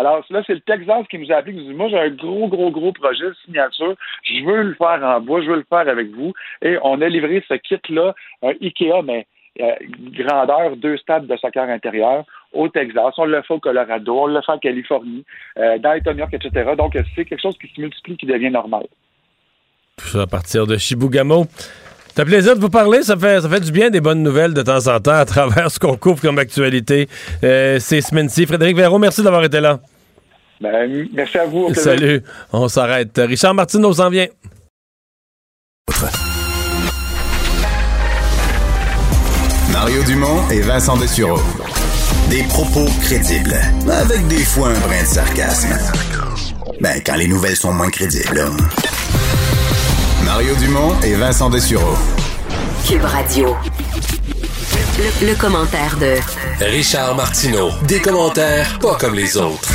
Alors 0.00 0.24
là, 0.30 0.42
c'est 0.46 0.54
le 0.54 0.60
Texas 0.60 1.06
qui 1.10 1.18
nous 1.18 1.30
a 1.30 1.36
appelé, 1.36 1.52
qui 1.52 1.60
nous 1.60 1.72
dit, 1.72 1.76
moi, 1.76 1.90
j'ai 1.90 1.98
un 1.98 2.08
gros, 2.08 2.48
gros, 2.48 2.70
gros 2.70 2.90
projet 2.90 3.26
de 3.26 3.36
signature. 3.44 3.94
Je 4.24 4.42
veux 4.46 4.62
le 4.62 4.74
faire 4.74 4.98
en 5.04 5.20
bois, 5.20 5.42
je 5.42 5.50
veux 5.50 5.56
le 5.56 5.66
faire 5.68 5.86
avec 5.86 6.08
vous. 6.12 6.32
Et 6.62 6.78
on 6.82 7.02
a 7.02 7.06
livré 7.06 7.44
ce 7.46 7.52
kit-là, 7.52 8.14
un 8.42 8.54
Ikea, 8.62 9.02
mais 9.04 9.26
euh, 9.60 9.74
grandeur, 10.16 10.76
deux 10.76 10.96
stades 10.96 11.26
de 11.26 11.36
soccer 11.36 11.68
intérieur 11.68 12.24
au 12.54 12.68
Texas. 12.68 13.12
On 13.18 13.26
le 13.26 13.42
fait 13.42 13.52
au 13.52 13.60
Colorado, 13.60 14.20
on 14.20 14.26
le 14.28 14.40
fait 14.40 14.52
en 14.52 14.58
Californie, 14.58 15.22
euh, 15.58 15.76
dans 15.76 15.92
les 15.92 16.18
York, 16.18 16.32
etc. 16.32 16.70
Donc, 16.78 16.96
c'est 17.14 17.26
quelque 17.26 17.42
chose 17.42 17.58
qui 17.58 17.68
se 17.68 17.78
multiplie, 17.78 18.16
qui 18.16 18.24
devient 18.24 18.50
normal. 18.50 18.86
Ça 19.98 20.22
à 20.22 20.26
partir 20.26 20.66
de 20.66 20.78
Chibougamau. 20.78 21.44
Ça 22.16 22.24
plaisir 22.24 22.54
de 22.56 22.60
vous 22.60 22.70
parler. 22.70 23.02
Ça 23.02 23.16
fait, 23.16 23.40
ça 23.40 23.48
fait 23.48 23.60
du 23.60 23.72
bien 23.72 23.90
des 23.90 24.00
bonnes 24.00 24.22
nouvelles 24.22 24.54
de 24.54 24.62
temps 24.62 24.86
en 24.88 24.98
temps 24.98 25.12
à 25.12 25.24
travers 25.24 25.70
ce 25.70 25.78
qu'on 25.78 25.96
couvre 25.96 26.20
comme 26.20 26.38
actualité 26.38 27.08
euh, 27.44 27.78
ces 27.78 28.00
semaines-ci. 28.00 28.46
Frédéric 28.46 28.76
Véraud, 28.76 28.98
merci 28.98 29.22
d'avoir 29.22 29.44
été 29.44 29.60
là. 29.60 29.80
Ben, 30.60 31.08
merci 31.14 31.38
à 31.38 31.46
vous. 31.46 31.72
Salut. 31.74 32.22
On 32.52 32.68
s'arrête. 32.68 33.12
Richard 33.16 33.54
Martineau 33.54 33.92
s'en 33.94 34.10
vient. 34.10 34.26
Mario 39.72 40.02
Dumont 40.04 40.48
et 40.50 40.60
Vincent 40.60 40.96
Dessureau. 40.96 41.40
Des 42.28 42.42
propos 42.44 42.86
crédibles, 43.02 43.56
avec 43.90 44.26
des 44.28 44.44
fois 44.44 44.68
un 44.68 44.78
brin 44.80 45.02
de 45.02 45.06
sarcasme. 45.06 45.76
Ben, 46.80 47.00
quand 47.04 47.16
les 47.16 47.26
nouvelles 47.26 47.56
sont 47.56 47.72
moins 47.72 47.90
crédibles. 47.90 48.44
Mario 50.24 50.54
Dumont 50.56 50.94
et 51.02 51.14
Vincent 51.14 51.50
Dessureau. 51.50 51.96
Cube 52.86 53.04
Radio. 53.04 53.56
Le, 54.98 55.28
le 55.28 55.34
commentaire 55.34 55.96
de 55.98 56.16
Richard 56.64 57.14
Martineau. 57.16 57.70
Des 57.88 58.00
commentaires 58.00 58.78
pas 58.78 58.96
comme 58.96 59.14
les 59.14 59.36
autres. 59.36 59.70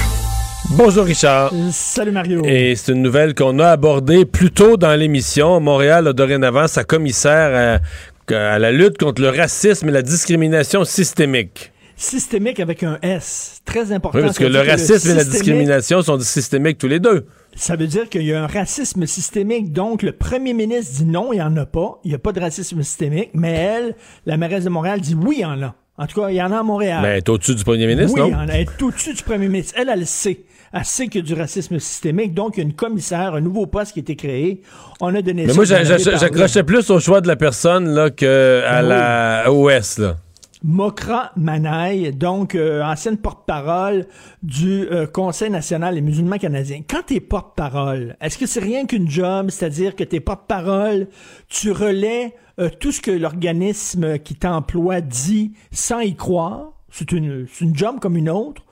Bonjour 0.71 1.05
Richard. 1.05 1.53
salut 1.71 2.11
Mario. 2.11 2.41
Et 2.43 2.75
c'est 2.75 2.91
une 2.91 3.01
nouvelle 3.01 3.33
qu'on 3.33 3.59
a 3.59 3.69
abordée 3.69 4.25
plus 4.25 4.51
tôt 4.51 4.77
dans 4.77 4.93
l'émission. 4.95 5.59
Montréal 5.59 6.07
a 6.07 6.13
dorénavant 6.13 6.67
sa 6.67 6.83
commissaire 6.83 7.81
à 8.29 8.59
la 8.59 8.71
lutte 8.71 8.97
contre 8.97 9.21
le 9.21 9.29
racisme 9.29 9.89
et 9.89 9.91
la 9.91 10.01
discrimination 10.01 10.83
systémique. 10.83 11.71
Systémique 11.95 12.59
avec 12.59 12.83
un 12.83 12.97
S. 13.01 13.61
Très 13.63 13.93
important. 13.93 14.17
Oui, 14.17 14.25
parce 14.25 14.37
que 14.37 14.43
le 14.43 14.59
racisme 14.59 15.11
et 15.11 15.13
la 15.13 15.23
discrimination 15.23 16.01
sont 16.01 16.19
systémiques 16.19 16.77
tous 16.77 16.89
les 16.89 16.99
deux. 16.99 17.25
Ça 17.55 17.77
veut 17.77 17.87
dire 17.87 18.09
qu'il 18.09 18.23
y 18.23 18.33
a 18.33 18.43
un 18.43 18.47
racisme 18.47 19.05
systémique. 19.05 19.71
Donc, 19.71 20.01
le 20.01 20.11
premier 20.11 20.53
ministre 20.53 20.93
dit 20.97 21.05
non, 21.05 21.31
il 21.31 21.37
n'y 21.37 21.41
en 21.41 21.55
a 21.55 21.65
pas. 21.65 22.01
Il 22.03 22.09
n'y 22.09 22.15
a 22.15 22.19
pas 22.19 22.33
de 22.33 22.41
racisme 22.41 22.83
systémique. 22.83 23.29
Mais 23.33 23.53
elle, 23.53 23.95
la 24.25 24.35
mairesse 24.35 24.65
de 24.65 24.69
Montréal, 24.69 24.99
dit 24.99 25.15
oui, 25.15 25.37
il 25.37 25.41
y 25.43 25.45
en 25.45 25.61
a. 25.63 25.75
En 25.97 26.07
tout 26.07 26.19
cas, 26.19 26.29
il 26.29 26.35
y 26.35 26.41
en 26.41 26.51
a 26.51 26.59
à 26.59 26.63
Montréal. 26.63 26.99
Mais 27.01 27.09
elle 27.11 27.17
est 27.19 27.29
au-dessus 27.29 27.55
du 27.55 27.63
premier 27.63 27.87
ministre, 27.87 28.17
non? 28.17 28.25
Oui, 28.25 28.33
elle 28.51 28.61
est 28.61 28.81
au-dessus 28.81 29.13
du 29.13 29.23
premier 29.23 29.47
ministre. 29.47 29.75
Elle, 29.77 29.87
elle 29.87 29.99
le 29.99 30.05
sait. 30.05 30.39
Elle 30.77 30.83
sait 30.83 31.07
qu'il 31.07 31.21
y 31.21 31.23
a 31.23 31.27
du 31.27 31.39
racisme 31.39 31.79
systémique. 31.79 32.33
Donc, 32.33 32.57
il 32.57 32.59
y 32.59 32.63
a 32.63 32.65
une 32.65 32.75
commissaire, 32.75 33.33
un 33.33 33.39
nouveau 33.39 33.65
poste 33.65 33.93
qui 33.93 33.99
a 33.99 34.01
été 34.01 34.17
créé. 34.17 34.61
On 34.99 35.15
a 35.15 35.21
donné 35.21 35.45
Mais 35.45 35.53
moi, 35.53 35.63
j'accrochais 35.63 36.63
plus 36.63 36.89
au 36.89 36.99
choix 36.99 37.21
de 37.21 37.27
la 37.29 37.37
personne 37.37 37.87
là, 37.87 38.09
qu'à 38.09 38.27
ben 38.27 38.81
la 38.81 39.45
OS. 39.53 39.99
Là. 39.99 40.17
Mokra 40.65 41.31
Manaï, 41.37 42.11
donc 42.11 42.55
euh, 42.55 42.83
ancienne 42.83 43.17
porte-parole 43.17 44.05
du 44.43 44.87
euh, 44.91 45.07
Conseil 45.07 45.49
national 45.49 45.95
des 45.95 46.01
musulmans 46.01 46.39
canadiens. 46.39 46.81
Quand 46.89 47.03
tu 47.07 47.15
es 47.15 47.19
porte-parole, 47.21 48.17
est-ce 48.19 48.37
que 48.37 48.45
c'est 48.45 48.59
rien 48.59 48.85
qu'une 48.85 49.09
job, 49.09 49.51
c'est-à-dire 49.51 49.95
que 49.95 50.03
tu 50.03 50.17
es 50.17 50.19
porte-parole, 50.19 51.07
tu 51.47 51.71
relais 51.71 52.35
euh, 52.59 52.69
tout 52.79 52.91
ce 52.91 52.99
que 52.99 53.11
l'organisme 53.11 54.17
qui 54.17 54.35
t'emploie 54.35 54.99
dit 54.99 55.53
sans 55.71 55.99
y 55.99 56.15
croire, 56.15 56.73
c'est 56.89 57.13
une, 57.13 57.47
une 57.61 57.75
job 57.77 57.99
comme 58.01 58.17
une 58.17 58.29
autre, 58.29 58.63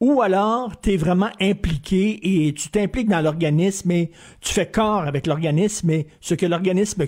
ou 0.00 0.22
alors 0.22 0.80
tu 0.80 0.94
es 0.94 0.96
vraiment 0.96 1.30
impliqué 1.40 2.46
et 2.46 2.54
tu 2.54 2.70
t'impliques 2.70 3.08
dans 3.08 3.20
l'organisme 3.20 3.90
et 3.90 4.10
tu 4.40 4.52
fais 4.52 4.66
corps 4.66 5.02
avec 5.02 5.26
l'organisme 5.26 5.90
et 5.90 6.06
ce 6.20 6.34
que 6.34 6.46
l'organisme 6.46 7.04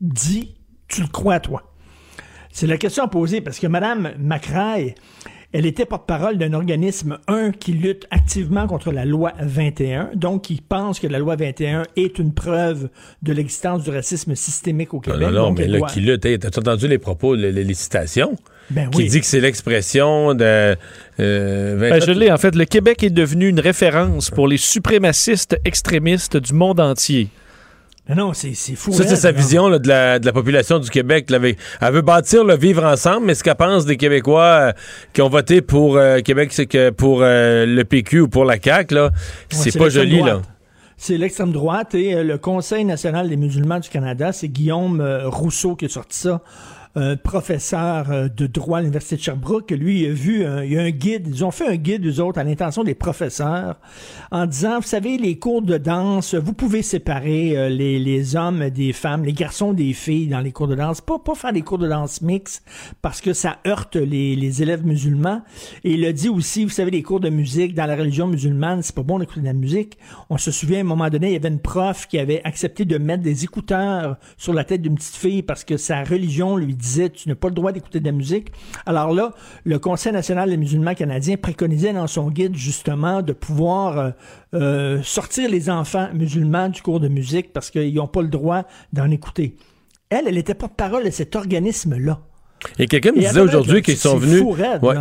dit, 0.00 0.54
tu 0.88 1.02
le 1.02 1.08
crois 1.08 1.40
toi. 1.40 1.70
C'est 2.50 2.66
la 2.66 2.78
question 2.78 3.04
à 3.04 3.08
poser 3.08 3.40
parce 3.40 3.58
que 3.58 3.66
Mme 3.66 4.14
Macrae, 4.18 4.94
elle 5.52 5.66
était 5.66 5.86
porte-parole 5.86 6.38
d'un 6.38 6.52
organisme, 6.52 7.18
un, 7.28 7.52
qui 7.52 7.72
lutte 7.72 8.06
activement 8.10 8.66
contre 8.66 8.90
la 8.90 9.04
loi 9.04 9.32
21, 9.40 10.10
donc 10.14 10.42
qui 10.42 10.60
pense 10.60 10.98
que 10.98 11.06
la 11.06 11.18
loi 11.18 11.36
21 11.36 11.82
est 11.96 12.18
une 12.18 12.32
preuve 12.32 12.88
de 13.22 13.32
l'existence 13.32 13.84
du 13.84 13.90
racisme 13.90 14.34
systémique 14.34 14.94
au 14.94 15.00
Québec. 15.00 15.20
Non, 15.20 15.30
non, 15.30 15.52
mais 15.52 15.66
là, 15.66 15.80
qui 15.82 16.00
lutte, 16.00 16.22
t'as 16.22 16.48
entendu 16.48 16.88
les 16.88 16.98
propos, 16.98 17.34
les, 17.34 17.52
les 17.52 17.74
citations? 17.74 18.36
Ben 18.70 18.90
qui 18.90 19.04
dit 19.06 19.20
que 19.20 19.26
c'est 19.26 19.40
l'expression 19.40 20.34
de. 20.34 20.76
Euh, 21.20 21.76
ben, 21.76 22.00
je 22.00 22.12
l'ai, 22.12 22.32
en 22.32 22.38
fait. 22.38 22.54
Le 22.54 22.64
Québec 22.64 23.02
est 23.02 23.10
devenu 23.10 23.48
une 23.48 23.60
référence 23.60 24.30
pour 24.30 24.48
les 24.48 24.56
suprémacistes 24.56 25.58
extrémistes 25.64 26.36
du 26.36 26.54
monde 26.54 26.80
entier. 26.80 27.28
Non, 28.08 28.34
c'est 28.34 28.54
fou. 28.74 28.92
Ça, 28.92 29.06
c'est 29.06 29.16
sa 29.16 29.32
vision 29.32 29.68
là, 29.68 29.78
de, 29.78 29.88
la, 29.88 30.18
de, 30.18 30.26
la, 30.26 30.32
population 30.32 30.78
du 30.78 30.90
Québec. 30.90 31.26
Elle 31.30 31.92
veut 31.92 32.02
bâtir 32.02 32.44
le 32.44 32.54
vivre 32.54 32.84
ensemble, 32.84 33.26
mais 33.26 33.34
ce 33.34 33.42
qu'elle 33.42 33.54
pense 33.54 33.86
des 33.86 33.96
Québécois 33.96 34.42
euh, 34.42 34.72
qui 35.14 35.22
ont 35.22 35.30
voté 35.30 35.62
pour 35.62 35.96
euh, 35.96 36.20
Québec, 36.20 36.52
c'est 36.52 36.66
que 36.66 36.90
pour 36.90 37.22
euh, 37.22 37.64
le 37.64 37.82
PQ 37.84 38.20
ou 38.20 38.28
pour 38.28 38.44
la 38.44 38.60
CAQ, 38.60 38.94
là, 38.94 39.10
c'est 39.48 39.76
pas 39.78 39.88
joli. 39.88 40.20
là. 40.20 40.42
C'est 40.98 41.16
l'extrême 41.16 41.50
droite 41.50 41.94
et 41.94 42.22
le 42.22 42.36
Conseil 42.36 42.84
national 42.84 43.28
des 43.28 43.36
musulmans 43.36 43.80
du 43.80 43.88
Canada, 43.88 44.32
c'est 44.32 44.48
Guillaume 44.48 45.02
Rousseau 45.24 45.74
qui 45.74 45.86
a 45.86 45.88
sorti 45.88 46.18
ça 46.18 46.40
un 46.96 47.16
professeur 47.16 48.10
euh, 48.10 48.28
de 48.28 48.46
droit 48.46 48.78
à 48.78 48.80
l'Université 48.80 49.16
de 49.16 49.20
Sherbrooke, 49.22 49.70
lui, 49.72 50.02
il 50.02 50.10
a 50.10 50.12
vu, 50.12 50.44
un, 50.44 50.62
il 50.62 50.78
a 50.78 50.82
un 50.82 50.90
guide, 50.90 51.26
ils 51.26 51.44
ont 51.44 51.50
fait 51.50 51.66
un 51.66 51.76
guide, 51.76 52.06
eux 52.06 52.20
autres, 52.20 52.38
à 52.38 52.44
l'intention 52.44 52.84
des 52.84 52.94
professeurs, 52.94 53.80
en 54.30 54.46
disant, 54.46 54.78
vous 54.78 54.86
savez, 54.86 55.18
les 55.18 55.38
cours 55.38 55.62
de 55.62 55.76
danse, 55.76 56.34
vous 56.34 56.52
pouvez 56.52 56.82
séparer 56.82 57.56
euh, 57.56 57.68
les, 57.68 57.98
les 57.98 58.36
hommes 58.36 58.70
des 58.70 58.92
femmes, 58.92 59.24
les 59.24 59.32
garçons 59.32 59.72
des 59.72 59.92
filles 59.92 60.28
dans 60.28 60.40
les 60.40 60.52
cours 60.52 60.68
de 60.68 60.76
danse, 60.76 61.00
pas, 61.00 61.18
pas 61.18 61.34
faire 61.34 61.52
des 61.52 61.62
cours 61.62 61.78
de 61.78 61.88
danse 61.88 62.20
mixtes, 62.22 62.62
parce 63.02 63.20
que 63.20 63.32
ça 63.32 63.58
heurte 63.66 63.96
les, 63.96 64.36
les 64.36 64.62
élèves 64.62 64.86
musulmans. 64.86 65.42
Et 65.82 65.94
il 65.94 66.04
a 66.04 66.12
dit 66.12 66.28
aussi, 66.28 66.64
vous 66.64 66.70
savez, 66.70 66.92
les 66.92 67.02
cours 67.02 67.20
de 67.20 67.30
musique 67.30 67.74
dans 67.74 67.86
la 67.86 67.96
religion 67.96 68.28
musulmane, 68.28 68.82
c'est 68.82 68.94
pas 68.94 69.02
bon 69.02 69.18
d'écouter 69.18 69.40
de 69.40 69.46
la 69.46 69.52
musique. 69.52 69.98
On 70.30 70.38
se 70.38 70.52
souvient, 70.52 70.78
à 70.78 70.82
un 70.82 70.84
moment 70.84 71.08
donné, 71.10 71.28
il 71.28 71.32
y 71.32 71.36
avait 71.36 71.48
une 71.48 71.58
prof 71.60 72.06
qui 72.06 72.18
avait 72.18 72.40
accepté 72.44 72.84
de 72.84 72.98
mettre 72.98 73.22
des 73.24 73.42
écouteurs 73.42 74.16
sur 74.36 74.54
la 74.54 74.62
tête 74.62 74.82
d'une 74.82 74.94
petite 74.94 75.16
fille 75.16 75.42
parce 75.42 75.64
que 75.64 75.76
sa 75.76 76.04
religion 76.04 76.56
lui 76.56 76.76
disait 76.84 77.10
tu 77.10 77.28
n'as 77.28 77.34
pas 77.34 77.48
le 77.48 77.54
droit 77.54 77.72
d'écouter 77.72 78.00
de 78.00 78.04
la 78.04 78.12
musique. 78.12 78.52
Alors 78.86 79.12
là, 79.12 79.32
le 79.64 79.78
Conseil 79.78 80.12
national 80.12 80.50
des 80.50 80.56
musulmans 80.56 80.94
canadiens 80.94 81.36
préconisait 81.36 81.92
dans 81.92 82.06
son 82.06 82.30
guide 82.30 82.56
justement 82.56 83.22
de 83.22 83.32
pouvoir 83.32 83.98
euh, 83.98 84.10
euh, 84.54 85.02
sortir 85.02 85.50
les 85.50 85.70
enfants 85.70 86.08
musulmans 86.12 86.68
du 86.68 86.82
cours 86.82 87.00
de 87.00 87.08
musique 87.08 87.52
parce 87.52 87.70
qu'ils 87.70 87.94
n'ont 87.94 88.06
pas 88.06 88.22
le 88.22 88.28
droit 88.28 88.64
d'en 88.92 89.10
écouter. 89.10 89.56
Elle, 90.10 90.28
elle 90.28 90.38
était 90.38 90.54
porte-parole 90.54 91.04
de 91.04 91.10
cet 91.10 91.34
organisme-là. 91.34 92.20
Et 92.78 92.86
quelqu'un 92.86 93.12
me 93.12 93.20
disait 93.20 93.40
aujourd'hui 93.40 93.82
qu'ils 93.82 93.96
sont 93.96 94.16
venus, 94.16 94.42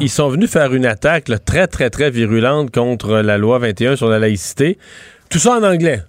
ils 0.01 0.09
sont 0.09 0.29
venus 0.29 0.49
faire 0.49 0.73
une 0.73 0.85
attaque 0.85 1.31
très 1.45 1.67
très 1.67 1.89
très 1.89 2.11
virulente 2.11 2.71
contre 2.71 3.17
la 3.17 3.37
loi 3.37 3.59
21 3.59 3.95
sur 3.95 4.09
la 4.09 4.19
laïcité. 4.19 4.77
Tout 5.29 5.39
ça 5.39 5.57
en 5.57 5.63
anglais. 5.63 6.03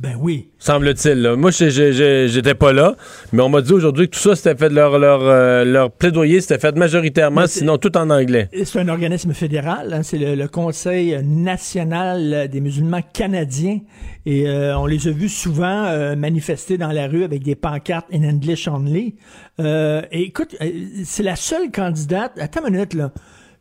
Ben 0.00 0.16
oui. 0.18 0.48
Semble-t-il. 0.58 1.34
Moi, 1.36 1.50
j'étais 1.52 2.54
pas 2.54 2.72
là, 2.72 2.96
mais 3.32 3.42
on 3.42 3.48
m'a 3.48 3.60
dit 3.62 3.72
aujourd'hui 3.72 4.08
que 4.08 4.16
tout 4.16 4.20
ça, 4.20 4.34
c'était 4.34 4.56
fait 4.56 4.68
de 4.68 4.74
leur, 4.74 4.98
leur, 4.98 5.20
euh, 5.22 5.64
leur 5.64 5.90
plaidoyer, 5.92 6.40
c'était 6.40 6.58
fait 6.58 6.76
majoritairement, 6.76 7.46
sinon 7.46 7.78
tout 7.78 7.96
en 7.96 8.10
anglais. 8.10 8.48
C'est 8.64 8.80
un 8.80 8.88
organisme 8.88 9.32
fédéral, 9.32 9.92
hein, 9.92 10.02
c'est 10.02 10.18
le, 10.18 10.34
le 10.34 10.48
Conseil 10.48 11.16
national 11.22 12.48
des 12.48 12.60
musulmans 12.60 13.02
canadiens. 13.12 13.78
Et 14.26 14.48
euh, 14.48 14.76
on 14.78 14.86
les 14.86 15.06
a 15.06 15.10
vus 15.12 15.28
souvent 15.28 15.84
euh, 15.84 16.16
manifester 16.16 16.76
dans 16.76 16.90
la 16.90 17.06
rue 17.06 17.22
avec 17.24 17.42
des 17.42 17.54
pancartes 17.54 18.06
in 18.12 18.24
English 18.28 18.66
only. 18.66 19.14
Euh, 19.60 20.02
et 20.10 20.22
écoute, 20.22 20.56
euh, 20.60 20.70
c'est 21.04 21.22
la 21.22 21.36
seule 21.36 21.70
candidate. 21.70 22.32
Attends 22.40 22.66
une 22.66 22.74
minute, 22.74 22.94
là. 22.94 23.12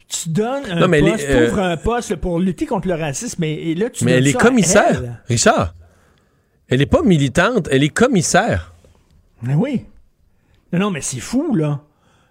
Tu 0.08 0.30
donnes 0.30 0.64
un 0.70 0.80
Non, 0.80 0.88
mais 0.88 1.00
poste, 1.02 1.26
euh, 1.30 1.58
un 1.58 1.78
poste 1.78 2.10
là, 2.12 2.18
pour 2.18 2.40
lutter 2.40 2.66
contre 2.66 2.88
le 2.88 2.96
racisme, 2.96 3.44
et, 3.44 3.72
et 3.72 3.76
là, 3.76 3.90
tu 3.90 4.04
Mais 4.06 4.14
donnes 4.14 4.20
elle 4.22 4.28
est 4.28 4.32
ça 4.32 4.38
à 4.38 4.42
commissaire. 4.42 4.86
elle. 5.04 5.22
Richard, 5.28 5.74
elle 6.70 6.82
est 6.82 6.88
pas 6.88 7.04
militante, 7.04 7.68
elle 7.72 7.84
est 7.84 7.90
commissaire. 7.90 8.74
Mais 9.42 9.56
oui. 9.56 9.86
Non, 10.72 10.80
non, 10.80 10.92
mais 10.92 11.02
c'est 11.02 11.20
fou, 11.20 11.56
là. 11.56 11.82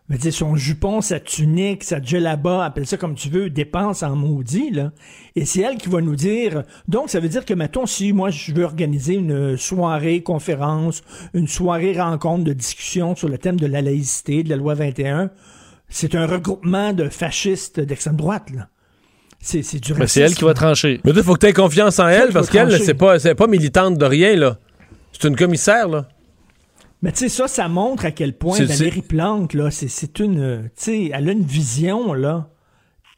Mais 0.08 0.18
sais, 0.18 0.30
son 0.30 0.56
jupon, 0.56 1.00
sa 1.00 1.20
tunique, 1.20 1.84
sa 1.84 2.02
djellaba, 2.02 2.64
appelle 2.64 2.86
ça 2.86 2.96
comme 2.96 3.14
tu 3.14 3.28
veux, 3.28 3.50
dépense 3.50 4.02
en 4.02 4.16
maudit, 4.16 4.70
là. 4.70 4.92
Et 5.36 5.44
c'est 5.44 5.60
elle 5.60 5.78
qui 5.78 5.88
va 5.88 6.00
nous 6.00 6.16
dire... 6.16 6.64
Donc, 6.88 7.08
ça 7.08 7.20
veut 7.20 7.28
dire 7.28 7.44
que, 7.44 7.54
mettons, 7.54 7.86
si 7.86 8.12
moi, 8.12 8.30
je 8.30 8.52
veux 8.52 8.64
organiser 8.64 9.14
une 9.14 9.56
soirée 9.56 10.22
conférence, 10.22 11.02
une 11.34 11.48
soirée 11.48 11.98
rencontre 11.98 12.44
de 12.44 12.52
discussion 12.52 13.14
sur 13.14 13.28
le 13.28 13.38
thème 13.38 13.60
de 13.60 13.66
la 13.66 13.80
laïcité, 13.80 14.42
de 14.42 14.50
la 14.50 14.56
loi 14.56 14.74
21, 14.74 15.30
c'est 15.88 16.14
un 16.14 16.26
regroupement 16.26 16.92
de 16.92 17.08
fascistes 17.08 17.80
d'extrême 17.80 18.16
droite, 18.16 18.50
là. 18.50 18.68
C'est 19.44 19.58
du 19.80 19.92
Ben, 19.94 20.06
c'est 20.06 20.20
elle 20.20 20.26
racisme. 20.26 20.38
qui 20.38 20.44
va 20.44 20.54
trancher. 20.54 21.00
Mais 21.04 21.10
il 21.14 21.22
faut 21.22 21.34
que 21.34 21.40
tu 21.40 21.46
aies 21.46 21.52
confiance 21.52 21.98
en 21.98 22.06
elle 22.08 22.30
parce 22.32 22.48
qu'elle, 22.48 22.70
c'est 22.80 22.94
pas, 22.94 23.18
c'est 23.18 23.34
pas 23.34 23.48
militante 23.48 23.98
de 23.98 24.04
rien, 24.04 24.36
là. 24.36 24.56
C'est 25.12 25.26
une 25.28 25.34
commissaire, 25.36 25.88
là. 25.88 26.06
Mais 27.02 27.10
tu 27.10 27.18
sais, 27.18 27.28
ça, 27.28 27.48
ça 27.48 27.66
montre 27.68 28.04
à 28.04 28.12
quel 28.12 28.34
point 28.38 28.56
Valérie 28.64 29.02
Plante, 29.02 29.54
là, 29.54 29.72
c'est- 29.72 29.88
c'est 29.88 30.20
une. 30.20 30.40
euh, 30.40 30.62
Tu 30.76 30.84
sais, 30.84 31.10
elle 31.12 31.28
a 31.28 31.32
une 31.32 31.42
vision, 31.42 32.12
là. 32.14 32.48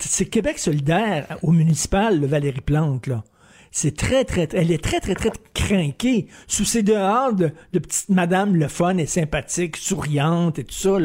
C'est 0.00 0.24
Québec 0.24 0.58
solidaire 0.58 1.36
au 1.42 1.52
municipal, 1.52 2.18
le 2.18 2.26
Valérie 2.26 2.62
Plante, 2.62 3.06
là. 3.06 3.22
C'est 3.76 3.96
très, 3.96 4.24
très, 4.24 4.48
elle 4.52 4.70
est 4.70 4.82
très, 4.82 5.00
très, 5.00 5.16
très 5.16 5.32
craquée. 5.52 6.28
Sous 6.46 6.64
ses 6.64 6.84
dehors 6.84 7.32
de, 7.32 7.50
de 7.72 7.78
petite 7.80 8.08
madame 8.08 8.54
le 8.54 8.68
fun 8.68 8.98
et 8.98 9.06
sympathique, 9.06 9.76
souriante 9.76 10.60
et 10.60 10.64
tout 10.64 10.72
ça. 10.72 10.96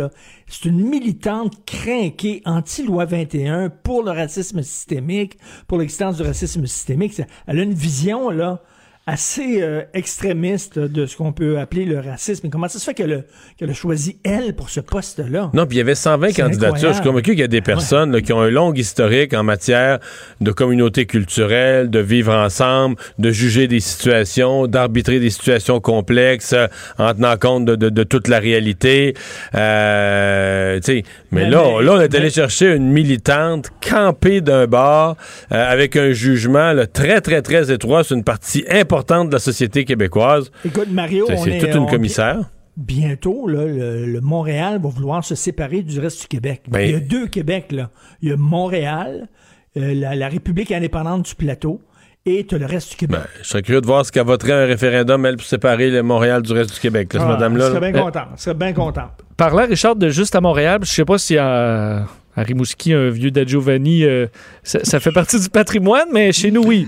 C'est 0.45 0.65
une 0.65 0.87
militante 0.87 1.65
craquée, 1.65 2.43
anti-loi 2.45 3.05
21, 3.05 3.69
pour 3.69 4.03
le 4.03 4.11
racisme 4.11 4.61
systémique, 4.61 5.39
pour 5.67 5.79
l'existence 5.79 6.17
du 6.17 6.21
racisme 6.21 6.67
systémique. 6.67 7.19
Elle 7.47 7.59
a 7.59 7.63
une 7.63 7.73
vision, 7.73 8.29
là, 8.29 8.61
assez 9.09 9.61
euh, 9.61 9.81
extrémiste 9.93 10.77
de 10.77 11.05
ce 11.05 11.17
qu'on 11.17 11.31
peut 11.31 11.57
appeler 11.59 11.85
le 11.85 11.99
racisme. 11.99 12.45
Et 12.47 12.49
comment 12.49 12.67
ça 12.67 12.77
se 12.79 12.83
fait 12.85 12.93
qu'elle 12.93 13.25
a, 13.67 13.73
choisi 13.73 14.17
elle 14.23 14.55
pour 14.55 14.69
ce 14.69 14.79
poste-là? 14.79 15.49
Non, 15.53 15.65
puis 15.65 15.77
il 15.77 15.79
y 15.79 15.81
avait 15.81 15.95
120 15.95 16.27
C'est 16.27 16.41
candidatures. 16.41 16.89
Je 16.89 16.93
suis 16.95 17.03
convaincu 17.03 17.31
qu'il 17.31 17.39
y 17.39 17.43
a 17.43 17.47
des 17.47 17.61
personnes 17.61 18.11
là, 18.11 18.21
qui 18.21 18.33
ont 18.33 18.41
un 18.41 18.49
long 18.51 18.71
historique 18.73 19.33
en 19.33 19.43
matière 19.43 19.99
de 20.41 20.51
communauté 20.51 21.05
culturelle, 21.07 21.89
de 21.89 21.99
vivre 21.99 22.33
ensemble, 22.33 22.97
de 23.17 23.31
juger 23.31 23.67
des 23.67 23.79
situations, 23.79 24.67
d'arbitrer 24.67 25.19
des 25.19 25.29
situations 25.31 25.79
complexes 25.79 26.53
euh, 26.53 26.67
en 26.97 27.13
tenant 27.13 27.37
compte 27.37 27.65
de, 27.65 27.75
de- 27.75 27.89
de 27.89 28.03
toute 28.03 28.27
la 28.27 28.39
réalité. 28.39 29.15
Euh, 29.55 30.79
mais, 30.87 31.03
Mais- 31.31 31.49
là, 31.49 31.63
mais- 31.79 31.83
là, 31.85 31.93
on 31.93 31.99
est 32.01 32.13
allé 32.15 32.25
mais- 32.25 32.29
chercher 32.29 32.75
une 32.75 32.91
militante 32.91 33.69
campée 33.87 34.41
d'un 34.41 34.67
bar 34.67 35.15
euh, 35.51 35.71
avec 35.71 35.95
un 35.95 36.11
jugement 36.11 36.73
là, 36.73 36.85
très, 36.85 37.21
très, 37.21 37.41
très 37.41 37.71
étroit 37.71 38.03
sur 38.03 38.15
une 38.15 38.23
partie 38.23 38.65
importante 38.69 38.98
de 39.03 39.31
la 39.33 39.39
société 39.39 39.85
québécoise. 39.85 40.51
Écoute, 40.65 40.89
Mario, 40.91 41.25
C'est- 41.27 41.59
toute 41.59 41.69
une 41.69 41.77
on- 41.79 41.85
commissaire. 41.87 42.49
Bientôt, 42.77 43.47
là, 43.47 43.65
le, 43.65 44.05
le 44.05 44.21
Montréal 44.21 44.79
va 44.81 44.87
vouloir 44.89 45.23
se 45.25 45.35
séparer 45.35 45.81
du 45.81 45.99
reste 45.99 46.21
du 46.21 46.27
Québec. 46.27 46.61
Ben- 46.69 46.79
Il 46.81 46.91
y 46.91 46.95
a 46.95 46.99
deux 46.99 47.27
Québec, 47.27 47.71
là. 47.71 47.89
Il 48.21 48.29
y 48.29 48.31
a 48.31 48.37
Montréal, 48.37 49.27
euh, 49.75 49.93
la, 49.93 50.15
la 50.15 50.29
République 50.29 50.71
indépendante 50.71 51.25
du 51.25 51.35
plateau, 51.35 51.81
et 52.25 52.45
tu 52.45 52.55
as 52.55 52.57
le 52.57 52.65
reste 52.65 52.91
du 52.91 52.95
Québec. 52.95 53.19
Je 53.41 53.47
serais 53.47 53.61
curieux 53.63 53.81
de 53.81 53.85
voir 53.85 54.05
ce 54.05 54.11
qu'elle 54.13 54.25
voterait 54.25 54.53
un 54.53 54.65
référendum, 54.65 55.25
elle, 55.25 55.35
pour 55.35 55.45
séparer 55.45 55.89
le 55.89 56.03
Montréal 56.03 56.41
du 56.41 56.53
reste 56.53 56.73
du 56.73 56.79
Québec, 56.79 57.13
là, 57.13 57.19
Ah, 57.23 57.37
serais 57.37 57.79
là. 57.81 57.91
bien 57.91 58.01
content. 58.03 58.23
Je 58.37 58.41
serais 58.41 58.53
bien 58.55 58.71
content. 58.73 59.09
Parlant, 59.35 59.65
Richard, 59.67 59.95
de 59.97 60.07
juste 60.09 60.35
à 60.35 60.41
Montréal, 60.41 60.79
je 60.83 60.89
sais 60.89 61.05
pas 61.05 61.17
si 61.17 61.37
à, 61.37 62.05
à 62.35 62.43
Rimouski, 62.43 62.93
un 62.93 63.09
vieux 63.09 63.31
da 63.31 63.45
Giovanni, 63.45 64.03
euh, 64.05 64.27
ça, 64.63 64.79
ça 64.83 64.99
fait 65.01 65.11
partie 65.11 65.39
du 65.39 65.49
patrimoine, 65.49 66.07
mais 66.13 66.31
chez 66.31 66.51
nous, 66.51 66.63
oui. 66.65 66.87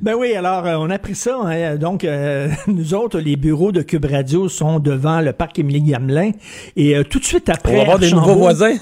Ben 0.00 0.14
oui, 0.14 0.34
alors 0.34 0.66
euh, 0.66 0.76
on 0.78 0.90
a 0.90 0.98
pris 0.98 1.14
ça. 1.14 1.36
hein. 1.44 1.76
donc, 1.76 2.04
euh, 2.04 2.48
nous 2.66 2.94
autres, 2.94 3.18
les 3.20 3.36
bureaux 3.36 3.72
de 3.72 3.82
Cube 3.82 4.04
Radio 4.04 4.48
sont 4.48 4.78
devant 4.78 5.20
le 5.20 5.32
parc 5.32 5.58
Émilie-Gamelin. 5.58 6.32
Et 6.76 6.96
euh, 6.96 7.04
tout 7.04 7.18
de 7.18 7.24
suite 7.24 7.48
après... 7.48 7.72
On 7.72 7.76
va 7.76 7.82
avoir 7.82 7.98
des 7.98 8.10
nouveaux 8.12 8.36
voisins. 8.36 8.74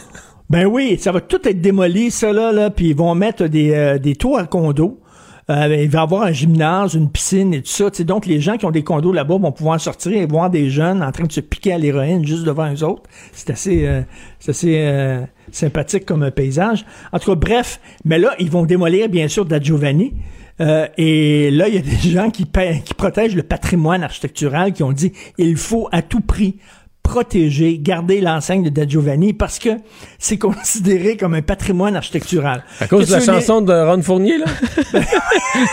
Ben 0.51 0.67
oui, 0.67 0.99
ça 0.99 1.13
va 1.13 1.21
tout 1.21 1.41
être 1.49 1.61
démoli, 1.61 2.11
ça 2.11 2.33
là, 2.33 2.53
là 2.53 2.69
puis 2.71 2.89
ils 2.91 2.97
vont 2.97 3.15
mettre 3.15 3.47
des, 3.47 3.99
des 4.03 4.17
tours 4.17 4.39
à 4.39 4.45
condos. 4.45 5.03
Euh, 5.51 5.77
il 5.83 5.91
va 5.91 5.99
y 5.99 6.03
avoir 6.03 6.23
un 6.23 6.33
gymnase, 6.33 6.95
une 6.95 7.11
piscine 7.11 7.53
et 7.53 7.63
tout 7.63 7.71
ça. 7.71 7.91
Donc, 8.05 8.27
les 8.27 8.41
gens 8.41 8.57
qui 8.57 8.65
ont 8.65 8.71
des 8.71 8.85
condos 8.85 9.13
là-bas 9.13 9.39
vont 9.39 9.53
pouvoir 9.53 9.81
sortir 9.81 10.13
et 10.13 10.27
voir 10.27 10.51
des 10.51 10.71
jeunes 10.71 11.03
en 11.03 11.11
train 11.11 11.25
de 11.25 11.33
se 11.33 11.41
piquer 11.41 11.73
à 11.73 11.79
l'héroïne 11.79 12.25
juste 12.25 12.45
devant 12.45 12.73
eux 12.73 12.85
autres. 12.85 13.03
C'est 13.33 13.51
assez, 13.51 13.87
euh, 13.87 14.03
assez 14.47 14.77
euh, 14.79 15.23
sympathique 15.51 16.07
comme 16.07 16.31
paysage. 16.31 16.87
En 17.13 17.19
tout 17.19 17.31
cas, 17.31 17.35
bref. 17.35 17.81
Mais 18.05 18.19
là, 18.19 18.35
ils 18.39 18.51
vont 18.51 18.65
démolir, 18.65 19.09
bien 19.09 19.27
sûr, 19.29 19.45
Da 19.45 19.61
Giovanni. 19.61 20.15
Euh, 20.61 20.87
et 20.97 21.51
là, 21.51 21.69
il 21.69 21.75
y 21.75 21.79
a 21.79 21.83
des 21.83 22.11
gens 22.11 22.31
qui, 22.31 22.47
qui 22.85 22.95
protègent 22.95 23.37
le 23.37 23.43
patrimoine 23.43 24.03
architectural 24.03 24.73
qui 24.73 24.83
ont 24.83 24.93
dit 24.93 25.13
il 25.39 25.57
faut 25.57 25.89
à 25.93 26.03
tout 26.03 26.21
prix 26.21 26.57
protéger, 27.03 27.79
garder 27.79 28.21
l'enseigne 28.21 28.63
de 28.63 28.69
Da 28.71 28.87
Giovanni 28.87 29.33
parce 29.33 29.59
que 29.59 29.71
c'est 30.19 30.39
considéré 30.39 31.17
comme 31.17 31.35
un 31.35 31.43
patrimoine 31.43 31.97
architectural. 31.97 32.65
À 32.81 32.87
cause 32.87 33.09
de 33.09 33.13
la 33.13 33.21
chanson 33.21 33.61
de 33.61 33.73
Ron 33.73 34.03
Fournier, 34.03 34.39
là? 34.39 34.47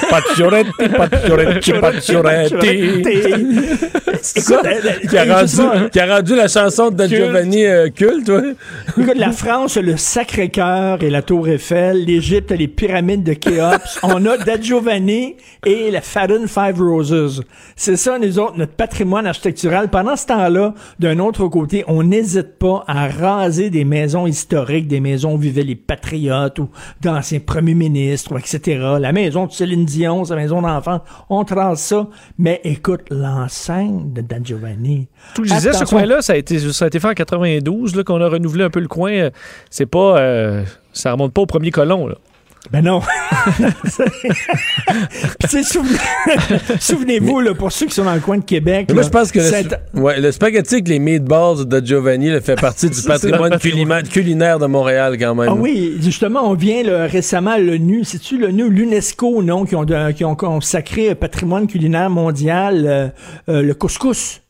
Pacioretti, 0.09 0.71
Pacioretti, 0.77 1.73
Pacioretti. 1.73 2.59
C'est 4.21 4.41
ça 4.41 4.61
qui 5.09 5.17
a, 5.17 5.39
rendu, 5.39 5.89
qui 5.91 5.99
a 5.99 6.15
rendu 6.15 6.35
la 6.35 6.47
chanson 6.47 6.89
de 6.89 6.95
Da 6.95 7.07
Culte. 7.07 7.23
Giovanni 7.23 7.65
euh, 7.65 7.89
culte, 7.89 8.29
ouais. 8.29 8.55
Écoute, 8.97 9.15
la 9.15 9.31
France, 9.31 9.77
le 9.77 9.95
Sacré-Cœur 9.95 11.01
et 11.03 11.09
la 11.09 11.21
Tour 11.21 11.47
Eiffel, 11.47 12.03
l'Égypte, 12.05 12.51
les 12.51 12.67
pyramides 12.67 13.23
de 13.23 13.33
Khéops. 13.33 13.99
On 14.03 14.25
a 14.25 14.37
Da 14.37 14.59
Giovanni 14.59 15.35
et 15.65 15.91
la 15.91 16.01
Fadden 16.01 16.47
Five 16.47 16.79
Roses. 16.79 17.43
C'est 17.75 17.95
ça, 17.95 18.19
nous 18.19 18.39
autres, 18.39 18.57
notre 18.57 18.73
patrimoine 18.73 19.27
architectural. 19.27 19.89
Pendant 19.89 20.15
ce 20.15 20.25
temps-là, 20.25 20.73
d'un 20.99 21.18
autre 21.19 21.47
côté, 21.47 21.83
on 21.87 22.03
n'hésite 22.03 22.57
pas 22.57 22.83
à 22.87 23.07
raser 23.07 23.69
des 23.69 23.85
maisons 23.85 24.27
historiques, 24.27 24.87
des 24.87 24.99
maisons 24.99 25.35
où 25.35 25.37
vivaient 25.37 25.63
les 25.63 25.75
patriotes 25.75 26.59
ou 26.59 26.69
d'anciens 27.01 27.39
premiers 27.39 27.73
ministres, 27.73 28.37
etc. 28.37 28.95
La 28.99 29.11
maison 29.11 29.45
de 29.45 29.51
Céline 29.51 29.85
Dion, 29.85 30.25
sa 30.25 30.35
maison 30.35 30.61
d'enfant, 30.61 31.01
on 31.29 31.43
rase 31.43 31.79
ça. 31.79 32.07
Mais 32.37 32.61
écoute, 32.63 33.01
l'enceinte 33.09 34.13
de 34.13 34.21
Da 34.21 34.37
Giovanni. 34.43 35.07
Tout 35.35 35.43
je 35.43 35.53
disais, 35.53 35.73
ce 35.73 35.85
coin-là, 35.85 36.21
ça 36.21 36.33
a, 36.33 36.35
été, 36.35 36.59
ça 36.59 36.85
a 36.85 36.87
été 36.87 36.99
fait 36.99 37.07
en 37.07 37.13
92, 37.13 37.95
là, 37.95 38.03
qu'on 38.03 38.21
a 38.21 38.27
renouvelé 38.29 38.63
un 38.63 38.69
peu 38.69 38.79
le 38.79 38.87
coin. 38.87 39.11
Euh, 39.11 39.29
C'est 39.69 39.85
pas. 39.85 40.19
euh, 40.19 40.63
ça 40.93 41.11
remonte 41.11 41.33
pas 41.33 41.41
au 41.41 41.45
premier 41.45 41.71
colon, 41.71 42.07
là. 42.07 42.15
Ben 42.71 42.81
non. 42.83 42.99
Souvenez-vous, 46.79 47.39
là, 47.41 47.53
pour 47.53 47.71
ceux 47.71 47.85
qui 47.87 47.93
sont 47.95 48.03
dans 48.03 48.13
le 48.13 48.19
coin 48.19 48.37
de 48.37 48.43
Québec. 48.43 48.85
Mais 48.89 48.95
moi, 48.95 49.03
là, 49.03 49.07
je 49.07 49.11
pense 49.11 49.31
que 49.31 49.39
le, 49.39 50.01
ouais, 50.01 50.19
le 50.19 50.31
spaghetti 50.31 50.75
avec 50.75 50.87
les 50.87 50.99
meatballs 50.99 51.65
de 51.65 51.85
Giovanni 51.85 52.29
là, 52.29 52.41
fait 52.41 52.59
partie 52.59 52.89
du 52.89 53.01
patrimoine 53.07 53.53
culima- 53.55 54.03
culinaire 54.03 54.59
de 54.59 54.65
Montréal, 54.67 55.17
quand 55.19 55.35
même. 55.35 55.49
Ah 55.49 55.53
oui, 55.55 55.97
justement, 56.01 56.49
on 56.49 56.53
vient 56.53 56.83
là, 56.83 57.07
récemment 57.07 57.51
à 57.51 57.57
l'ONU, 57.59 58.03
c'est-tu 58.03 58.37
l'ONU 58.37 58.63
ou 58.63 58.69
l'UNESCO, 58.69 59.41
non, 59.41 59.65
qui 59.65 59.75
ont, 59.75 59.85
de- 59.85 60.11
qui 60.11 60.25
ont 60.25 60.35
consacré 60.35 61.09
un 61.11 61.15
patrimoine 61.15 61.67
culinaire 61.67 62.09
mondial, 62.09 62.83
euh, 62.85 63.07
euh, 63.49 63.61
le 63.61 63.73
couscous? 63.73 64.41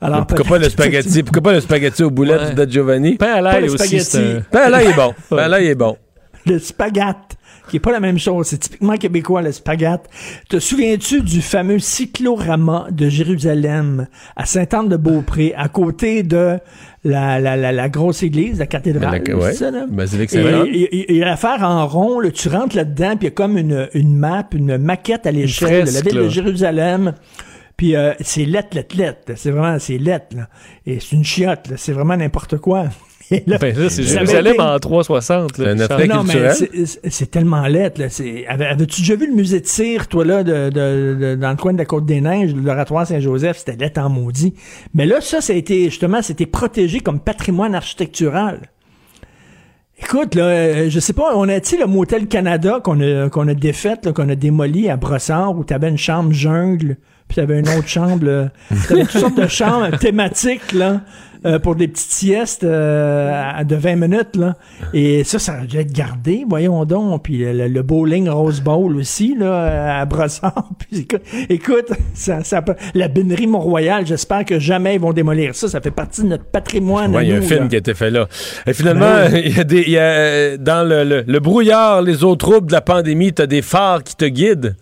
Alors, 0.00 0.26
pourquoi 0.26 0.46
pas 0.46 0.58
le 0.58 0.68
spaghetti? 0.70 1.22
Pourquoi 1.24 1.42
pas 1.42 1.52
le 1.54 1.60
spaghetti 1.60 2.04
aux 2.04 2.10
boulettes 2.10 2.40
Ouais. 2.40 2.50
de 2.50 2.54
Da 2.64 2.70
Giovanni? 2.70 3.16
Pain 3.16 3.34
à 3.34 3.40
l'ail 3.40 3.64
aussi. 3.64 3.76
spaghetti. 3.78 4.04
c'est 4.04 4.18
un- 4.36 4.42
Ben 4.52 4.68
là, 4.70 4.82
il 4.84 4.90
est 4.90 4.94
bon. 4.94 5.12
Ben 5.30 5.48
là, 5.48 5.60
il 5.60 5.66
est 5.66 5.74
bon. 5.74 5.96
Le 6.46 6.58
spaghette, 6.58 7.36
qui 7.68 7.76
est 7.76 7.80
pas 7.80 7.92
la 7.92 8.00
même 8.00 8.18
chose. 8.18 8.46
C'est 8.46 8.58
typiquement 8.58 8.96
québécois, 8.96 9.42
le 9.42 9.52
spaghette. 9.52 10.08
Te 10.48 10.58
souviens-tu 10.58 11.20
du 11.22 11.42
fameux 11.42 11.78
cyclorama 11.78 12.86
de 12.90 13.08
Jérusalem 13.08 14.06
à 14.36 14.46
Sainte-Anne-de-Beaupré, 14.46 15.54
à 15.56 15.68
côté 15.68 16.22
de 16.22 16.58
la, 17.04 17.38
la, 17.40 17.56
la, 17.56 17.72
la 17.72 17.88
grosse 17.88 18.22
église, 18.22 18.58
la 18.58 18.66
cathédrale? 18.66 19.22
La- 19.26 19.36
ouais. 19.36 19.52
c'est 19.52 19.58
ça, 19.58 19.70
là? 19.70 19.86
Et 20.36 20.42
Saint-Laurent. 20.42 20.64
et- 20.66 20.70
et- 20.80 21.16
et 21.16 21.20
l'affaire 21.20 21.62
en 21.62 21.86
rond, 21.86 22.20
là, 22.20 22.30
tu 22.30 22.48
rentres 22.48 22.76
là-dedans, 22.76 23.10
puis 23.16 23.18
il 23.22 23.24
y 23.24 23.28
a 23.28 23.30
comme 23.32 23.58
une, 23.58 23.88
une 23.94 24.16
map, 24.16 24.46
une 24.54 24.78
maquette 24.78 25.26
à 25.26 25.30
l'échelle 25.32 25.84
de 25.86 25.90
la 25.92 26.00
ville 26.00 26.14
de. 26.24 26.28
Jérusalem. 26.28 27.14
Puis 27.76 27.94
euh, 27.94 28.12
c'est 28.20 28.44
lettre, 28.44 28.74
lettre, 28.76 28.96
lettre. 28.96 29.32
C'est 29.36 29.50
vraiment, 29.50 29.78
c'est 29.78 29.98
lettre, 29.98 30.36
là. 30.36 30.48
Et 30.86 30.98
c'est 31.00 31.14
une 31.14 31.24
chiotte. 31.24 31.70
C'est 31.76 31.92
vraiment 31.92 32.16
n'importe 32.16 32.56
quoi. 32.58 32.86
Là, 33.46 33.58
ben 33.58 33.76
là, 33.76 33.90
c'est 33.90 34.02
Jérusalem 34.02 34.54
été... 34.54 34.62
en 34.62 34.78
360. 34.78 35.52
C'est 35.56 35.66
un 35.66 35.78
attrait 35.80 36.06
non, 36.06 36.22
culturel. 36.22 36.54
C'est 37.10 37.30
tellement 37.30 37.66
lettre. 37.66 38.00
Avais-tu 38.48 39.02
déjà 39.02 39.16
vu 39.16 39.26
le 39.26 39.34
musée 39.34 39.60
de 39.60 39.66
cire, 39.66 40.08
toi, 40.08 40.24
là, 40.24 40.42
de, 40.42 40.70
de, 40.70 41.16
de, 41.20 41.34
dans 41.34 41.50
le 41.50 41.56
coin 41.56 41.72
de 41.72 41.78
la 41.78 41.84
Côte-des-Neiges, 41.84 42.54
l'oratoire 42.54 43.06
Saint-Joseph? 43.06 43.58
C'était 43.58 43.76
lettre 43.76 44.00
en 44.00 44.08
maudit. 44.08 44.54
Mais 44.94 45.06
là, 45.06 45.20
ça, 45.20 45.40
ça 45.40 45.52
a 45.52 45.56
été, 45.56 45.84
justement, 45.84 46.22
c'était 46.22 46.46
protégé 46.46 47.00
comme 47.00 47.20
patrimoine 47.20 47.74
architectural. 47.74 48.70
Écoute, 50.00 50.36
là, 50.36 50.44
euh, 50.44 50.90
je 50.90 51.00
sais 51.00 51.12
pas, 51.12 51.32
on 51.34 51.48
a, 51.48 51.60
tu 51.60 51.76
le 51.76 51.86
Motel 51.86 52.28
Canada 52.28 52.80
qu'on 52.82 53.00
a, 53.00 53.28
qu'on 53.28 53.48
a 53.48 53.54
défait, 53.54 53.96
qu'on 54.14 54.28
a 54.28 54.36
démoli 54.36 54.88
à 54.88 54.96
Brossard, 54.96 55.58
où 55.58 55.64
t'avais 55.64 55.88
une 55.88 55.98
chambre 55.98 56.32
jungle, 56.32 56.96
puis 57.26 57.36
t'avais 57.36 57.58
une 57.58 57.68
autre 57.68 57.88
chambre, 57.88 58.50
t'avais 58.88 59.02
toutes 59.02 59.20
sortes 59.20 59.36
de 59.36 59.48
chambres 59.48 59.98
thématiques, 59.98 60.72
là. 60.72 61.00
Euh, 61.46 61.60
pour 61.60 61.76
des 61.76 61.86
petites 61.86 62.10
siestes 62.10 62.64
euh, 62.64 63.62
de 63.62 63.76
20 63.76 63.96
minutes. 63.96 64.34
Là. 64.34 64.56
Et 64.92 65.22
ça, 65.22 65.38
ça 65.38 65.52
a 65.54 65.66
dû 65.66 65.78
être 65.78 65.92
gardé, 65.92 66.44
voyons 66.48 66.84
donc. 66.84 67.24
Puis 67.24 67.44
le, 67.44 67.82
bowling 67.82 68.28
Rose 68.28 68.60
Bowl 68.60 68.96
aussi, 68.96 69.36
là, 69.38 70.00
à 70.00 70.04
Brossard. 70.04 70.68
Puis, 70.78 71.06
écoute, 71.48 71.92
ça, 72.12 72.42
ça, 72.42 72.64
la 72.94 73.06
binerie 73.06 73.46
Mont-Royal, 73.46 74.04
j'espère 74.04 74.44
que 74.44 74.58
jamais 74.58 74.96
ils 74.96 75.00
vont 75.00 75.12
démolir 75.12 75.54
ça. 75.54 75.68
Ça 75.68 75.80
fait 75.80 75.92
partie 75.92 76.22
de 76.22 76.28
notre 76.28 76.44
patrimoine. 76.44 77.16
Il 77.22 77.28
y 77.28 77.32
a 77.32 77.36
un 77.36 77.40
film 77.40 77.68
qui 77.68 77.76
a 77.76 77.78
été 77.78 77.94
fait 77.94 78.10
là. 78.10 78.26
Et 78.66 78.72
finalement, 78.72 79.28
ben 79.30 79.36
il 79.44 79.56
y 79.56 79.60
a 79.60 79.64
des, 79.64 79.82
y 79.82 79.98
a, 79.98 80.56
dans 80.56 80.86
le, 80.86 81.22
le, 81.26 81.40
brouillard, 81.40 82.02
les 82.02 82.24
autres 82.24 82.46
troubles 82.46 82.66
de 82.66 82.72
la 82.72 82.80
pandémie, 82.80 83.32
tu 83.32 83.42
as 83.42 83.46
des 83.46 83.62
phares 83.62 84.02
qui 84.02 84.16
te 84.16 84.24
guident. 84.24 84.74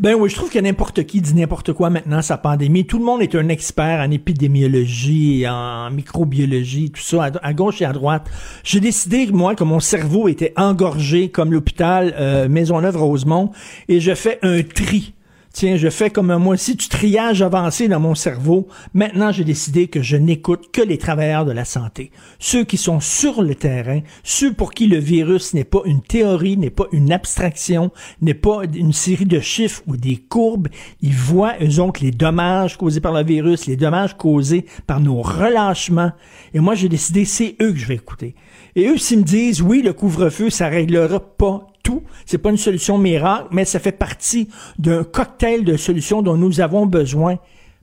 Ben 0.00 0.14
oui, 0.14 0.28
je 0.28 0.34
trouve 0.34 0.50
que 0.50 0.58
n'importe 0.58 1.04
qui 1.04 1.20
dit 1.20 1.34
n'importe 1.34 1.72
quoi 1.72 1.88
maintenant, 1.88 2.20
sa 2.20 2.36
pandémie. 2.36 2.84
Tout 2.84 2.98
le 2.98 3.04
monde 3.04 3.22
est 3.22 3.34
un 3.36 3.48
expert 3.48 4.00
en 4.00 4.10
épidémiologie, 4.10 5.46
en 5.48 5.90
microbiologie, 5.90 6.90
tout 6.90 7.00
ça, 7.00 7.30
à, 7.40 7.52
gauche 7.52 7.80
et 7.80 7.84
à 7.84 7.92
droite. 7.92 8.28
J'ai 8.64 8.80
décidé, 8.80 9.28
moi, 9.32 9.54
que 9.54 9.62
mon 9.62 9.80
cerveau 9.80 10.26
était 10.26 10.52
engorgé 10.56 11.28
comme 11.28 11.52
l'hôpital 11.52 12.14
euh, 12.18 12.48
Maisonneuve-Rosemont, 12.48 13.52
et 13.88 14.00
je 14.00 14.14
fais 14.14 14.38
un 14.42 14.62
tri 14.62 15.13
tiens, 15.54 15.76
je 15.76 15.88
fais 15.88 16.10
comme 16.10 16.36
moi 16.36 16.54
aussi 16.54 16.74
du 16.74 16.88
triage 16.88 17.40
avancé 17.40 17.88
dans 17.88 18.00
mon 18.00 18.14
cerveau. 18.14 18.66
Maintenant, 18.92 19.32
j'ai 19.32 19.44
décidé 19.44 19.86
que 19.86 20.02
je 20.02 20.16
n'écoute 20.16 20.70
que 20.72 20.82
les 20.82 20.98
travailleurs 20.98 21.46
de 21.46 21.52
la 21.52 21.64
santé. 21.64 22.10
Ceux 22.38 22.64
qui 22.64 22.76
sont 22.76 23.00
sur 23.00 23.40
le 23.40 23.54
terrain, 23.54 24.00
ceux 24.24 24.52
pour 24.52 24.74
qui 24.74 24.88
le 24.88 24.98
virus 24.98 25.54
n'est 25.54 25.64
pas 25.64 25.80
une 25.86 26.02
théorie, 26.02 26.56
n'est 26.56 26.70
pas 26.70 26.86
une 26.92 27.12
abstraction, 27.12 27.92
n'est 28.20 28.34
pas 28.34 28.62
une 28.74 28.92
série 28.92 29.24
de 29.24 29.40
chiffres 29.40 29.82
ou 29.86 29.96
des 29.96 30.16
courbes. 30.16 30.68
Ils 31.00 31.14
voient, 31.14 31.54
eux 31.62 31.80
autres, 31.80 32.02
les 32.02 32.10
dommages 32.10 32.76
causés 32.76 33.00
par 33.00 33.12
le 33.12 33.24
virus, 33.24 33.66
les 33.66 33.76
dommages 33.76 34.16
causés 34.16 34.66
par 34.88 34.98
nos 34.98 35.22
relâchements. 35.22 36.12
Et 36.52 36.58
moi, 36.58 36.74
j'ai 36.74 36.88
décidé, 36.88 37.24
c'est 37.24 37.54
eux 37.62 37.72
que 37.72 37.78
je 37.78 37.86
vais 37.86 37.94
écouter. 37.94 38.34
Et 38.74 38.88
eux, 38.88 38.98
s'ils 38.98 39.20
me 39.20 39.24
disent, 39.24 39.62
oui, 39.62 39.82
le 39.82 39.92
couvre-feu, 39.92 40.50
ça 40.50 40.66
réglera 40.66 41.20
pas 41.20 41.68
tout. 41.84 42.02
C'est 42.26 42.38
pas 42.38 42.50
une 42.50 42.56
solution 42.56 42.98
miracle, 42.98 43.46
mais 43.52 43.64
ça 43.64 43.78
fait 43.78 43.92
partie 43.92 44.48
d'un 44.78 45.04
cocktail 45.04 45.62
de 45.62 45.76
solutions 45.76 46.22
dont 46.22 46.36
nous 46.36 46.60
avons 46.60 46.86
besoin. 46.86 47.38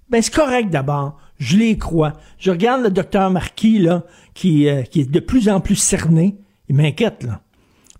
Ben, 0.09 0.21
c'est 0.21 0.33
correct 0.33 0.69
d'abord. 0.69 1.17
Je 1.37 1.55
les 1.55 1.77
crois. 1.77 2.13
Je 2.37 2.51
regarde 2.51 2.83
le 2.83 2.89
docteur 2.89 3.31
Marquis, 3.31 3.79
là, 3.79 4.03
qui, 4.33 4.67
euh, 4.67 4.81
qui 4.81 5.01
est 5.01 5.09
de 5.09 5.19
plus 5.21 5.47
en 5.47 5.61
plus 5.61 5.77
cerné. 5.77 6.35
Il 6.67 6.75
m'inquiète, 6.75 7.23
là. 7.23 7.41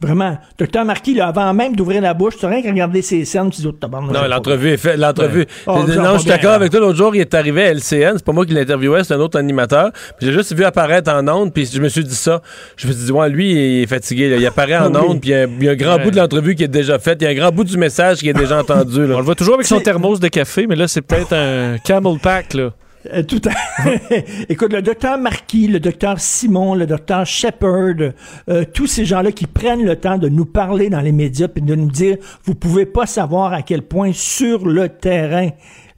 Vraiment. 0.02 0.40
Docteur 0.58 0.84
Marquis, 0.84 1.14
là, 1.14 1.28
avant 1.28 1.54
même 1.54 1.76
d'ouvrir 1.76 2.02
la 2.02 2.16
bouche, 2.16 2.36
tu 2.40 2.48
rien 2.48 2.64
qu'à 2.64 2.72
regarder 2.72 3.04
ses 3.04 3.24
scènes, 3.24 3.52
tu 3.52 3.62
dis, 3.62 3.68
oh, 3.68 3.88
Non, 3.88 4.28
l'entrevue 4.28 4.70
est 4.70 4.78
faite. 4.78 4.98
L'entrevue. 4.98 5.46
Oh, 5.68 5.84
non, 5.88 6.14
je 6.14 6.20
suis 6.20 6.30
d'accord 6.30 6.54
avec 6.54 6.72
toi. 6.72 6.80
L'autre 6.80 6.98
jour, 6.98 7.16
il 7.16 7.22
est 7.22 7.34
arrivé 7.36 7.66
à 7.66 7.74
LCN. 7.74 8.14
C'est 8.16 8.26
pas 8.26 8.32
moi 8.32 8.44
qui 8.46 8.54
l'interviewais, 8.54 9.04
c'est 9.04 9.14
un 9.14 9.20
autre 9.20 9.38
animateur. 9.38 9.92
J'ai 10.20 10.32
juste 10.32 10.56
vu 10.56 10.64
apparaître 10.64 11.12
en 11.12 11.28
ondes, 11.28 11.54
puis 11.54 11.70
je 11.72 11.80
me 11.80 11.88
suis 11.88 12.04
dit 12.04 12.16
ça. 12.16 12.42
Je 12.78 12.88
me 12.88 12.94
suis 12.94 13.06
dit, 13.06 13.12
ouais, 13.12 13.30
lui, 13.30 13.52
il 13.52 13.84
est 13.84 13.88
fatigué. 13.88 14.36
Il 14.40 14.46
apparaît 14.48 14.78
en 14.78 14.94
ah 14.96 15.04
ondes, 15.04 15.22
puis 15.22 15.30
il 15.30 15.64
y, 15.64 15.68
a 15.68 15.72
un 15.72 15.76
grand 15.76 16.00
bout 16.00 16.10
de 16.10 16.18
l'entrevue 16.18 16.56
qui 16.56 16.64
est 16.64 16.68
déjà 16.68 16.98
fait. 16.98 17.18
Il 17.22 17.26
y 17.26 17.28
a 17.28 17.30
un 17.30 17.36
grand 17.36 17.52
bout 17.52 17.64
du 17.64 17.78
message 17.78 18.20
qui 18.20 18.30
est 18.30 18.34
déjà 18.34 18.60
entendu. 18.62 19.02
On 19.04 19.20
le 19.20 19.24
voit 19.24 19.36
toujours 19.36 19.54
avec 19.54 19.68
son 19.68 19.80
thermos 19.80 20.20
de 20.20 20.30
café, 20.30 20.66
mais 20.66 20.76
là, 20.76 20.88
c'est 20.88 21.02
peut-être 21.02 21.34
un 21.34 21.78
camel 21.78 22.18
pack, 22.20 22.56
là. 22.56 22.72
Euh, 23.12 23.24
tout 23.24 23.42
à... 23.48 23.90
Écoute, 24.50 24.74
le 24.74 24.82
docteur 24.82 25.18
Marquis, 25.18 25.68
le 25.68 25.80
docteur 25.80 26.20
Simon, 26.20 26.76
le 26.76 26.86
docteur 26.86 27.26
Shepard, 27.26 28.14
euh, 28.50 28.66
tous 28.74 28.88
ces 28.88 29.06
gens-là 29.06 29.32
qui 29.32 29.48
prennent 29.48 29.84
le 29.84 29.96
temps 29.96 30.18
de 30.18 30.30
nous 30.30 30.46
parler 30.46 30.90
dans 30.90 31.02
les 31.02 31.12
médias 31.12 31.48
et 31.56 31.62
de 31.62 31.76
nous 31.76 31.90
dire, 31.90 32.18
vous 32.44 32.56
pouvez 32.56 32.86
pas 32.86 33.06
savoir 33.06 33.54
à 33.54 33.62
quel 33.62 33.82
point 33.82 34.12
sur 34.14 34.66
le 34.66 34.90
terrain 34.90 35.50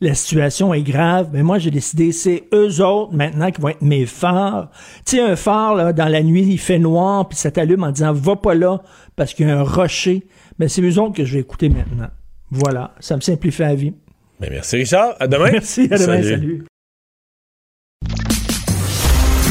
la 0.01 0.13
situation 0.15 0.73
est 0.73 0.83
grave, 0.83 1.29
mais 1.31 1.43
moi 1.43 1.59
j'ai 1.59 1.71
décidé, 1.71 2.11
c'est 2.11 2.43
eux 2.53 2.81
autres 2.81 3.13
maintenant 3.13 3.51
qui 3.51 3.61
vont 3.61 3.69
être 3.69 3.81
mes 3.81 4.05
phares. 4.05 4.69
Tu 5.05 5.15
sais, 5.15 5.21
un 5.21 5.37
phare, 5.37 5.75
là, 5.75 5.93
dans 5.93 6.09
la 6.09 6.21
nuit, 6.21 6.45
il 6.45 6.59
fait 6.59 6.79
noir, 6.79 7.27
puis 7.29 7.37
ça 7.37 7.51
t'allume 7.51 7.83
en 7.83 7.91
disant, 7.91 8.11
va 8.11 8.35
pas 8.35 8.53
là, 8.53 8.81
parce 9.15 9.33
qu'il 9.33 9.47
y 9.47 9.51
a 9.51 9.57
un 9.57 9.63
rocher. 9.63 10.27
Mais 10.59 10.67
c'est 10.67 10.81
eux 10.81 10.99
autres 10.99 11.15
que 11.15 11.23
je 11.23 11.35
vais 11.35 11.39
écouter 11.39 11.69
maintenant. 11.69 12.09
Voilà, 12.51 12.93
ça 12.99 13.15
me 13.15 13.21
simplifie 13.21 13.61
la 13.61 13.75
vie. 13.75 13.93
Ben, 14.39 14.49
merci 14.51 14.75
Richard, 14.75 15.15
à 15.19 15.27
demain. 15.27 15.51
Merci, 15.53 15.87
à 15.89 15.97
demain, 15.97 16.21
salut. 16.21 16.65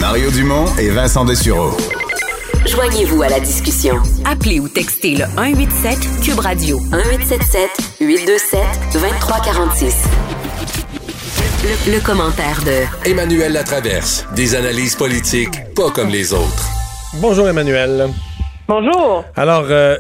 Mario 0.03 0.33
Dumont 0.33 0.65
et 0.81 0.91
Vincent 0.91 1.25
Dessureau. 1.25 1.71
Joignez-vous 2.67 3.23
à 3.23 3.29
la 3.29 3.39
discussion. 3.39 3.95
Appelez 4.25 4.59
ou 4.59 4.69
textez 4.69 5.15
le 5.15 5.27
187 5.37 5.97
Cube 6.25 6.41
Radio 6.41 6.81
1877 6.81 7.71
827 8.01 8.61
2346. 8.95 9.95
Le, 11.63 11.93
le, 11.93 12.01
commentaire 12.01 12.61
de 12.65 13.09
Emmanuel 13.09 13.53
Latraverse. 13.53 14.27
Des 14.35 14.57
analyses 14.57 14.97
politiques 14.97 15.73
pas 15.77 15.93
comme 15.93 16.09
les 16.09 16.33
autres. 16.33 16.69
Bonjour 17.21 17.49
Emmanuel. 17.49 18.09
Bonjour. 18.69 19.25
Alors, 19.37 19.65
euh, 19.71 19.97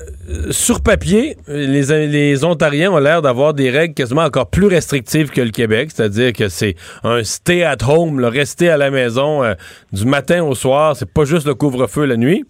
sur 0.50 0.82
papier, 0.82 1.36
les, 1.48 2.06
les 2.06 2.44
Ontariens 2.44 2.92
ont 2.92 2.98
l'air 2.98 3.20
d'avoir 3.20 3.54
des 3.54 3.70
règles 3.70 3.94
quasiment 3.94 4.22
encore 4.22 4.48
plus 4.50 4.66
restrictives 4.66 5.30
que 5.30 5.40
le 5.40 5.50
Québec, 5.50 5.90
c'est-à-dire 5.92 6.32
que 6.32 6.48
c'est 6.48 6.76
un 7.02 7.24
stay 7.24 7.64
at 7.64 7.78
home, 7.86 8.20
le 8.20 8.28
rester 8.28 8.70
à 8.70 8.76
la 8.76 8.90
maison 8.90 9.42
euh, 9.42 9.54
du 9.92 10.06
matin 10.06 10.42
au 10.44 10.54
soir, 10.54 10.94
c'est 10.96 11.12
pas 11.12 11.24
juste 11.24 11.46
le 11.46 11.54
couvre-feu 11.54 12.04
la 12.04 12.16
nuit. 12.16 12.44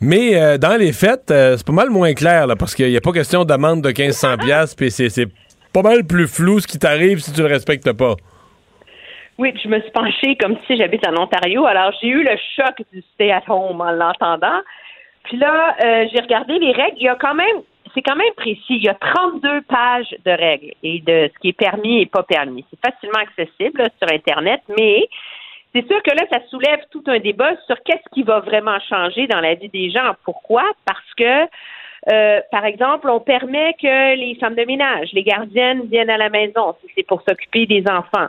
Mais 0.00 0.40
euh, 0.40 0.58
dans 0.58 0.78
les 0.78 0.92
fêtes, 0.92 1.24
c'est 1.28 1.66
pas 1.66 1.72
mal 1.72 1.90
moins 1.90 2.12
clair, 2.14 2.46
là, 2.46 2.56
parce 2.56 2.74
qu'il 2.74 2.88
n'y 2.88 2.96
a 2.96 3.00
pas 3.00 3.12
question 3.12 3.44
d'amende 3.44 3.82
de 3.82 3.88
1500 3.88 4.36
pièces, 4.38 4.74
puis 4.74 4.90
c'est 4.90 5.28
pas 5.72 5.82
mal 5.82 6.04
plus 6.04 6.28
flou 6.28 6.60
ce 6.60 6.66
qui 6.66 6.78
t'arrive 6.78 7.18
si 7.18 7.32
tu 7.32 7.40
le 7.40 7.48
respectes 7.48 7.92
pas. 7.92 8.14
Oui, 9.38 9.54
je 9.64 9.68
me 9.68 9.80
suis 9.80 9.90
penchée 9.90 10.36
comme 10.36 10.56
si 10.66 10.76
j'habite 10.76 11.06
en 11.06 11.22
Ontario. 11.22 11.64
Alors, 11.64 11.92
j'ai 12.02 12.08
eu 12.08 12.22
le 12.22 12.36
choc 12.56 12.74
du 12.92 13.02
stay 13.14 13.30
at 13.30 13.42
home 13.48 13.80
en 13.80 13.90
l'entendant. 13.90 14.60
Puis 15.30 15.38
là, 15.38 15.76
euh, 15.80 16.08
j'ai 16.12 16.20
regardé 16.20 16.58
les 16.58 16.72
règles. 16.72 16.96
Il 16.96 17.04
y 17.04 17.08
a 17.08 17.14
quand 17.14 17.34
même, 17.34 17.62
c'est 17.94 18.02
quand 18.02 18.16
même 18.16 18.34
précis. 18.36 18.64
Il 18.70 18.82
y 18.82 18.88
a 18.88 18.94
32 18.94 19.62
pages 19.62 20.12
de 20.24 20.30
règles 20.32 20.72
et 20.82 20.98
de 20.98 21.30
ce 21.32 21.38
qui 21.38 21.50
est 21.50 21.56
permis 21.56 22.00
et 22.00 22.06
pas 22.06 22.24
permis. 22.24 22.64
C'est 22.68 22.90
facilement 22.90 23.20
accessible 23.20 23.88
sur 24.02 24.12
Internet, 24.12 24.60
mais 24.76 25.08
c'est 25.72 25.86
sûr 25.86 26.02
que 26.02 26.10
là, 26.10 26.24
ça 26.32 26.40
soulève 26.48 26.80
tout 26.90 27.04
un 27.06 27.20
débat 27.20 27.52
sur 27.66 27.80
qu'est-ce 27.84 28.12
qui 28.12 28.24
va 28.24 28.40
vraiment 28.40 28.80
changer 28.80 29.28
dans 29.28 29.38
la 29.38 29.54
vie 29.54 29.68
des 29.68 29.90
gens. 29.90 30.14
Pourquoi? 30.24 30.64
Parce 30.84 31.14
que 31.16 31.48
euh, 32.10 32.40
par 32.50 32.64
exemple, 32.64 33.08
on 33.08 33.20
permet 33.20 33.74
que 33.74 34.16
les 34.16 34.34
femmes 34.40 34.56
de 34.56 34.64
ménage, 34.64 35.10
les 35.12 35.22
gardiennes 35.22 35.82
viennent 35.84 36.10
à 36.10 36.16
la 36.16 36.28
maison 36.28 36.74
si 36.80 36.90
c'est 36.96 37.06
pour 37.06 37.22
s'occuper 37.22 37.66
des 37.66 37.84
enfants. 37.88 38.26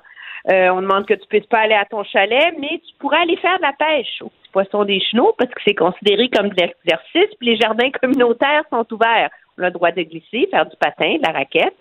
Euh, 0.52 0.69
on 0.69 0.82
demande 0.82 1.07
que 1.07 1.15
tu 1.15 1.26
puisses 1.28 1.48
pas 1.48 1.61
aller 1.61 1.73
à 1.73 1.86
ton 1.86 2.03
chalet, 2.03 2.53
mais 2.60 2.80
tu 2.86 2.94
pourrais 2.99 3.22
aller 3.22 3.38
faire 3.38 3.57
de 3.57 3.64
la 3.64 3.73
pêche 3.73 4.22
poissons 4.52 4.84
des 4.84 4.99
chenaux 4.99 5.34
parce 5.38 5.52
que 5.52 5.61
c'est 5.65 5.76
considéré 5.76 6.30
comme 6.30 6.49
de 6.49 6.56
l'exercice. 6.56 7.36
Puis 7.40 7.49
les 7.49 7.57
jardins 7.57 7.90
communautaires 7.91 8.64
sont 8.69 8.86
ouverts. 8.91 9.30
On 9.57 9.64
a 9.64 9.68
le 9.68 9.72
droit 9.72 9.91
de 9.91 10.02
glisser, 10.02 10.48
faire 10.49 10.65
du 10.65 10.76
patin, 10.78 11.18
de 11.18 11.22
la 11.23 11.34
raquette. 11.34 11.76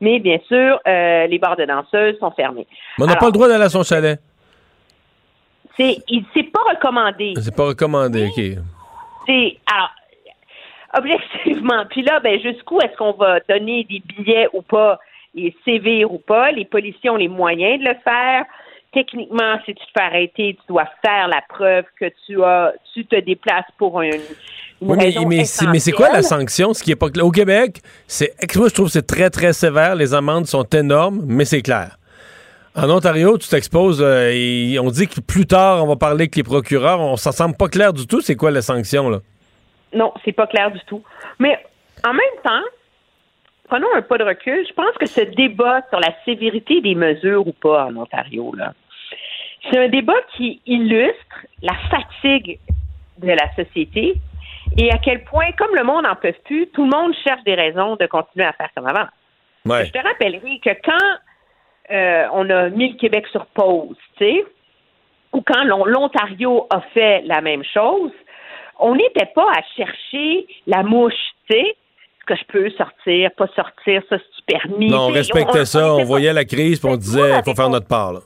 Mais 0.00 0.18
bien 0.18 0.38
sûr, 0.46 0.80
euh, 0.86 1.26
les 1.26 1.38
bars 1.38 1.56
de 1.56 1.64
danseuses 1.64 2.18
sont 2.18 2.30
fermés. 2.32 2.66
Mais 2.98 3.04
on 3.04 3.06
n'a 3.06 3.16
pas 3.16 3.26
le 3.26 3.32
droit 3.32 3.48
d'aller 3.48 3.64
à 3.64 3.68
son 3.68 3.82
chalet. 3.82 4.20
C'est, 5.76 5.96
c'est 6.34 6.50
pas 6.50 6.62
recommandé. 6.70 7.34
C'est 7.40 7.54
pas 7.54 7.66
recommandé, 7.66 8.26
OK. 8.26 8.42
C'est, 9.26 9.58
alors, 9.72 9.90
objectivement. 10.94 11.84
Puis 11.90 12.02
là, 12.02 12.20
ben, 12.20 12.40
jusqu'où 12.40 12.80
est-ce 12.80 12.96
qu'on 12.96 13.12
va 13.12 13.38
donner 13.48 13.84
des 13.84 14.00
billets 14.00 14.48
ou 14.52 14.62
pas? 14.62 14.98
est 15.36 15.54
sévère 15.64 16.12
ou 16.12 16.18
pas? 16.18 16.50
Les 16.50 16.64
policiers 16.64 17.10
ont 17.10 17.16
les 17.16 17.28
moyens 17.28 17.80
de 17.80 17.84
le 17.84 17.94
faire. 18.02 18.44
Techniquement, 18.92 19.58
si 19.64 19.74
tu 19.74 19.84
te 19.84 19.90
fais 19.96 20.04
arrêter, 20.04 20.56
tu 20.60 20.66
dois 20.68 20.88
faire 21.04 21.28
la 21.28 21.42
preuve 21.48 21.84
que 22.00 22.06
tu 22.26 22.42
as, 22.42 22.72
tu 22.94 23.04
te 23.04 23.20
déplaces 23.20 23.66
pour 23.76 24.00
une, 24.00 24.20
oui, 24.80 25.16
mais, 25.26 25.44
mais 25.72 25.78
c'est 25.80 25.92
quoi 25.92 26.08
la 26.10 26.22
sanction? 26.22 26.72
Ce 26.72 26.82
qui 26.82 26.92
est 26.92 26.96
pas 26.96 27.08
Au 27.20 27.30
Québec, 27.30 27.80
c'est 28.06 28.32
moi 28.56 28.68
je 28.68 28.74
trouve 28.74 28.86
que 28.86 28.92
c'est 28.92 29.06
très 29.06 29.28
très 29.30 29.52
sévère. 29.52 29.94
Les 29.96 30.14
amendes 30.14 30.46
sont 30.46 30.64
énormes, 30.64 31.24
mais 31.26 31.44
c'est 31.44 31.62
clair. 31.62 31.98
En 32.76 32.88
Ontario, 32.90 33.36
tu 33.38 33.48
t'exposes 33.48 34.00
euh, 34.00 34.30
et 34.32 34.78
on 34.78 34.88
dit 34.90 35.08
que 35.08 35.20
plus 35.20 35.46
tard, 35.46 35.82
on 35.82 35.88
va 35.88 35.96
parler 35.96 36.22
avec 36.22 36.36
les 36.36 36.44
procureurs. 36.44 37.00
On 37.00 37.16
s'en 37.16 37.32
semble 37.32 37.56
pas 37.56 37.66
clair 37.66 37.92
du 37.92 38.06
tout. 38.06 38.20
C'est 38.20 38.36
quoi 38.36 38.52
la 38.52 38.62
sanction 38.62 39.10
là? 39.10 39.18
Non, 39.92 40.12
c'est 40.24 40.32
pas 40.32 40.46
clair 40.46 40.70
du 40.70 40.78
tout. 40.86 41.02
Mais 41.40 41.58
en 42.06 42.12
même 42.12 42.42
temps, 42.44 42.62
prenons 43.68 43.86
un 43.94 44.02
pas 44.02 44.18
de 44.18 44.24
recul. 44.24 44.66
Je 44.68 44.72
pense 44.74 44.92
que 44.98 45.06
ce 45.06 45.20
débat 45.20 45.82
sur 45.90 46.00
la 46.00 46.12
sévérité 46.24 46.80
des 46.80 46.94
mesures 46.94 47.46
ou 47.46 47.52
pas 47.52 47.86
en 47.86 47.96
Ontario, 47.96 48.52
là, 48.56 48.72
C'est 49.70 49.78
un 49.78 49.88
débat 49.88 50.20
qui 50.36 50.60
illustre 50.66 51.46
la 51.62 51.74
fatigue 51.90 52.58
de 53.18 53.28
la 53.28 53.52
société 53.54 54.14
et 54.76 54.90
à 54.92 54.98
quel 54.98 55.24
point, 55.24 55.50
comme 55.56 55.74
le 55.74 55.82
monde 55.82 56.04
n'en 56.04 56.14
peut 56.14 56.34
plus, 56.44 56.68
tout 56.68 56.84
le 56.84 56.90
monde 56.90 57.12
cherche 57.24 57.42
des 57.44 57.54
raisons 57.54 57.96
de 57.96 58.06
continuer 58.06 58.46
à 58.46 58.52
faire 58.52 58.68
comme 58.76 58.86
avant. 58.86 59.08
Ouais. 59.64 59.86
Je 59.86 59.92
te 59.92 59.98
rappellerai 59.98 60.60
que 60.60 60.70
quand 60.84 61.16
euh, 61.90 62.26
on 62.32 62.48
a 62.50 62.68
mis 62.68 62.92
le 62.92 62.96
Québec 62.98 63.26
sur 63.28 63.46
pause, 63.46 63.96
tu 64.18 64.24
sais, 64.24 64.44
ou 65.32 65.42
quand 65.42 65.64
l'On- 65.64 65.84
l'Ontario 65.86 66.66
a 66.70 66.80
fait 66.94 67.22
la 67.24 67.40
même 67.40 67.64
chose, 67.64 68.12
on 68.78 68.94
n'était 68.94 69.26
pas 69.34 69.50
à 69.50 69.62
chercher 69.76 70.46
la 70.66 70.82
mouche, 70.82 71.14
tu 71.50 71.56
sais, 71.56 71.76
que 72.28 72.36
je 72.36 72.44
peux 72.44 72.70
sortir, 72.70 73.30
pas 73.36 73.46
sortir, 73.56 74.02
ça 74.08 74.16
c'est 74.18 74.44
permis. 74.58 74.88
Non, 74.90 75.06
on 75.08 75.12
respectait 75.12 75.64
ça, 75.64 75.94
on 75.94 75.98
pas- 75.98 76.04
voyait 76.04 76.32
la 76.32 76.44
crise, 76.44 76.78
puis 76.78 76.88
on 76.88 76.96
disait, 76.96 77.38
il 77.38 77.42
faut 77.44 77.54
faire 77.54 77.70
notre 77.70 77.88
part. 77.88 78.12
là. 78.12 78.20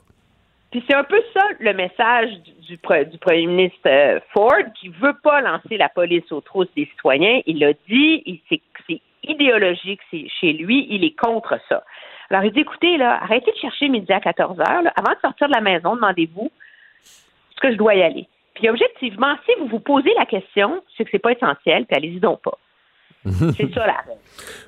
Puis 0.71 0.83
c'est 0.87 0.95
un 0.95 1.03
peu 1.03 1.21
ça 1.33 1.41
le 1.59 1.73
message 1.73 2.29
du, 2.43 2.51
du, 2.67 2.77
pre- 2.77 3.07
du 3.09 3.17
premier 3.19 3.45
ministre 3.45 3.77
euh, 3.87 4.19
Ford 4.33 4.51
qui 4.79 4.89
veut 4.89 5.15
pas 5.23 5.39
lancer 5.41 5.77
la 5.77 5.87
police 5.89 6.29
aux 6.31 6.41
trousses 6.41 6.73
des 6.75 6.85
citoyens. 6.87 7.41
Il 7.45 7.59
l'a 7.59 7.73
dit, 7.87 8.41
c'est 8.49 9.01
idéologique 9.23 10.01
chez 10.11 10.53
lui, 10.53 10.87
il 10.89 11.03
est 11.05 11.15
contre 11.17 11.57
ça. 11.69 11.83
Alors 12.29 12.43
il 12.45 12.51
dit 12.51 12.61
écoutez 12.61 12.97
là, 12.97 13.19
arrêtez 13.21 13.51
de 13.51 13.57
chercher 13.57 13.87
midi 13.87 14.11
à 14.11 14.19
14 14.19 14.59
heures. 14.59 14.81
là. 14.81 14.91
Avant 14.95 15.11
de 15.13 15.19
sortir 15.21 15.47
de 15.47 15.53
la 15.53 15.61
maison, 15.61 15.95
demandez-vous 15.95 16.51
est-ce 17.05 17.61
que 17.61 17.71
je 17.71 17.77
dois 17.77 17.93
y 17.95 18.01
aller. 18.01 18.27
Puis 18.55 18.67
objectivement, 18.69 19.35
si 19.45 19.51
vous 19.59 19.67
vous 19.67 19.79
posez 19.79 20.11
la 20.17 20.25
question, 20.25 20.83
c'est 20.97 21.03
que 21.05 21.11
c'est 21.11 21.19
pas 21.19 21.31
essentiel, 21.31 21.85
puis 21.85 21.95
allez-y 21.95 22.19
donc 22.19 22.41
pas. 22.41 22.57
C'est 23.57 23.73
ça 23.73 23.87
la 23.87 23.93
règle. 23.93 24.19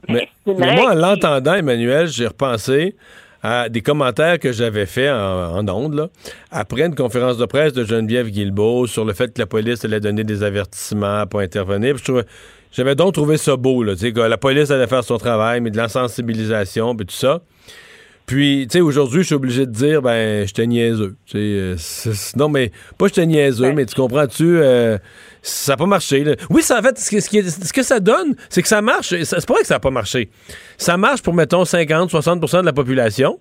Mais, 0.07 0.29
moi, 0.45 0.91
en 0.91 0.95
l'entendant, 0.95 1.55
Emmanuel, 1.55 2.07
j'ai 2.07 2.27
repensé 2.27 2.95
à 3.41 3.69
des 3.69 3.81
commentaires 3.81 4.39
que 4.39 4.51
j'avais 4.51 4.85
faits 4.85 5.11
en, 5.11 5.57
en 5.57 5.69
ondes, 5.69 5.93
là, 5.93 6.09
après 6.51 6.85
une 6.85 6.95
conférence 6.95 7.37
de 7.37 7.45
presse 7.45 7.73
de 7.73 7.83
Geneviève 7.83 8.29
Guilbeault 8.29 8.87
sur 8.87 9.05
le 9.05 9.13
fait 9.13 9.33
que 9.33 9.39
la 9.39 9.45
police 9.45 9.85
allait 9.85 9.99
donner 9.99 10.23
des 10.23 10.41
avertissements 10.41 11.27
pour 11.27 11.41
intervenir. 11.41 11.95
J'avais 12.71 12.95
donc 12.95 13.13
trouvé 13.13 13.37
ça 13.37 13.55
beau, 13.55 13.83
là, 13.83 13.93
que 13.95 14.19
la 14.19 14.37
police 14.37 14.71
allait 14.71 14.87
faire 14.87 15.03
son 15.03 15.17
travail, 15.17 15.61
mais 15.61 15.69
de 15.69 15.77
la 15.77 15.89
sensibilisation, 15.89 16.95
puis 16.95 17.05
tout 17.05 17.15
ça. 17.15 17.41
Puis, 18.25 18.65
tu 18.69 18.77
sais, 18.77 18.81
aujourd'hui, 18.81 19.21
je 19.21 19.27
suis 19.27 19.35
obligé 19.35 19.67
de 19.67 19.71
dire, 19.71 20.01
ben, 20.01 20.47
j'étais 20.47 20.65
niaiseux. 20.65 21.15
Tu 21.27 21.33
sais, 21.33 22.09
euh, 22.09 22.13
non, 22.35 22.49
mais 22.49 22.71
pas 22.97 23.07
j'étais 23.07 23.25
niaiseux, 23.25 23.71
mais 23.73 23.85
tu 23.85 23.93
comprends-tu, 23.93 24.57
euh, 24.57 24.97
ça 25.43 25.73
n'a 25.73 25.77
pas 25.77 25.85
marché. 25.85 26.23
là. 26.23 26.35
Oui, 26.49 26.63
ça, 26.63 26.79
en 26.79 26.81
fait, 26.81 26.97
ce 26.97 27.11
que, 27.11 27.19
ce 27.19 27.73
que 27.73 27.83
ça 27.83 27.99
donne, 27.99 28.35
c'est 28.49 28.63
que 28.63 28.67
ça 28.67 28.81
marche. 28.81 29.09
C'est 29.09 29.45
pas 29.45 29.53
vrai 29.53 29.61
que 29.61 29.67
ça 29.67 29.75
n'a 29.75 29.79
pas 29.79 29.91
marché. 29.91 30.29
Ça 30.77 30.97
marche 30.97 31.21
pour, 31.21 31.35
mettons, 31.35 31.65
50, 31.65 32.11
60% 32.11 32.61
de 32.61 32.65
la 32.65 32.73
population. 32.73 33.39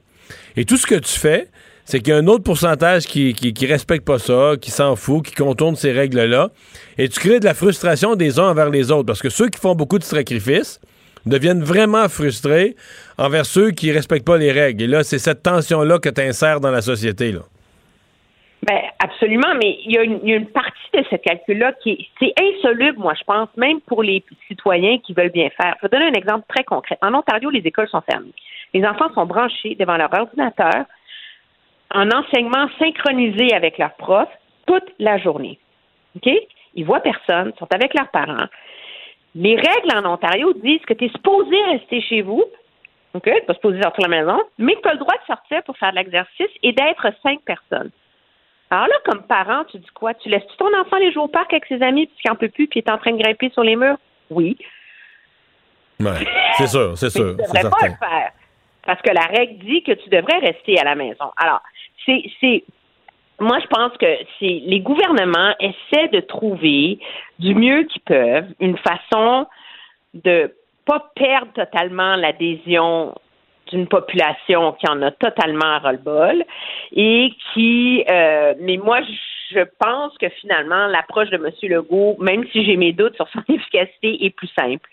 Et 0.57 0.67
tout 0.67 0.77
ce 0.77 0.87
que 0.87 0.97
tu 0.97 1.19
fais, 1.19 1.49
c'est 1.87 2.01
qu'il 2.01 2.13
y 2.13 2.17
a 2.17 2.19
un 2.19 2.27
autre 2.27 2.45
pourcentage 2.45 3.07
qui, 3.07 3.33
qui, 3.33 3.55
qui 3.55 3.67
respecte 3.67 4.05
pas 4.05 4.19
ça, 4.19 4.53
qui 4.61 4.71
s'en 4.71 4.97
fout, 4.97 5.25
qui 5.25 5.35
contourne 5.35 5.77
ces 5.77 5.93
règles-là. 5.93 6.51
Et 6.99 7.09
tu 7.09 7.21
crées 7.21 7.41
de 7.41 7.45
la 7.47 7.55
frustration 7.55 8.17
des 8.17 8.39
uns 8.39 8.49
envers 8.49 8.69
les 8.69 8.91
autres. 8.91 9.07
Parce 9.07 9.23
que 9.23 9.31
ceux 9.31 9.49
qui 9.49 9.59
font 9.59 9.75
beaucoup 9.75 9.99
de 9.99 10.05
sacrifices 10.05 10.79
deviennent 11.27 11.63
vraiment 11.63 12.09
frustrés 12.09 12.77
envers 13.19 13.47
ceux 13.47 13.71
qui 13.71 13.93
respectent 13.93 14.27
pas 14.27 14.39
les 14.39 14.53
règles. 14.53 14.83
Et 14.83 14.87
là, 14.87 15.03
c'est 15.03 15.19
cette 15.19 15.43
tension-là 15.43 15.99
que 15.99 16.09
tu 16.09 16.21
insères 16.21 16.61
dans 16.61 16.71
la 16.71 16.81
société. 16.81 17.33
Là. 17.33 17.41
Ben, 18.67 18.81
absolument, 18.99 19.55
mais 19.63 19.79
il 19.85 19.93
y, 19.93 19.99
a 19.99 20.03
une, 20.03 20.47
partie 20.47 20.73
de 20.95 21.05
ce 21.11 21.17
calcul-là 21.17 21.73
qui 21.83 22.09
est, 22.23 22.41
insoluble, 22.41 22.99
moi, 22.99 23.13
je 23.19 23.25
pense, 23.25 23.49
même 23.57 23.81
pour 23.83 24.03
les 24.03 24.25
citoyens 24.49 24.99
qui 24.99 25.13
veulent 25.13 25.33
bien 25.33 25.51
faire. 25.51 25.75
Je 25.83 25.87
vais 25.87 25.91
donner 25.91 26.11
un 26.11 26.19
exemple 26.19 26.45
très 26.49 26.65
concret. 26.65 26.97
En 27.03 27.13
Ontario, 27.13 27.51
les 27.51 27.61
écoles 27.61 27.89
sont 27.89 28.01
fermées. 28.01 28.33
Les 28.73 28.85
enfants 28.87 29.13
sont 29.15 29.27
branchés 29.27 29.75
devant 29.75 29.97
leur 29.99 30.13
ordinateur 30.13 30.87
en 31.93 32.09
enseignement 32.11 32.69
synchronisé 32.79 33.53
avec 33.55 33.77
leurs 33.77 33.95
profs 33.97 34.33
toute 34.67 34.91
la 34.99 35.19
journée. 35.19 35.59
OK? 36.17 36.33
Ils 36.75 36.87
voient 36.87 37.01
personne, 37.01 37.53
sont 37.59 37.69
avec 37.73 37.93
leurs 37.93 38.11
parents. 38.11 38.47
Les 39.35 39.57
règles 39.57 39.95
en 39.95 40.11
Ontario 40.11 40.55
disent 40.55 40.85
que 40.87 40.95
tu 40.95 41.05
es 41.05 41.09
supposé 41.09 41.57
rester 41.71 42.01
chez 42.01 42.23
vous, 42.23 42.45
OK? 43.15 43.23
Tu 43.25 43.47
pas 43.47 43.55
supposé 43.55 43.81
sortir 43.81 44.05
de 44.05 44.11
la 44.11 44.23
maison, 44.23 44.43
mais 44.59 44.77
tu 44.83 44.89
as 44.89 44.93
le 44.93 44.99
droit 44.99 45.15
de 45.15 45.27
sortir 45.27 45.63
pour 45.63 45.77
faire 45.79 45.93
de 45.93 45.97
l'exercice 45.97 46.51
et 46.63 46.73
d'être 46.73 47.07
cinq 47.23 47.41
personnes. 47.43 47.91
Alors 48.71 48.89
là, 48.89 48.95
comme 49.05 49.23
parent, 49.23 49.65
tu 49.71 49.79
dis 49.79 49.87
quoi? 49.95 50.15
Tu 50.15 50.29
laisses-tu 50.29 50.57
ton 50.57 50.77
enfant 50.77 50.97
aller 50.97 51.13
jouer 51.13 51.23
au 51.23 51.29
parc 51.29 51.53
avec 51.53 51.65
ses 51.67 51.81
amis 51.81 52.07
puisqu'il 52.07 52.29
n'en 52.29 52.37
peut 52.37 52.49
plus 52.49 52.67
puis 52.67 52.81
il 52.81 52.89
est 52.89 52.93
en 52.93 52.99
train 52.99 53.13
de 53.13 53.23
grimper 53.23 53.51
sur 53.51 53.63
les 53.63 53.77
murs? 53.77 53.99
Oui. 54.31 54.57
Ouais, 56.01 56.27
c'est 56.57 56.67
sûr, 56.67 56.99
c'est 56.99 57.07
Mais 57.07 57.11
sûr. 57.11 57.37
tu 57.37 57.43
ne 57.43 57.47
devrais 57.47 57.71
pas 57.71 57.87
le 57.87 57.95
faire. 57.95 58.33
Parce 58.85 59.01
que 59.01 59.11
la 59.11 59.27
règle 59.27 59.65
dit 59.65 59.83
que 59.83 59.93
tu 59.93 60.09
devrais 60.11 60.39
rester 60.39 60.79
à 60.81 60.85
la 60.85 60.97
maison. 60.97 61.31
Alors, 61.37 61.63
c'est, 62.05 62.23
c'est, 62.41 62.65
moi, 63.39 63.59
je 63.61 63.67
pense 63.69 63.97
que 63.97 64.07
c'est, 64.39 64.61
les 64.65 64.81
gouvernements 64.81 65.55
essaient 65.61 66.09
de 66.09 66.21
trouver 66.21 66.99
du 67.39 67.55
mieux 67.55 67.85
qu'ils 67.85 68.03
peuvent 68.03 68.49
une 68.59 68.77
façon 68.79 69.47
de 70.15 70.53
pas 70.85 71.11
perdre 71.15 71.53
totalement 71.53 72.17
l'adhésion 72.17 73.15
d'une 73.69 73.87
population 73.87 74.73
qui 74.73 74.87
en 74.89 75.01
a 75.03 75.11
totalement 75.11 75.65
à 75.65 75.79
ras-le-bol 75.79 76.45
et 76.93 77.33
qui, 77.53 78.05
euh, 78.09 78.55
mais 78.61 78.77
moi, 78.77 79.01
je 79.51 79.61
pense 79.79 80.17
que 80.19 80.29
finalement, 80.41 80.87
l'approche 80.87 81.31
de 81.31 81.37
M. 81.37 81.51
Legault, 81.63 82.17
même 82.21 82.47
si 82.53 82.65
j'ai 82.65 82.77
mes 82.77 82.93
doutes 82.93 83.17
sur 83.17 83.29
son 83.29 83.41
efficacité, 83.49 84.25
est 84.25 84.31
plus 84.31 84.51
simple. 84.59 84.89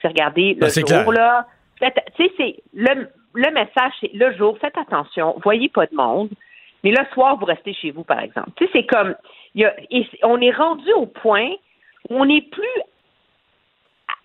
C'est 0.00 0.08
regarder 0.08 0.54
le 0.54 0.60
Ben, 0.60 0.68
c'est 0.68 0.80
jour, 0.80 1.04
clair. 1.04 1.12
là. 1.12 1.46
Tu 1.80 2.24
sais, 2.24 2.32
c'est 2.36 2.56
le, 2.74 3.08
le 3.34 3.50
message, 3.52 3.92
c'est 4.00 4.12
le 4.12 4.32
jour, 4.36 4.58
faites 4.60 4.76
attention, 4.76 5.36
voyez 5.42 5.68
pas 5.68 5.86
de 5.86 5.94
monde, 5.94 6.30
mais 6.84 6.90
le 6.90 7.04
soir, 7.12 7.36
vous 7.36 7.44
restez 7.44 7.72
chez 7.74 7.90
vous, 7.92 8.04
par 8.04 8.20
exemple. 8.20 8.50
Tu 8.56 8.64
sais, 8.66 8.70
c'est 8.72 8.86
comme, 8.86 9.14
y 9.54 9.64
a, 9.64 9.74
et 9.90 10.06
on 10.22 10.40
est 10.40 10.50
rendu 10.52 10.92
au 10.94 11.06
point 11.06 11.50
où 12.08 12.16
on 12.20 12.24
n'est 12.24 12.42
plus 12.42 12.82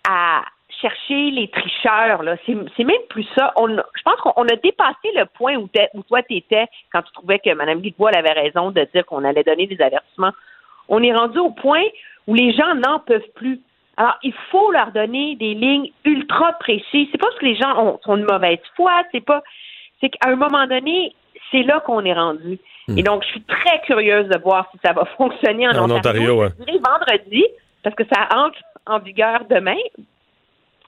à 0.08 0.42
chercher 0.80 1.30
les 1.30 1.48
tricheurs. 1.48 2.22
Là. 2.22 2.36
C'est, 2.46 2.56
c'est 2.76 2.84
même 2.84 3.02
plus 3.08 3.26
ça. 3.36 3.52
On, 3.56 3.68
je 3.68 4.02
pense 4.04 4.16
qu'on 4.22 4.32
on 4.36 4.44
a 4.44 4.56
dépassé 4.56 5.10
le 5.14 5.24
point 5.24 5.56
où, 5.56 5.68
où 5.94 6.02
toi, 6.02 6.22
tu 6.22 6.36
étais 6.36 6.66
quand 6.92 7.02
tu 7.02 7.12
trouvais 7.12 7.38
que 7.38 7.52
Mme 7.52 7.80
Guilbeault 7.80 8.08
avait 8.08 8.32
raison 8.32 8.70
de 8.70 8.86
dire 8.94 9.04
qu'on 9.06 9.24
allait 9.24 9.44
donner 9.44 9.66
des 9.66 9.80
avertissements. 9.80 10.32
On 10.88 11.02
est 11.02 11.12
rendu 11.12 11.38
au 11.38 11.50
point 11.50 11.84
où 12.26 12.34
les 12.34 12.52
gens 12.52 12.74
n'en 12.74 13.00
peuvent 13.00 13.30
plus. 13.34 13.60
Alors, 13.96 14.16
il 14.22 14.34
faut 14.50 14.70
leur 14.70 14.92
donner 14.92 15.34
des 15.36 15.54
lignes 15.54 15.90
ultra 16.04 16.52
précises. 16.60 17.08
C'est 17.10 17.18
pas 17.18 17.26
parce 17.26 17.38
que 17.38 17.46
les 17.46 17.56
gens 17.56 17.76
ont, 17.82 18.00
sont 18.04 18.16
de 18.16 18.24
mauvaise 18.24 18.60
foi, 18.76 19.02
c'est 19.12 19.24
pas. 19.24 19.42
C'est 20.00 20.10
qu'à 20.10 20.28
un 20.28 20.36
moment 20.36 20.66
donné, 20.66 21.14
c'est 21.50 21.64
là 21.64 21.80
qu'on 21.80 22.04
est 22.04 22.12
rendu. 22.12 22.58
Et 22.96 23.02
donc, 23.02 23.22
je 23.22 23.28
suis 23.28 23.42
très 23.42 23.80
curieuse 23.82 24.28
de 24.28 24.38
voir 24.38 24.66
si 24.72 24.78
ça 24.82 24.94
va 24.94 25.04
fonctionner 25.16 25.68
en, 25.68 25.76
En 25.76 25.90
Ontario, 25.90 26.40
ouais. 26.40 26.48
Je 26.58 26.64
dirais 26.64 26.78
vendredi, 26.78 27.44
parce 27.82 27.94
que 27.94 28.04
ça 28.04 28.28
entre 28.34 28.58
en 28.86 28.98
vigueur 28.98 29.44
demain. 29.50 29.76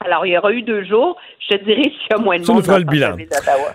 Alors, 0.03 0.25
il 0.25 0.33
y 0.33 0.39
aura 0.39 0.51
eu 0.53 0.63
deux 0.63 0.83
jours. 0.85 1.19
Je 1.41 1.57
te 1.57 1.63
dirai 1.65 1.83
s'il 1.83 2.09
y 2.11 2.15
a 2.15 2.19
moins 2.19 2.39
de 2.39 2.43
nous 2.43 2.55
monde. 2.55 2.65
feras 2.65 2.79
dans 2.81 2.87
le 2.87 2.91
bilan. 2.91 3.17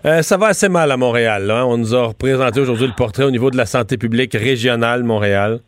Euh, 0.05 0.23
ça 0.23 0.37
va 0.37 0.47
assez 0.47 0.69
mal 0.69 0.91
à 0.91 0.97
Montréal. 0.97 1.45
là, 1.45 1.59
hein. 1.59 1.65
On 1.65 1.77
nous 1.77 1.93
a 1.93 2.07
représenté 2.07 2.59
aujourd'hui 2.59 2.87
le 2.87 2.93
portrait 2.97 3.25
au 3.25 3.29
niveau 3.31 3.51
de 3.51 3.57
la 3.57 3.67
santé 3.67 3.95
publique 3.97 4.33
régionale 4.33 5.03
Montréal. 5.03 5.59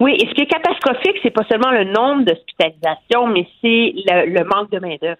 Oui, 0.00 0.14
et 0.18 0.26
ce 0.28 0.32
qui 0.32 0.42
est 0.42 0.46
catastrophique, 0.46 1.18
c'est 1.22 1.30
pas 1.30 1.44
seulement 1.44 1.70
le 1.72 1.84
nombre 1.84 2.24
d'hospitalisations, 2.24 3.26
mais 3.26 3.46
c'est 3.60 3.92
le, 3.94 4.30
le 4.32 4.44
manque 4.44 4.70
de 4.70 4.78
main-d'œuvre. 4.78 5.18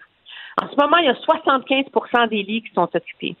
En 0.59 0.67
ce 0.69 0.75
moment, 0.75 0.97
il 0.97 1.05
y 1.05 1.09
a 1.09 1.13
75% 1.13 2.29
des 2.29 2.41
lits 2.43 2.63
qui 2.63 2.73
sont 2.73 2.89
occupés. 2.95 3.35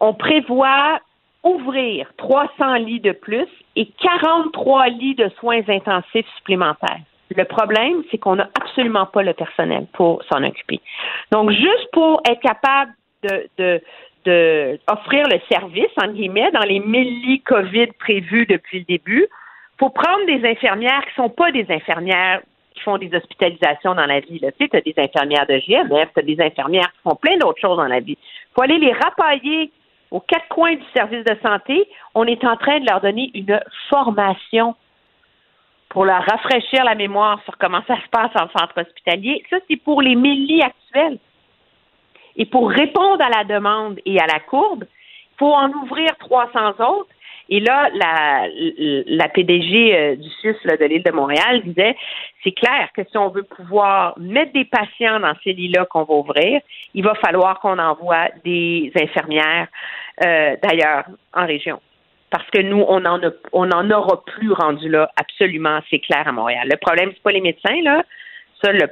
On 0.00 0.14
prévoit 0.14 1.00
ouvrir 1.42 2.06
300 2.18 2.74
lits 2.76 3.00
de 3.00 3.12
plus 3.12 3.48
et 3.74 3.88
43 4.00 4.88
lits 4.90 5.16
de 5.16 5.28
soins 5.40 5.60
intensifs 5.68 6.26
supplémentaires. 6.38 7.00
Le 7.36 7.44
problème, 7.44 8.02
c'est 8.10 8.18
qu'on 8.18 8.36
n'a 8.36 8.48
absolument 8.60 9.06
pas 9.06 9.22
le 9.22 9.32
personnel 9.32 9.86
pour 9.92 10.22
s'en 10.24 10.42
occuper. 10.44 10.80
Donc, 11.32 11.50
juste 11.50 11.88
pour 11.92 12.22
être 12.28 12.40
capable 12.40 12.92
de, 13.22 13.48
de, 13.58 13.80
de 14.24 14.78
offrir 14.90 15.26
le 15.28 15.40
service, 15.50 15.90
entre 15.96 16.12
guillemets, 16.12 16.50
dans 16.52 16.60
les 16.60 16.80
1000 16.80 17.22
lits 17.22 17.40
COVID 17.42 17.88
prévus 17.98 18.46
depuis 18.46 18.80
le 18.80 18.84
début, 18.84 19.26
faut 19.78 19.90
prendre 19.90 20.24
des 20.26 20.48
infirmières 20.48 21.04
qui 21.06 21.14
sont 21.14 21.30
pas 21.30 21.50
des 21.50 21.66
infirmières 21.68 22.40
qui 22.74 22.80
font 22.82 22.98
des 22.98 23.14
hospitalisations 23.14 23.94
dans 23.94 24.06
la 24.06 24.20
vie. 24.20 24.38
là. 24.40 24.50
Tu 24.52 24.66
sais, 24.66 24.76
as 24.76 24.80
des 24.80 24.94
infirmières 24.96 25.46
de 25.46 25.58
GMF, 25.58 26.08
tu 26.12 26.20
as 26.20 26.22
des 26.22 26.40
infirmières 26.40 26.90
qui 26.92 27.02
font 27.02 27.14
plein 27.16 27.36
d'autres 27.38 27.60
choses 27.60 27.76
dans 27.76 27.86
la 27.86 28.00
vie. 28.00 28.18
faut 28.54 28.62
aller 28.62 28.78
les 28.78 28.92
rapailler 28.92 29.70
aux 30.10 30.20
quatre 30.20 30.48
coins 30.48 30.74
du 30.74 30.84
service 30.94 31.24
de 31.24 31.36
santé. 31.42 31.88
On 32.14 32.24
est 32.24 32.44
en 32.44 32.56
train 32.56 32.80
de 32.80 32.86
leur 32.86 33.00
donner 33.00 33.30
une 33.34 33.60
formation 33.88 34.74
pour 35.94 36.04
leur 36.04 36.24
rafraîchir 36.24 36.84
la 36.84 36.96
mémoire 36.96 37.40
sur 37.44 37.56
comment 37.56 37.80
ça 37.86 37.94
se 37.94 38.08
passe 38.10 38.32
en 38.34 38.48
centre 38.58 38.74
hospitalier. 38.76 39.44
Ça, 39.48 39.58
c'est 39.70 39.76
pour 39.76 40.02
les 40.02 40.16
1000 40.16 40.46
lits 40.46 40.62
actuels. 40.62 41.18
Et 42.36 42.46
pour 42.46 42.68
répondre 42.68 43.22
à 43.22 43.28
la 43.30 43.44
demande 43.44 44.00
et 44.04 44.18
à 44.18 44.26
la 44.26 44.40
courbe, 44.40 44.84
il 44.84 45.38
faut 45.38 45.54
en 45.54 45.70
ouvrir 45.70 46.10
300 46.18 46.70
autres. 46.80 47.10
Et 47.48 47.60
là, 47.60 47.90
la, 47.94 48.48
la 49.06 49.28
PDG 49.28 49.94
euh, 49.94 50.16
du 50.16 50.28
CIUS 50.40 50.56
là, 50.64 50.76
de 50.76 50.84
l'île 50.84 51.04
de 51.04 51.12
Montréal 51.12 51.62
disait, 51.62 51.94
c'est 52.42 52.52
clair 52.52 52.88
que 52.96 53.04
si 53.04 53.16
on 53.16 53.28
veut 53.28 53.44
pouvoir 53.44 54.18
mettre 54.18 54.52
des 54.52 54.64
patients 54.64 55.20
dans 55.20 55.34
ces 55.44 55.52
lits-là 55.52 55.84
qu'on 55.84 56.02
va 56.02 56.14
ouvrir, 56.14 56.60
il 56.94 57.04
va 57.04 57.14
falloir 57.14 57.60
qu'on 57.60 57.78
envoie 57.78 58.30
des 58.44 58.90
infirmières 58.96 59.68
euh, 60.24 60.56
d'ailleurs 60.60 61.04
en 61.32 61.46
région. 61.46 61.80
Parce 62.34 62.50
que 62.50 62.62
nous, 62.62 62.84
on 62.88 63.04
en 63.04 63.22
a, 63.22 63.30
on 63.52 63.70
en 63.70 63.88
aura 63.92 64.24
plus 64.24 64.50
rendu 64.50 64.88
là, 64.88 65.08
absolument, 65.14 65.78
c'est 65.88 66.00
clair 66.00 66.26
à 66.26 66.32
Montréal. 66.32 66.66
Le 66.68 66.76
problème, 66.78 67.12
c'est 67.14 67.22
pas 67.22 67.30
les 67.30 67.40
médecins, 67.40 67.80
là. 67.84 68.02
Ça, 68.60 68.72
le, 68.72 68.88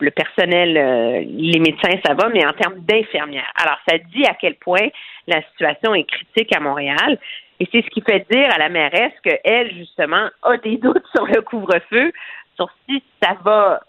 le, 0.00 0.10
personnel, 0.10 0.76
euh, 0.76 1.22
les 1.24 1.60
médecins, 1.60 1.96
ça 2.04 2.14
va, 2.14 2.28
mais 2.30 2.44
en 2.44 2.52
termes 2.54 2.80
d'infirmières. 2.80 3.52
Alors, 3.54 3.78
ça 3.88 3.98
dit 3.98 4.24
à 4.26 4.34
quel 4.34 4.56
point 4.56 4.88
la 5.28 5.42
situation 5.42 5.94
est 5.94 6.02
critique 6.02 6.56
à 6.56 6.58
Montréal. 6.58 7.20
Et 7.60 7.68
c'est 7.70 7.84
ce 7.84 7.90
qui 7.90 8.00
fait 8.00 8.26
dire 8.28 8.48
à 8.52 8.58
la 8.58 8.68
mairesse 8.68 9.12
qu'elle, 9.22 9.72
justement, 9.76 10.26
a 10.42 10.56
des 10.56 10.76
doutes 10.78 11.06
sur 11.14 11.24
le 11.26 11.40
couvre-feu, 11.40 12.10
sur 12.56 12.68
si 12.88 13.00
ça 13.22 13.36
va 13.44 13.80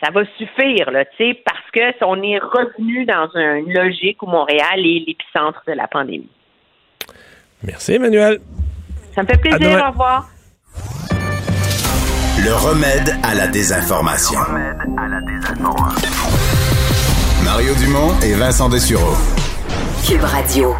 ça 0.00 0.12
va 0.12 0.24
suffire, 0.38 0.92
là, 0.92 1.04
parce 1.44 1.70
que 1.72 2.04
on 2.04 2.22
est 2.22 2.38
revenu 2.38 3.04
dans 3.06 3.28
une 3.34 3.74
logique 3.74 4.22
où 4.22 4.26
Montréal 4.26 4.78
est 4.78 5.04
l'épicentre 5.04 5.62
de 5.66 5.72
la 5.72 5.88
pandémie. 5.88 6.30
Merci, 7.62 7.92
Emmanuel. 7.92 8.40
Ça 9.14 9.22
me 9.22 9.26
fait 9.26 9.38
plaisir. 9.38 9.82
Au 9.86 9.90
revoir. 9.90 10.30
Le 12.42 12.54
remède 12.54 13.14
à 13.22 13.34
la 13.34 13.48
désinformation. 13.48 14.40
Mario 17.44 17.74
Dumont 17.74 18.18
et 18.22 18.32
Vincent 18.32 18.68
Dessureau. 18.70 19.14
Cube 20.06 20.22
Radio. 20.22 20.74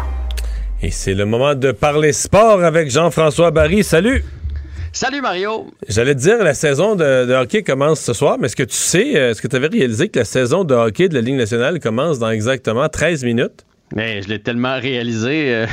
Et 0.81 0.89
c'est 0.89 1.13
le 1.13 1.25
moment 1.25 1.53
de 1.53 1.71
parler 1.71 2.13
sport 2.13 2.63
avec 2.63 2.89
Jean-François 2.89 3.51
Barry. 3.51 3.83
Salut! 3.83 4.23
Salut 4.91 5.21
Mario. 5.21 5.67
J'allais 5.87 6.15
te 6.15 6.19
dire, 6.19 6.43
la 6.43 6.53
saison 6.53 6.95
de, 6.95 7.33
hockey 7.33 7.63
commence 7.63 8.01
ce 8.01 8.13
soir, 8.13 8.37
mais 8.39 8.47
est-ce 8.47 8.55
que 8.55 8.63
tu 8.63 8.75
sais, 8.75 9.15
euh, 9.15 9.31
est-ce 9.31 9.41
que 9.41 9.47
tu 9.47 9.55
avais 9.55 9.67
réalisé 9.67 10.09
que 10.09 10.19
la 10.19 10.25
saison 10.25 10.63
de 10.63 10.73
hockey 10.73 11.07
de 11.07 11.13
la 11.13 11.21
Ligue 11.21 11.35
nationale 11.35 11.79
commence 11.79 12.19
dans 12.19 12.29
exactement 12.29 12.89
13 12.89 13.23
minutes? 13.23 13.65
Je 13.95 14.27
l'ai 14.27 14.39
tellement 14.39 14.79
réalisé. 14.79 15.53
Euh, 15.53 15.67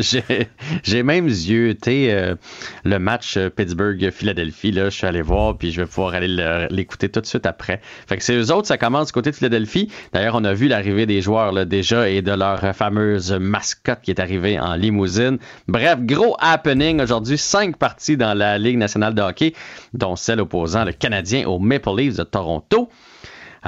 j'ai 0.82 1.02
même 1.02 1.28
zioté 1.28 2.12
euh, 2.12 2.34
le 2.84 2.98
match 2.98 3.36
euh, 3.36 3.50
Pittsburgh-Philadelphie. 3.50 4.72
Je 4.72 4.90
suis 4.90 5.06
allé 5.06 5.22
voir, 5.22 5.56
puis 5.56 5.70
je 5.70 5.82
vais 5.82 5.86
pouvoir 5.86 6.14
aller 6.14 6.68
l'écouter 6.70 7.08
tout 7.08 7.20
de 7.20 7.26
suite 7.26 7.46
après. 7.46 7.80
Fait 8.08 8.16
que 8.16 8.22
c'est 8.22 8.34
eux 8.34 8.52
autres, 8.52 8.66
ça 8.66 8.78
commence 8.78 9.08
du 9.08 9.12
côté 9.12 9.30
de 9.30 9.36
Philadelphie. 9.36 9.90
D'ailleurs, 10.12 10.36
on 10.36 10.44
a 10.44 10.54
vu 10.54 10.68
l'arrivée 10.68 11.04
des 11.06 11.20
joueurs 11.20 11.52
là, 11.52 11.64
déjà 11.64 12.08
et 12.08 12.22
de 12.22 12.32
leur 12.32 12.74
fameuse 12.74 13.32
mascotte 13.32 14.00
qui 14.02 14.10
est 14.10 14.20
arrivée 14.20 14.58
en 14.58 14.74
limousine. 14.74 15.38
Bref, 15.68 15.98
gros 16.00 16.36
happening 16.38 17.00
aujourd'hui. 17.02 17.36
Cinq 17.38 17.76
parties 17.76 18.16
dans 18.16 18.34
la 18.34 18.58
Ligue 18.58 18.78
nationale 18.78 19.14
de 19.14 19.22
hockey, 19.22 19.52
dont 19.92 20.16
celle 20.16 20.40
opposant 20.40 20.84
le 20.84 20.92
Canadien 20.92 21.46
aux 21.46 21.58
Maple 21.58 21.96
Leafs 21.96 22.16
de 22.16 22.24
Toronto. 22.24 22.88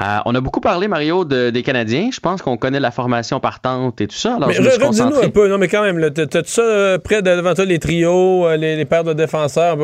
Euh, 0.00 0.18
on 0.26 0.34
a 0.34 0.40
beaucoup 0.40 0.60
parlé, 0.60 0.86
Mario, 0.86 1.24
des 1.24 1.62
Canadiens. 1.62 2.10
Je 2.12 2.20
pense 2.20 2.42
qu'on 2.42 2.56
connaît 2.56 2.80
la 2.80 2.90
formation 2.90 3.40
partante 3.40 4.00
et 4.00 4.06
tout 4.06 4.16
ça. 4.16 4.36
Alors, 4.36 4.48
mais 4.48 4.58
redis-nous 4.58 5.24
un 5.24 5.28
peu. 5.30 5.48
Non, 5.48 5.58
mais 5.58 5.68
quand 5.68 5.82
même, 5.82 6.10
t'as 6.10 6.26
tout 6.26 6.42
ça 6.46 6.62
euh, 6.62 6.98
près 6.98 7.22
devant 7.22 7.54
toi, 7.54 7.64
les 7.64 7.78
trios, 7.78 8.46
euh, 8.46 8.56
les, 8.56 8.84
paires 8.84 9.04
de 9.04 9.12
défenseurs? 9.12 9.76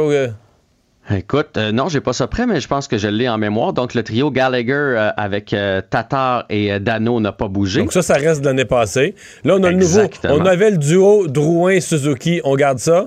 Écoute, 1.10 1.58
non, 1.72 1.88
j'ai 1.88 2.00
pas 2.00 2.14
ça 2.14 2.26
prêt, 2.28 2.46
mais 2.46 2.60
je 2.60 2.68
pense 2.68 2.88
que 2.88 2.96
je 2.96 3.08
l'ai 3.08 3.28
en 3.28 3.38
mémoire. 3.38 3.72
Donc, 3.72 3.94
le 3.94 4.02
trio 4.02 4.30
Gallagher 4.30 5.10
avec 5.16 5.54
Tatar 5.90 6.46
et 6.48 6.78
Dano 6.80 7.20
n'a 7.20 7.32
pas 7.32 7.48
bougé. 7.48 7.80
Donc, 7.80 7.92
ça, 7.92 8.02
ça 8.02 8.14
reste 8.14 8.40
de 8.40 8.46
l'année 8.46 8.64
passée. 8.64 9.14
Là, 9.44 9.56
on 9.58 9.62
a 9.64 9.70
le 9.70 9.76
nouveau. 9.76 10.08
On 10.24 10.46
avait 10.46 10.70
le 10.70 10.78
duo 10.78 11.26
Drouin-Suzuki. 11.26 12.40
On 12.44 12.54
garde 12.54 12.78
ça? 12.78 13.06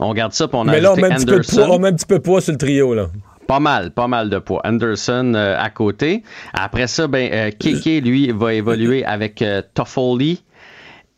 On 0.00 0.14
garde 0.14 0.32
ça, 0.32 0.48
puis 0.48 0.56
on 0.56 0.66
a 0.66 0.72
Mais 0.72 0.80
là, 0.80 0.92
on 0.92 0.96
met, 0.96 1.12
un 1.12 1.16
petit 1.16 1.26
peu 1.26 1.38
de 1.38 1.46
poids, 1.46 1.70
on 1.70 1.78
met 1.78 1.88
un 1.88 1.92
petit 1.92 2.06
peu 2.06 2.18
de 2.18 2.22
poids 2.22 2.40
sur 2.40 2.52
le 2.52 2.58
trio, 2.58 2.94
là. 2.94 3.08
Pas 3.50 3.58
mal, 3.58 3.90
pas 3.90 4.06
mal 4.06 4.30
de 4.30 4.38
poids. 4.38 4.60
Anderson 4.64 5.32
euh, 5.34 5.56
à 5.58 5.70
côté. 5.70 6.22
Après 6.52 6.86
ça, 6.86 7.08
ben, 7.08 7.28
euh, 7.32 7.50
Keke, 7.50 8.00
lui, 8.04 8.30
va 8.30 8.54
évoluer 8.54 9.04
avec 9.04 9.42
euh, 9.42 9.60
Toffoli 9.74 10.44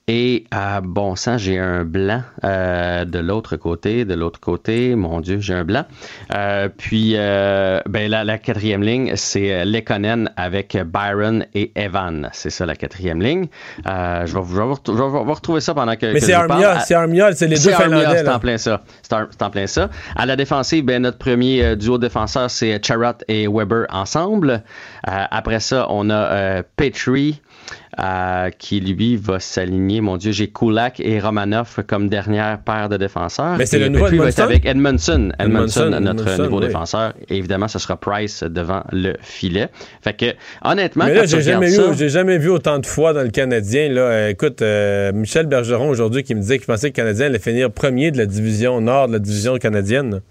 et 0.08 0.44
euh, 0.52 0.80
bon 0.82 1.14
sang, 1.14 1.38
j'ai 1.38 1.60
un 1.60 1.84
blanc 1.84 2.22
euh, 2.42 3.04
de 3.04 3.20
l'autre 3.20 3.56
côté, 3.56 4.04
de 4.04 4.14
l'autre 4.14 4.40
côté, 4.40 4.96
mon 4.96 5.20
Dieu, 5.20 5.38
j'ai 5.38 5.54
un 5.54 5.62
blanc. 5.62 5.84
Euh, 6.34 6.68
puis 6.76 7.12
ben 7.14 8.10
la, 8.10 8.38
quatrième 8.38 8.82
ligne, 8.82 9.12
c'est 9.14 9.64
Lekonen 9.64 10.30
avec 10.36 10.76
Byron 10.76 11.46
et 11.54 11.70
Evan. 11.76 12.30
C'est 12.32 12.50
ça 12.50 12.66
la 12.66 12.74
quatrième 12.74 13.22
ligne. 13.22 13.46
je, 13.86 14.34
vais, 14.34 14.40
vous 14.40 15.34
retrouver 15.34 15.60
ça 15.60 15.72
pendant 15.72 15.94
que. 15.94 16.12
Mais 16.12 16.20
c'est 16.20 16.32
Armia, 16.32 16.80
c'est 16.80 16.94
Armia, 16.94 17.32
c'est 17.32 17.46
les 17.46 17.58
deux 17.58 17.70
Finlandais. 17.70 18.18
C'est 18.18 18.28
en 18.28 18.40
plein 18.40 18.58
ça. 18.58 18.82
C'est 19.02 19.42
en 19.42 19.50
plein 19.50 19.68
ça. 19.68 19.88
À 20.16 20.26
la 20.26 20.34
défensive, 20.34 20.84
ben, 20.84 21.02
notre 21.02 21.18
premier 21.18 21.76
duo 21.76 21.98
défenseur, 21.98 22.50
c'est 22.50 22.84
Charrot 22.84 23.18
et 23.28 23.46
Weber 23.46 23.86
ensemble. 23.90 24.64
après 25.04 25.60
ça, 25.60 25.86
on 25.90 26.10
a 26.10 26.62
Petrie. 26.76 27.40
Euh, 28.01 28.48
qui 28.48 28.80
lui 28.80 29.16
va 29.16 29.39
s'aligner. 29.39 30.01
Mon 30.01 30.16
Dieu, 30.16 30.32
j'ai 30.32 30.48
Kulak 30.48 30.98
et 30.98 31.20
Romanov 31.20 31.76
comme 31.86 32.09
dernière 32.09 32.59
paire 32.60 32.89
de 32.89 32.97
défenseurs. 32.97 33.59
Mais 33.59 33.66
c'est 33.66 33.78
le 33.78 33.89
nouveau 33.89 34.06
va 34.06 34.30
être 34.30 34.40
avec 34.40 34.64
Edmondson, 34.64 35.30
Edmondson, 35.39 35.90
notre 36.01 36.43
nouveau 36.43 36.60
défenseur. 36.60 37.12
Et 37.28 37.36
évidemment, 37.36 37.68
ce 37.68 37.78
sera 37.78 37.98
Price 37.98 38.44
devant 38.44 38.82
le 38.93 39.12
filet. 39.20 39.68
Fait 40.01 40.14
que, 40.14 40.34
honnêtement, 40.64 41.05
Mais 41.05 41.14
là, 41.14 41.26
j'ai 41.26 41.43
jamais, 41.43 41.68
j'ai 41.94 42.09
jamais 42.09 42.39
vu 42.39 42.48
autant 42.48 42.78
de 42.78 42.86
fois 42.86 43.12
dans 43.12 43.22
le 43.22 43.28
Canadien. 43.28 43.90
Là, 43.90 44.30
écoute, 44.30 44.62
euh, 44.62 45.12
Michel 45.12 45.44
Bergeron 45.44 45.90
aujourd'hui 45.90 46.22
qui 46.22 46.34
me 46.34 46.40
disait 46.40 46.56
qu'il 46.56 46.66
pensait 46.66 46.93
que 46.93 46.98
le 46.98 47.05
Canadien 47.05 47.26
allait 47.26 47.39
finir 47.39 47.70
premier 47.70 48.10
de 48.10 48.16
la 48.16 48.26
division 48.26 48.80
nord 48.80 49.09
de 49.09 49.12
la 49.12 49.18
division 49.18 49.59
canadienne. 49.59 50.22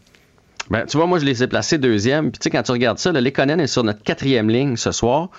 Ben, 0.72 0.86
tu 0.86 0.96
vois, 0.96 1.06
moi, 1.06 1.20
je 1.20 1.26
les 1.26 1.44
ai 1.44 1.48
placés 1.48 1.78
deuxième. 1.78 2.32
Puis, 2.32 2.40
tu 2.40 2.44
sais, 2.46 2.50
quand 2.50 2.64
tu 2.64 2.72
regardes 2.72 2.98
ça, 2.98 3.12
le 3.12 3.20
Lekonen 3.20 3.60
est 3.60 3.68
sur 3.68 3.84
notre 3.84 4.02
quatrième 4.04 4.50
ligne 4.50 4.78
ce 4.78 4.94
soir, 4.94 5.30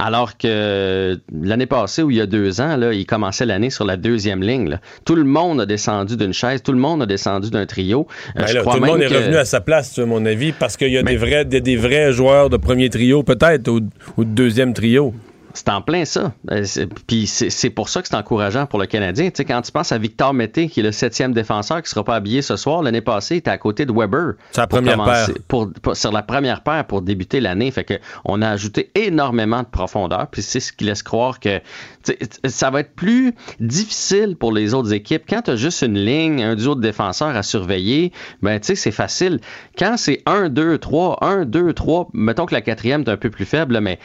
alors 0.00 0.36
que 0.36 1.16
l'année 1.32 1.66
passée, 1.66 2.02
où 2.02 2.10
il 2.10 2.16
y 2.16 2.20
a 2.20 2.26
deux 2.26 2.60
ans, 2.60 2.76
là, 2.76 2.92
il 2.92 3.06
commençait 3.06 3.46
l'année 3.46 3.70
sur 3.70 3.84
la 3.84 3.96
deuxième 3.96 4.42
ligne. 4.42 4.80
Tout 5.04 5.14
le 5.14 5.22
monde 5.22 5.60
a 5.60 5.66
descendu 5.66 6.16
d'une 6.16 6.32
chaise, 6.32 6.60
tout 6.64 6.72
le 6.72 6.78
monde 6.78 7.02
a 7.02 7.06
descendu 7.06 7.50
d'un 7.50 7.66
trio. 7.66 8.08
Euh, 8.36 8.42
ben 8.42 8.62
tout 8.64 8.80
le 8.80 8.80
monde 8.80 9.00
est 9.00 9.06
revenu 9.06 9.36
à 9.36 9.44
sa 9.44 9.60
place, 9.60 9.96
à 9.96 10.06
mon 10.06 10.26
avis, 10.26 10.50
parce 10.50 10.76
qu'il 10.76 10.90
y 10.90 10.98
a 10.98 11.04
des, 11.04 11.16
vrais, 11.16 11.44
des, 11.44 11.76
vrais 11.76 12.12
joueurs 12.12 12.50
de 12.50 12.56
premier 12.56 12.90
trio, 12.90 13.22
peut-être, 13.22 13.68
ou 13.68 14.24
de 14.24 14.24
deuxième 14.24 14.74
trio. 14.74 15.14
C'est 15.54 15.68
en 15.68 15.82
plein 15.82 16.04
ça. 16.04 16.32
Euh, 16.50 16.64
puis 17.06 17.26
c'est 17.26 17.70
pour 17.70 17.88
ça 17.88 18.02
que 18.02 18.08
c'est 18.08 18.16
encourageant 18.16 18.66
pour 18.66 18.78
le 18.78 18.86
Canadien. 18.86 19.30
Tu 19.30 19.36
sais, 19.36 19.44
quand 19.44 19.60
tu 19.62 19.72
penses 19.72 19.92
à 19.92 19.98
Victor 19.98 20.32
Mété, 20.32 20.68
qui 20.68 20.80
est 20.80 20.82
le 20.82 20.92
septième 20.92 21.32
défenseur, 21.32 21.78
qui 21.78 21.86
ne 21.86 21.88
sera 21.88 22.04
pas 22.04 22.14
habillé 22.14 22.42
ce 22.42 22.56
soir, 22.56 22.82
l'année 22.82 23.00
passée, 23.00 23.36
il 23.36 23.38
était 23.38 23.50
à 23.50 23.58
côté 23.58 23.86
de 23.86 23.92
Weber. 23.92 24.34
C'est 24.52 24.60
la 24.60 24.66
première 24.66 25.04
paire. 25.04 25.28
Pour, 25.48 25.70
sur 25.94 26.12
la 26.12 26.22
première 26.22 26.62
paire 26.62 26.86
pour 26.86 27.02
débuter 27.02 27.40
l'année. 27.40 27.70
Fait 27.70 27.84
que 27.84 27.94
on 28.24 28.42
a 28.42 28.48
ajouté 28.48 28.90
énormément 28.94 29.62
de 29.62 29.68
profondeur. 29.68 30.28
Puis 30.30 30.42
c'est 30.42 30.60
ce 30.60 30.72
qui 30.72 30.84
laisse 30.84 31.02
croire 31.02 31.40
que 31.40 31.60
ça 32.44 32.70
va 32.70 32.80
être 32.80 32.94
plus 32.94 33.34
difficile 33.60 34.36
pour 34.36 34.52
les 34.52 34.74
autres 34.74 34.92
équipes. 34.92 35.24
Quand 35.28 35.42
tu 35.42 35.50
as 35.50 35.56
juste 35.56 35.82
une 35.82 35.98
ligne, 35.98 36.42
un 36.42 36.54
duo 36.54 36.74
de 36.74 36.80
défenseurs 36.80 37.36
à 37.36 37.42
surveiller, 37.42 38.12
ben 38.42 38.58
c'est 38.62 38.90
facile. 38.90 39.40
Quand 39.78 39.96
c'est 39.96 40.22
1, 40.26 40.48
2, 40.48 40.78
3, 40.78 41.18
1, 41.22 41.44
2, 41.44 41.72
3, 41.72 42.08
mettons 42.12 42.46
que 42.46 42.54
la 42.54 42.60
quatrième 42.60 43.02
est 43.02 43.10
un 43.10 43.16
peu 43.16 43.30
plus 43.30 43.44
faible, 43.44 43.80
mais 43.80 43.98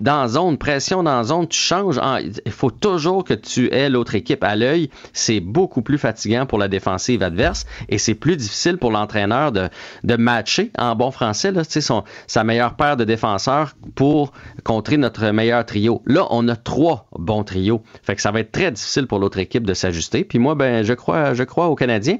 dans 0.00 0.28
zone, 0.28 0.58
pression 0.58 1.02
dans 1.02 1.22
zone, 1.24 1.48
tu 1.48 1.58
changes. 1.58 2.00
Il 2.44 2.52
faut 2.52 2.70
toujours 2.70 3.24
que 3.24 3.34
tu 3.34 3.72
aies 3.72 3.88
l'autre 3.88 4.14
équipe 4.14 4.44
à 4.44 4.56
l'œil. 4.56 4.90
C'est 5.12 5.40
beaucoup 5.40 5.82
plus 5.82 5.98
fatigant 5.98 6.46
pour 6.46 6.58
la 6.58 6.68
défensive 6.68 7.22
adverse 7.22 7.66
et 7.88 7.98
c'est 7.98 8.14
plus 8.14 8.36
difficile 8.36 8.78
pour 8.78 8.90
l'entraîneur 8.90 9.52
de, 9.52 9.68
de 10.04 10.16
matcher 10.16 10.70
en 10.78 10.94
bon 10.96 11.10
français 11.10 11.52
là, 11.52 11.62
son, 11.64 12.04
sa 12.26 12.44
meilleure 12.44 12.74
paire 12.74 12.96
de 12.96 13.04
défenseurs 13.04 13.74
pour 13.94 14.32
contrer 14.64 14.96
notre 14.96 15.30
meilleur 15.30 15.64
trio. 15.64 16.02
Là, 16.06 16.26
on 16.30 16.48
a 16.48 16.56
trois 16.56 16.89
bon 17.18 17.44
trio. 17.44 17.82
Fait 18.02 18.14
que 18.14 18.22
ça 18.22 18.30
va 18.30 18.40
être 18.40 18.52
très 18.52 18.70
difficile 18.70 19.06
pour 19.06 19.18
l'autre 19.18 19.38
équipe 19.38 19.64
de 19.64 19.74
s'ajuster. 19.74 20.24
Puis 20.24 20.38
moi, 20.38 20.54
ben, 20.54 20.84
je 20.84 20.92
crois, 20.92 21.34
je 21.34 21.42
crois 21.42 21.68
aux 21.68 21.74
Canadiens. 21.74 22.18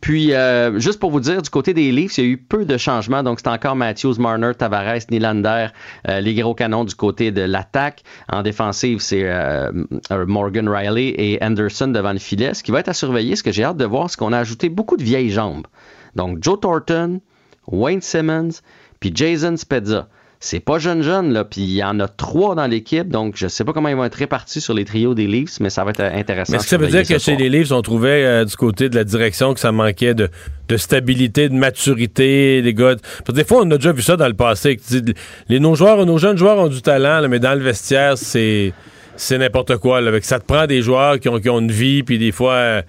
Puis, 0.00 0.32
euh, 0.32 0.78
juste 0.78 1.00
pour 1.00 1.10
vous 1.10 1.20
dire, 1.20 1.42
du 1.42 1.50
côté 1.50 1.74
des 1.74 1.92
Leafs, 1.92 2.18
il 2.18 2.24
y 2.24 2.26
a 2.26 2.30
eu 2.30 2.36
peu 2.36 2.64
de 2.64 2.76
changements. 2.76 3.22
Donc, 3.22 3.40
c'est 3.40 3.48
encore 3.48 3.76
Matthews, 3.76 4.14
Marner, 4.18 4.52
Tavares, 4.56 5.00
Nylander, 5.10 5.68
euh, 6.08 6.20
les 6.20 6.34
gros 6.34 6.54
canons 6.54 6.84
du 6.84 6.94
côté 6.94 7.30
de 7.30 7.42
l'attaque. 7.42 8.02
En 8.30 8.42
défensive, 8.42 9.00
c'est 9.00 9.24
euh, 9.24 9.70
Morgan 10.10 10.68
Riley 10.68 11.14
et 11.16 11.38
Anderson 11.42 11.88
devant 11.88 12.12
le 12.12 12.18
filet. 12.18 12.54
Ce 12.54 12.62
qui 12.62 12.70
va 12.70 12.80
être 12.80 12.88
à 12.88 12.94
surveiller, 12.94 13.36
ce 13.36 13.42
que 13.42 13.52
j'ai 13.52 13.64
hâte 13.64 13.76
de 13.76 13.84
voir, 13.84 14.10
c'est 14.10 14.18
qu'on 14.18 14.32
a 14.32 14.38
ajouté 14.38 14.68
beaucoup 14.68 14.96
de 14.96 15.04
vieilles 15.04 15.30
jambes. 15.30 15.66
Donc, 16.14 16.42
Joe 16.42 16.58
Thornton, 16.60 17.20
Wayne 17.66 18.00
Simmons, 18.00 18.60
puis 19.00 19.12
Jason 19.14 19.56
Spezza 19.56 20.08
c'est 20.38 20.60
pas 20.60 20.78
jeune 20.78 21.02
jeune 21.02 21.32
là, 21.32 21.44
puis 21.44 21.62
il 21.62 21.74
y 21.74 21.82
en 21.82 21.98
a 21.98 22.08
trois 22.08 22.54
dans 22.54 22.66
l'équipe, 22.66 23.08
donc 23.08 23.34
je 23.36 23.48
sais 23.48 23.64
pas 23.64 23.72
comment 23.72 23.88
ils 23.88 23.96
vont 23.96 24.04
être 24.04 24.14
répartis 24.16 24.60
sur 24.60 24.74
les 24.74 24.84
trios 24.84 25.14
des 25.14 25.26
Leafs, 25.26 25.60
mais 25.60 25.70
ça 25.70 25.82
va 25.84 25.90
être 25.90 26.00
intéressant. 26.00 26.52
Mais 26.52 26.58
est-ce 26.58 26.64
que 26.64 26.70
ça 26.70 26.76
veut 26.76 26.88
dire 26.88 27.06
que 27.06 27.18
chez 27.18 27.36
les 27.36 27.48
Leafs, 27.48 27.72
on 27.72 27.82
trouvait 27.82 28.24
euh, 28.24 28.44
du 28.44 28.54
côté 28.56 28.88
de 28.88 28.96
la 28.96 29.04
direction 29.04 29.54
que 29.54 29.60
ça 29.60 29.72
manquait 29.72 30.14
de, 30.14 30.28
stabilité, 30.76 31.48
de 31.48 31.54
maturité, 31.54 32.60
des 32.60 32.74
gars. 32.74 32.96
Parce 32.96 33.24
que 33.28 33.32
des 33.32 33.44
fois, 33.44 33.62
on 33.62 33.70
a 33.70 33.76
déjà 33.76 33.92
vu 33.92 34.02
ça 34.02 34.16
dans 34.16 34.28
le 34.28 34.34
passé. 34.34 34.78
les 35.48 35.60
nos 35.60 35.74
joueurs, 35.74 36.04
nos 36.04 36.18
jeunes 36.18 36.36
joueurs 36.36 36.58
ont 36.58 36.68
du 36.68 36.82
talent, 36.82 37.26
mais 37.28 37.38
dans 37.38 37.54
le 37.54 37.64
vestiaire, 37.64 38.18
c'est 38.18 38.72
c'est 39.18 39.38
n'importe 39.38 39.78
quoi. 39.78 40.02
Là, 40.02 40.12
ça 40.20 40.38
te 40.38 40.44
prend 40.44 40.66
des 40.66 40.82
joueurs 40.82 41.18
qui 41.18 41.30
ont, 41.30 41.40
qui 41.40 41.48
ont 41.48 41.60
une 41.60 41.72
vie, 41.72 42.02
puis 42.02 42.18
des 42.18 42.32
fois 42.32 42.52
euh, 42.52 42.82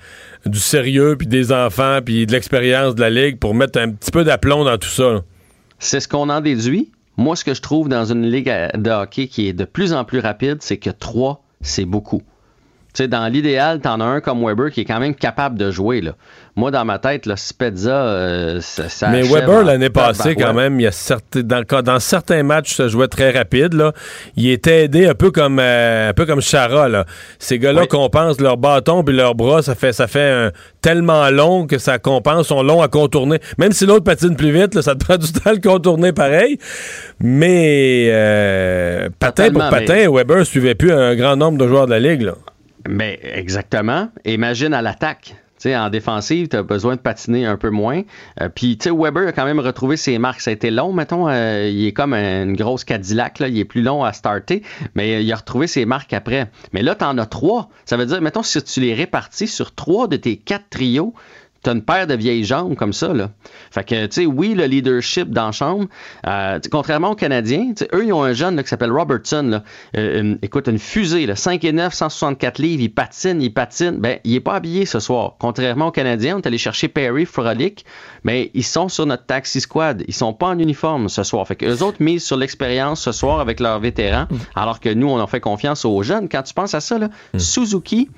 du 0.45 0.59
sérieux, 0.59 1.15
puis 1.17 1.25
des 1.25 1.53
enfants, 1.53 1.99
puis 2.03 2.25
de 2.25 2.33
l'expérience 2.33 2.95
de 2.95 3.01
la 3.01 3.09
ligue 3.09 3.39
pour 3.39 3.55
mettre 3.55 3.79
un 3.79 3.91
petit 3.91 4.11
peu 4.11 4.25
d'aplomb 4.25 4.65
dans 4.65 4.77
tout 4.77 4.89
ça. 4.89 5.21
C'est 5.79 6.01
ce 6.01 6.07
qu'on 6.07 6.29
en 6.29 6.41
déduit. 6.41 6.91
Moi, 7.17 7.35
ce 7.35 7.43
que 7.43 7.55
je 7.55 7.61
trouve 7.61 7.89
dans 7.89 8.05
une 8.05 8.27
ligue 8.27 8.53
de 8.75 8.91
hockey 8.91 9.27
qui 9.27 9.47
est 9.47 9.53
de 9.53 9.65
plus 9.65 9.91
en 9.93 10.05
plus 10.05 10.19
rapide, 10.19 10.61
c'est 10.61 10.77
que 10.77 10.91
trois, 10.91 11.43
c'est 11.61 11.85
beaucoup. 11.85 12.21
Tu 12.97 13.03
sais, 13.03 13.07
dans 13.07 13.27
l'idéal, 13.27 13.79
t'en 13.79 13.99
as 13.99 14.05
un 14.05 14.21
comme 14.21 14.43
Weber 14.43 14.71
qui 14.71 14.81
est 14.81 14.85
quand 14.85 14.99
même 14.99 15.13
capable 15.13 15.55
de 15.55 15.69
jouer, 15.69 16.01
là. 16.01 16.13
Moi, 16.55 16.71
dans 16.71 16.83
ma 16.83 16.97
tête, 16.97 17.27
là, 17.27 17.35
Spezza, 17.37 17.91
euh, 17.91 18.59
ça, 18.61 18.89
ça 18.89 19.09
Mais 19.09 19.21
Weber, 19.21 19.63
l'année 19.63 19.91
passée, 19.91 20.33
quand 20.35 20.55
même, 20.55 20.79
il 20.79 20.83
y 20.83 20.87
a 20.87 20.91
certes- 20.91 21.37
dans, 21.37 21.61
dans 21.83 21.99
certains 21.99 22.41
matchs, 22.41 22.73
ça 22.73 22.87
jouait 22.87 23.07
très 23.07 23.29
rapide. 23.29 23.73
Là. 23.75 23.91
Il 24.35 24.49
était 24.49 24.85
aidé 24.85 25.05
un 25.05 25.13
peu 25.13 25.29
comme 25.29 25.59
euh, 25.59 26.09
un 26.09 26.13
peu 26.13 26.25
comme 26.25 26.41
Chara. 26.41 26.89
Là. 26.89 27.05
Ces 27.37 27.59
gars-là 27.59 27.81
compensent 27.85 28.41
leur 28.41 28.57
bâton 28.57 29.03
puis 29.03 29.15
leur 29.15 29.35
bras, 29.35 29.61
ça 29.61 29.75
fait 29.75 29.93
ça 29.93 30.07
fait 30.07 30.31
un- 30.31 30.51
tellement 30.81 31.29
long 31.29 31.67
que 31.67 31.77
ça 31.77 31.99
compense, 31.99 32.47
sont 32.47 32.63
longs 32.63 32.81
à 32.81 32.87
contourner. 32.87 33.37
Même 33.59 33.73
si 33.73 33.85
l'autre 33.85 34.05
patine 34.05 34.35
plus 34.35 34.49
vite, 34.51 34.73
là, 34.73 34.81
ça 34.81 34.95
te 34.95 35.05
prend 35.05 35.17
du 35.17 35.31
temps 35.31 35.51
à 35.51 35.53
le 35.53 35.59
contourner 35.61 36.11
pareil. 36.13 36.57
Mais 37.19 38.07
euh, 38.11 39.09
patin 39.19 39.51
pour 39.51 39.61
patin, 39.69 39.93
mais- 39.95 40.07
Weber 40.07 40.43
suivait 40.43 40.73
plus 40.73 40.91
un 40.91 41.13
grand 41.15 41.35
nombre 41.35 41.59
de 41.59 41.67
joueurs 41.67 41.85
de 41.85 41.91
la 41.91 41.99
ligue. 41.99 42.23
Là. 42.23 42.33
Mais 42.87 43.19
exactement. 43.23 44.09
Imagine 44.25 44.73
à 44.73 44.81
l'attaque. 44.81 45.35
En 45.65 45.89
défensive, 45.89 46.47
tu 46.47 46.55
as 46.55 46.63
besoin 46.63 46.95
de 46.95 47.01
patiner 47.01 47.45
un 47.45 47.57
peu 47.57 47.69
moins. 47.69 48.03
Euh, 48.39 48.47
Puis, 48.47 48.77
tu 48.77 48.85
sais, 48.87 48.95
Weber 48.95 49.27
a 49.27 49.31
quand 49.33 49.43
même 49.43 49.59
retrouvé 49.59 49.97
ses 49.97 50.17
marques. 50.17 50.39
Ça 50.39 50.51
a 50.51 50.53
été 50.53 50.71
long, 50.71 50.93
mettons. 50.93 51.27
euh, 51.27 51.67
il 51.69 51.87
est 51.87 51.91
comme 51.91 52.13
une 52.13 52.55
grosse 52.55 52.85
Cadillac. 52.85 53.39
Là. 53.39 53.49
Il 53.49 53.59
est 53.59 53.65
plus 53.65 53.81
long 53.81 54.05
à 54.05 54.13
starter, 54.13 54.63
mais 54.95 55.15
euh, 55.15 55.19
il 55.19 55.33
a 55.33 55.35
retrouvé 55.35 55.67
ses 55.67 55.83
marques 55.85 56.13
après. 56.13 56.47
Mais 56.71 56.83
là, 56.83 56.95
tu 56.95 57.03
en 57.03 57.17
as 57.17 57.25
trois. 57.25 57.69
Ça 57.85 57.97
veut 57.97 58.05
dire, 58.05 58.21
mettons, 58.21 58.43
si 58.43 58.61
tu 58.63 58.79
les 58.79 58.93
répartis 58.93 59.47
sur 59.47 59.75
trois 59.75 60.07
de 60.07 60.15
tes 60.15 60.37
quatre 60.37 60.69
trios, 60.69 61.13
tu 61.67 61.71
as 61.71 61.73
une 61.73 61.81
paire 61.83 62.07
de 62.07 62.13
vieilles 62.15 62.43
jambes 62.45 62.75
comme 62.75 62.93
ça. 62.93 63.13
Là. 63.13 63.29
Fait 63.71 63.83
que, 63.83 64.05
tu 64.05 64.21
sais, 64.21 64.25
oui, 64.25 64.53
le 64.55 64.65
leadership 64.65 65.29
dans 65.29 65.47
la 65.47 65.51
chambre, 65.51 65.85
euh, 66.25 66.59
contrairement 66.71 67.11
aux 67.11 67.15
Canadiens, 67.15 67.73
eux, 67.93 68.05
ils 68.05 68.13
ont 68.13 68.23
un 68.23 68.33
jeune 68.33 68.55
là, 68.55 68.63
qui 68.63 68.69
s'appelle 68.69 68.91
Robertson. 68.91 69.43
Là, 69.49 69.63
Euh, 69.97 70.21
une- 70.21 70.39
écoute, 70.41 70.67
une 70.67 70.79
fusée, 70.79 71.25
là, 71.25 71.35
5 71.35 71.63
et 71.63 71.71
9, 71.71 71.93
164 71.93 72.59
livres, 72.59 72.81
il 72.83 72.89
patine, 72.89 73.41
il 73.41 73.51
patine. 73.53 73.97
Ben, 73.99 74.19
il 74.23 74.35
est 74.35 74.39
pas 74.39 74.55
habillé 74.55 74.85
ce 74.85 74.99
soir. 74.99 75.35
Contrairement 75.39 75.87
aux 75.87 75.91
Canadiens, 75.91 76.35
on 76.37 76.39
est 76.39 76.47
allé 76.47 76.57
chercher 76.57 76.87
Perry, 76.87 77.25
Frolic, 77.25 77.85
mais 78.23 78.51
ils 78.53 78.63
sont 78.63 78.89
sur 78.89 79.05
notre 79.05 79.25
taxi 79.25 79.61
squad. 79.61 80.03
Ils 80.07 80.13
sont 80.13 80.33
pas 80.33 80.47
en 80.47 80.59
uniforme 80.59 81.09
ce 81.09 81.23
soir. 81.23 81.47
Fait 81.47 81.55
que 81.55 81.65
eux 81.65 81.83
autres 81.83 82.01
misent 82.01 82.23
sur 82.25 82.37
l'expérience 82.37 83.01
ce 83.01 83.11
soir 83.11 83.39
avec 83.39 83.59
leurs 83.59 83.79
vétérans, 83.79 84.27
alors 84.55 84.79
que 84.79 84.89
nous, 84.93 85.09
on 85.09 85.17
a 85.19 85.27
fait 85.27 85.39
confiance 85.41 85.85
aux 85.85 86.01
jeunes. 86.03 86.29
Quand 86.29 86.43
tu 86.43 86.53
penses 86.53 86.73
à 86.73 86.79
ça, 86.81 86.97
là, 86.97 87.09
Suzuki, 87.37 88.09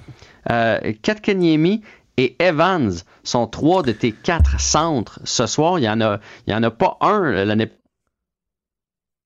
euh, 0.49 0.79
Katkaniemi 1.01 1.81
et 2.19 2.35
Evans 2.39 2.91
sont 3.23 3.47
trois 3.47 3.81
de 3.81 3.93
tes 3.93 4.11
quatre 4.11 4.59
centres 4.59 5.21
ce 5.23 5.47
soir. 5.47 5.79
Il 5.79 5.85
y 5.85 5.89
en 5.89 6.01
a, 6.01 6.19
il 6.45 6.51
y 6.51 6.53
en 6.53 6.61
a 6.63 6.69
pas 6.69 6.97
un 6.99 7.45
l'année 7.45 7.69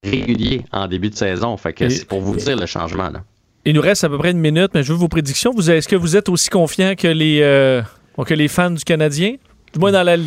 régulier 0.03 0.63
en 0.71 0.87
début 0.87 1.09
de 1.09 1.15
saison. 1.15 1.57
Fait 1.57 1.73
que 1.73 1.89
c'est 1.89 2.05
pour 2.05 2.21
vous 2.21 2.35
dire 2.35 2.55
le 2.55 2.67
changement. 2.67 3.09
Là. 3.09 3.23
Il 3.65 3.73
nous 3.73 3.81
reste 3.81 4.03
à 4.03 4.09
peu 4.09 4.19
près 4.19 4.29
une 4.29 4.39
minute, 4.39 4.71
mais 4.75 4.83
je 4.83 4.93
veux 4.93 4.99
vos 4.99 5.07
prédictions. 5.07 5.51
Vous, 5.55 5.71
Est-ce 5.71 5.87
que 5.87 5.95
vous 5.95 6.15
êtes 6.15 6.29
aussi 6.29 6.49
confiant 6.49 6.93
que 6.95 7.07
les, 7.07 7.39
euh, 7.41 7.81
que 8.27 8.33
les 8.35 8.47
fans 8.47 8.69
du 8.69 8.83
Canadien? 8.83 9.37
Du 9.73 9.79
moins 9.79 9.91
dans 9.91 10.03
la, 10.03 10.17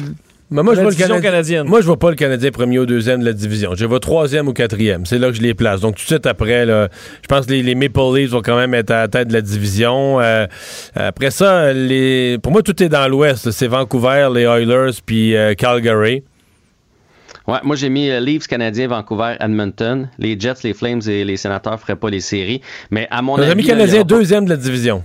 Mais 0.50 0.62
moi, 0.62 0.74
je 0.74 0.80
vois 0.80 0.90
le 0.90 0.94
division 0.96 1.14
Canadien- 1.16 1.30
canadienne. 1.30 1.66
Moi, 1.66 1.80
je 1.80 1.86
vois 1.86 1.98
pas 1.98 2.10
le 2.10 2.14
Canadien 2.16 2.50
premier 2.52 2.78
ou 2.78 2.86
deuxième 2.86 3.20
de 3.20 3.24
la 3.24 3.32
division. 3.32 3.74
Je 3.74 3.84
vois 3.84 3.98
troisième 3.98 4.46
ou 4.46 4.52
quatrième. 4.52 5.04
C'est 5.04 5.18
là 5.18 5.28
que 5.28 5.34
je 5.34 5.42
les 5.42 5.54
place. 5.54 5.80
Donc, 5.80 5.96
tout 5.96 6.02
de 6.02 6.06
suite 6.06 6.26
après, 6.26 6.64
là, 6.64 6.88
je 7.22 7.26
pense 7.26 7.46
que 7.46 7.50
les, 7.50 7.62
les 7.64 7.74
Maple 7.74 7.98
Leafs 8.14 8.30
vont 8.30 8.42
quand 8.42 8.56
même 8.56 8.72
être 8.74 8.92
à 8.92 8.98
la 9.00 9.08
tête 9.08 9.28
de 9.28 9.32
la 9.32 9.40
division. 9.40 10.20
Euh, 10.20 10.46
après 10.94 11.30
ça, 11.32 11.72
les, 11.72 12.38
pour 12.40 12.52
moi, 12.52 12.62
tout 12.62 12.80
est 12.82 12.88
dans 12.88 13.08
l'ouest. 13.08 13.50
C'est 13.50 13.66
Vancouver, 13.66 14.28
les 14.32 14.42
Oilers, 14.42 14.92
puis 15.04 15.34
euh, 15.36 15.54
Calgary. 15.54 16.22
Ouais, 17.48 17.58
moi 17.62 17.76
j'ai 17.76 17.88
mis 17.90 18.10
euh, 18.10 18.18
Leafs 18.18 18.48
canadiens, 18.48 18.88
Vancouver, 18.88 19.34
Edmonton. 19.38 20.08
Les 20.18 20.38
Jets, 20.38 20.54
les 20.64 20.74
Flames 20.74 21.00
et 21.06 21.24
les 21.24 21.36
Sénateurs 21.36 21.78
feraient 21.78 21.94
pas 21.94 22.10
les 22.10 22.18
séries. 22.20 22.60
Mais 22.90 23.06
à 23.10 23.22
mon 23.22 23.36
Nos 23.36 23.44
avis. 23.44 23.62
y 23.62 23.66
canadiens, 23.66 24.02
deuxième 24.02 24.44
de 24.46 24.50
la 24.50 24.56
division. 24.56 25.04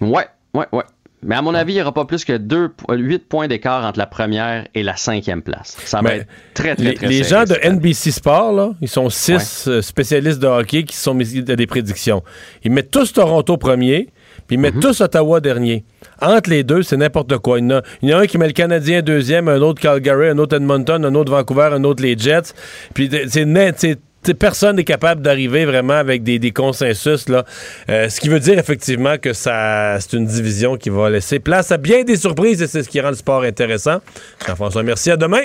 Ouais, 0.00 0.26
ouais, 0.54 0.66
ouais. 0.72 0.82
Mais 1.26 1.34
à 1.34 1.42
mon 1.42 1.54
avis, 1.54 1.72
il 1.72 1.76
n'y 1.76 1.82
aura 1.82 1.92
pas 1.92 2.04
plus 2.04 2.24
que 2.24 2.36
2, 2.36 2.70
8 2.88 3.28
points 3.28 3.48
d'écart 3.48 3.84
entre 3.84 3.98
la 3.98 4.06
première 4.06 4.66
et 4.74 4.82
la 4.82 4.96
cinquième 4.96 5.42
place. 5.42 5.76
Ça 5.84 5.98
va 5.98 6.02
Mais 6.10 6.16
être 6.18 6.26
très, 6.54 6.74
très, 6.76 6.84
les, 6.84 6.94
très 6.94 7.06
les 7.08 7.22
serré, 7.24 7.46
gens 7.46 7.52
de. 7.54 7.68
NBC 7.68 8.10
Sport, 8.12 8.52
là, 8.52 8.70
ils 8.80 8.88
sont 8.88 9.10
six 9.10 9.66
euh, 9.68 9.82
spécialistes 9.82 10.38
de 10.38 10.46
hockey 10.46 10.84
qui 10.84 10.96
se 10.96 11.02
sont 11.02 11.14
mis 11.14 11.38
à 11.38 11.56
des 11.56 11.66
prédictions. 11.66 12.22
Ils 12.64 12.70
mettent 12.70 12.90
tous 12.90 13.12
Toronto 13.12 13.56
premier, 13.56 14.08
puis 14.46 14.56
ils 14.56 14.58
Mhm. 14.58 14.62
mettent 14.62 14.80
tous 14.80 15.00
Ottawa 15.00 15.40
dernier. 15.40 15.84
Entre 16.20 16.48
les 16.50 16.62
deux, 16.64 16.82
c'est 16.82 16.96
n'importe 16.96 17.36
quoi. 17.38 17.58
Il 17.58 17.64
y, 17.64 17.66
en 17.74 17.78
a, 17.78 17.82
il 18.02 18.08
y 18.10 18.14
en 18.14 18.18
a 18.18 18.22
un 18.22 18.26
qui 18.26 18.38
met 18.38 18.46
le 18.46 18.52
Canadien 18.52 19.02
deuxième, 19.02 19.48
un 19.48 19.60
autre 19.60 19.80
Calgary, 19.82 20.28
un 20.28 20.38
autre 20.38 20.56
Edmonton, 20.56 21.04
un 21.04 21.14
autre 21.14 21.32
Vancouver, 21.32 21.70
un 21.72 21.84
autre 21.84 22.02
les 22.02 22.16
Jets. 22.16 22.52
Puis 22.94 23.10
c'est- 23.28 23.98
personne 24.34 24.76
n'est 24.76 24.84
capable 24.84 25.22
d'arriver 25.22 25.64
vraiment 25.64 25.94
avec 25.94 26.22
des, 26.22 26.38
des 26.38 26.50
consensus. 26.52 27.28
Là. 27.28 27.44
Euh, 27.88 28.08
ce 28.08 28.20
qui 28.20 28.28
veut 28.28 28.40
dire 28.40 28.58
effectivement 28.58 29.18
que 29.18 29.32
ça 29.32 29.98
c'est 30.00 30.14
une 30.14 30.26
division 30.26 30.76
qui 30.76 30.90
va 30.90 31.10
laisser 31.10 31.38
place 31.40 31.72
à 31.72 31.76
bien 31.76 32.04
des 32.04 32.16
surprises 32.16 32.62
et 32.62 32.66
c'est 32.66 32.82
ce 32.82 32.88
qui 32.88 33.00
rend 33.00 33.10
le 33.10 33.14
sport 33.16 33.42
intéressant. 33.42 34.00
Jean-François, 34.46 34.82
merci. 34.82 35.10
À 35.10 35.16
demain. 35.16 35.42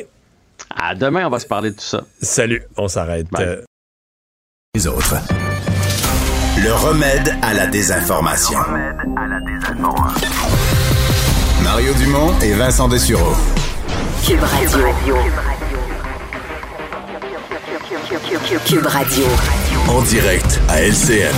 À 0.75 0.95
demain, 0.95 1.25
on 1.25 1.29
va 1.29 1.39
se 1.39 1.47
parler 1.47 1.71
de 1.71 1.75
tout 1.75 1.81
ça. 1.85 2.03
Salut, 2.21 2.63
on 2.77 2.87
s'arrête. 2.87 3.27
Euh, 3.39 3.61
Les 4.75 4.87
autres. 4.87 5.15
Le 6.63 6.73
remède 6.73 7.33
à 7.41 7.53
la 7.53 7.65
désinformation. 7.67 8.59
Mario 11.63 11.93
Dumont 11.93 12.37
et 12.41 12.53
Vincent 12.53 12.87
Dessureau. 12.87 13.33
Cube 14.25 14.43
Radio. 14.43 14.69
Cube 14.69 14.83
Radio. 14.83 15.50
En 19.87 20.01
direct 20.01 20.59
à 20.67 20.81
LCN. 20.81 21.33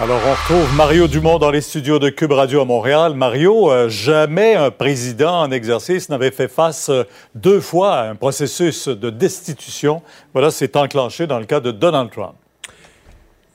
Alors, 0.00 0.20
on 0.26 0.30
retrouve 0.32 0.74
Mario 0.74 1.06
Dumont 1.06 1.38
dans 1.38 1.52
les 1.52 1.60
studios 1.60 2.00
de 2.00 2.08
Cube 2.08 2.32
Radio 2.32 2.62
à 2.62 2.64
Montréal. 2.64 3.14
Mario, 3.14 3.70
euh, 3.70 3.88
jamais 3.88 4.56
un 4.56 4.72
président 4.72 5.42
en 5.42 5.52
exercice 5.52 6.08
n'avait 6.08 6.32
fait 6.32 6.48
face 6.48 6.88
euh, 6.88 7.04
deux 7.36 7.60
fois 7.60 7.94
à 7.94 8.10
un 8.10 8.16
processus 8.16 8.88
de 8.88 9.10
destitution. 9.10 10.02
Voilà, 10.32 10.50
c'est 10.50 10.74
enclenché 10.74 11.28
dans 11.28 11.38
le 11.38 11.44
cas 11.44 11.60
de 11.60 11.70
Donald 11.70 12.10
Trump. 12.10 12.34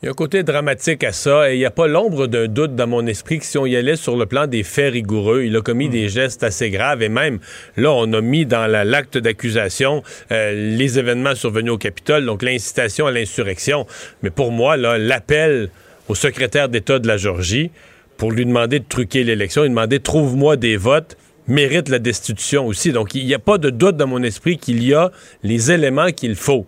Il 0.03 0.05
y 0.05 0.09
a 0.09 0.11
un 0.11 0.13
côté 0.13 0.43
dramatique 0.43 1.03
à 1.03 1.11
ça 1.11 1.49
et 1.51 1.55
il 1.55 1.57
n'y 1.57 1.65
a 1.65 1.71
pas 1.71 1.87
l'ombre 1.87 2.27
d'un 2.27 2.47
doute 2.47 2.75
dans 2.75 2.85
mon 2.85 3.07
esprit 3.07 3.39
que 3.39 3.45
si 3.45 3.57
on 3.57 3.65
y 3.65 3.75
allait 3.75 3.95
sur 3.95 4.15
le 4.15 4.27
plan 4.27 4.45
des 4.45 4.61
faits 4.61 4.93
rigoureux, 4.93 5.41
il 5.45 5.55
a 5.55 5.61
commis 5.61 5.89
des 5.89 6.07
gestes 6.07 6.43
assez 6.43 6.69
graves 6.69 7.01
et 7.01 7.09
même 7.09 7.39
là, 7.77 7.91
on 7.91 8.13
a 8.13 8.21
mis 8.21 8.45
dans 8.45 8.67
la- 8.67 8.85
l'acte 8.85 9.17
d'accusation 9.17 10.03
euh, 10.31 10.53
les 10.77 10.99
événements 10.99 11.33
survenus 11.33 11.71
au 11.71 11.77
Capitole, 11.79 12.25
donc 12.27 12.43
l'incitation 12.43 13.07
à 13.07 13.11
l'insurrection. 13.11 13.87
Mais 14.21 14.29
pour 14.29 14.51
moi, 14.51 14.77
là, 14.77 14.99
l'appel 14.99 15.69
au 16.07 16.13
secrétaire 16.13 16.69
d'État 16.69 16.99
de 16.99 17.07
la 17.07 17.17
Georgie 17.17 17.71
pour 18.17 18.31
lui 18.31 18.45
demander 18.45 18.77
de 18.79 18.85
truquer 18.87 19.23
l'élection, 19.23 19.63
lui 19.63 19.69
demander 19.69 19.99
trouve-moi 19.99 20.57
des 20.57 20.77
votes 20.77 21.17
mérite 21.47 21.89
la 21.89 21.97
destitution 21.97 22.67
aussi. 22.67 22.91
Donc 22.91 23.15
il 23.15 23.25
n'y 23.25 23.33
a 23.33 23.39
pas 23.39 23.57
de 23.57 23.71
doute 23.71 23.97
dans 23.97 24.05
mon 24.07 24.21
esprit 24.21 24.59
qu'il 24.59 24.83
y 24.83 24.93
a 24.93 25.11
les 25.41 25.71
éléments 25.71 26.11
qu'il 26.11 26.35
faut. 26.35 26.67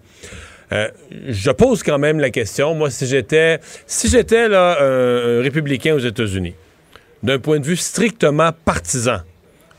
Euh, 0.72 0.90
je 1.28 1.52
pose 1.52 1.84
quand 1.84 1.98
même 1.98 2.20
la 2.20 2.30
question. 2.30 2.76
Moi, 2.76 2.90
si 2.90 3.08
j'étais 3.08 3.60
si 3.88 4.08
j'étais 4.08 4.48
là 4.48 4.78
un, 4.82 5.42
républicain 5.42 5.96
aux 5.96 6.00
États-Unis, 6.00 6.54
d'un 7.24 7.40
point 7.40 7.60
de 7.60 7.66
vue 7.66 7.76
strictement 7.76 8.52
partisan, 8.66 9.20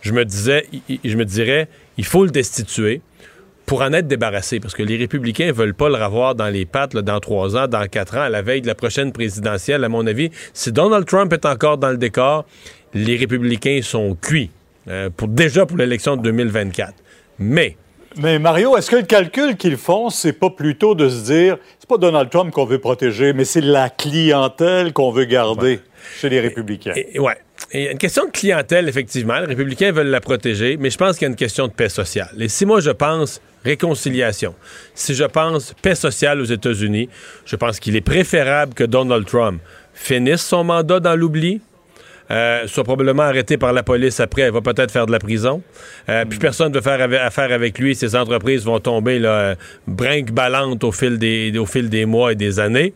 je 0.03 0.13
me 0.13 0.25
disais, 0.25 0.67
je 1.05 1.17
me 1.17 1.25
dirais, 1.25 1.69
il 1.97 2.05
faut 2.05 2.25
le 2.25 2.31
destituer 2.31 3.03
pour 3.67 3.83
en 3.83 3.93
être 3.93 4.09
débarrassé, 4.09 4.59
parce 4.59 4.75
que 4.75 4.83
les 4.83 4.97
républicains 4.97 5.53
veulent 5.53 5.75
pas 5.75 5.89
le 5.89 5.95
revoir 5.95 6.35
dans 6.35 6.49
les 6.49 6.67
pattes 6.67 6.93
là, 6.93 7.03
dans 7.03 7.21
trois 7.21 7.57
ans, 7.57 7.69
dans 7.69 7.87
quatre 7.87 8.17
ans, 8.17 8.23
à 8.23 8.29
la 8.29 8.43
veille 8.43 8.63
de 8.63 8.67
la 8.67 8.75
prochaine 8.75 9.13
présidentielle. 9.13 9.85
À 9.85 9.89
mon 9.89 10.09
avis, 10.09 10.31
si 10.53 10.73
Donald 10.73 11.07
Trump 11.07 11.33
est 11.33 11.47
encore 11.47 11.79
dans 11.79 11.91
le 11.91 11.97
décor, 11.97 12.47
les 12.95 13.17
républicains 13.17 13.81
sont 13.83 14.17
cuits 14.21 14.51
euh, 14.89 15.09
pour 15.17 15.29
déjà 15.29 15.67
pour 15.67 15.77
l'élection 15.77 16.17
de 16.17 16.23
2024. 16.23 16.95
Mais 17.39 17.77
Mais 18.17 18.39
Mario, 18.39 18.77
est-ce 18.77 18.91
que 18.91 18.97
le 18.97 19.03
calcul 19.03 19.57
qu'ils 19.57 19.77
font, 19.77 20.11
c'est 20.11 20.33
pas 20.33 20.51
plutôt 20.51 20.95
de 20.95 21.09
se 21.09 21.25
dire, 21.25 21.59
c'est 21.79 21.89
pas 21.89 21.97
Donald 21.97 22.29
Trump 22.29 22.51
qu'on 22.53 22.65
veut 22.65 22.81
protéger, 22.81 23.33
mais 23.33 23.45
c'est 23.45 23.61
la 23.61 23.89
clientèle 23.89 24.93
qu'on 24.93 25.13
veut 25.13 25.25
garder 25.27 25.81
chez 26.21 26.29
les 26.29 26.41
républicains? 26.41 26.93
Et- 26.97 27.19
ouais. 27.21 27.37
Et 27.73 27.79
il 27.79 27.85
y 27.85 27.89
a 27.89 27.93
une 27.93 27.99
question 27.99 28.25
de 28.25 28.31
clientèle, 28.31 28.89
effectivement. 28.89 29.39
Les 29.39 29.47
républicains 29.47 29.93
veulent 29.93 30.09
la 30.09 30.21
protéger, 30.21 30.77
mais 30.79 30.91
je 30.91 30.97
pense 30.99 31.17
qu'il 31.19 31.27
y 31.27 31.29
a 31.29 31.31
une 31.31 31.37
question 31.37 31.69
de 31.69 31.73
paix 31.73 31.91
sociale. 31.91 32.31
Et 32.41 32.49
si 32.49 32.65
moi 32.67 32.81
je 32.81 32.91
pense 32.91 33.41
réconciliation, 33.65 34.55
si 34.95 35.15
je 35.15 35.25
pense 35.25 35.75
paix 35.81 35.95
sociale 35.95 36.41
aux 36.41 36.45
États-Unis, 36.45 37.09
je 37.45 37.57
pense 37.57 37.79
qu'il 37.79 37.95
est 37.97 38.01
préférable 38.01 38.75
que 38.75 38.85
Donald 38.85 39.27
Trump 39.27 39.61
finisse 39.95 40.41
son 40.41 40.65
mandat 40.65 41.01
dans 41.01 41.15
l'oubli, 41.15 41.61
euh, 42.31 42.67
soit 42.67 42.85
probablement 42.85 43.25
arrêté 43.25 43.57
par 43.57 43.73
la 43.73 43.83
police 43.83 44.21
après, 44.21 44.43
il 44.47 44.53
va 44.53 44.61
peut-être 44.61 44.91
faire 44.91 45.07
de 45.07 45.13
la 45.13 45.19
prison. 45.19 45.63
Euh, 46.09 46.25
Puis 46.29 46.39
personne 46.39 46.71
ne 46.71 46.75
veut 46.77 46.81
faire 46.83 47.01
affaire 47.25 47.53
avec 47.53 47.79
lui. 47.79 47.95
Ces 47.95 48.15
entreprises 48.15 48.65
vont 48.65 48.79
tomber 48.81 49.19
là, 49.19 49.57
brinque-ballante 49.87 50.85
au, 50.85 50.93
fil 50.93 51.19
des- 51.19 51.57
au 51.59 51.67
fil 51.67 51.89
des 51.89 52.07
mois 52.07 52.33
et 52.33 52.37
des 52.37 52.59
années. 52.61 52.95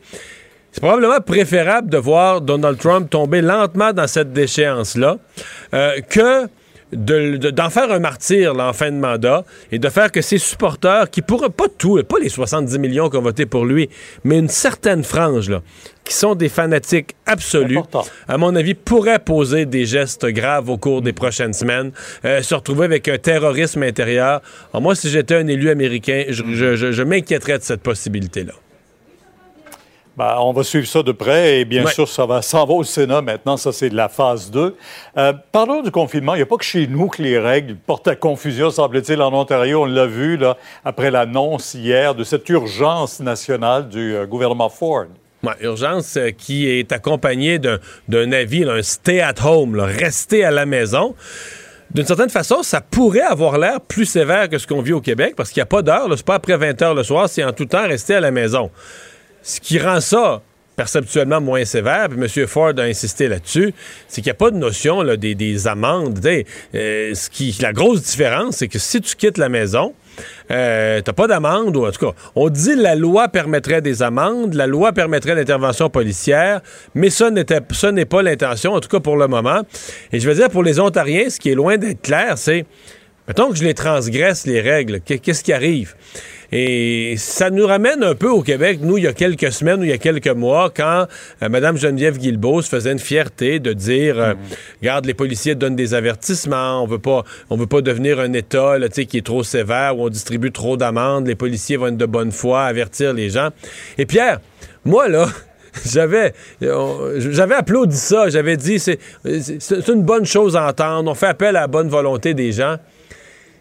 C'est 0.72 0.80
probablement 0.80 1.20
préférable 1.20 1.88
de 1.90 1.98
voir 1.98 2.40
Donald 2.40 2.78
Trump 2.78 3.08
tomber 3.08 3.42
lentement 3.42 3.92
dans 3.92 4.06
cette 4.08 4.32
déchéance-là 4.32 5.18
euh, 5.72 6.00
que 6.08 6.48
de- 6.92 7.36
de- 7.36 7.50
d'en 7.50 7.70
faire 7.70 7.90
un 7.90 7.98
martyr 7.98 8.54
là, 8.54 8.68
en 8.68 8.72
fin 8.72 8.90
de 8.90 8.96
mandat 8.96 9.44
et 9.72 9.78
de 9.78 9.88
faire 9.88 10.12
que 10.12 10.20
ses 10.20 10.38
supporters, 10.38 11.10
qui 11.10 11.22
pourraient 11.22 11.48
pas 11.50 11.66
tout, 11.78 12.02
pas 12.04 12.18
les 12.20 12.28
70 12.28 12.78
millions 12.78 13.08
qui 13.10 13.16
ont 13.16 13.22
voté 13.22 13.46
pour 13.46 13.64
lui, 13.64 13.88
mais 14.24 14.38
une 14.38 14.48
certaine 14.48 15.02
frange, 15.04 15.50
là, 15.50 15.62
qui 16.04 16.14
sont 16.14 16.34
des 16.34 16.48
fanatiques 16.48 17.14
absolus, 17.26 17.78
à 18.28 18.36
mon 18.38 18.54
avis, 18.54 18.74
pourraient 18.74 19.18
poser 19.18 19.64
des 19.66 19.86
gestes 19.86 20.26
graves 20.26 20.68
au 20.68 20.76
cours 20.76 21.00
des 21.02 21.12
prochaines 21.14 21.54
semaines, 21.54 21.92
euh, 22.24 22.42
se 22.42 22.54
retrouver 22.54 22.84
avec 22.84 23.08
un 23.08 23.18
terrorisme 23.18 23.82
intérieur. 23.82 24.40
Alors, 24.72 24.82
moi, 24.82 24.94
si 24.94 25.08
j'étais 25.08 25.34
un 25.36 25.46
élu 25.46 25.70
américain, 25.70 26.24
je, 26.28 26.42
je- 26.52 26.76
je- 26.76 26.92
je 26.92 27.02
m'inquiéterais 27.02 27.58
de 27.58 27.64
cette 27.64 27.80
possibilité-là. 27.82 28.52
Ben, 30.16 30.36
on 30.38 30.52
va 30.52 30.62
suivre 30.62 30.86
ça 30.86 31.02
de 31.02 31.10
près 31.10 31.60
et 31.60 31.64
bien 31.64 31.84
Ouais. 31.84 31.92
sûr, 31.92 32.08
ça 32.08 32.24
va 32.24 32.40
s'en 32.40 32.64
va 32.66 32.74
au 32.74 32.84
Sénat 32.84 33.20
maintenant. 33.20 33.56
Ça, 33.56 33.72
c'est 33.72 33.88
de 33.90 33.96
la 33.96 34.08
phase 34.08 34.48
2. 34.50 34.76
Euh, 35.16 35.32
parlons 35.50 35.82
du 35.82 35.90
confinement. 35.90 36.34
Il 36.34 36.38
n'y 36.38 36.42
a 36.42 36.46
pas 36.46 36.56
que 36.56 36.64
chez 36.64 36.86
nous 36.86 37.08
que 37.08 37.20
les 37.20 37.36
règles 37.38 37.74
portent 37.74 38.06
à 38.06 38.14
confusion, 38.14 38.70
semble-t-il. 38.70 39.20
En 39.20 39.32
Ontario, 39.34 39.82
on 39.82 39.86
l'a 39.86 40.06
vu 40.06 40.36
là, 40.36 40.56
après 40.84 41.10
l'annonce 41.10 41.74
hier 41.74 42.14
de 42.14 42.22
cette 42.22 42.48
urgence 42.48 43.18
nationale 43.18 43.88
du 43.88 44.14
euh, 44.14 44.24
gouvernement 44.26 44.68
Ford. 44.68 45.06
Ouais, 45.42 45.52
urgence 45.62 46.16
euh, 46.16 46.30
qui 46.30 46.68
est 46.70 46.92
accompagnée 46.92 47.58
d'un 47.58 47.78
d'un 48.08 48.30
avis, 48.30 48.60
là, 48.64 48.74
un 48.74 48.82
stay 48.82 49.20
at 49.20 49.34
home, 49.44 49.74
là, 49.74 49.84
rester 49.84 50.44
à 50.44 50.52
la 50.52 50.64
maison. 50.64 51.16
D'une 51.90 52.06
certaine 52.06 52.30
façon, 52.30 52.62
ça 52.62 52.80
pourrait 52.80 53.20
avoir 53.20 53.58
l'air 53.58 53.80
plus 53.80 54.04
sévère 54.06 54.48
que 54.48 54.58
ce 54.58 54.66
qu'on 54.66 54.80
vit 54.80 54.92
au 54.92 55.00
Québec 55.00 55.34
parce 55.36 55.50
qu'il 55.50 55.58
n'y 55.60 55.64
a 55.64 55.66
pas 55.66 55.82
d'heure. 55.82 56.06
C'est 56.16 56.24
pas 56.24 56.36
après 56.36 56.56
20 56.56 56.80
heures 56.82 56.94
le 56.94 57.02
soir, 57.02 57.28
c'est 57.28 57.42
en 57.44 57.52
tout 57.52 57.66
temps 57.66 57.86
rester 57.86 58.14
à 58.14 58.20
la 58.20 58.30
maison. 58.30 58.70
Ce 59.44 59.60
qui 59.60 59.78
rend 59.78 60.00
ça 60.00 60.42
perceptuellement 60.76 61.40
moins 61.40 61.64
sévère, 61.64 62.08
puis 62.08 62.18
M. 62.20 62.46
Ford 62.48 62.72
a 62.78 62.82
insisté 62.82 63.28
là-dessus, 63.28 63.72
c'est 64.08 64.22
qu'il 64.22 64.30
n'y 64.30 64.32
a 64.32 64.34
pas 64.34 64.50
de 64.50 64.56
notion 64.56 65.02
là, 65.02 65.16
des, 65.16 65.36
des 65.36 65.68
amendes. 65.68 66.18
Euh, 66.74 67.14
ce 67.14 67.30
qui, 67.30 67.56
la 67.60 67.72
grosse 67.72 68.02
différence, 68.02 68.56
c'est 68.56 68.66
que 68.66 68.80
si 68.80 69.00
tu 69.00 69.14
quittes 69.14 69.38
la 69.38 69.48
maison, 69.48 69.94
euh, 70.50 71.00
t'as 71.00 71.12
pas 71.12 71.28
d'amende, 71.28 71.76
ou 71.76 71.86
en 71.86 71.92
tout 71.92 72.04
cas, 72.10 72.12
on 72.34 72.48
dit 72.48 72.74
la 72.74 72.96
loi 72.96 73.28
permettrait 73.28 73.82
des 73.82 74.02
amendes, 74.02 74.54
la 74.54 74.66
loi 74.66 74.92
permettrait 74.92 75.36
l'intervention 75.36 75.88
policière, 75.90 76.60
mais 76.96 77.08
ça 77.10 77.30
ça 77.70 77.92
n'est 77.92 78.04
pas 78.04 78.22
l'intention, 78.22 78.72
en 78.72 78.80
tout 78.80 78.88
cas 78.88 78.98
pour 79.00 79.16
le 79.16 79.28
moment. 79.28 79.62
Et 80.12 80.18
je 80.18 80.28
veux 80.28 80.34
dire, 80.34 80.50
pour 80.50 80.64
les 80.64 80.80
Ontariens, 80.80 81.30
ce 81.30 81.38
qui 81.38 81.50
est 81.50 81.54
loin 81.54 81.76
d'être 81.76 82.02
clair, 82.02 82.36
c'est, 82.36 82.66
mettons 83.28 83.50
que 83.50 83.56
je 83.56 83.62
les 83.64 83.74
transgresse, 83.74 84.44
les 84.44 84.60
règles, 84.60 84.98
qu'est- 85.00 85.18
qu'est-ce 85.20 85.44
qui 85.44 85.52
arrive? 85.52 85.94
Et 86.56 87.16
ça 87.18 87.50
nous 87.50 87.66
ramène 87.66 88.04
un 88.04 88.14
peu 88.14 88.28
au 88.28 88.40
Québec, 88.40 88.78
nous, 88.80 88.96
il 88.96 89.02
y 89.02 89.06
a 89.08 89.12
quelques 89.12 89.50
semaines 89.50 89.80
ou 89.80 89.82
il 89.82 89.90
y 89.90 89.92
a 89.92 89.98
quelques 89.98 90.28
mois, 90.28 90.70
quand 90.74 91.06
euh, 91.42 91.48
Mme 91.48 91.76
Geneviève 91.76 92.16
Guilbeault 92.16 92.62
se 92.62 92.68
faisait 92.68 92.92
une 92.92 93.00
fierté 93.00 93.58
de 93.58 93.72
dire 93.72 94.20
euh, 94.20 94.34
Regarde, 94.80 95.04
les 95.06 95.14
policiers 95.14 95.56
donnent 95.56 95.74
des 95.74 95.94
avertissements, 95.94 96.80
on 96.80 96.86
veut 96.86 97.00
pas, 97.00 97.24
on 97.50 97.56
veut 97.56 97.66
pas 97.66 97.80
devenir 97.80 98.20
un 98.20 98.32
État 98.34 98.78
là, 98.78 98.88
qui 98.88 99.18
est 99.18 99.26
trop 99.26 99.42
sévère, 99.42 99.98
où 99.98 100.04
on 100.04 100.08
distribue 100.08 100.52
trop 100.52 100.76
d'amendes, 100.76 101.26
les 101.26 101.34
policiers 101.34 101.76
vont 101.76 101.88
être 101.88 101.96
de 101.96 102.06
bonne 102.06 102.30
foi, 102.30 102.62
avertir 102.62 103.14
les 103.14 103.30
gens. 103.30 103.48
Et 103.98 104.06
Pierre, 104.06 104.40
moi, 104.84 105.08
là, 105.08 105.26
j'avais 105.84 106.34
on- 106.62 107.10
j'avais 107.18 107.56
applaudi 107.56 107.96
ça, 107.96 108.28
j'avais 108.28 108.56
dit 108.56 108.78
c'est 108.78 109.88
une 109.88 110.04
bonne 110.04 110.24
chose 110.24 110.54
à 110.54 110.68
entendre, 110.68 111.10
on 111.10 111.14
fait 111.16 111.26
appel 111.26 111.56
à 111.56 111.62
la 111.62 111.66
bonne 111.66 111.88
volonté 111.88 112.32
des 112.32 112.52
gens. 112.52 112.76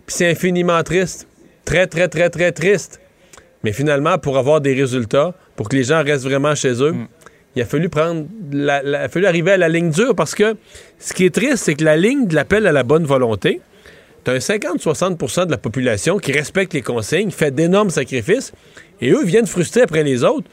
Puis 0.05 0.15
c'est 0.17 0.29
infiniment 0.29 0.83
triste. 0.83 1.27
Très, 1.65 1.87
très, 1.87 2.07
très, 2.07 2.29
très 2.29 2.51
triste. 2.51 2.99
Mais 3.63 3.71
finalement, 3.71 4.17
pour 4.17 4.37
avoir 4.37 4.59
des 4.61 4.73
résultats, 4.73 5.33
pour 5.55 5.69
que 5.69 5.75
les 5.75 5.83
gens 5.85 6.03
restent 6.03 6.25
vraiment 6.25 6.53
chez 6.55 6.81
eux, 6.83 6.93
il 7.55 7.61
a 7.61 7.65
fallu 7.65 7.87
prendre 7.87 8.25
la- 8.51 8.81
la- 8.83 8.99
il 9.01 9.05
a 9.05 9.09
fallu 9.09 9.25
arriver 9.25 9.51
à 9.51 9.57
la 9.57 9.69
ligne 9.69 9.89
dure 9.89 10.15
parce 10.15 10.35
que 10.35 10.55
ce 10.99 11.13
qui 11.13 11.25
est 11.25 11.33
triste, 11.33 11.57
c'est 11.57 11.75
que 11.75 11.83
la 11.83 11.95
ligne 11.95 12.27
de 12.27 12.35
l'appel 12.35 12.67
à 12.67 12.71
la 12.71 12.83
bonne 12.83 13.05
volonté, 13.05 13.61
t'as 14.23 14.33
un 14.33 14.39
50-60% 14.39 15.45
de 15.45 15.51
la 15.51 15.57
population 15.57 16.17
qui 16.17 16.31
respecte 16.33 16.73
les 16.73 16.81
consignes, 16.81 17.31
fait 17.31 17.51
d'énormes 17.51 17.89
sacrifices, 17.91 18.51
et 18.99 19.11
eux 19.11 19.23
viennent 19.23 19.47
frustrer 19.47 19.81
après 19.81 20.03
les 20.03 20.23
autres. 20.23 20.47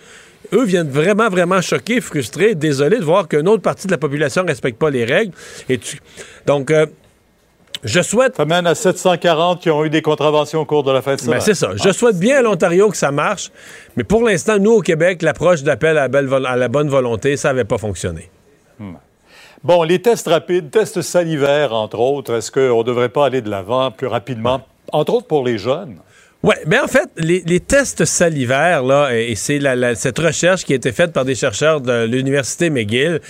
Eux 0.52 0.64
viennent 0.64 0.88
vraiment, 0.90 1.28
vraiment 1.28 1.60
choqués, 1.60 2.00
frustrés, 2.00 2.54
désolés 2.54 2.98
de 2.98 3.04
voir 3.04 3.28
qu'une 3.28 3.48
autre 3.48 3.62
partie 3.62 3.86
de 3.86 3.92
la 3.92 3.98
population 3.98 4.42
ne 4.42 4.48
respecte 4.48 4.78
pas 4.78 4.90
les 4.90 5.04
règles. 5.04 5.32
Et 5.68 5.78
tu... 5.78 5.98
Donc, 6.46 6.70
euh, 6.70 6.86
je 7.84 8.00
souhaite. 8.02 8.36
Ça 8.36 8.44
mène 8.44 8.66
à 8.66 8.74
740 8.74 9.60
qui 9.60 9.70
ont 9.70 9.84
eu 9.84 9.90
des 9.90 10.02
contraventions 10.02 10.60
au 10.60 10.64
cours 10.64 10.82
de 10.82 10.92
la 10.92 11.02
fin 11.02 11.14
de 11.14 11.20
semaine. 11.20 11.38
Ben, 11.38 11.40
c'est 11.40 11.54
ça. 11.54 11.70
Je 11.76 11.90
souhaite 11.92 12.18
bien 12.18 12.38
à 12.38 12.42
l'Ontario 12.42 12.88
que 12.90 12.96
ça 12.96 13.10
marche, 13.10 13.50
mais 13.96 14.04
pour 14.04 14.22
l'instant, 14.22 14.58
nous, 14.58 14.72
au 14.72 14.80
Québec, 14.82 15.22
l'approche 15.22 15.62
d'appel 15.62 15.96
à, 15.98 16.08
la 16.08 16.50
à 16.50 16.68
bonne 16.68 16.88
volonté, 16.88 17.36
ça 17.36 17.48
n'avait 17.48 17.64
pas 17.64 17.78
fonctionné. 17.78 18.30
Bon, 19.62 19.82
les 19.82 20.00
tests 20.00 20.28
rapides, 20.28 20.70
tests 20.70 21.02
salivaires, 21.02 21.74
entre 21.74 21.98
autres, 21.98 22.34
est-ce 22.34 22.50
qu'on 22.50 22.78
ne 22.78 22.82
devrait 22.82 23.10
pas 23.10 23.26
aller 23.26 23.42
de 23.42 23.50
l'avant 23.50 23.90
plus 23.90 24.06
rapidement, 24.06 24.62
entre 24.92 25.14
autres 25.14 25.26
pour 25.26 25.44
les 25.44 25.58
jeunes? 25.58 25.96
Oui, 26.42 26.54
mais 26.66 26.78
en 26.78 26.86
fait, 26.86 27.10
les, 27.18 27.42
les 27.44 27.60
tests 27.60 28.06
salivaires, 28.06 28.82
là, 28.82 29.14
et 29.14 29.34
c'est 29.34 29.60
cette 29.94 30.18
recherche 30.18 30.64
qui 30.64 30.72
a 30.72 30.76
été 30.76 30.92
faite 30.92 31.12
par 31.12 31.26
des 31.26 31.34
chercheurs 31.34 31.82
de 31.82 32.06
l'Université 32.06 32.70
McGill, 32.70 33.20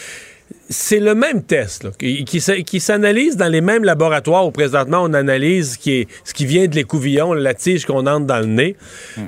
c'est 0.69 1.01
le 1.01 1.15
même 1.15 1.43
test 1.43 1.85
là, 1.85 1.91
qui, 1.99 2.25
qui 2.25 2.39
s- 2.39 2.63
qui 2.67 2.81
s'analyse 2.81 3.37
dans 3.37 3.49
les 3.49 3.61
mêmes 3.61 3.85
laboratoires 3.85 4.47
où 4.47 4.51
présentement 4.51 5.03
on 5.03 5.13
analyse 5.15 5.73
ce 5.75 5.79
qui, 5.79 5.93
est, 5.93 6.09
ce 6.25 6.33
qui 6.35 6.47
vient 6.47 6.67
de 6.67 6.75
l'écouvillon, 6.75 7.33
la 7.33 7.55
tige 7.55 7.87
qu'on 7.87 8.07
entre 8.07 8.27
dans 8.27 8.39
le 8.39 8.47
nez. 8.47 8.77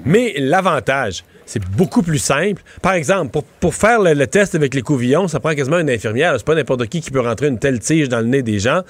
Mais 0.04 0.34
l'avantage, 0.38 1.24
c'est 1.46 1.62
beaucoup 1.70 2.02
plus 2.02 2.18
simple. 2.18 2.62
Par 2.80 2.92
exemple, 2.94 3.30
pour, 3.32 3.44
pour 3.44 3.74
faire 3.74 4.00
le, 4.00 4.14
le 4.14 4.26
test 4.26 4.54
avec 4.54 4.72
l'écouvillon, 4.74 5.26
ça 5.28 5.40
prend 5.40 5.54
quasiment 5.54 5.80
une 5.80 5.90
infirmière. 5.90 6.34
C'est 6.38 6.46
pas 6.46 6.54
n'importe 6.54 6.86
qui 6.86 7.00
qui 7.00 7.10
peut 7.10 7.20
rentrer 7.20 7.48
une 7.48 7.58
telle 7.58 7.80
tige 7.80 8.08
dans 8.08 8.20
le 8.20 8.26
nez 8.26 8.42
des 8.42 8.58
gens. 8.60 8.82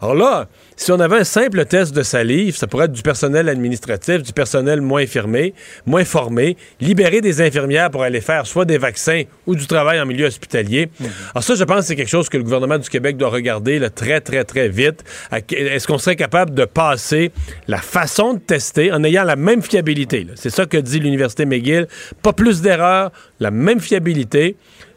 Alors 0.00 0.14
là, 0.14 0.48
si 0.76 0.92
on 0.92 1.00
avait 1.00 1.16
un 1.16 1.24
simple 1.24 1.64
test 1.64 1.94
de 1.94 2.02
salive, 2.02 2.56
ça 2.56 2.66
pourrait 2.66 2.84
être 2.84 2.92
du 2.92 3.02
personnel 3.02 3.48
administratif, 3.48 4.22
du 4.22 4.32
personnel 4.32 4.80
moins 4.80 5.06
firmé, 5.06 5.54
moins 5.86 6.04
formé, 6.04 6.56
libérer 6.80 7.20
des 7.20 7.40
infirmières 7.40 7.90
pour 7.90 8.02
aller 8.02 8.20
faire 8.20 8.46
soit 8.46 8.66
des 8.66 8.76
vaccins 8.76 9.22
ou 9.46 9.54
du 9.54 9.66
travail 9.66 10.00
en 10.00 10.06
milieu 10.06 10.26
hospitalier. 10.26 10.90
Alors 11.34 11.42
ça, 11.42 11.54
je 11.54 11.64
pense 11.64 11.80
que 11.80 11.86
c'est 11.86 11.96
quelque 11.96 12.10
chose 12.10 12.28
que 12.28 12.36
le 12.36 12.42
gouvernement 12.42 12.78
du 12.78 12.88
Québec 12.88 13.16
doit 13.16 13.30
regarder 13.30 13.78
là, 13.78 13.88
très, 13.88 14.20
très, 14.20 14.44
très 14.44 14.68
vite. 14.68 15.02
Est-ce 15.50 15.86
qu'on 15.86 15.98
serait 15.98 16.16
capable 16.16 16.54
de 16.54 16.64
passer 16.66 17.32
la 17.68 17.78
façon 17.78 18.34
de 18.34 18.38
tester 18.38 18.92
en 18.92 19.02
ayant 19.02 19.24
la 19.24 19.36
même 19.36 19.62
fiabilité? 19.62 20.26
C'est 20.34 20.50
ça 20.50 20.66
que 20.66 20.76
dit 20.76 21.00
l'Université 21.00 21.46
McGill. 21.46 21.88
Pas 22.22 22.32
plus 22.32 22.60
d'erreurs, 22.60 23.12
la 23.40 23.50
même 23.50 23.80
fiabilité 23.80 24.56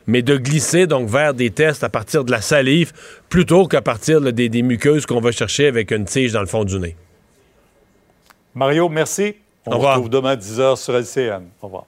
mais 0.10 0.22
de 0.22 0.38
glisser 0.38 0.88
donc 0.88 1.07
vers 1.07 1.34
des 1.34 1.52
tests 1.52 1.84
à 1.84 1.90
partir 1.90 2.23
de 2.23 2.31
la 2.31 2.41
salive 2.41 2.91
plutôt 3.30 3.68
qu'à 3.68 3.81
partir 3.81 4.19
là, 4.19 4.31
des, 4.31 4.49
des 4.49 4.61
muqueuses 4.64 5.06
qu'on 5.06 5.22
va 5.22 5.31
chercher 5.31 5.68
avec 5.68 5.91
une 5.91 6.06
tige 6.06 6.31
dans 6.34 6.41
le 6.41 6.48
fond 6.48 6.64
du 6.64 6.80
nez. 6.80 6.95
Mario, 8.56 8.90
merci. 8.90 9.36
On 9.65 9.69
Au 9.69 9.73
se 9.73 9.77
revoir. 9.77 9.95
retrouve 9.95 10.10
demain 10.10 10.31
à 10.31 10.36
10h 10.36 10.76
sur 10.77 10.94
LCN. 10.95 11.44
Au 11.61 11.68
revoir. 11.68 11.86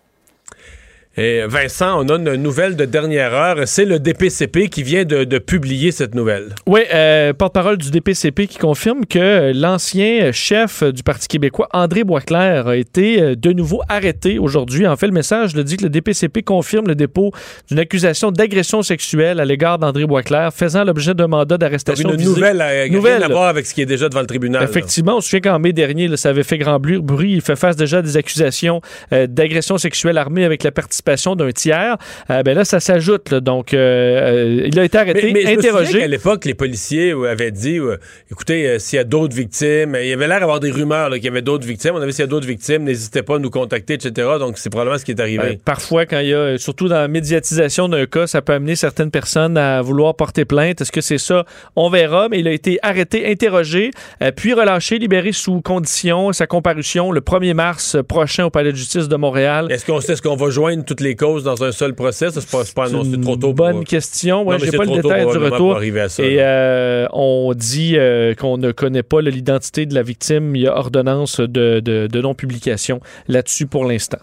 Et 1.18 1.42
Vincent, 1.46 2.02
on 2.02 2.08
a 2.08 2.16
une 2.16 2.36
nouvelle 2.42 2.78
de 2.78 2.86
dernière 2.86 3.34
heure. 3.34 3.58
C'est 3.66 3.84
le 3.84 4.00
DPCP 4.00 4.70
qui 4.70 4.82
vient 4.82 5.04
de, 5.04 5.26
de 5.26 5.40
publier 5.40 5.92
cette 5.92 6.16
nouvelle. 6.16 6.56
Oui, 6.66 6.82
euh, 6.94 7.34
porte-parole 7.34 7.78
du 7.78 7.92
DPCP 7.92 8.48
qui 8.48 8.58
confirme 8.58 9.06
que 9.06 9.52
l'ancien 9.54 10.32
chef 10.32 10.84
du 10.84 11.04
Parti 11.04 11.28
québécois, 11.28 11.68
André 11.74 12.06
Boisclair, 12.06 12.68
a 12.68 12.78
été 12.78 13.22
euh, 13.22 13.36
de 13.36 13.52
nouveau 13.52 13.82
arrêté 13.90 14.40
aujourd'hui. 14.40 14.88
En 14.88 14.96
fait, 14.96 15.08
le 15.08 15.12
message 15.12 15.54
le 15.54 15.66
dit 15.66 15.76
que 15.76 15.84
le 15.84 15.90
DPCP 15.90 16.44
confirme 16.44 16.88
le 16.88 16.96
dépôt 16.96 17.32
d'une 17.68 17.80
accusation 17.80 18.32
d'agression 18.32 18.82
sexuelle 18.82 19.42
à 19.42 19.46
l'égard 19.46 19.80
d'André 19.80 20.06
Boisclair, 20.06 20.54
faisant 20.54 20.86
l'objet 20.86 21.14
d'un 21.14 21.28
mandat 21.28 21.58
d'arrestation. 21.58 22.10
Une 22.14 22.24
nouvelle, 22.24 22.62
euh, 22.62 22.88
Nouvelle. 22.88 23.22
à 23.24 23.28
voir 23.28 23.50
avec 23.50 23.66
ce 23.66 23.74
qui 23.74 23.82
est 23.82 23.86
déjà 23.86 24.08
devant 24.08 24.22
le 24.22 24.28
tribunal. 24.28 24.62
là. 24.62 24.70
Effectivement, 24.70 25.18
on 25.18 25.22
se 25.22 25.28
souvient 25.28 25.52
qu'en 25.52 25.60
mai 25.60 25.74
dernier, 25.74 26.08
là, 26.08 26.16
ça 26.16 26.30
avait 26.30 26.44
fait 26.44 26.58
grand 26.58 26.80
bruit. 26.80 27.34
Il 27.34 27.42
fait 27.42 27.58
face 27.58 27.76
déjà 27.76 27.98
à 27.98 28.02
des 28.02 28.16
accusations 28.16 28.80
euh, 29.12 29.28
d'agression 29.28 29.78
sexuelle 29.78 30.18
armée 30.18 30.46
avec 30.46 30.64
la 30.64 30.72
participation 31.02 31.36
d'un 31.36 31.52
tiers. 31.52 31.98
Euh, 32.30 32.44
ben 32.44 32.56
là, 32.56 32.66
ça 32.66 32.80
s'ajoute. 32.80 33.30
là. 33.32 33.40
Donc, 33.40 33.74
euh, 33.74 33.78
euh, 33.82 34.68
il 34.68 34.80
a 34.80 34.84
été 34.84 34.98
arrêté, 34.98 35.32
Mais, 35.34 35.44
mais 35.44 35.54
je 35.54 35.60
interrogé. 35.60 36.00
qu'à 36.00 36.08
l'époque, 36.08 36.46
les 36.46 36.54
policiers 36.54 37.12
euh, 37.12 37.30
avaient 37.32 37.52
dit 37.52 37.78
euh, 37.80 37.98
écoutez, 38.32 38.80
s'il 38.80 38.98
y 38.98 39.00
a 39.00 39.04
d'autres 39.04 39.36
victimes, 39.36 39.98
il 40.02 40.08
y 40.08 40.14
avait 40.14 40.28
l'air 40.28 40.40
d'avoir 40.40 40.60
des 40.60 40.72
rumeurs 40.72 41.10
là, 41.10 41.18
qu'il 41.18 41.26
y 41.26 41.30
avait 41.30 41.42
d'autres 41.42 41.66
victimes. 41.68 41.94
On 41.96 42.02
avait 42.02 42.12
s'il 42.12 42.22
y 42.22 42.24
a 42.24 42.28
d'autres 42.28 42.48
victimes, 42.48 42.84
n'hésitez 42.84 43.24
pas 43.24 43.36
à 43.36 43.40
nous 43.40 43.50
contacter, 43.50 43.94
etc. 43.96 44.28
Donc, 44.40 44.58
c'est 44.58 44.70
probablement 44.70 44.98
ce 44.98 45.06
qui 45.06 45.12
est 45.12 45.20
arrivé. 45.20 45.38
Ben, 45.44 45.58
parfois, 45.64 46.06
quand 46.06 46.20
il 46.20 46.30
y 46.30 46.34
a, 46.34 46.58
surtout 46.58 46.88
dans 46.88 46.96
la 46.96 47.08
médiatisation 47.08 47.90
d'un 47.90 48.06
cas, 48.06 48.28
ça 48.28 48.42
peut 48.42 48.54
amener 48.54 48.76
certaines 48.76 49.12
personnes 49.12 49.58
à 49.58 49.82
vouloir 49.82 50.16
porter 50.16 50.46
plainte. 50.46 50.82
Est-ce 50.82 50.92
que 50.92 51.02
c'est 51.02 51.18
ça? 51.18 51.46
On 51.76 51.90
verra, 51.90 52.28
mais 52.30 52.40
il 52.40 52.48
a 52.48 52.52
été 52.52 52.80
arrêté, 52.82 53.30
interrogé, 53.32 53.92
euh, 54.22 54.32
puis 54.36 54.54
relâché, 54.54 55.00
libéré 55.00 55.32
sous 55.32 55.62
condition. 55.62 56.32
Sa 56.34 56.48
comparution 56.48 57.12
le 57.12 57.22
1er 57.22 57.54
mars 57.54 57.98
prochain 58.08 58.46
au 58.46 58.50
Palais 58.50 58.72
de 58.72 58.78
justice 58.78 59.08
de 59.08 59.16
Montréal. 59.16 59.68
Est-ce 59.72 59.86
qu'on 59.86 60.02
sait 60.02 60.16
ce 60.16 60.22
qu'on 60.22 60.36
va 60.36 60.50
joindre 60.50 60.84
toutes 60.92 61.02
les 61.02 61.16
causes 61.16 61.46
dans 61.46 61.64
un 61.64 61.72
seul 61.72 61.94
procès? 61.94 62.32
Ça, 62.32 62.42
c'est 62.42 62.52
pas, 62.52 62.64
pas 62.76 62.90
annoncé 62.90 63.20
trop 63.22 63.38
tôt. 63.38 63.54
Bonne 63.54 63.78
pour... 63.78 63.84
question. 63.86 64.44
Ouais, 64.44 64.60
j'ai 64.60 64.72
pas 64.72 64.84
le 64.84 65.02
détail 65.02 65.26
du 65.26 65.38
retour. 65.38 65.78
À 65.78 66.10
ça, 66.10 66.24
Et 66.24 66.38
euh, 66.40 67.08
on 67.14 67.54
dit 67.56 67.94
euh, 67.96 68.36
qu'on 68.36 68.58
ne 68.58 68.72
connaît 68.72 69.04
pas 69.04 69.22
l'identité 69.22 69.86
de 69.86 69.96
la 69.96 70.04
victime. 70.04 70.54
Il 70.56 70.64
y 70.64 70.68
a 70.68 70.78
ordonnance 70.78 71.40
de, 71.40 72.10
non-publication 72.22 73.00
là-dessus 73.30 73.68
pour 73.68 73.86
l'instant. 73.86 74.20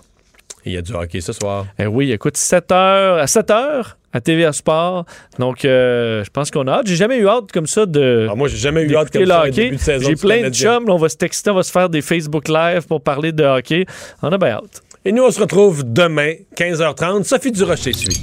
Il 0.67 0.73
y 0.73 0.77
a 0.77 0.83
du 0.83 0.93
hockey 0.93 1.23
ce 1.23 1.33
soir. 1.33 1.67
Eh 1.79 1.87
oui, 1.87 2.13
écoute, 2.13 2.37
7 2.37 2.71
heures, 2.73 3.19
à 3.19 3.27
7 3.27 3.51
heures 3.51 3.97
à 4.13 4.21
TVA 4.21 4.53
Sport. 4.53 5.05
Donc, 5.39 5.65
euh, 5.65 6.25
je 6.25 6.31
pense 6.31 6.51
qu'on 6.51 6.67
a 6.67 6.73
hâte. 6.73 6.87
J'ai 6.87 6.97
jamais 6.97 7.17
eu 7.17 7.29
hâte 7.29 7.51
comme 7.53 7.67
ça 7.67 7.87
de. 7.87 8.23
Alors 8.25 8.37
moi, 8.37 8.49
j'ai 8.49 8.57
jamais 8.57 8.83
eu 8.83 8.95
hâte 8.95 9.11
comme 9.11 9.25
ça 9.25 9.45
hockey. 9.45 9.65
début 9.65 9.77
de 9.77 9.81
saison. 9.81 10.09
J'ai 10.09 10.17
plein 10.17 10.49
de 10.49 10.55
chums. 10.55 10.89
On 10.89 10.97
va 10.97 11.09
se 11.09 11.17
texter, 11.17 11.51
on 11.51 11.55
va 11.55 11.63
se 11.63 11.71
faire 11.73 11.89
des 11.89 12.03
Facebook 12.03 12.49
Live 12.49 12.87
pour 12.87 13.03
parler 13.03 13.33
de 13.33 13.45
hockey. 13.45 13.87
On 14.23 14.29
a 14.29 14.39
bien 14.39 14.51
hâte. 14.51 14.83
Et 15.09 15.13
nous, 15.13 15.23
on 15.23 15.31
se 15.31 15.41
retrouve 15.41 15.91
demain, 15.91 16.35
15h30. 16.55 17.25
Sophie 17.25 17.51
Durocher 17.51 17.95
suit. 17.95 18.21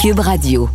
Cube 0.00 0.20
Radio. 0.20 0.70